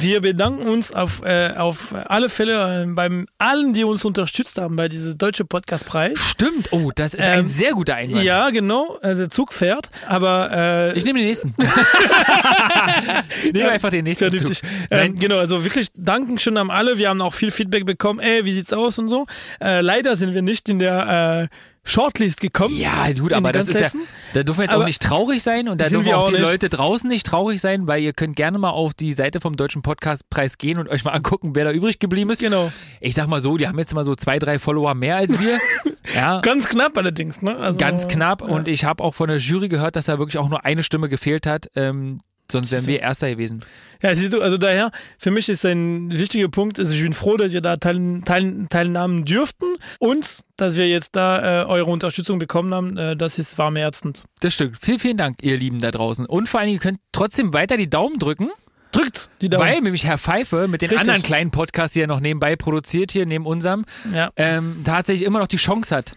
wir 0.00 0.20
bedanken 0.20 0.66
uns 0.68 0.90
auf, 0.92 1.22
äh, 1.22 1.54
auf 1.56 1.94
alle 2.06 2.28
Fälle 2.28 2.82
äh, 2.82 2.86
beim 2.86 3.26
allen, 3.38 3.74
die 3.74 3.84
uns 3.84 4.04
unterstützt 4.04 4.58
haben 4.58 4.74
bei 4.74 4.88
diesem 4.88 5.16
deutschen 5.16 5.46
Podcastpreis. 5.46 6.18
Stimmt, 6.18 6.72
oh, 6.72 6.90
das 6.92 7.14
ist 7.14 7.24
ein 7.24 7.40
Ähm, 7.40 7.48
sehr 7.48 7.74
guter 7.74 7.94
Einwand. 7.94 8.24
Ja, 8.24 8.50
genau. 8.50 8.98
Also 9.02 9.28
Zug 9.28 9.52
fährt, 9.52 9.88
aber 10.08 10.50
äh, 10.52 10.98
Ich 10.98 11.04
nehme 11.04 11.20
den 11.20 11.28
nächsten. 11.28 11.54
ich 13.44 13.52
nehme 13.52 13.70
einfach 13.70 13.90
den 13.90 14.02
nächsten. 14.02 14.36
Zug. 14.36 14.56
Ähm, 14.90 15.14
genau, 15.14 15.38
also 15.38 15.62
wirklich 15.62 15.88
danken 15.94 16.40
schön 16.40 16.56
an 16.56 16.70
alle. 16.70 16.98
Wir 16.98 17.08
haben 17.08 17.20
auch 17.20 17.34
viel 17.34 17.52
Feedback 17.52 17.86
bekommen. 17.86 18.18
Ey, 18.18 18.44
wie 18.44 18.52
sieht's 18.52 18.72
aus 18.72 18.98
und 18.98 19.08
so. 19.08 19.26
Äh, 19.62 19.80
leider 19.80 20.16
sind 20.16 20.34
wir 20.34 20.42
nicht 20.42 20.68
in 20.68 20.80
der 20.80 21.48
äh, 21.48 21.56
Shortlist 21.84 22.40
gekommen. 22.40 22.76
Ja, 22.76 23.10
gut, 23.12 23.32
aber 23.32 23.52
das 23.52 23.68
ist 23.68 23.80
ja, 23.80 23.88
da 24.34 24.42
dürfen 24.42 24.58
wir 24.58 24.64
jetzt 24.64 24.74
Aber 24.74 24.82
auch 24.82 24.86
nicht 24.86 25.02
traurig 25.02 25.42
sein 25.42 25.68
und 25.68 25.80
da 25.80 25.88
dürfen 25.88 26.04
wir 26.04 26.18
auch 26.18 26.24
auch 26.24 26.28
die 26.28 26.34
nicht. 26.34 26.42
Leute 26.42 26.68
draußen 26.68 27.08
nicht 27.08 27.26
traurig 27.26 27.60
sein, 27.60 27.86
weil 27.86 28.02
ihr 28.02 28.12
könnt 28.12 28.36
gerne 28.36 28.58
mal 28.58 28.70
auf 28.70 28.94
die 28.94 29.12
Seite 29.12 29.40
vom 29.40 29.56
Deutschen 29.56 29.82
Podcastpreis 29.82 30.58
gehen 30.58 30.78
und 30.78 30.88
euch 30.88 31.04
mal 31.04 31.12
angucken, 31.12 31.54
wer 31.54 31.64
da 31.64 31.72
übrig 31.72 31.98
geblieben 31.98 32.30
ist. 32.30 32.40
Genau. 32.40 32.70
Ich 33.00 33.14
sag 33.14 33.26
mal 33.28 33.40
so, 33.40 33.56
die 33.56 33.66
haben 33.66 33.78
jetzt 33.78 33.94
mal 33.94 34.04
so 34.04 34.14
zwei, 34.14 34.38
drei 34.38 34.58
Follower 34.58 34.94
mehr 34.94 35.16
als 35.16 35.40
wir. 35.40 35.58
ja, 36.14 36.40
Ganz 36.40 36.68
knapp 36.68 36.96
allerdings, 36.96 37.42
ne? 37.42 37.56
Also, 37.56 37.78
ganz 37.78 38.08
knapp 38.08 38.42
ja. 38.42 38.46
und 38.48 38.68
ich 38.68 38.84
habe 38.84 39.02
auch 39.02 39.14
von 39.14 39.28
der 39.28 39.38
Jury 39.38 39.68
gehört, 39.68 39.96
dass 39.96 40.04
da 40.04 40.18
wirklich 40.18 40.38
auch 40.38 40.48
nur 40.48 40.64
eine 40.64 40.82
Stimme 40.82 41.08
gefehlt 41.08 41.46
hat. 41.46 41.70
Ähm, 41.74 42.18
Sonst 42.52 42.70
wären 42.72 42.86
wir 42.86 43.00
Erster 43.00 43.30
gewesen. 43.30 43.64
Ja, 44.02 44.14
siehst 44.14 44.32
du, 44.32 44.40
also 44.40 44.56
daher, 44.56 44.92
für 45.18 45.30
mich 45.30 45.48
ist 45.48 45.64
ein 45.66 46.10
wichtiger 46.10 46.48
Punkt, 46.48 46.78
also 46.78 46.94
ich 46.94 47.02
bin 47.02 47.12
froh, 47.12 47.36
dass 47.36 47.52
wir 47.52 47.60
da 47.60 47.76
teil, 47.76 48.22
teil, 48.24 48.66
teilnahmen 48.70 49.26
dürften 49.26 49.66
und 49.98 50.40
dass 50.56 50.76
wir 50.76 50.88
jetzt 50.88 51.16
da 51.16 51.62
äh, 51.62 51.66
eure 51.66 51.90
Unterstützung 51.90 52.38
bekommen 52.38 52.72
haben. 52.72 52.96
Äh, 52.96 53.16
das 53.16 53.38
ist 53.38 53.58
warm 53.58 53.76
herzend. 53.76 54.24
Das 54.40 54.54
stimmt. 54.54 54.78
Vielen, 54.80 54.98
vielen 54.98 55.16
Dank, 55.18 55.42
ihr 55.42 55.56
Lieben 55.58 55.80
da 55.80 55.90
draußen. 55.90 56.24
Und 56.24 56.48
vor 56.48 56.60
allem, 56.60 56.70
ihr 56.70 56.78
könnt 56.78 56.98
trotzdem 57.12 57.52
weiter 57.52 57.76
die 57.76 57.90
Daumen 57.90 58.18
drücken. 58.18 58.50
Drückt 58.92 59.30
die 59.40 59.50
Daumen. 59.50 59.66
Weil 59.66 59.80
nämlich 59.82 60.04
Herr 60.04 60.18
Pfeife 60.18 60.66
mit 60.66 60.82
den 60.82 60.88
Richtig. 60.88 61.00
anderen 61.00 61.22
kleinen 61.22 61.50
Podcasts, 61.50 61.92
die 61.92 62.00
er 62.00 62.06
noch 62.06 62.20
nebenbei 62.20 62.56
produziert, 62.56 63.12
hier 63.12 63.26
neben 63.26 63.46
unserem, 63.46 63.84
ja. 64.12 64.30
ähm, 64.36 64.80
tatsächlich 64.84 65.26
immer 65.26 65.38
noch 65.38 65.46
die 65.46 65.58
Chance 65.58 65.94
hat, 65.94 66.16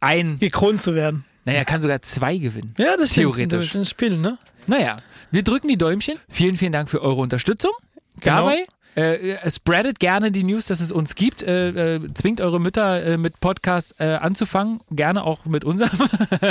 ein, 0.00 0.38
gekrönt 0.38 0.80
zu 0.80 0.94
werden. 0.94 1.24
naja, 1.44 1.58
er 1.58 1.64
kann 1.64 1.80
sogar 1.80 2.02
zwei 2.02 2.36
gewinnen. 2.36 2.74
Ja, 2.78 2.96
das 2.96 3.10
stimmt. 3.10 3.36
Theoretisch. 3.36 3.58
Das 3.58 3.64
ist 3.66 3.76
ein 3.76 3.84
Spiel, 3.84 4.16
ne? 4.16 4.38
Naja, 4.66 4.96
wir 5.34 5.42
drücken 5.42 5.66
die 5.66 5.76
Däumchen. 5.76 6.16
Vielen, 6.28 6.56
vielen 6.56 6.70
Dank 6.70 6.88
für 6.88 7.02
eure 7.02 7.20
Unterstützung. 7.20 7.72
Genau. 8.20 8.46
Dabei. 8.46 8.66
Äh, 8.96 9.32
äh, 9.32 9.50
spreadet 9.50 9.98
gerne 9.98 10.30
die 10.30 10.44
News, 10.44 10.66
dass 10.66 10.78
es 10.78 10.92
uns 10.92 11.16
gibt. 11.16 11.42
Äh, 11.42 11.96
äh, 11.96 12.14
zwingt 12.14 12.40
eure 12.40 12.60
Mütter 12.60 13.04
äh, 13.04 13.16
mit 13.16 13.40
Podcast 13.40 13.96
äh, 13.98 14.04
anzufangen. 14.14 14.80
Gerne 14.92 15.24
auch 15.24 15.44
mit 15.46 15.64
unserem. 15.64 15.98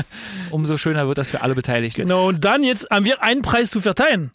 Umso 0.50 0.76
schöner 0.76 1.08
wird 1.08 1.18
das 1.18 1.30
für 1.30 1.40
alle 1.40 1.56
Beteiligten. 1.56 2.02
Genau, 2.02 2.28
und 2.28 2.44
dann 2.44 2.66
jetzt 2.66 2.90
haben 2.92 3.06
wir 3.06 3.24
einen 3.24 3.42
Preis 3.42 3.72
zu 3.72 3.80
verteilen. 3.80 4.32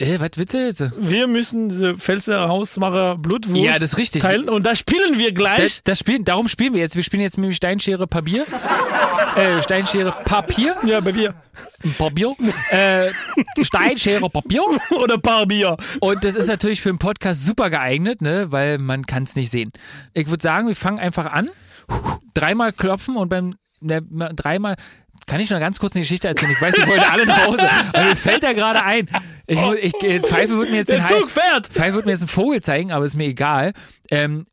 Äh, 0.00 0.18
was 0.18 0.30
willst 0.36 0.54
du 0.54 0.64
jetzt? 0.64 0.82
Wir 0.98 1.26
müssen 1.26 1.68
diese 1.68 1.96
Pfälzer 1.98 2.48
Hausmacher 2.48 3.18
Blutwurst 3.18 3.62
Ja, 3.62 3.74
das 3.74 3.90
ist 3.92 3.96
richtig. 3.98 4.22
teilen 4.22 4.48
und 4.48 4.64
da 4.64 4.74
spielen 4.74 5.18
wir 5.18 5.32
gleich. 5.32 5.58
Das, 5.58 5.80
das 5.84 5.98
spielen, 5.98 6.24
darum 6.24 6.48
spielen 6.48 6.72
wir 6.72 6.80
jetzt. 6.80 6.96
Wir 6.96 7.02
spielen 7.02 7.22
jetzt 7.22 7.36
nämlich 7.36 7.56
Steinschere 7.56 8.06
Papier. 8.06 8.46
äh, 9.36 9.62
Steinschere 9.62 10.12
Papier. 10.24 10.76
ja, 10.86 11.00
mir. 11.02 11.34
Papier. 11.98 12.32
äh, 12.70 13.10
Steinschere 13.62 14.28
Papier. 14.30 14.62
Oder 15.02 15.18
Barbier. 15.18 15.76
Und 16.00 16.24
das 16.24 16.34
ist 16.34 16.46
natürlich 16.46 16.80
für 16.80 16.88
einen 16.88 16.98
Podcast 16.98 17.44
super 17.44 17.68
geeignet, 17.68 18.22
ne? 18.22 18.50
weil 18.50 18.78
man 18.78 19.04
kann 19.06 19.24
es 19.24 19.36
nicht 19.36 19.50
sehen. 19.50 19.70
Ich 20.14 20.28
würde 20.30 20.42
sagen, 20.42 20.66
wir 20.68 20.76
fangen 20.76 20.98
einfach 20.98 21.26
an. 21.26 21.50
Dreimal 22.32 22.72
klopfen 22.72 23.16
und 23.16 23.28
beim 23.28 23.54
ne, 23.80 24.00
dreimal. 24.34 24.76
Kann 25.26 25.40
ich 25.40 25.50
noch 25.50 25.60
ganz 25.60 25.78
kurz 25.78 25.94
eine 25.94 26.02
Geschichte 26.02 26.26
erzählen? 26.28 26.50
Ich 26.52 26.60
weiß, 26.60 26.76
wir 26.76 26.88
wollen 26.88 27.04
alle 27.08 27.26
nach 27.26 27.46
Hause. 27.46 27.62
Aber 27.92 28.04
mir 28.04 28.16
fällt 28.16 28.42
da 28.42 28.52
gerade 28.52 28.82
ein. 28.82 29.08
Ich, 29.52 29.58
muss- 29.58 29.76
ich, 29.82 29.92
jetzt 30.02 30.28
Pfeife 30.28 30.56
wird 30.58 30.70
mir 30.70 30.76
jetzt 30.76 30.90
den 30.92 31.00
Der 31.00 31.08
Zug 31.08 31.28
fährt. 31.30 31.66
Pfeife 31.66 31.94
wird 31.94 32.06
mir 32.06 32.12
jetzt 32.12 32.20
einen 32.22 32.28
Vogel 32.28 32.62
zeigen, 32.62 32.92
aber 32.92 33.04
ist 33.04 33.16
mir 33.16 33.26
egal. 33.26 33.72
Ähm, 34.10 34.46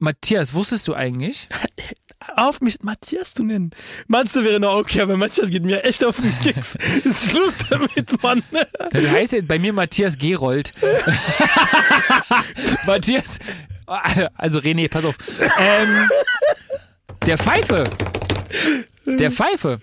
Matthias, 0.00 0.52
wusstest 0.54 0.88
du 0.88 0.94
eigentlich? 0.94 1.48
Auf 2.36 2.60
mich 2.60 2.82
Matthias 2.82 3.32
zu 3.34 3.44
nennen. 3.44 3.70
Meinst 4.08 4.34
du, 4.34 4.42
wäre 4.44 4.58
noch 4.58 4.74
okay, 4.76 5.02
aber 5.02 5.16
Matthias 5.16 5.50
geht 5.50 5.62
mir 5.64 5.84
echt 5.84 6.04
auf 6.04 6.16
den 6.16 6.36
Keks. 6.40 6.74
ist 7.04 7.30
Schluss 7.30 7.54
damit, 7.70 8.22
Mann. 8.22 8.42
Du 8.92 9.08
heißt 9.10 9.34
ja 9.34 9.40
bei 9.42 9.58
mir 9.60 9.72
Matthias 9.72 10.18
Gerold. 10.18 10.72
Matthias, 12.86 13.38
also 13.86 14.58
René, 14.58 14.88
pass 14.90 15.04
auf. 15.04 15.14
Ähm, 15.60 16.08
der 17.26 17.38
Pfeife. 17.38 17.84
Der 19.06 19.30
Pfeife. 19.30 19.78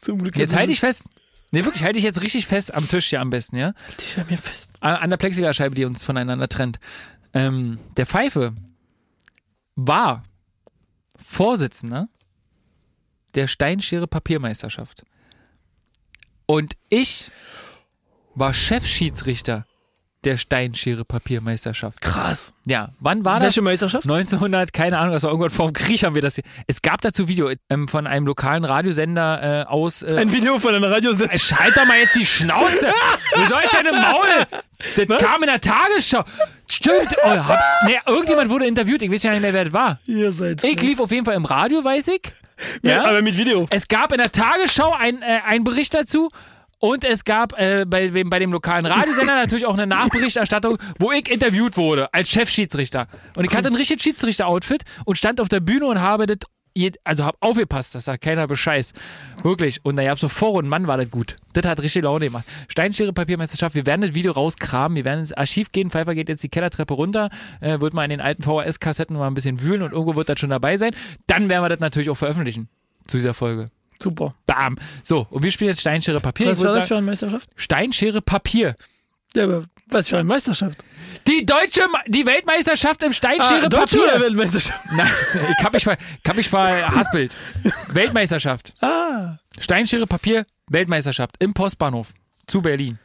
Zum 0.00 0.18
Glück. 0.22 0.36
Jetzt 0.36 0.54
halte 0.54 0.72
ich 0.72 0.80
fest. 0.80 1.04
Nee, 1.50 1.64
wirklich, 1.64 1.82
halte 1.82 1.98
ich 1.98 2.04
jetzt 2.04 2.20
richtig 2.20 2.46
fest 2.46 2.74
am 2.74 2.88
Tisch 2.88 3.08
hier 3.08 3.20
am 3.20 3.30
besten, 3.30 3.56
ja? 3.56 3.72
dich 4.00 4.18
an 4.18 4.26
mir 4.28 4.38
fest. 4.38 4.70
An 4.80 4.96
an 4.96 5.10
der 5.10 5.16
Plexiglasscheibe, 5.16 5.74
die 5.74 5.84
uns 5.84 6.02
voneinander 6.02 6.48
trennt. 6.48 6.78
Ähm, 7.32 7.78
der 7.96 8.06
Pfeife 8.06 8.54
war 9.76 10.24
Vorsitzender 11.16 12.08
der 13.34 13.46
Steinschere 13.46 14.06
Papiermeisterschaft. 14.06 15.04
Und 16.46 16.76
ich 16.88 17.30
war 18.34 18.54
Chefschiedsrichter 18.54 19.66
der 20.24 20.36
Steinschere 20.36 21.04
Papiermeisterschaft. 21.04 22.00
Krass. 22.00 22.52
Ja, 22.66 22.90
wann 23.00 23.24
war 23.24 23.34
das? 23.34 23.44
Welche 23.44 23.62
Meisterschaft? 23.62 24.04
1900, 24.04 24.72
keine 24.72 24.98
Ahnung, 24.98 25.12
das 25.14 25.22
war 25.22 25.30
irgendwann 25.30 25.50
vor 25.50 25.70
dem 25.70 25.72
Krieg 25.74 26.02
haben 26.02 26.14
wir 26.14 26.22
das 26.22 26.34
hier. 26.34 26.44
Es 26.66 26.82
gab 26.82 27.00
dazu 27.02 27.28
Video 27.28 27.50
ähm, 27.70 27.86
von 27.88 28.06
einem 28.06 28.26
lokalen 28.26 28.64
Radiosender 28.64 29.62
äh, 29.62 29.64
aus. 29.66 30.02
Äh, 30.02 30.16
Ein 30.16 30.32
Video 30.32 30.58
von 30.58 30.74
einer 30.74 30.90
Radiosendung. 30.90 31.30
Ey, 31.30 31.38
Schalt 31.38 31.76
doch 31.76 31.86
mal 31.86 31.98
jetzt 31.98 32.16
die 32.16 32.26
Schnauze! 32.26 32.92
Du 33.34 33.40
sollst 33.44 33.72
deine 33.72 33.92
Maul! 33.92 34.60
Das 34.96 35.18
kam 35.18 35.42
in 35.42 35.48
der 35.48 35.60
Tagesschau. 35.60 36.24
Stimmt! 36.68 37.14
Oh, 37.24 37.28
hab, 37.30 37.58
nee, 37.86 37.98
irgendjemand 38.06 38.50
wurde 38.50 38.66
interviewt, 38.66 39.02
ich 39.02 39.10
weiß 39.10 39.22
ja 39.22 39.30
nicht 39.32 39.42
mehr, 39.42 39.52
wer 39.54 39.64
das 39.64 39.72
war. 39.72 39.98
Ihr 40.06 40.32
seid 40.32 40.64
Ich 40.64 40.80
lief 40.82 41.00
auf 41.00 41.10
jeden 41.10 41.24
Fall 41.24 41.34
im 41.34 41.44
Radio, 41.44 41.82
weiß 41.84 42.08
ich. 42.08 42.22
ja? 42.82 43.04
Aber 43.04 43.22
mit 43.22 43.36
Video. 43.36 43.66
Es 43.70 43.86
gab 43.86 44.10
in 44.12 44.18
der 44.18 44.32
Tagesschau 44.32 44.92
ein, 44.92 45.22
äh, 45.22 45.40
einen 45.46 45.62
Bericht 45.64 45.94
dazu. 45.94 46.30
Und 46.80 47.04
es 47.04 47.24
gab 47.24 47.58
äh, 47.58 47.84
bei, 47.86 48.06
dem- 48.08 48.30
bei 48.30 48.38
dem 48.38 48.52
lokalen 48.52 48.86
Radiosender 48.86 49.34
natürlich 49.34 49.66
auch 49.66 49.74
eine 49.74 49.86
Nachberichterstattung, 49.86 50.78
wo 50.98 51.10
ich 51.12 51.28
interviewt 51.30 51.76
wurde 51.76 52.12
als 52.14 52.30
Chefschiedsrichter. 52.30 53.08
Und 53.34 53.44
ich 53.44 53.54
hatte 53.56 53.68
ein 53.68 53.74
richtiges 53.74 54.02
Schiedsrichter-Outfit 54.02 54.84
und 55.04 55.18
stand 55.18 55.40
auf 55.40 55.48
der 55.48 55.60
Bühne 55.60 55.86
und 55.86 56.00
habe 56.00 56.26
das, 56.26 56.38
also 57.02 57.24
hab 57.24 57.36
aufgepasst, 57.40 57.96
dass 57.96 58.04
da 58.04 58.16
keiner 58.16 58.46
Bescheiß. 58.46 58.92
Wirklich. 59.42 59.80
Und 59.84 59.96
da 59.96 60.02
es 60.12 60.20
so 60.20 60.28
Vorrunden, 60.28 60.68
Mann, 60.70 60.86
war 60.86 60.96
das 60.96 61.10
gut. 61.10 61.36
Das 61.52 61.66
hat 61.66 61.80
richtig 61.80 62.04
Laune 62.04 62.26
gemacht. 62.26 62.44
Steinschere 62.68 63.12
Papiermeisterschaft, 63.12 63.74
wir 63.74 63.84
werden 63.84 64.02
das 64.02 64.14
Video 64.14 64.30
rauskramen, 64.30 64.94
wir 64.94 65.04
werden 65.04 65.20
ins 65.20 65.32
Archiv 65.32 65.72
gehen. 65.72 65.90
Pfeiffer 65.90 66.14
geht 66.14 66.28
jetzt 66.28 66.44
die 66.44 66.48
Kellertreppe 66.48 66.94
runter, 66.94 67.30
äh, 67.60 67.80
wird 67.80 67.94
mal 67.94 68.04
in 68.04 68.10
den 68.10 68.20
alten 68.20 68.44
VHS-Kassetten 68.44 69.16
mal 69.16 69.26
ein 69.26 69.34
bisschen 69.34 69.60
wühlen 69.60 69.82
und 69.82 69.90
irgendwo 69.90 70.14
wird 70.14 70.28
das 70.28 70.38
schon 70.38 70.50
dabei 70.50 70.76
sein. 70.76 70.92
Dann 71.26 71.48
werden 71.48 71.64
wir 71.64 71.68
das 71.70 71.80
natürlich 71.80 72.10
auch 72.10 72.14
veröffentlichen 72.16 72.68
zu 73.08 73.16
dieser 73.16 73.34
Folge. 73.34 73.66
Super. 74.02 74.34
Bam. 74.46 74.76
So, 75.02 75.26
und 75.30 75.42
wir 75.42 75.50
spielen 75.50 75.70
jetzt 75.70 75.80
Steinschere 75.80 76.20
Papier. 76.20 76.48
Was 76.48 76.62
war 76.62 76.72
das 76.74 76.86
für 76.86 76.96
eine 76.96 77.06
Meisterschaft? 77.06 77.48
Steinschere 77.56 78.22
Papier. 78.22 78.74
Ja, 79.34 79.44
aber 79.44 79.64
was 79.88 80.08
für 80.08 80.16
eine 80.16 80.24
Meisterschaft? 80.24 80.84
Die 81.26 81.44
deutsche, 81.44 81.82
die 82.06 82.24
Weltmeisterschaft 82.24 83.02
im 83.02 83.12
Steinschere 83.12 83.64
Ah, 83.66 83.68
Deutsche 83.68 83.98
Papier. 83.98 84.20
Weltmeisterschaft? 84.20 84.80
Nein, 84.96 85.10
ich 85.58 85.64
hab 85.64 85.72
mich 85.72 85.84
ver, 85.84 85.96
ich 86.22 86.28
hab 86.28 86.36
mich 86.36 86.48
verhaspelt. 86.48 87.36
Weltmeisterschaft. 87.88 88.72
Ah. 88.82 89.36
Steinschere 89.58 90.06
Papier, 90.06 90.44
Weltmeisterschaft 90.68 91.36
im 91.38 91.52
Postbahnhof 91.54 92.08
zu 92.46 92.62
Berlin. 92.62 92.98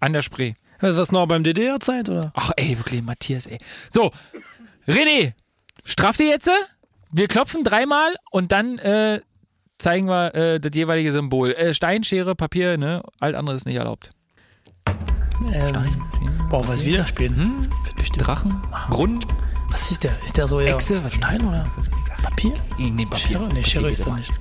An 0.00 0.12
der 0.12 0.22
Spree. 0.22 0.54
Ist 0.80 0.98
das 0.98 1.12
noch 1.12 1.26
beim 1.26 1.44
DDR-Zeit, 1.44 2.08
oder? 2.08 2.32
Ach 2.34 2.50
ey, 2.56 2.76
wirklich, 2.76 3.02
Matthias, 3.02 3.46
ey. 3.46 3.58
So, 3.88 4.10
René, 4.88 5.34
straff 5.84 6.16
dir 6.16 6.26
jetzt. 6.28 6.50
Wir 7.12 7.28
klopfen 7.28 7.62
dreimal 7.62 8.16
und 8.30 8.50
dann 8.52 8.78
äh, 8.78 9.20
zeigen 9.82 10.08
wir 10.08 10.34
äh, 10.34 10.60
das 10.60 10.70
jeweilige 10.74 11.12
Symbol. 11.12 11.52
Äh, 11.52 11.74
Steinschere, 11.74 12.34
Papier, 12.34 12.78
ne? 12.78 13.02
Alt 13.20 13.34
andere 13.34 13.56
ist 13.56 13.66
nicht 13.66 13.76
erlaubt. 13.76 14.10
Ähm, 15.52 15.74
boah, 16.48 16.66
was 16.66 16.84
wieder 16.84 17.04
spielen? 17.04 17.36
Hm? 17.36 17.68
Drachen, 18.18 18.60
Brunnen, 18.90 19.20
Was 19.70 19.90
ist 19.90 20.04
der? 20.04 20.12
Ist 20.22 20.36
der 20.36 20.46
so 20.46 20.60
eher 20.60 20.74
Echse, 20.74 21.02
was 21.02 21.14
Stein 21.14 21.40
oder 21.42 21.64
Papier? 22.22 22.52
Nee, 22.78 23.06
Papier. 23.06 23.38
Schere? 23.38 23.48
Nee, 23.54 23.64
Schere 23.64 23.90
ist 23.90 24.06
er 24.06 24.14
nicht. 24.14 24.32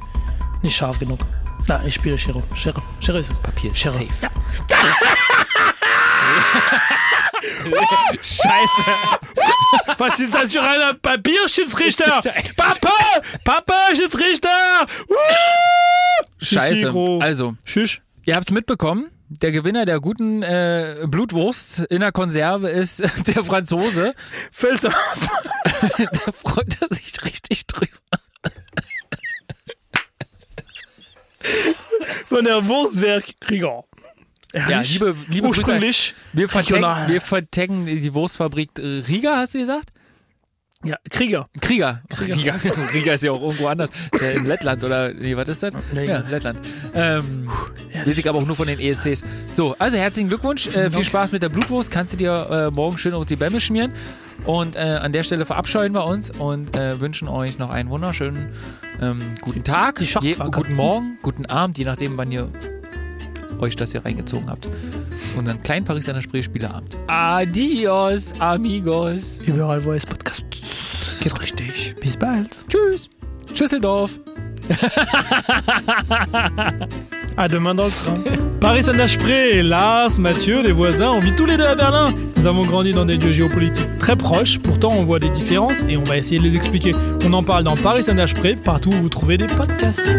Nicht 0.62 0.76
scharf 0.76 1.00
genug. 1.00 1.20
Na, 1.68 1.84
ich 1.86 1.96
spiele 1.96 2.18
Schere. 2.18 2.44
Schere. 2.54 2.82
Schere 3.00 3.20
ist 3.20 3.32
es. 3.32 3.40
Papier 3.40 3.72
ist 3.72 3.78
Schere. 3.78 3.94
safe. 3.94 4.08
Scheiße. 8.22 8.84
Was 9.98 10.20
ist 10.20 10.34
das 10.34 10.52
für 10.52 10.62
ein 10.62 11.00
Papierschiedsrichter? 11.02 12.22
Papa! 12.56 12.94
Papa, 13.44 13.96
Schiedsrichter! 13.96 14.50
Scheiße. 16.40 16.94
Also, 17.22 17.56
Schisch. 17.66 18.02
ihr 18.26 18.36
habt's 18.36 18.52
mitbekommen. 18.52 19.10
Der 19.30 19.52
Gewinner 19.54 19.86
der 19.86 20.02
guten 20.02 20.44
äh, 20.44 21.06
Blutwurst 21.08 21.80
in 21.90 22.02
der 22.02 22.12
Konserve 22.12 22.70
ist 22.70 23.00
der 23.28 23.46
Franzose. 23.46 24.14
Fällst 24.52 24.86
aus. 24.86 24.94
da 25.98 26.32
freut 26.34 26.78
er 26.82 26.90
sich 26.94 27.14
richtig 27.24 27.66
drüber. 27.68 27.88
Von 32.28 32.44
der 32.46 32.68
Wurstwerk-Krieger. 32.68 33.84
Ja, 34.54 34.82
liebe, 34.82 35.16
liebe 35.30 35.48
Grüße. 35.48 35.62
Ursprünglich. 35.62 36.14
Wir 36.34 36.50
vertecken, 36.50 36.84
regional. 36.84 37.08
wir 37.08 37.22
vertecken 37.22 37.86
die 37.86 38.14
Wurstfabrik 38.14 38.72
äh, 38.78 39.02
Riga, 39.08 39.38
hast 39.38 39.54
du 39.54 39.60
gesagt? 39.60 39.92
Ja, 40.84 40.98
Krieger. 41.12 41.48
Krieger. 41.60 42.02
Riga. 42.20 42.56
Riga 42.94 43.14
ist 43.14 43.24
ja 43.24 43.32
auch 43.32 43.42
irgendwo 43.42 43.68
anders. 43.68 43.92
Ist 44.12 44.22
ja 44.22 44.32
in 44.32 44.46
Lettland 44.46 44.84
oder 44.84 45.14
nee, 45.14 45.38
was 45.38 45.48
ist 45.48 45.62
das? 45.62 45.74
Ja, 45.94 46.24
Lettland. 46.28 46.60
Ähm, 46.96 47.48
weiß 48.04 48.18
ich 48.18 48.28
aber 48.28 48.40
auch 48.40 48.46
nur 48.46 48.56
von 48.56 48.66
den 48.66 48.80
ESCs. 48.80 49.24
So, 49.54 49.76
also 49.78 49.98
herzlichen 49.98 50.30
Glückwunsch. 50.30 50.68
Äh, 50.76 50.90
viel 50.90 51.04
Spaß 51.04 51.34
mit 51.34 51.44
der 51.44 51.50
Blutwurst. 51.50 51.92
Kannst 51.92 52.14
du 52.14 52.18
dir 52.18 52.48
äh, 52.50 52.72
morgen 52.72 52.98
schön 52.98 53.14
auf 53.14 53.26
die 53.26 53.36
Bämme 53.36 53.62
schmieren. 53.62 53.94
Und 54.46 54.76
äh, 54.76 54.80
an 54.80 55.14
der 55.14 55.24
Stelle 55.24 55.46
verabscheuen 55.46 55.94
wir 55.94 56.06
uns 56.06 56.32
und 56.32 56.76
äh, 56.76 57.00
wünschen 57.00 57.28
euch 57.28 57.60
noch 57.60 57.70
einen 57.70 57.92
wunderschönen 57.92 58.50
ähm, 59.00 59.20
guten 59.40 59.64
Tag, 59.64 60.04
Schachtfackel. 60.04 60.52
guten 60.52 60.74
Morgen, 60.74 61.20
guten 61.22 61.46
Abend, 61.46 61.78
je 61.78 61.86
nachdem, 61.86 62.18
wann 62.18 62.32
ihr 62.32 62.50
euch 63.62 63.76
das 63.76 63.92
hier 63.92 64.04
reingezogen 64.04 64.50
habt. 64.50 64.68
Unseren 65.38 65.62
kleinen 65.62 65.86
Paris 65.86 66.08
an 66.10 66.16
der 66.16 66.22
Spree 66.22 66.42
Spieleabend. 66.42 66.98
Adios, 67.08 68.34
amigos. 68.40 69.40
Überall, 69.46 69.84
wo 69.84 69.94
es 69.94 70.06
Podcasts 70.06 70.44
gibt. 71.22 71.42
richtig. 71.42 71.96
Bis 72.02 72.18
bald. 72.18 72.60
Tschüss. 72.70 73.10
Schüsseldorf. 73.54 74.20
À 77.38 77.48
demain 77.48 77.74
dans 77.74 77.86
le 77.86 77.92
train. 77.92 78.20
Paris 78.60 78.84
Saint-Pré, 78.84 79.64
Lars, 79.64 80.20
Mathieu, 80.20 80.62
des 80.64 80.72
voisins, 80.72 81.12
on 81.12 81.20
vit 81.20 81.36
tous 81.36 81.46
les 81.46 81.58
deux 81.58 81.66
à 81.66 81.76
Berlin. 81.76 82.10
Nous 82.38 82.46
avons 82.48 82.64
grandi 82.66 82.92
dans 82.94 83.06
des 83.06 83.18
lieux 83.18 83.32
géopolitiques 83.32 83.98
très 84.00 84.16
proches, 84.16 84.60
pourtant 84.60 84.90
on 84.92 85.04
voit 85.04 85.20
des 85.20 85.30
différences 85.30 85.84
et 85.88 85.98
on 85.98 86.04
va 86.04 86.18
essayer 86.18 86.40
de 86.40 86.44
les 86.44 86.56
expliquer. 86.56 86.94
On 87.26 87.34
en 87.34 87.44
parle 87.44 87.64
dans 87.64 87.76
Paris 87.76 88.04
Saint-Pré, 88.04 88.56
partout 88.56 88.90
où 88.90 89.02
vous 89.02 89.10
trouvez 89.10 89.38
des 89.38 89.48
podcasts. 89.48 90.14